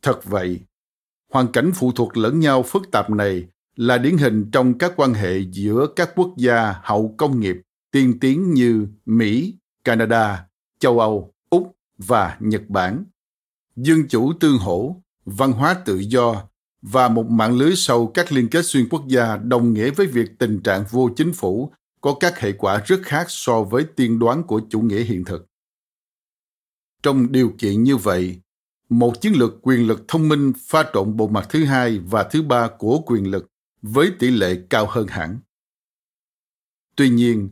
Thật 0.02 0.24
vậy, 0.24 0.60
hoàn 1.32 1.52
cảnh 1.52 1.70
phụ 1.74 1.92
thuộc 1.92 2.16
lẫn 2.16 2.40
nhau 2.40 2.62
phức 2.62 2.90
tạp 2.92 3.10
này 3.10 3.48
là 3.76 3.98
điển 3.98 4.16
hình 4.16 4.50
trong 4.52 4.78
các 4.78 4.92
quan 4.96 5.14
hệ 5.14 5.38
giữa 5.38 5.86
các 5.96 6.10
quốc 6.16 6.34
gia 6.36 6.74
hậu 6.82 7.14
công 7.18 7.40
nghiệp 7.40 7.56
tiên 7.90 8.18
tiến 8.20 8.54
như 8.54 8.86
Mỹ, 9.06 9.54
Canada, 9.84 10.46
châu 10.78 11.00
Âu, 11.00 11.32
Úc 11.50 11.76
và 11.98 12.36
Nhật 12.40 12.62
Bản. 12.68 13.04
Dân 13.82 14.08
chủ 14.08 14.32
tương 14.40 14.58
hỗ, 14.58 15.02
văn 15.24 15.52
hóa 15.52 15.74
tự 15.74 15.98
do 15.98 16.48
và 16.82 17.08
một 17.08 17.26
mạng 17.26 17.58
lưới 17.58 17.76
sâu 17.76 18.10
các 18.14 18.32
liên 18.32 18.48
kết 18.48 18.64
xuyên 18.64 18.88
quốc 18.88 19.08
gia 19.08 19.36
đồng 19.36 19.72
nghĩa 19.72 19.90
với 19.90 20.06
việc 20.06 20.30
tình 20.38 20.60
trạng 20.62 20.84
vô 20.90 21.10
chính 21.16 21.32
phủ 21.32 21.72
có 22.00 22.16
các 22.20 22.38
hệ 22.38 22.52
quả 22.52 22.82
rất 22.86 23.00
khác 23.02 23.26
so 23.28 23.62
với 23.62 23.84
tiên 23.96 24.18
đoán 24.18 24.42
của 24.42 24.60
chủ 24.70 24.80
nghĩa 24.80 25.02
hiện 25.02 25.24
thực. 25.24 25.46
Trong 27.02 27.32
điều 27.32 27.52
kiện 27.58 27.82
như 27.82 27.96
vậy, 27.96 28.40
một 28.88 29.20
chiến 29.20 29.32
lược 29.32 29.52
quyền 29.62 29.86
lực 29.86 30.04
thông 30.08 30.28
minh 30.28 30.52
pha 30.66 30.84
trộn 30.94 31.16
bộ 31.16 31.28
mặt 31.28 31.46
thứ 31.50 31.64
hai 31.64 31.98
và 31.98 32.24
thứ 32.24 32.42
ba 32.42 32.68
của 32.78 33.00
quyền 33.06 33.30
lực 33.30 33.46
với 33.82 34.12
tỷ 34.18 34.30
lệ 34.30 34.60
cao 34.70 34.86
hơn 34.90 35.06
hẳn. 35.06 35.38
Tuy 36.96 37.08
nhiên, 37.08 37.48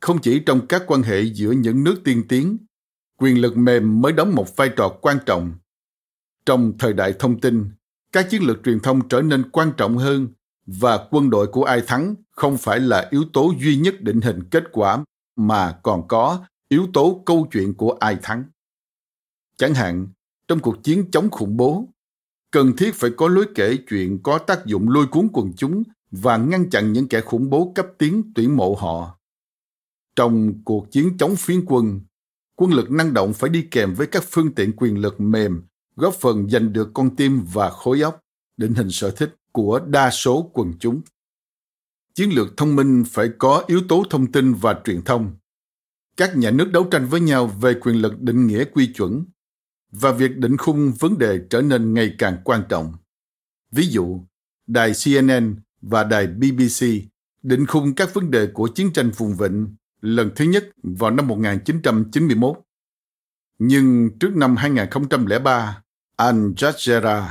không 0.00 0.18
chỉ 0.22 0.42
trong 0.46 0.66
các 0.66 0.82
quan 0.86 1.02
hệ 1.02 1.22
giữa 1.22 1.50
những 1.50 1.84
nước 1.84 2.00
tiên 2.04 2.24
tiến, 2.28 2.58
quyền 3.16 3.40
lực 3.40 3.56
mềm 3.56 4.00
mới 4.00 4.12
đóng 4.12 4.34
một 4.34 4.56
vai 4.56 4.70
trò 4.76 4.88
quan 4.88 5.18
trọng. 5.26 5.54
Trong 6.46 6.78
thời 6.78 6.92
đại 6.92 7.14
thông 7.18 7.40
tin, 7.40 7.70
các 8.12 8.26
chiến 8.30 8.42
lược 8.42 8.64
truyền 8.64 8.80
thông 8.80 9.08
trở 9.08 9.22
nên 9.22 9.50
quan 9.50 9.72
trọng 9.76 9.96
hơn 9.98 10.28
và 10.66 11.06
quân 11.10 11.30
đội 11.30 11.46
của 11.46 11.64
ai 11.64 11.82
thắng 11.86 12.14
không 12.30 12.56
phải 12.56 12.80
là 12.80 13.08
yếu 13.10 13.24
tố 13.32 13.52
duy 13.60 13.76
nhất 13.76 14.00
định 14.00 14.20
hình 14.20 14.42
kết 14.50 14.64
quả 14.72 15.04
mà 15.36 15.78
còn 15.82 16.08
có 16.08 16.44
yếu 16.68 16.86
tố 16.92 17.22
câu 17.26 17.48
chuyện 17.52 17.74
của 17.74 17.96
ai 18.00 18.16
thắng. 18.22 18.44
Chẳng 19.56 19.74
hạn, 19.74 20.08
trong 20.48 20.58
cuộc 20.58 20.82
chiến 20.82 21.10
chống 21.10 21.30
khủng 21.30 21.56
bố, 21.56 21.88
cần 22.50 22.76
thiết 22.76 22.94
phải 22.94 23.10
có 23.16 23.28
lối 23.28 23.46
kể 23.54 23.76
chuyện 23.88 24.22
có 24.22 24.38
tác 24.38 24.66
dụng 24.66 24.88
lôi 24.88 25.06
cuốn 25.06 25.28
quần 25.32 25.52
chúng 25.56 25.82
và 26.10 26.36
ngăn 26.36 26.70
chặn 26.70 26.92
những 26.92 27.08
kẻ 27.08 27.20
khủng 27.20 27.50
bố 27.50 27.72
cấp 27.74 27.86
tiến 27.98 28.32
tuyển 28.34 28.56
mộ 28.56 28.74
họ. 28.74 29.18
Trong 30.16 30.62
cuộc 30.64 30.90
chiến 30.90 31.16
chống 31.18 31.36
phiến 31.36 31.64
quân, 31.66 32.00
quân 32.56 32.72
lực 32.72 32.90
năng 32.90 33.14
động 33.14 33.32
phải 33.32 33.50
đi 33.50 33.68
kèm 33.70 33.94
với 33.94 34.06
các 34.06 34.24
phương 34.30 34.54
tiện 34.54 34.76
quyền 34.76 34.98
lực 34.98 35.20
mềm, 35.20 35.62
góp 35.96 36.14
phần 36.14 36.50
giành 36.50 36.72
được 36.72 36.90
con 36.94 37.16
tim 37.16 37.44
và 37.52 37.70
khối 37.70 38.00
óc, 38.00 38.20
định 38.56 38.74
hình 38.74 38.90
sở 38.90 39.10
thích 39.10 39.36
của 39.52 39.80
đa 39.86 40.10
số 40.10 40.50
quần 40.52 40.72
chúng. 40.78 41.00
Chiến 42.14 42.30
lược 42.30 42.56
thông 42.56 42.76
minh 42.76 43.04
phải 43.10 43.28
có 43.38 43.64
yếu 43.66 43.80
tố 43.88 44.04
thông 44.10 44.32
tin 44.32 44.54
và 44.54 44.80
truyền 44.84 45.02
thông. 45.02 45.36
Các 46.16 46.36
nhà 46.36 46.50
nước 46.50 46.70
đấu 46.72 46.84
tranh 46.84 47.06
với 47.06 47.20
nhau 47.20 47.46
về 47.46 47.74
quyền 47.74 47.96
lực 47.96 48.20
định 48.20 48.46
nghĩa 48.46 48.64
quy 48.64 48.92
chuẩn 48.92 49.24
và 49.90 50.12
việc 50.12 50.36
định 50.36 50.56
khung 50.56 50.92
vấn 50.98 51.18
đề 51.18 51.40
trở 51.50 51.62
nên 51.62 51.94
ngày 51.94 52.14
càng 52.18 52.36
quan 52.44 52.62
trọng. 52.68 52.94
Ví 53.72 53.86
dụ, 53.86 54.20
đài 54.66 54.92
CNN 55.04 55.56
và 55.82 56.04
đài 56.04 56.26
BBC 56.26 56.86
định 57.42 57.66
khung 57.66 57.94
các 57.94 58.14
vấn 58.14 58.30
đề 58.30 58.46
của 58.46 58.68
chiến 58.74 58.92
tranh 58.92 59.10
vùng 59.10 59.36
vịnh 59.36 59.76
lần 60.00 60.30
thứ 60.36 60.44
nhất 60.44 60.68
vào 60.82 61.10
năm 61.10 61.26
1991. 61.26 62.58
Nhưng 63.58 64.10
trước 64.20 64.36
năm 64.36 64.56
2003, 64.56 65.82
Al 66.16 66.36
Jazeera 66.36 67.28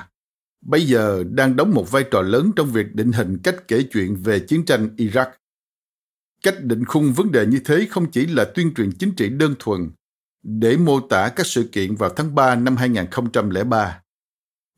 bây 0.66 0.86
giờ 0.86 1.24
đang 1.30 1.56
đóng 1.56 1.74
một 1.74 1.92
vai 1.92 2.06
trò 2.12 2.22
lớn 2.22 2.52
trong 2.56 2.72
việc 2.72 2.96
định 2.96 3.12
hình 3.12 3.38
cách 3.44 3.68
kể 3.68 3.84
chuyện 3.92 4.16
về 4.24 4.40
chiến 4.40 4.66
tranh 4.66 4.90
Iraq. 4.98 5.30
Cách 6.44 6.64
định 6.64 6.86
khung 6.86 7.14
vấn 7.14 7.32
đề 7.32 7.46
như 7.46 7.60
thế 7.66 7.88
không 7.90 8.12
chỉ 8.12 8.26
là 8.26 8.46
tuyên 8.56 8.74
truyền 8.74 8.92
chính 8.92 9.16
trị 9.16 9.30
đơn 9.30 9.56
thuần 9.60 9.92
để 10.44 10.78
mô 10.78 11.00
tả 11.00 11.30
các 11.36 11.46
sự 11.46 11.70
kiện 11.72 11.96
vào 11.96 12.10
tháng 12.10 12.36
3 12.36 12.56
năm 12.56 12.76
2003. 12.76 14.02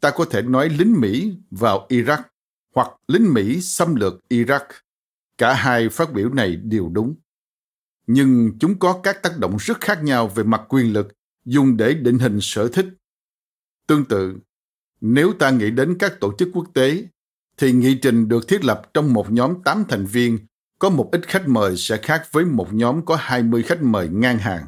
Ta 0.01 0.11
có 0.11 0.25
thể 0.25 0.41
nói 0.41 0.69
lính 0.69 1.01
Mỹ 1.01 1.37
vào 1.51 1.87
Iraq 1.89 2.21
hoặc 2.75 2.91
lính 3.07 3.33
Mỹ 3.33 3.61
xâm 3.61 3.95
lược 3.95 4.13
Iraq. 4.29 4.65
Cả 5.37 5.53
hai 5.53 5.89
phát 5.89 6.13
biểu 6.13 6.29
này 6.29 6.55
đều 6.55 6.89
đúng. 6.89 7.15
Nhưng 8.07 8.51
chúng 8.59 8.79
có 8.79 8.99
các 9.03 9.23
tác 9.23 9.37
động 9.37 9.57
rất 9.59 9.81
khác 9.81 10.03
nhau 10.03 10.27
về 10.27 10.43
mặt 10.43 10.61
quyền 10.69 10.93
lực 10.93 11.07
dùng 11.45 11.77
để 11.77 11.93
định 11.93 12.19
hình 12.19 12.39
sở 12.41 12.67
thích. 12.67 12.85
Tương 13.87 14.05
tự, 14.05 14.35
nếu 15.01 15.33
ta 15.33 15.51
nghĩ 15.51 15.71
đến 15.71 15.95
các 15.99 16.19
tổ 16.19 16.33
chức 16.37 16.49
quốc 16.53 16.67
tế, 16.73 17.07
thì 17.57 17.71
nghị 17.71 17.95
trình 18.01 18.27
được 18.27 18.47
thiết 18.47 18.65
lập 18.65 18.81
trong 18.93 19.13
một 19.13 19.31
nhóm 19.31 19.63
8 19.63 19.83
thành 19.89 20.05
viên 20.05 20.39
có 20.79 20.89
một 20.89 21.09
ít 21.11 21.27
khách 21.27 21.47
mời 21.47 21.77
sẽ 21.77 21.97
khác 21.97 22.27
với 22.31 22.45
một 22.45 22.73
nhóm 22.73 23.05
có 23.05 23.15
20 23.19 23.63
khách 23.63 23.81
mời 23.81 24.09
ngang 24.11 24.37
hàng. 24.37 24.65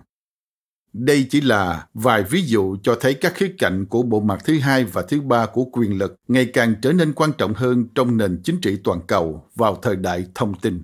Đây 0.94 1.28
chỉ 1.30 1.42
là 1.42 1.88
vài 1.94 2.24
ví 2.24 2.42
dụ 2.42 2.78
cho 2.84 2.98
thấy 3.00 3.14
các 3.14 3.34
khía 3.36 3.56
cạnh 3.58 3.86
của 3.86 4.04
bộ 4.04 4.20
mặt 4.20 4.42
thứ 4.46 4.60
hai 4.60 4.84
và 4.84 5.02
thứ 5.02 5.22
ba 5.22 5.46
của 5.46 5.66
quyền 5.66 5.98
lực 5.98 6.16
ngày 6.28 6.50
càng 6.54 6.76
trở 6.82 6.94
nên 6.94 7.14
quan 7.14 7.32
trọng 7.38 7.54
hơn 7.54 7.88
trong 7.96 8.18
nền 8.18 8.42
chính 8.44 8.62
trị 8.62 8.78
toàn 8.84 9.00
cầu 9.08 9.50
vào 9.56 9.80
thời 9.82 9.96
đại 9.96 10.26
thông 10.36 10.60
tin. 10.60 10.84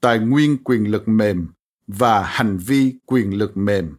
Tài 0.00 0.18
nguyên 0.18 0.64
quyền 0.64 0.90
lực 0.90 1.08
mềm 1.08 1.48
và 1.86 2.22
hành 2.22 2.58
vi 2.58 2.94
quyền 3.06 3.38
lực 3.38 3.56
mềm. 3.56 3.96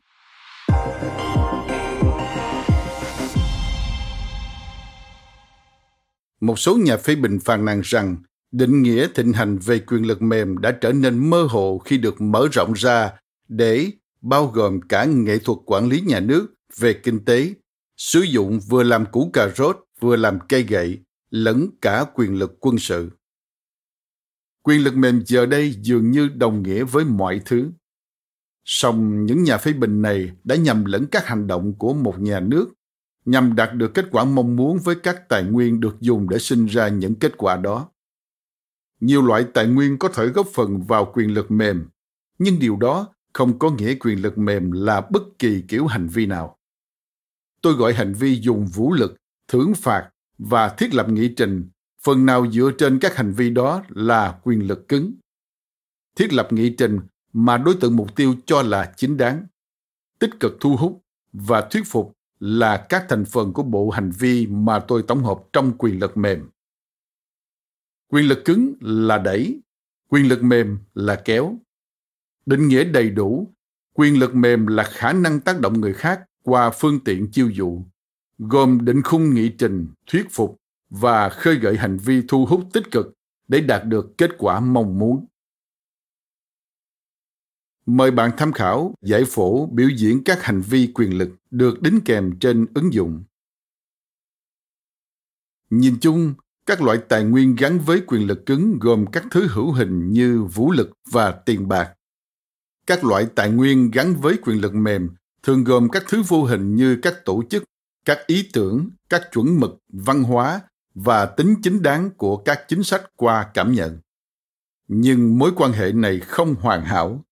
Một 6.41 6.59
số 6.59 6.77
nhà 6.77 6.97
phê 6.97 7.15
bình 7.15 7.39
phàn 7.39 7.65
nàn 7.65 7.81
rằng 7.83 8.17
định 8.51 8.81
nghĩa 8.81 9.07
thịnh 9.15 9.33
hành 9.33 9.57
về 9.57 9.79
quyền 9.79 10.07
lực 10.07 10.21
mềm 10.21 10.57
đã 10.57 10.71
trở 10.81 10.91
nên 10.91 11.29
mơ 11.29 11.47
hồ 11.49 11.77
khi 11.77 11.97
được 11.97 12.21
mở 12.21 12.47
rộng 12.51 12.73
ra 12.73 13.13
để 13.47 13.91
bao 14.21 14.47
gồm 14.47 14.81
cả 14.81 15.05
nghệ 15.05 15.37
thuật 15.37 15.57
quản 15.65 15.89
lý 15.89 16.01
nhà 16.01 16.19
nước 16.19 16.53
về 16.77 16.93
kinh 16.93 17.25
tế, 17.25 17.53
sử 17.97 18.19
dụng 18.19 18.59
vừa 18.69 18.83
làm 18.83 19.05
củ 19.05 19.29
cà 19.33 19.49
rốt 19.55 19.77
vừa 19.99 20.15
làm 20.15 20.39
cây 20.49 20.63
gậy, 20.63 20.99
lẫn 21.29 21.69
cả 21.81 22.05
quyền 22.15 22.35
lực 22.35 22.57
quân 22.59 22.77
sự. 22.79 23.09
Quyền 24.61 24.83
lực 24.83 24.95
mềm 24.95 25.23
giờ 25.25 25.45
đây 25.45 25.75
dường 25.81 26.11
như 26.11 26.29
đồng 26.35 26.63
nghĩa 26.63 26.83
với 26.83 27.05
mọi 27.05 27.41
thứ. 27.45 27.71
Song 28.65 29.25
những 29.25 29.43
nhà 29.43 29.57
phê 29.57 29.73
bình 29.73 30.01
này 30.01 30.31
đã 30.43 30.55
nhầm 30.55 30.85
lẫn 30.85 31.07
các 31.11 31.25
hành 31.25 31.47
động 31.47 31.73
của 31.77 31.93
một 31.93 32.19
nhà 32.19 32.39
nước 32.39 32.73
nhằm 33.25 33.55
đạt 33.55 33.73
được 33.73 33.93
kết 33.93 34.05
quả 34.11 34.25
mong 34.25 34.55
muốn 34.55 34.77
với 34.77 34.95
các 34.95 35.29
tài 35.29 35.43
nguyên 35.43 35.79
được 35.79 35.95
dùng 35.99 36.29
để 36.29 36.39
sinh 36.39 36.65
ra 36.65 36.87
những 36.87 37.15
kết 37.15 37.37
quả 37.37 37.57
đó. 37.57 37.89
Nhiều 38.99 39.21
loại 39.21 39.45
tài 39.53 39.67
nguyên 39.67 39.97
có 39.97 40.07
thể 40.07 40.27
góp 40.27 40.47
phần 40.53 40.81
vào 40.81 41.11
quyền 41.13 41.33
lực 41.33 41.51
mềm, 41.51 41.87
nhưng 42.39 42.59
điều 42.59 42.75
đó 42.75 43.07
không 43.33 43.59
có 43.59 43.69
nghĩa 43.69 43.95
quyền 43.95 44.21
lực 44.21 44.37
mềm 44.37 44.71
là 44.71 45.01
bất 45.01 45.23
kỳ 45.39 45.63
kiểu 45.67 45.87
hành 45.87 46.07
vi 46.07 46.25
nào. 46.25 46.57
Tôi 47.61 47.73
gọi 47.73 47.93
hành 47.93 48.13
vi 48.13 48.39
dùng 48.41 48.65
vũ 48.65 48.93
lực, 48.93 49.15
thưởng 49.47 49.73
phạt 49.75 50.09
và 50.37 50.69
thiết 50.69 50.93
lập 50.93 51.09
nghị 51.09 51.27
trình, 51.27 51.69
phần 52.03 52.25
nào 52.25 52.51
dựa 52.51 52.71
trên 52.77 52.99
các 52.99 53.15
hành 53.15 53.33
vi 53.33 53.49
đó 53.49 53.83
là 53.89 54.39
quyền 54.43 54.67
lực 54.67 54.87
cứng. 54.87 55.13
Thiết 56.15 56.33
lập 56.33 56.47
nghị 56.53 56.69
trình 56.69 56.99
mà 57.33 57.57
đối 57.57 57.75
tượng 57.75 57.95
mục 57.95 58.15
tiêu 58.15 58.35
cho 58.45 58.61
là 58.61 58.93
chính 58.97 59.17
đáng, 59.17 59.45
tích 60.19 60.39
cực 60.39 60.57
thu 60.59 60.75
hút 60.75 61.03
và 61.33 61.61
thuyết 61.61 61.83
phục 61.85 62.13
là 62.41 62.85
các 62.89 63.05
thành 63.09 63.25
phần 63.25 63.53
của 63.53 63.63
bộ 63.63 63.89
hành 63.89 64.11
vi 64.19 64.47
mà 64.47 64.79
tôi 64.79 65.03
tổng 65.07 65.23
hợp 65.23 65.39
trong 65.53 65.77
quyền 65.77 65.99
lực 65.99 66.17
mềm. 66.17 66.49
Quyền 68.07 68.27
lực 68.27 68.39
cứng 68.45 68.73
là 68.79 69.17
đẩy, 69.17 69.61
quyền 70.09 70.27
lực 70.27 70.43
mềm 70.43 70.77
là 70.93 71.15
kéo. 71.25 71.55
Định 72.45 72.67
nghĩa 72.67 72.83
đầy 72.83 73.09
đủ, 73.09 73.53
quyền 73.93 74.19
lực 74.19 74.35
mềm 74.35 74.67
là 74.67 74.83
khả 74.83 75.13
năng 75.13 75.39
tác 75.39 75.59
động 75.59 75.81
người 75.81 75.93
khác 75.93 76.21
qua 76.43 76.69
phương 76.69 76.99
tiện 76.99 77.31
chiêu 77.31 77.49
dụ, 77.49 77.85
gồm 78.37 78.85
định 78.85 79.01
khung 79.01 79.33
nghị 79.33 79.49
trình, 79.49 79.87
thuyết 80.07 80.27
phục 80.31 80.61
và 80.89 81.29
khơi 81.29 81.55
gợi 81.55 81.77
hành 81.77 81.97
vi 81.97 82.21
thu 82.27 82.45
hút 82.45 82.63
tích 82.73 82.91
cực 82.91 83.13
để 83.47 83.61
đạt 83.61 83.85
được 83.85 84.17
kết 84.17 84.31
quả 84.37 84.59
mong 84.59 84.99
muốn 84.99 85.25
mời 87.85 88.11
bạn 88.11 88.31
tham 88.37 88.53
khảo 88.53 88.95
giải 89.01 89.23
phẫu 89.25 89.69
biểu 89.73 89.89
diễn 89.97 90.23
các 90.23 90.43
hành 90.43 90.61
vi 90.61 90.91
quyền 90.93 91.17
lực 91.17 91.29
được 91.51 91.81
đính 91.81 91.99
kèm 92.05 92.39
trên 92.39 92.65
ứng 92.73 92.93
dụng 92.93 93.23
nhìn 95.69 95.97
chung 96.01 96.33
các 96.65 96.81
loại 96.81 96.97
tài 97.09 97.23
nguyên 97.23 97.55
gắn 97.55 97.79
với 97.79 98.01
quyền 98.07 98.27
lực 98.27 98.45
cứng 98.45 98.79
gồm 98.79 99.05
các 99.11 99.25
thứ 99.31 99.47
hữu 99.47 99.71
hình 99.71 100.11
như 100.11 100.43
vũ 100.43 100.71
lực 100.71 100.91
và 101.11 101.31
tiền 101.31 101.67
bạc. 101.67 101.93
Các 102.87 103.03
loại 103.03 103.27
tài 103.35 103.49
nguyên 103.49 103.91
gắn 103.91 104.15
với 104.15 104.37
quyền 104.43 104.61
lực 104.61 104.75
mềm 104.75 105.09
thường 105.43 105.63
gồm 105.63 105.89
các 105.89 106.03
thứ 106.07 106.23
vô 106.27 106.43
hình 106.43 106.75
như 106.75 106.99
các 107.01 107.25
tổ 107.25 107.43
chức, 107.49 107.63
các 108.05 108.27
ý 108.27 108.49
tưởng, 108.53 108.89
các 109.09 109.21
chuẩn 109.31 109.59
mực, 109.59 109.77
văn 109.93 110.23
hóa 110.23 110.61
và 110.93 111.25
tính 111.25 111.55
chính 111.63 111.81
đáng 111.81 112.09
của 112.17 112.37
các 112.37 112.65
chính 112.67 112.83
sách 112.83 113.03
qua 113.15 113.51
cảm 113.53 113.73
nhận. 113.73 113.99
Nhưng 114.87 115.39
mối 115.39 115.51
quan 115.55 115.71
hệ 115.71 115.91
này 115.91 116.19
không 116.19 116.55
hoàn 116.55 116.85
hảo. 116.85 117.25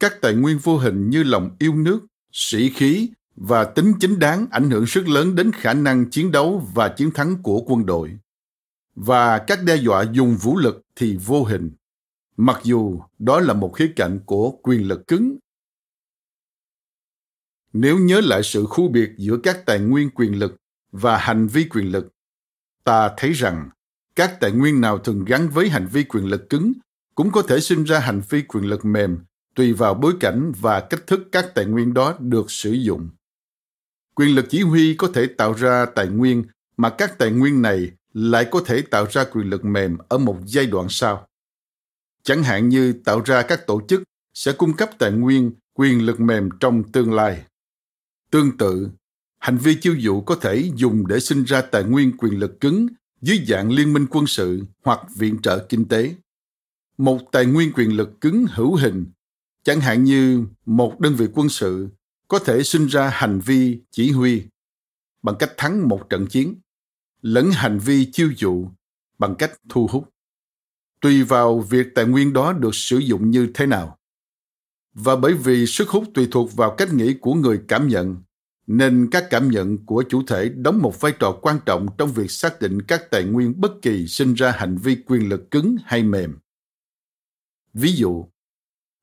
Các 0.00 0.20
tài 0.20 0.34
nguyên 0.34 0.58
vô 0.58 0.78
hình 0.78 1.10
như 1.10 1.22
lòng 1.22 1.56
yêu 1.58 1.74
nước, 1.74 2.06
sĩ 2.32 2.70
khí 2.70 3.10
và 3.36 3.64
tính 3.64 3.94
chính 4.00 4.18
đáng 4.18 4.46
ảnh 4.50 4.70
hưởng 4.70 4.84
rất 4.84 5.08
lớn 5.08 5.34
đến 5.34 5.52
khả 5.52 5.74
năng 5.74 6.10
chiến 6.10 6.32
đấu 6.32 6.68
và 6.74 6.88
chiến 6.88 7.10
thắng 7.10 7.42
của 7.42 7.60
quân 7.66 7.86
đội. 7.86 8.18
Và 8.94 9.38
các 9.38 9.62
đe 9.62 9.76
dọa 9.76 10.04
dùng 10.12 10.36
vũ 10.36 10.56
lực 10.56 10.82
thì 10.96 11.16
vô 11.16 11.44
hình, 11.44 11.70
mặc 12.36 12.60
dù 12.62 13.00
đó 13.18 13.40
là 13.40 13.54
một 13.54 13.68
khía 13.76 13.92
cạnh 13.96 14.20
của 14.26 14.50
quyền 14.50 14.88
lực 14.88 15.06
cứng. 15.06 15.38
nếu 17.72 17.98
nhớ 17.98 18.20
lại 18.20 18.42
sự 18.42 18.64
khu 18.66 18.88
biệt 18.88 19.10
giữa 19.18 19.36
các 19.42 19.66
tài 19.66 19.80
nguyên 19.80 20.10
quyền 20.10 20.38
lực 20.38 20.56
và 20.92 21.16
hành 21.16 21.46
vi 21.46 21.68
quyền 21.68 21.92
lực, 21.92 22.08
ta 22.84 23.10
thấy 23.16 23.32
rằng 23.32 23.70
các 24.14 24.40
tài 24.40 24.52
nguyên 24.52 24.80
nào 24.80 24.98
thường 24.98 25.24
gắn 25.24 25.48
với 25.48 25.68
hành 25.68 25.86
vi 25.86 26.04
quyền 26.04 26.24
lực 26.24 26.48
cứng 26.50 26.72
cũng 27.14 27.30
có 27.30 27.42
thể 27.42 27.60
sinh 27.60 27.84
ra 27.84 27.98
hành 27.98 28.22
vi 28.28 28.42
quyền 28.42 28.64
lực 28.64 28.84
mềm 28.84 29.18
tùy 29.58 29.72
vào 29.72 29.94
bối 29.94 30.14
cảnh 30.20 30.52
và 30.60 30.80
cách 30.80 31.06
thức 31.06 31.28
các 31.32 31.54
tài 31.54 31.64
nguyên 31.64 31.94
đó 31.94 32.14
được 32.18 32.50
sử 32.50 32.72
dụng. 32.72 33.08
Quyền 34.14 34.34
lực 34.34 34.46
chỉ 34.50 34.62
huy 34.62 34.94
có 34.94 35.10
thể 35.14 35.26
tạo 35.26 35.52
ra 35.52 35.86
tài 35.94 36.06
nguyên 36.06 36.44
mà 36.76 36.90
các 36.90 37.18
tài 37.18 37.30
nguyên 37.30 37.62
này 37.62 37.90
lại 38.12 38.46
có 38.50 38.60
thể 38.66 38.82
tạo 38.82 39.06
ra 39.10 39.24
quyền 39.24 39.50
lực 39.50 39.64
mềm 39.64 39.98
ở 40.08 40.18
một 40.18 40.38
giai 40.46 40.66
đoạn 40.66 40.86
sau. 40.90 41.26
Chẳng 42.22 42.42
hạn 42.42 42.68
như 42.68 42.92
tạo 42.92 43.20
ra 43.24 43.42
các 43.42 43.66
tổ 43.66 43.82
chức 43.88 44.02
sẽ 44.34 44.52
cung 44.52 44.76
cấp 44.76 44.90
tài 44.98 45.12
nguyên 45.12 45.52
quyền 45.74 46.06
lực 46.06 46.20
mềm 46.20 46.48
trong 46.60 46.92
tương 46.92 47.12
lai. 47.12 47.44
Tương 48.30 48.58
tự, 48.58 48.88
hành 49.38 49.58
vi 49.58 49.74
chiêu 49.80 49.94
dụ 49.94 50.20
có 50.20 50.34
thể 50.34 50.70
dùng 50.74 51.06
để 51.06 51.20
sinh 51.20 51.44
ra 51.44 51.60
tài 51.60 51.84
nguyên 51.84 52.16
quyền 52.16 52.38
lực 52.38 52.60
cứng 52.60 52.86
dưới 53.22 53.44
dạng 53.46 53.72
liên 53.72 53.92
minh 53.92 54.06
quân 54.10 54.26
sự 54.26 54.62
hoặc 54.84 55.00
viện 55.16 55.42
trợ 55.42 55.66
kinh 55.68 55.88
tế. 55.88 56.14
Một 56.98 57.18
tài 57.32 57.46
nguyên 57.46 57.72
quyền 57.72 57.96
lực 57.96 58.20
cứng 58.20 58.46
hữu 58.50 58.74
hình, 58.74 59.04
chẳng 59.62 59.80
hạn 59.80 60.04
như 60.04 60.44
một 60.66 61.00
đơn 61.00 61.14
vị 61.14 61.26
quân 61.34 61.48
sự, 61.48 61.88
có 62.28 62.38
thể 62.38 62.62
sinh 62.62 62.86
ra 62.86 63.08
hành 63.08 63.40
vi 63.40 63.80
chỉ 63.90 64.10
huy 64.10 64.42
bằng 65.22 65.36
cách 65.38 65.52
thắng 65.56 65.88
một 65.88 66.10
trận 66.10 66.26
chiến, 66.26 66.60
lẫn 67.22 67.50
hành 67.50 67.78
vi 67.78 68.10
chiêu 68.12 68.30
dụ 68.36 68.68
bằng 69.18 69.34
cách 69.34 69.52
thu 69.68 69.86
hút. 69.90 70.08
Tùy 71.00 71.22
vào 71.22 71.60
việc 71.60 71.86
tài 71.94 72.04
nguyên 72.04 72.32
đó 72.32 72.52
được 72.52 72.74
sử 72.74 72.98
dụng 72.98 73.30
như 73.30 73.50
thế 73.54 73.66
nào. 73.66 73.98
Và 74.94 75.16
bởi 75.16 75.34
vì 75.34 75.66
sức 75.66 75.88
hút 75.88 76.04
tùy 76.14 76.28
thuộc 76.30 76.56
vào 76.56 76.74
cách 76.78 76.92
nghĩ 76.92 77.14
của 77.14 77.34
người 77.34 77.60
cảm 77.68 77.88
nhận, 77.88 78.16
nên 78.66 79.08
các 79.10 79.26
cảm 79.30 79.50
nhận 79.50 79.86
của 79.86 80.04
chủ 80.08 80.22
thể 80.26 80.48
đóng 80.48 80.78
một 80.82 81.00
vai 81.00 81.12
trò 81.18 81.38
quan 81.42 81.58
trọng 81.66 81.86
trong 81.98 82.12
việc 82.12 82.30
xác 82.30 82.60
định 82.60 82.82
các 82.82 83.10
tài 83.10 83.24
nguyên 83.24 83.60
bất 83.60 83.72
kỳ 83.82 84.06
sinh 84.06 84.34
ra 84.34 84.50
hành 84.50 84.76
vi 84.76 84.96
quyền 85.06 85.28
lực 85.28 85.50
cứng 85.50 85.76
hay 85.84 86.02
mềm. 86.02 86.38
Ví 87.74 87.92
dụ, 87.92 88.26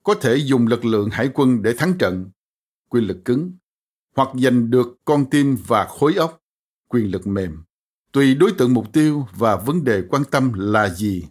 có 0.05 0.13
thể 0.13 0.35
dùng 0.35 0.67
lực 0.67 0.85
lượng 0.85 1.09
hải 1.09 1.29
quân 1.33 1.61
để 1.61 1.73
thắng 1.77 1.93
trận, 1.99 2.29
quyền 2.89 3.03
lực 3.03 3.25
cứng, 3.25 3.51
hoặc 4.15 4.29
giành 4.33 4.69
được 4.69 4.87
con 5.05 5.29
tim 5.29 5.57
và 5.67 5.85
khối 5.85 6.13
óc, 6.13 6.41
quyền 6.87 7.11
lực 7.11 7.27
mềm, 7.27 7.63
tùy 8.11 8.35
đối 8.35 8.51
tượng 8.51 8.73
mục 8.73 8.93
tiêu 8.93 9.27
và 9.37 9.55
vấn 9.55 9.83
đề 9.83 10.03
quan 10.09 10.23
tâm 10.31 10.53
là 10.53 10.89
gì. 10.89 11.25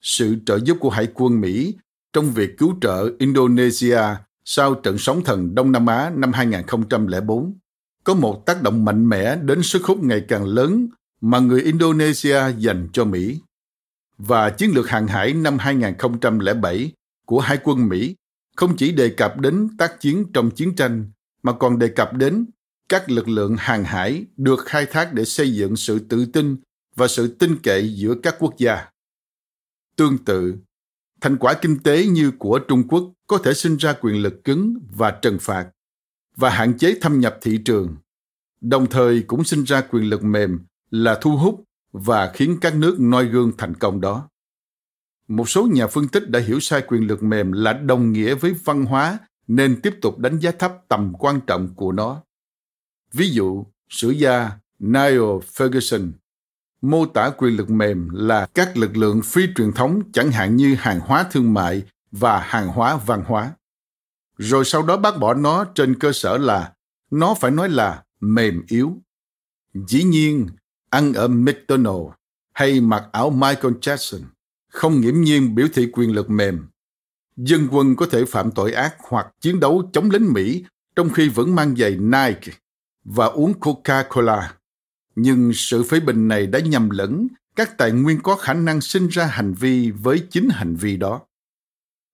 Sự 0.00 0.36
trợ 0.46 0.58
giúp 0.58 0.76
của 0.80 0.90
Hải 0.90 1.08
quân 1.14 1.40
Mỹ 1.40 1.74
trong 2.12 2.30
việc 2.30 2.58
cứu 2.58 2.74
trợ 2.80 3.10
Indonesia 3.18 4.00
sau 4.44 4.74
trận 4.74 4.98
sóng 4.98 5.24
thần 5.24 5.54
Đông 5.54 5.72
Nam 5.72 5.86
Á 5.86 6.12
năm 6.14 6.32
2004 6.32 7.58
có 8.04 8.14
một 8.14 8.46
tác 8.46 8.62
động 8.62 8.84
mạnh 8.84 9.08
mẽ 9.08 9.36
đến 9.36 9.62
sức 9.62 9.84
hút 9.84 10.02
ngày 10.02 10.24
càng 10.28 10.44
lớn 10.44 10.88
mà 11.20 11.38
người 11.38 11.62
Indonesia 11.62 12.40
dành 12.58 12.88
cho 12.92 13.04
Mỹ. 13.04 13.40
Và 14.18 14.50
chiến 14.50 14.70
lược 14.74 14.88
hàng 14.88 15.06
hải 15.06 15.32
năm 15.32 15.58
2007 15.58 16.92
của 17.24 17.40
Hải 17.40 17.58
quân 17.64 17.88
Mỹ 17.88 18.16
không 18.56 18.76
chỉ 18.76 18.92
đề 18.92 19.08
cập 19.08 19.40
đến 19.40 19.68
tác 19.78 20.00
chiến 20.00 20.26
trong 20.32 20.50
chiến 20.50 20.76
tranh 20.76 21.10
mà 21.42 21.52
còn 21.52 21.78
đề 21.78 21.88
cập 21.88 22.12
đến 22.12 22.46
các 22.88 23.10
lực 23.10 23.28
lượng 23.28 23.56
hàng 23.58 23.84
hải 23.84 24.24
được 24.36 24.60
khai 24.64 24.86
thác 24.86 25.12
để 25.12 25.24
xây 25.24 25.54
dựng 25.54 25.76
sự 25.76 25.98
tự 25.98 26.26
tin 26.26 26.56
và 26.96 27.08
sự 27.08 27.36
tin 27.38 27.56
cậy 27.62 27.94
giữa 27.94 28.14
các 28.22 28.36
quốc 28.38 28.54
gia. 28.58 28.88
Tương 29.96 30.18
tự, 30.18 30.54
thành 31.20 31.36
quả 31.36 31.54
kinh 31.54 31.78
tế 31.82 32.06
như 32.06 32.30
của 32.38 32.58
Trung 32.58 32.88
Quốc 32.88 33.12
có 33.26 33.38
thể 33.38 33.54
sinh 33.54 33.76
ra 33.76 33.94
quyền 34.00 34.22
lực 34.22 34.44
cứng 34.44 34.78
và 34.96 35.10
trừng 35.10 35.38
phạt 35.40 35.70
và 36.36 36.50
hạn 36.50 36.78
chế 36.78 36.94
thâm 37.00 37.20
nhập 37.20 37.38
thị 37.40 37.58
trường, 37.64 37.96
đồng 38.60 38.86
thời 38.86 39.22
cũng 39.22 39.44
sinh 39.44 39.64
ra 39.64 39.80
quyền 39.80 40.04
lực 40.04 40.24
mềm 40.24 40.58
là 40.90 41.18
thu 41.20 41.36
hút 41.36 41.64
và 41.92 42.32
khiến 42.34 42.58
các 42.60 42.76
nước 42.76 42.96
noi 43.00 43.24
gương 43.24 43.52
thành 43.58 43.74
công 43.74 44.00
đó. 44.00 44.28
Một 45.28 45.48
số 45.48 45.66
nhà 45.66 45.86
phân 45.86 46.08
tích 46.08 46.30
đã 46.30 46.40
hiểu 46.40 46.60
sai 46.60 46.82
quyền 46.88 47.06
lực 47.06 47.22
mềm 47.22 47.52
là 47.52 47.72
đồng 47.72 48.12
nghĩa 48.12 48.34
với 48.34 48.54
văn 48.64 48.84
hóa 48.84 49.18
nên 49.46 49.80
tiếp 49.80 49.94
tục 50.02 50.18
đánh 50.18 50.38
giá 50.38 50.50
thấp 50.50 50.72
tầm 50.88 51.12
quan 51.18 51.40
trọng 51.46 51.74
của 51.74 51.92
nó. 51.92 52.22
Ví 53.12 53.30
dụ, 53.30 53.66
sử 53.88 54.10
gia 54.10 54.50
Niall 54.78 55.38
Ferguson 55.56 56.12
mô 56.84 57.06
tả 57.06 57.30
quyền 57.38 57.56
lực 57.56 57.70
mềm 57.70 58.08
là 58.12 58.46
các 58.54 58.76
lực 58.76 58.96
lượng 58.96 59.22
phi 59.22 59.42
truyền 59.56 59.72
thống 59.72 60.12
chẳng 60.12 60.30
hạn 60.30 60.56
như 60.56 60.74
hàng 60.74 61.00
hóa 61.00 61.26
thương 61.30 61.54
mại 61.54 61.82
và 62.12 62.40
hàng 62.40 62.68
hóa 62.68 62.96
văn 62.96 63.24
hóa. 63.26 63.52
Rồi 64.38 64.64
sau 64.64 64.82
đó 64.82 64.96
bác 64.96 65.18
bỏ 65.18 65.34
nó 65.34 65.64
trên 65.64 65.98
cơ 65.98 66.12
sở 66.12 66.38
là 66.38 66.72
nó 67.10 67.34
phải 67.34 67.50
nói 67.50 67.68
là 67.68 68.02
mềm 68.20 68.62
yếu. 68.68 68.96
Dĩ 69.74 70.02
nhiên, 70.02 70.46
ăn 70.90 71.12
ở 71.12 71.28
McDonald's 71.28 72.10
hay 72.52 72.80
mặc 72.80 73.04
áo 73.12 73.30
Michael 73.30 73.74
Jackson 73.74 74.20
không 74.74 75.00
nghiễm 75.00 75.20
nhiên 75.20 75.54
biểu 75.54 75.66
thị 75.74 75.88
quyền 75.92 76.14
lực 76.14 76.30
mềm. 76.30 76.66
Dân 77.36 77.68
quân 77.70 77.96
có 77.96 78.06
thể 78.06 78.24
phạm 78.24 78.50
tội 78.50 78.72
ác 78.72 78.94
hoặc 79.08 79.26
chiến 79.40 79.60
đấu 79.60 79.90
chống 79.92 80.10
lính 80.10 80.32
Mỹ 80.32 80.64
trong 80.96 81.10
khi 81.10 81.28
vẫn 81.28 81.54
mang 81.54 81.76
giày 81.76 81.90
Nike 81.90 82.52
và 83.04 83.26
uống 83.26 83.52
Coca-Cola. 83.60 84.42
Nhưng 85.16 85.52
sự 85.54 85.82
phê 85.82 86.00
bình 86.00 86.28
này 86.28 86.46
đã 86.46 86.58
nhầm 86.58 86.90
lẫn 86.90 87.28
các 87.56 87.78
tài 87.78 87.92
nguyên 87.92 88.20
có 88.22 88.36
khả 88.36 88.54
năng 88.54 88.80
sinh 88.80 89.08
ra 89.08 89.26
hành 89.26 89.54
vi 89.54 89.90
với 89.90 90.22
chính 90.30 90.48
hành 90.48 90.76
vi 90.76 90.96
đó. 90.96 91.20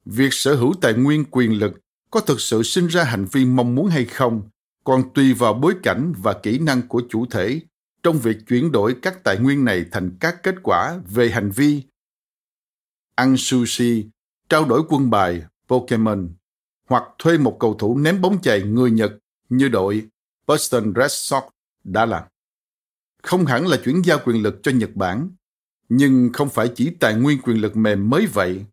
Việc 0.05 0.32
sở 0.32 0.55
hữu 0.55 0.74
tài 0.81 0.95
nguyên 0.95 1.24
quyền 1.31 1.59
lực 1.59 1.73
có 2.11 2.20
thực 2.20 2.41
sự 2.41 2.62
sinh 2.62 2.87
ra 2.87 3.05
hành 3.05 3.27
vi 3.32 3.45
mong 3.45 3.74
muốn 3.74 3.89
hay 3.89 4.05
không 4.05 4.43
còn 4.85 5.15
tùy 5.15 5.35
vào 5.35 5.55
bối 5.55 5.74
cảnh 5.82 6.12
và 6.23 6.32
kỹ 6.32 6.59
năng 6.59 6.89
của 6.89 7.03
chủ 7.09 7.27
thể 7.27 7.61
trong 8.03 8.19
việc 8.19 8.37
chuyển 8.49 8.73
đổi 8.73 8.97
các 9.03 9.24
tài 9.24 9.39
nguyên 9.39 9.65
này 9.65 9.85
thành 9.93 10.16
các 10.20 10.43
kết 10.43 10.55
quả 10.62 10.99
về 11.09 11.31
hành 11.31 11.51
vi 11.51 11.82
ăn 13.15 13.37
sushi, 13.37 14.07
trao 14.49 14.65
đổi 14.65 14.82
quân 14.89 15.11
bài, 15.11 15.43
Pokemon, 15.69 16.28
hoặc 16.89 17.05
thuê 17.19 17.39
một 17.39 17.57
cầu 17.61 17.74
thủ 17.74 17.99
ném 17.99 18.20
bóng 18.20 18.41
chày 18.43 18.62
người 18.62 18.91
Nhật 18.91 19.12
như 19.49 19.69
đội 19.69 20.09
Boston 20.47 20.93
Red 20.97 21.12
Sox 21.12 21.43
đã 21.85 22.07
làm. 22.07 22.23
Không 23.23 23.47
hẳn 23.47 23.66
là 23.66 23.77
chuyển 23.85 24.03
giao 24.05 24.19
quyền 24.24 24.43
lực 24.43 24.61
cho 24.62 24.73
Nhật 24.73 24.91
Bản, 24.95 25.31
nhưng 25.89 26.31
không 26.32 26.49
phải 26.49 26.73
chỉ 26.74 26.91
tài 27.01 27.15
nguyên 27.15 27.43
quyền 27.43 27.61
lực 27.61 27.77
mềm 27.77 28.11
mới 28.11 28.27
vậy. 28.27 28.65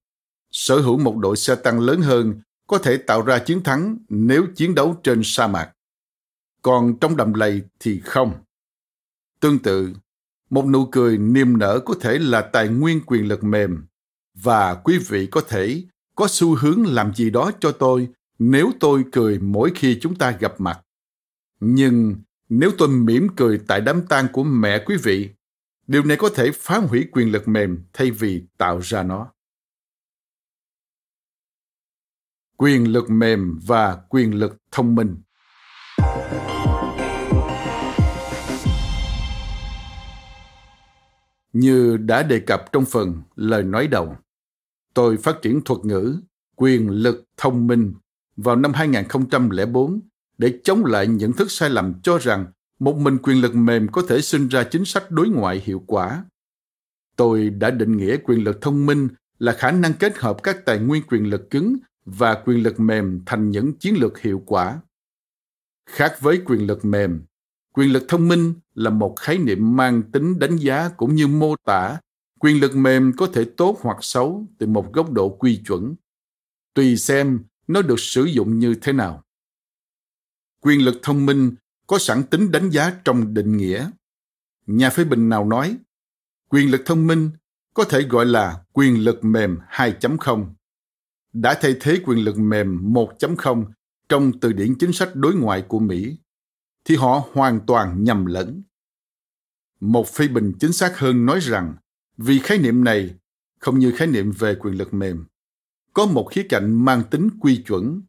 Sở 0.52 0.80
hữu 0.80 0.98
một 0.98 1.18
đội 1.18 1.38
xe 1.38 1.56
tăng 1.56 1.80
lớn 1.80 2.02
hơn 2.02 2.42
có 2.68 2.78
thể 2.78 2.98
tạo 2.98 3.22
ra 3.22 3.40
chiến 3.40 3.64
thắng 3.64 3.98
nếu 4.10 4.48
chiến 4.56 4.76
đấu 4.76 4.96
trên 5.04 5.22
sa 5.24 5.48
mạc. 5.48 5.72
Còn 6.62 7.00
trong 7.00 7.18
đầm 7.18 7.34
lầy 7.34 7.62
thì 7.80 8.00
không. 8.00 8.34
Tương 9.40 9.60
tự, 9.60 9.94
một 10.50 10.66
nụ 10.66 10.86
cười 10.86 11.18
niềm 11.18 11.58
nở 11.58 11.80
có 11.86 11.94
thể 12.02 12.20
là 12.20 12.42
tài 12.42 12.68
nguyên 12.68 13.02
quyền 13.06 13.28
lực 13.28 13.44
mềm 13.44 13.87
và 14.44 14.76
quý 14.76 14.98
vị 14.98 15.28
có 15.32 15.42
thể 15.42 15.84
có 16.16 16.28
xu 16.30 16.56
hướng 16.56 16.86
làm 16.86 17.14
gì 17.14 17.30
đó 17.30 17.52
cho 17.60 17.72
tôi 17.72 18.10
nếu 18.40 18.72
tôi 18.80 19.04
cười 19.12 19.40
mỗi 19.40 19.72
khi 19.76 20.00
chúng 20.02 20.16
ta 20.16 20.32
gặp 20.32 20.54
mặt. 20.58 20.82
Nhưng 21.60 22.16
nếu 22.50 22.72
tôi 22.78 22.88
mỉm 22.88 23.28
cười 23.36 23.62
tại 23.68 23.82
đám 23.82 24.08
tang 24.08 24.28
của 24.34 24.44
mẹ 24.44 24.84
quý 24.86 24.98
vị, 25.04 25.30
điều 25.88 26.04
này 26.04 26.18
có 26.18 26.30
thể 26.36 26.52
phá 26.52 26.78
hủy 26.78 27.08
quyền 27.12 27.32
lực 27.32 27.48
mềm 27.48 27.84
thay 27.94 28.12
vì 28.12 28.44
tạo 28.58 28.80
ra 28.80 29.04
nó. 29.04 29.32
Quyền 32.58 32.92
lực 32.92 33.10
mềm 33.10 33.60
và 33.66 34.02
quyền 34.10 34.34
lực 34.34 34.58
thông 34.72 34.96
minh. 34.96 35.18
Như 41.54 41.98
đã 41.98 42.24
đề 42.24 42.40
cập 42.40 42.72
trong 42.72 42.86
phần 42.86 43.22
lời 43.36 43.64
nói 43.64 43.88
đầu, 43.88 44.16
Tôi 44.98 45.18
phát 45.18 45.42
triển 45.42 45.62
thuật 45.66 45.86
ngữ 45.86 46.22
quyền 46.56 46.90
lực 46.90 47.24
thông 47.38 47.68
minh 47.68 47.94
vào 48.36 48.56
năm 48.56 48.74
2004 48.74 50.00
để 50.38 50.60
chống 50.64 50.86
lại 50.86 51.08
nhận 51.08 51.34
thức 51.34 51.52
sai 51.52 51.70
lầm 51.70 52.02
cho 52.02 52.18
rằng 52.18 52.46
một 52.80 52.98
mình 52.98 53.18
quyền 53.24 53.42
lực 53.42 53.56
mềm 53.56 53.88
có 53.92 54.02
thể 54.10 54.22
sinh 54.22 54.48
ra 54.48 54.64
chính 54.64 54.86
sách 54.86 55.12
đối 55.12 55.30
ngoại 55.30 55.62
hiệu 55.66 55.84
quả. 55.88 56.26
Tôi 57.16 57.50
đã 57.50 57.72
định 57.72 57.98
nghĩa 57.98 58.18
quyền 58.18 58.44
lực 58.44 58.62
thông 58.62 58.86
minh 58.86 59.08
là 59.40 59.54
khả 59.54 59.72
năng 59.72 59.94
kết 59.94 60.18
hợp 60.18 60.44
các 60.44 60.66
tài 60.66 60.80
nguyên 60.80 61.04
quyền 61.08 61.30
lực 61.30 61.50
cứng 61.50 61.78
và 62.06 62.42
quyền 62.46 62.64
lực 62.64 62.80
mềm 62.80 63.22
thành 63.26 63.52
những 63.52 63.74
chiến 63.74 63.96
lược 63.98 64.20
hiệu 64.20 64.44
quả. 64.46 64.80
Khác 65.90 66.14
với 66.20 66.42
quyền 66.46 66.68
lực 66.68 66.86
mềm, 66.86 67.22
quyền 67.74 67.94
lực 67.94 68.04
thông 68.08 68.28
minh 68.28 68.54
là 68.74 68.90
một 68.90 69.16
khái 69.20 69.38
niệm 69.38 69.76
mang 69.76 70.04
tính 70.12 70.40
đánh 70.40 70.56
giá 70.56 70.90
cũng 70.90 71.16
như 71.16 71.28
mô 71.28 71.56
tả 71.66 71.98
Quyền 72.40 72.60
lực 72.62 72.76
mềm 72.76 73.12
có 73.18 73.28
thể 73.34 73.46
tốt 73.58 73.80
hoặc 73.82 73.98
xấu 74.02 74.48
từ 74.58 74.68
một 74.68 74.94
góc 74.94 75.12
độ 75.12 75.30
quy 75.30 75.62
chuẩn, 75.68 75.96
tùy 76.74 76.98
xem 76.98 77.44
nó 77.68 77.82
được 77.82 78.00
sử 78.00 78.24
dụng 78.24 78.60
như 78.60 78.76
thế 78.82 78.94
nào. 78.94 79.24
Quyền 80.62 80.86
lực 80.86 81.00
thông 81.04 81.26
minh 81.26 81.56
có 81.88 81.98
sẵn 81.98 82.24
tính 82.24 82.52
đánh 82.52 82.70
giá 82.70 83.02
trong 83.06 83.34
định 83.34 83.58
nghĩa. 83.58 83.90
Nhà 84.66 84.90
phê 84.90 85.04
bình 85.04 85.30
nào 85.30 85.46
nói, 85.46 85.78
quyền 86.50 86.72
lực 86.72 86.82
thông 86.86 87.08
minh 87.08 87.30
có 87.74 87.84
thể 87.84 88.02
gọi 88.02 88.26
là 88.26 88.64
quyền 88.74 89.04
lực 89.04 89.24
mềm 89.24 89.58
2.0. 89.70 90.46
Đã 91.34 91.58
thay 91.62 91.76
thế 91.80 92.00
quyền 92.06 92.20
lực 92.20 92.38
mềm 92.38 92.94
1.0 92.94 93.66
trong 94.10 94.40
từ 94.40 94.54
điển 94.54 94.76
chính 94.80 94.94
sách 94.94 95.16
đối 95.16 95.36
ngoại 95.36 95.66
của 95.68 95.80
Mỹ, 95.80 96.18
thì 96.86 96.96
họ 96.96 97.30
hoàn 97.34 97.60
toàn 97.68 98.04
nhầm 98.04 98.26
lẫn. 98.26 98.64
Một 99.80 100.08
phê 100.08 100.28
bình 100.28 100.54
chính 100.60 100.74
xác 100.74 101.00
hơn 101.00 101.26
nói 101.26 101.40
rằng 101.40 101.76
vì 102.18 102.40
khái 102.40 102.58
niệm 102.58 102.84
này, 102.84 103.16
không 103.60 103.80
như 103.80 103.92
khái 103.92 104.08
niệm 104.08 104.32
về 104.32 104.56
quyền 104.56 104.74
lực 104.74 104.94
mềm, 104.94 105.26
có 105.94 106.06
một 106.06 106.28
khía 106.32 106.46
cạnh 106.50 106.86
mang 106.86 107.04
tính 107.12 107.30
quy 107.40 107.64
chuẩn, 107.68 108.02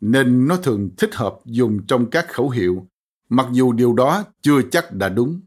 nên 0.00 0.48
nó 0.48 0.56
thường 0.56 0.90
thích 0.96 1.14
hợp 1.14 1.38
dùng 1.44 1.86
trong 1.86 2.10
các 2.10 2.26
khẩu 2.28 2.50
hiệu, 2.50 2.86
mặc 3.28 3.46
dù 3.52 3.72
điều 3.72 3.92
đó 3.92 4.24
chưa 4.40 4.62
chắc 4.70 4.92
đã 4.92 5.08
đúng. 5.08 5.40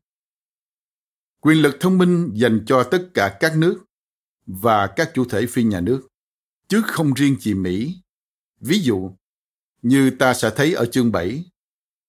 Quyền 1.39 1.57
lực 1.57 1.77
thông 1.79 1.97
minh 1.97 2.31
dành 2.33 2.63
cho 2.65 2.83
tất 2.83 3.09
cả 3.13 3.37
các 3.39 3.57
nước 3.57 3.83
và 4.45 4.87
các 4.87 5.11
chủ 5.13 5.25
thể 5.25 5.45
phi 5.45 5.63
nhà 5.63 5.81
nước, 5.81 6.07
chứ 6.67 6.81
không 6.85 7.13
riêng 7.13 7.35
chỉ 7.39 7.53
Mỹ. 7.53 7.95
Ví 8.59 8.79
dụ, 8.79 9.11
như 9.81 10.09
ta 10.09 10.33
sẽ 10.33 10.49
thấy 10.55 10.73
ở 10.73 10.85
chương 10.85 11.11
7, 11.11 11.45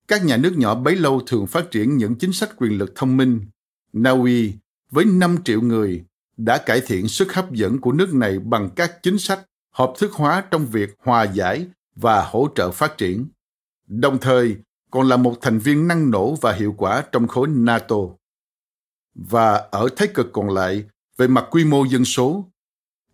các 0.09 0.25
nhà 0.25 0.37
nước 0.37 0.55
nhỏ 0.57 0.75
bấy 0.75 0.97
lâu 0.97 1.23
thường 1.27 1.47
phát 1.47 1.71
triển 1.71 1.97
những 1.97 2.15
chính 2.19 2.33
sách 2.33 2.51
quyền 2.57 2.79
lực 2.79 2.93
thông 2.95 3.17
minh. 3.17 3.47
Na 3.93 4.11
Uy, 4.11 4.55
với 4.95 5.05
5 5.05 5.37
triệu 5.45 5.61
người, 5.61 6.05
đã 6.37 6.59
cải 6.59 6.81
thiện 6.87 7.09
sức 7.09 7.33
hấp 7.35 7.53
dẫn 7.53 7.81
của 7.81 7.93
nước 7.93 8.15
này 8.15 8.39
bằng 8.39 8.71
các 8.77 9.03
chính 9.03 9.19
sách 9.19 9.41
hợp 9.71 9.93
thức 9.99 10.13
hóa 10.13 10.45
trong 10.51 10.67
việc 10.67 10.97
hòa 10.99 11.23
giải 11.23 11.67
và 11.97 12.25
hỗ 12.25 12.49
trợ 12.55 12.71
phát 12.71 12.99
triển. 12.99 13.27
Đồng 13.87 14.19
thời, 14.19 14.57
còn 14.91 15.09
là 15.09 15.17
một 15.17 15.35
thành 15.41 15.59
viên 15.59 15.89
năng 15.89 16.11
nổ 16.11 16.35
và 16.35 16.53
hiệu 16.53 16.75
quả 16.79 17.05
trong 17.13 17.29
khối 17.29 17.49
NATO. 17.49 17.97
Và 19.15 19.55
ở 19.71 19.89
thế 19.97 20.07
cực 20.07 20.33
còn 20.33 20.51
lại, 20.51 20.85
về 21.17 21.29
mặt 21.29 21.45
quy 21.51 21.65
mô 21.65 21.85
dân 21.85 22.05
số, 22.05 22.45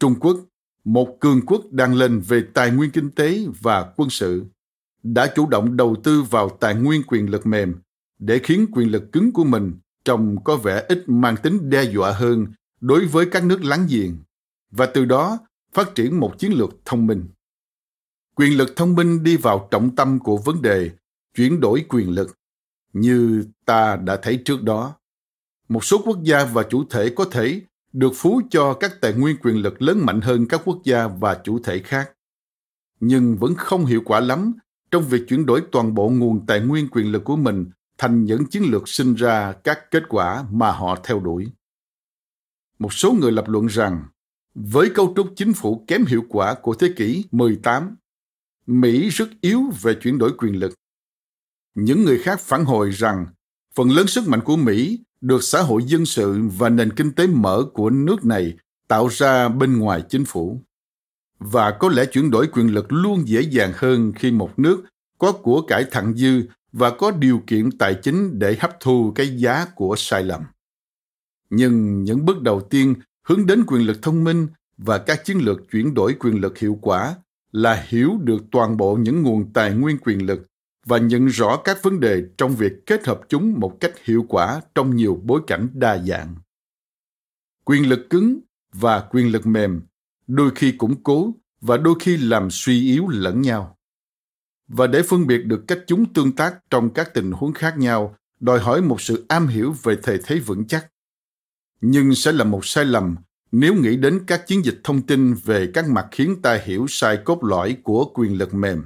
Trung 0.01 0.15
Quốc, 0.21 0.37
một 0.85 1.17
cường 1.21 1.47
quốc 1.47 1.63
đang 1.71 1.95
lên 1.95 2.21
về 2.21 2.43
tài 2.55 2.71
nguyên 2.71 2.91
kinh 2.91 3.11
tế 3.11 3.39
và 3.61 3.93
quân 3.97 4.11
sự, 4.11 4.45
đã 5.03 5.33
chủ 5.35 5.47
động 5.47 5.77
đầu 5.77 5.97
tư 6.03 6.23
vào 6.23 6.49
tài 6.49 6.75
nguyên 6.75 7.03
quyền 7.07 7.31
lực 7.31 7.47
mềm 7.47 7.75
để 8.19 8.41
khiến 8.43 8.67
quyền 8.73 8.91
lực 8.91 9.13
cứng 9.13 9.33
của 9.33 9.45
mình 9.45 9.73
trông 10.05 10.45
có 10.45 10.57
vẻ 10.57 10.85
ít 10.89 11.05
mang 11.07 11.37
tính 11.37 11.71
đe 11.71 11.83
dọa 11.83 12.13
hơn 12.13 12.47
đối 12.81 13.07
với 13.07 13.27
các 13.31 13.45
nước 13.45 13.65
láng 13.65 13.87
giềng 13.89 14.17
và 14.71 14.87
từ 14.87 15.05
đó 15.05 15.39
phát 15.73 15.95
triển 15.95 16.21
một 16.21 16.39
chiến 16.39 16.53
lược 16.53 16.71
thông 16.85 17.07
minh. 17.07 17.29
Quyền 18.35 18.59
lực 18.59 18.77
thông 18.77 18.95
minh 18.95 19.23
đi 19.23 19.37
vào 19.37 19.69
trọng 19.71 19.97
tâm 19.97 20.19
của 20.19 20.37
vấn 20.37 20.63
đề 20.63 20.91
chuyển 21.35 21.61
đổi 21.61 21.85
quyền 21.89 22.11
lực 22.11 22.37
như 22.93 23.45
ta 23.65 23.97
đã 23.97 24.17
thấy 24.17 24.43
trước 24.45 24.63
đó. 24.63 24.95
Một 25.69 25.85
số 25.85 26.03
quốc 26.05 26.19
gia 26.23 26.45
và 26.45 26.63
chủ 26.71 26.85
thể 26.91 27.13
có 27.17 27.25
thể 27.25 27.61
được 27.93 28.13
phú 28.15 28.41
cho 28.51 28.75
các 28.75 29.01
tài 29.01 29.13
nguyên 29.13 29.37
quyền 29.43 29.57
lực 29.57 29.83
lớn 29.83 30.07
mạnh 30.07 30.21
hơn 30.21 30.47
các 30.49 30.61
quốc 30.65 30.79
gia 30.85 31.09
và 31.09 31.41
chủ 31.45 31.59
thể 31.59 31.79
khác, 31.79 32.11
nhưng 33.01 33.37
vẫn 33.37 33.55
không 33.55 33.87
hiệu 33.87 34.03
quả 34.05 34.21
lắm 34.21 34.53
trong 34.91 35.03
việc 35.03 35.23
chuyển 35.29 35.47
đổi 35.47 35.63
toàn 35.73 35.95
bộ 35.95 36.09
nguồn 36.09 36.47
tài 36.47 36.61
nguyên 36.61 36.89
quyền 36.91 37.13
lực 37.13 37.25
của 37.25 37.37
mình 37.37 37.71
thành 38.01 38.25
những 38.25 38.47
chiến 38.47 38.63
lược 38.63 38.89
sinh 38.89 39.15
ra 39.15 39.53
các 39.53 39.91
kết 39.91 40.03
quả 40.09 40.45
mà 40.51 40.73
họ 40.73 40.99
theo 41.05 41.21
đuổi. 41.21 41.49
Một 42.79 42.93
số 42.93 43.13
người 43.13 43.33
lập 43.33 43.45
luận 43.49 43.67
rằng, 43.67 44.05
với 44.55 44.91
cấu 44.95 45.13
trúc 45.17 45.33
chính 45.37 45.53
phủ 45.53 45.85
kém 45.87 46.05
hiệu 46.05 46.25
quả 46.29 46.55
của 46.55 46.75
thế 46.75 46.93
kỷ 46.97 47.25
18, 47.31 47.97
Mỹ 48.67 49.09
rất 49.09 49.29
yếu 49.41 49.63
về 49.83 49.95
chuyển 50.03 50.19
đổi 50.19 50.33
quyền 50.39 50.59
lực. 50.59 50.75
Những 51.75 52.05
người 52.05 52.19
khác 52.19 52.41
phản 52.41 52.65
hồi 52.65 52.91
rằng 52.91 53.27
phần 53.75 53.91
lớn 53.91 54.07
sức 54.07 54.29
mạnh 54.29 54.41
của 54.45 54.57
Mỹ 54.57 54.99
được 55.21 55.43
xã 55.43 55.63
hội 55.63 55.83
dân 55.87 56.07
sự 56.07 56.41
và 56.59 56.69
nền 56.69 56.93
kinh 56.97 57.13
tế 57.13 57.27
mở 57.27 57.65
của 57.75 57.91
nước 57.91 58.25
này 58.25 58.57
tạo 58.89 59.09
ra 59.09 59.49
bên 59.49 59.79
ngoài 59.79 60.03
chính 60.09 60.25
phủ 60.25 60.61
và 61.39 61.71
có 61.81 61.89
lẽ 61.89 62.05
chuyển 62.07 62.31
đổi 62.31 62.47
quyền 62.47 62.75
lực 62.75 62.93
luôn 62.93 63.29
dễ 63.29 63.41
dàng 63.41 63.73
hơn 63.75 64.13
khi 64.17 64.31
một 64.31 64.59
nước 64.59 64.85
có 65.19 65.33
của 65.33 65.63
cải 65.63 65.85
thặng 65.91 66.15
dư 66.15 66.43
và 66.73 66.91
có 66.91 67.11
điều 67.11 67.43
kiện 67.47 67.71
tài 67.79 67.95
chính 68.03 68.39
để 68.39 68.57
hấp 68.61 68.81
thu 68.81 69.13
cái 69.15 69.39
giá 69.39 69.67
của 69.75 69.95
sai 69.99 70.25
lầm. 70.25 70.43
Nhưng 71.51 72.05
những 72.05 72.25
bước 72.25 72.43
đầu 72.43 72.61
tiên 72.61 72.95
hướng 73.29 73.47
đến 73.47 73.65
quyền 73.67 73.87
lực 73.87 74.03
thông 74.03 74.25
minh 74.25 74.49
và 74.77 74.99
các 74.99 75.25
chiến 75.25 75.39
lược 75.39 75.71
chuyển 75.71 75.95
đổi 75.95 76.15
quyền 76.21 76.41
lực 76.41 76.59
hiệu 76.59 76.79
quả 76.83 77.15
là 77.53 77.85
hiểu 77.89 78.19
được 78.23 78.43
toàn 78.51 78.77
bộ 78.77 78.97
những 78.97 79.23
nguồn 79.23 79.53
tài 79.53 79.75
nguyên 79.75 79.99
quyền 79.99 80.27
lực 80.27 80.47
và 80.87 80.99
nhận 80.99 81.27
rõ 81.27 81.61
các 81.65 81.83
vấn 81.83 82.01
đề 82.01 82.23
trong 82.39 82.57
việc 82.57 82.73
kết 82.87 83.07
hợp 83.07 83.21
chúng 83.29 83.55
một 83.61 83.81
cách 83.81 83.93
hiệu 84.05 84.25
quả 84.29 84.61
trong 84.75 84.97
nhiều 84.97 85.21
bối 85.25 85.41
cảnh 85.47 85.69
đa 85.73 85.99
dạng. 85.99 86.35
Quyền 87.65 87.89
lực 87.89 88.07
cứng 88.11 88.41
và 88.73 89.01
quyền 89.11 89.33
lực 89.33 89.47
mềm 89.47 89.81
đôi 90.27 90.51
khi 90.55 90.73
củng 90.73 91.03
cố 91.03 91.35
và 91.61 91.77
đôi 91.77 91.95
khi 92.01 92.17
làm 92.17 92.49
suy 92.51 92.81
yếu 92.81 93.09
lẫn 93.09 93.43
nhau. 93.43 93.79
Và 94.73 94.87
để 94.87 95.03
phân 95.03 95.27
biệt 95.27 95.39
được 95.39 95.65
cách 95.69 95.79
chúng 95.87 96.13
tương 96.13 96.33
tác 96.33 96.55
trong 96.71 96.91
các 96.91 97.15
tình 97.15 97.33
huống 97.33 97.53
khác 97.53 97.79
nhau, 97.79 98.17
đòi 98.41 98.61
hỏi 98.61 98.83
một 98.83 99.01
sự 99.01 99.25
am 99.29 99.47
hiểu 99.47 99.75
về 99.83 99.97
thể 100.03 100.19
thế 100.25 100.39
vững 100.39 100.67
chắc. 100.67 100.87
Nhưng 101.81 102.15
sẽ 102.15 102.33
là 102.33 102.45
một 102.45 102.67
sai 102.67 102.85
lầm 102.85 103.17
nếu 103.53 103.75
nghĩ 103.75 103.97
đến 103.97 104.25
các 104.27 104.47
chiến 104.47 104.65
dịch 104.65 104.81
thông 104.85 105.03
tin 105.03 105.35
về 105.35 105.71
các 105.75 105.89
mặt 105.89 106.07
khiến 106.11 106.43
ta 106.43 106.59
hiểu 106.65 106.87
sai 106.89 107.19
cốt 107.25 107.45
lõi 107.45 107.77
của 107.83 108.05
quyền 108.15 108.39
lực 108.39 108.55
mềm. 108.55 108.83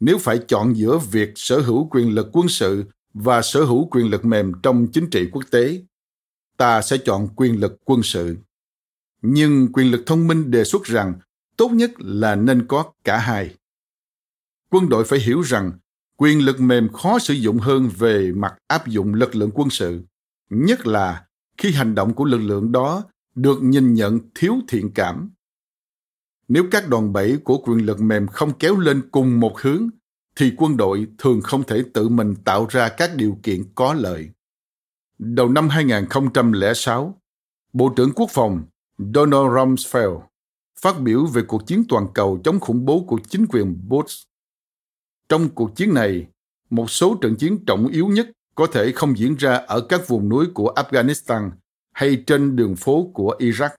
Nếu 0.00 0.18
phải 0.18 0.38
chọn 0.48 0.76
giữa 0.76 0.98
việc 0.98 1.32
sở 1.34 1.60
hữu 1.60 1.88
quyền 1.90 2.14
lực 2.14 2.28
quân 2.32 2.48
sự 2.48 2.84
và 3.14 3.42
sở 3.42 3.64
hữu 3.64 3.88
quyền 3.90 4.10
lực 4.10 4.24
mềm 4.24 4.52
trong 4.62 4.86
chính 4.92 5.10
trị 5.10 5.28
quốc 5.32 5.44
tế, 5.50 5.82
ta 6.56 6.82
sẽ 6.82 6.96
chọn 7.04 7.28
quyền 7.36 7.60
lực 7.60 7.76
quân 7.84 8.02
sự 8.02 8.36
nhưng 9.22 9.72
quyền 9.72 9.90
lực 9.90 10.02
thông 10.06 10.28
minh 10.28 10.50
đề 10.50 10.64
xuất 10.64 10.84
rằng 10.84 11.14
tốt 11.56 11.68
nhất 11.68 11.90
là 11.98 12.34
nên 12.34 12.66
có 12.66 12.92
cả 13.04 13.18
hai. 13.18 13.54
Quân 14.76 14.88
đội 14.88 15.04
phải 15.04 15.18
hiểu 15.18 15.40
rằng 15.40 15.72
quyền 16.16 16.44
lực 16.44 16.60
mềm 16.60 16.92
khó 16.92 17.18
sử 17.18 17.34
dụng 17.34 17.58
hơn 17.58 17.90
về 17.98 18.32
mặt 18.36 18.54
áp 18.66 18.86
dụng 18.86 19.14
lực 19.14 19.34
lượng 19.34 19.50
quân 19.54 19.70
sự, 19.70 20.04
nhất 20.50 20.86
là 20.86 21.26
khi 21.58 21.72
hành 21.72 21.94
động 21.94 22.14
của 22.14 22.24
lực 22.24 22.38
lượng 22.38 22.72
đó 22.72 23.04
được 23.34 23.62
nhìn 23.62 23.94
nhận 23.94 24.20
thiếu 24.34 24.54
thiện 24.68 24.90
cảm. 24.94 25.30
Nếu 26.48 26.64
các 26.70 26.88
đòn 26.88 27.12
bẩy 27.12 27.38
của 27.44 27.58
quyền 27.58 27.86
lực 27.86 28.00
mềm 28.00 28.26
không 28.26 28.52
kéo 28.58 28.78
lên 28.78 29.08
cùng 29.10 29.40
một 29.40 29.60
hướng, 29.60 29.88
thì 30.36 30.52
quân 30.56 30.76
đội 30.76 31.06
thường 31.18 31.40
không 31.40 31.62
thể 31.62 31.84
tự 31.94 32.08
mình 32.08 32.34
tạo 32.44 32.66
ra 32.70 32.88
các 32.88 33.10
điều 33.16 33.38
kiện 33.42 33.62
có 33.74 33.94
lợi. 33.94 34.30
Đầu 35.18 35.48
năm 35.48 35.68
2006, 35.68 37.20
Bộ 37.72 37.92
trưởng 37.96 38.12
Quốc 38.12 38.30
phòng 38.32 38.64
Donald 38.98 39.46
Rumsfeld 39.46 40.20
phát 40.80 41.00
biểu 41.00 41.26
về 41.26 41.42
cuộc 41.48 41.66
chiến 41.66 41.84
toàn 41.88 42.06
cầu 42.14 42.40
chống 42.44 42.60
khủng 42.60 42.84
bố 42.84 43.04
của 43.06 43.18
chính 43.28 43.46
quyền 43.46 43.88
Bush. 43.88 44.26
Trong 45.28 45.48
cuộc 45.48 45.76
chiến 45.76 45.94
này, 45.94 46.26
một 46.70 46.90
số 46.90 47.18
trận 47.20 47.36
chiến 47.36 47.64
trọng 47.66 47.88
yếu 47.88 48.08
nhất 48.08 48.30
có 48.54 48.66
thể 48.72 48.92
không 48.92 49.18
diễn 49.18 49.36
ra 49.36 49.54
ở 49.56 49.80
các 49.88 50.08
vùng 50.08 50.28
núi 50.28 50.46
của 50.54 50.74
Afghanistan 50.76 51.50
hay 51.92 52.24
trên 52.26 52.56
đường 52.56 52.76
phố 52.76 53.10
của 53.14 53.36
Iraq, 53.38 53.70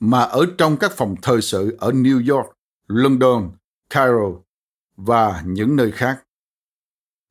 mà 0.00 0.20
ở 0.20 0.46
trong 0.58 0.76
các 0.76 0.92
phòng 0.92 1.14
thời 1.22 1.42
sự 1.42 1.76
ở 1.78 1.90
New 1.90 2.36
York, 2.36 2.52
London, 2.86 3.50
Cairo 3.90 4.32
và 4.96 5.42
những 5.46 5.76
nơi 5.76 5.92
khác. 5.92 6.22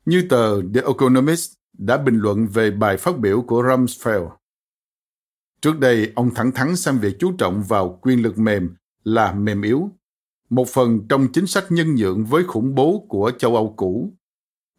Như 0.05 0.27
tờ 0.29 0.61
The 0.61 0.81
Economist 0.81 1.53
đã 1.77 1.97
bình 1.97 2.17
luận 2.17 2.47
về 2.47 2.71
bài 2.71 2.97
phát 2.97 3.17
biểu 3.17 3.41
của 3.41 3.63
Rumsfeld. 3.63 4.29
Trước 5.61 5.79
đây, 5.79 6.11
ông 6.15 6.33
thẳng 6.35 6.51
thắn 6.51 6.75
xem 6.75 6.99
việc 6.99 7.15
chú 7.19 7.31
trọng 7.37 7.63
vào 7.63 7.99
quyền 8.01 8.21
lực 8.21 8.37
mềm 8.37 8.75
là 9.03 9.33
mềm 9.33 9.61
yếu, 9.61 9.89
một 10.49 10.67
phần 10.69 11.07
trong 11.09 11.27
chính 11.33 11.47
sách 11.47 11.65
nhân 11.69 11.95
nhượng 11.95 12.25
với 12.25 12.43
khủng 12.43 12.75
bố 12.75 13.05
của 13.09 13.31
châu 13.37 13.55
Âu 13.55 13.73
cũ. 13.77 14.13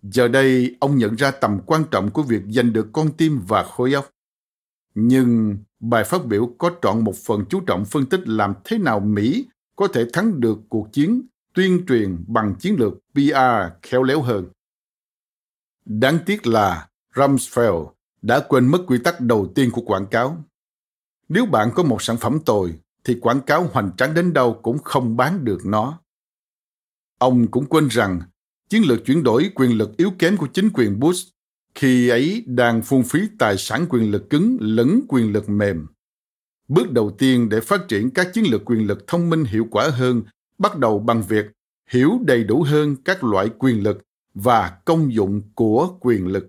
Giờ 0.03 0.29
đây, 0.29 0.77
ông 0.81 0.99
nhận 0.99 1.15
ra 1.15 1.31
tầm 1.31 1.61
quan 1.67 1.85
trọng 1.91 2.11
của 2.11 2.23
việc 2.23 2.43
giành 2.49 2.73
được 2.73 2.89
con 2.93 3.13
tim 3.17 3.41
và 3.49 3.63
khối 3.63 3.93
óc. 3.93 4.11
Nhưng 4.95 5.59
bài 5.81 6.05
phát 6.05 6.27
biểu 6.27 6.55
có 6.59 6.71
trọn 6.83 7.05
một 7.05 7.17
phần 7.17 7.45
chú 7.49 7.61
trọng 7.61 7.85
phân 7.85 8.07
tích 8.07 8.29
làm 8.29 8.55
thế 8.65 8.79
nào 8.79 9.01
Mỹ 9.01 9.47
có 9.77 9.89
thể 9.89 10.07
thắng 10.13 10.41
được 10.41 10.59
cuộc 10.69 10.93
chiến 10.93 11.23
tuyên 11.55 11.87
truyền 11.89 12.25
bằng 12.29 12.55
chiến 12.59 12.77
lược 12.79 12.93
PR 13.15 13.73
khéo 13.83 14.03
léo 14.03 14.23
hơn. 14.23 14.47
Đáng 15.85 16.19
tiếc 16.27 16.47
là 16.47 16.89
Rumsfeld 17.15 17.91
đã 18.23 18.41
quên 18.49 18.67
mất 18.67 18.79
quy 18.87 18.99
tắc 18.99 19.21
đầu 19.21 19.53
tiên 19.55 19.71
của 19.71 19.81
quảng 19.81 20.07
cáo. 20.07 20.45
Nếu 21.29 21.47
bạn 21.47 21.71
có 21.75 21.83
một 21.83 22.03
sản 22.03 22.17
phẩm 22.17 22.39
tồi, 22.47 22.75
thì 23.07 23.15
quảng 23.21 23.41
cáo 23.41 23.71
hoành 23.73 23.91
tráng 23.97 24.15
đến 24.15 24.33
đâu 24.33 24.61
cũng 24.63 24.79
không 24.79 25.17
bán 25.17 25.45
được 25.45 25.67
nó. 25.67 26.01
Ông 27.19 27.47
cũng 27.47 27.67
quên 27.67 27.89
rằng, 27.89 28.21
chiến 28.69 28.83
lược 28.87 29.05
chuyển 29.07 29.23
đổi 29.23 29.51
quyền 29.55 29.79
lực 29.79 29.97
yếu 29.97 30.11
kém 30.19 30.37
của 30.37 30.47
chính 30.47 30.71
quyền 30.75 31.01
Bush 31.01 31.29
khi 31.75 32.09
ấy 32.09 32.45
đang 32.47 32.83
phung 32.83 33.03
phí 33.03 33.21
tài 33.39 33.57
sản 33.57 33.87
quyền 33.89 34.11
lực 34.11 34.31
cứng 34.31 34.57
lẫn 34.61 35.01
quyền 35.09 35.33
lực 35.33 35.49
mềm. 35.49 35.87
Bước 36.69 36.93
đầu 36.93 37.11
tiên 37.19 37.49
để 37.49 37.61
phát 37.61 37.89
triển 37.89 38.11
các 38.11 38.29
chiến 38.33 38.45
lược 38.51 38.65
quyền 38.65 38.87
lực 38.87 39.07
thông 39.07 39.31
minh 39.31 39.45
hiệu 39.45 39.67
quả 39.71 39.89
hơn 39.89 40.23
bắt 40.59 40.79
đầu 40.79 40.99
bằng 40.99 41.23
việc 41.23 41.47
hiểu 41.91 42.19
đầy 42.25 42.45
đủ 42.45 42.63
hơn 42.63 42.97
các 43.05 43.25
loại 43.25 43.49
quyền 43.59 43.83
lực 43.83 44.03
và 44.35 44.79
công 44.85 45.13
dụng 45.13 45.43
của 45.55 45.97
quyền 46.01 46.27
lực. 46.27 46.49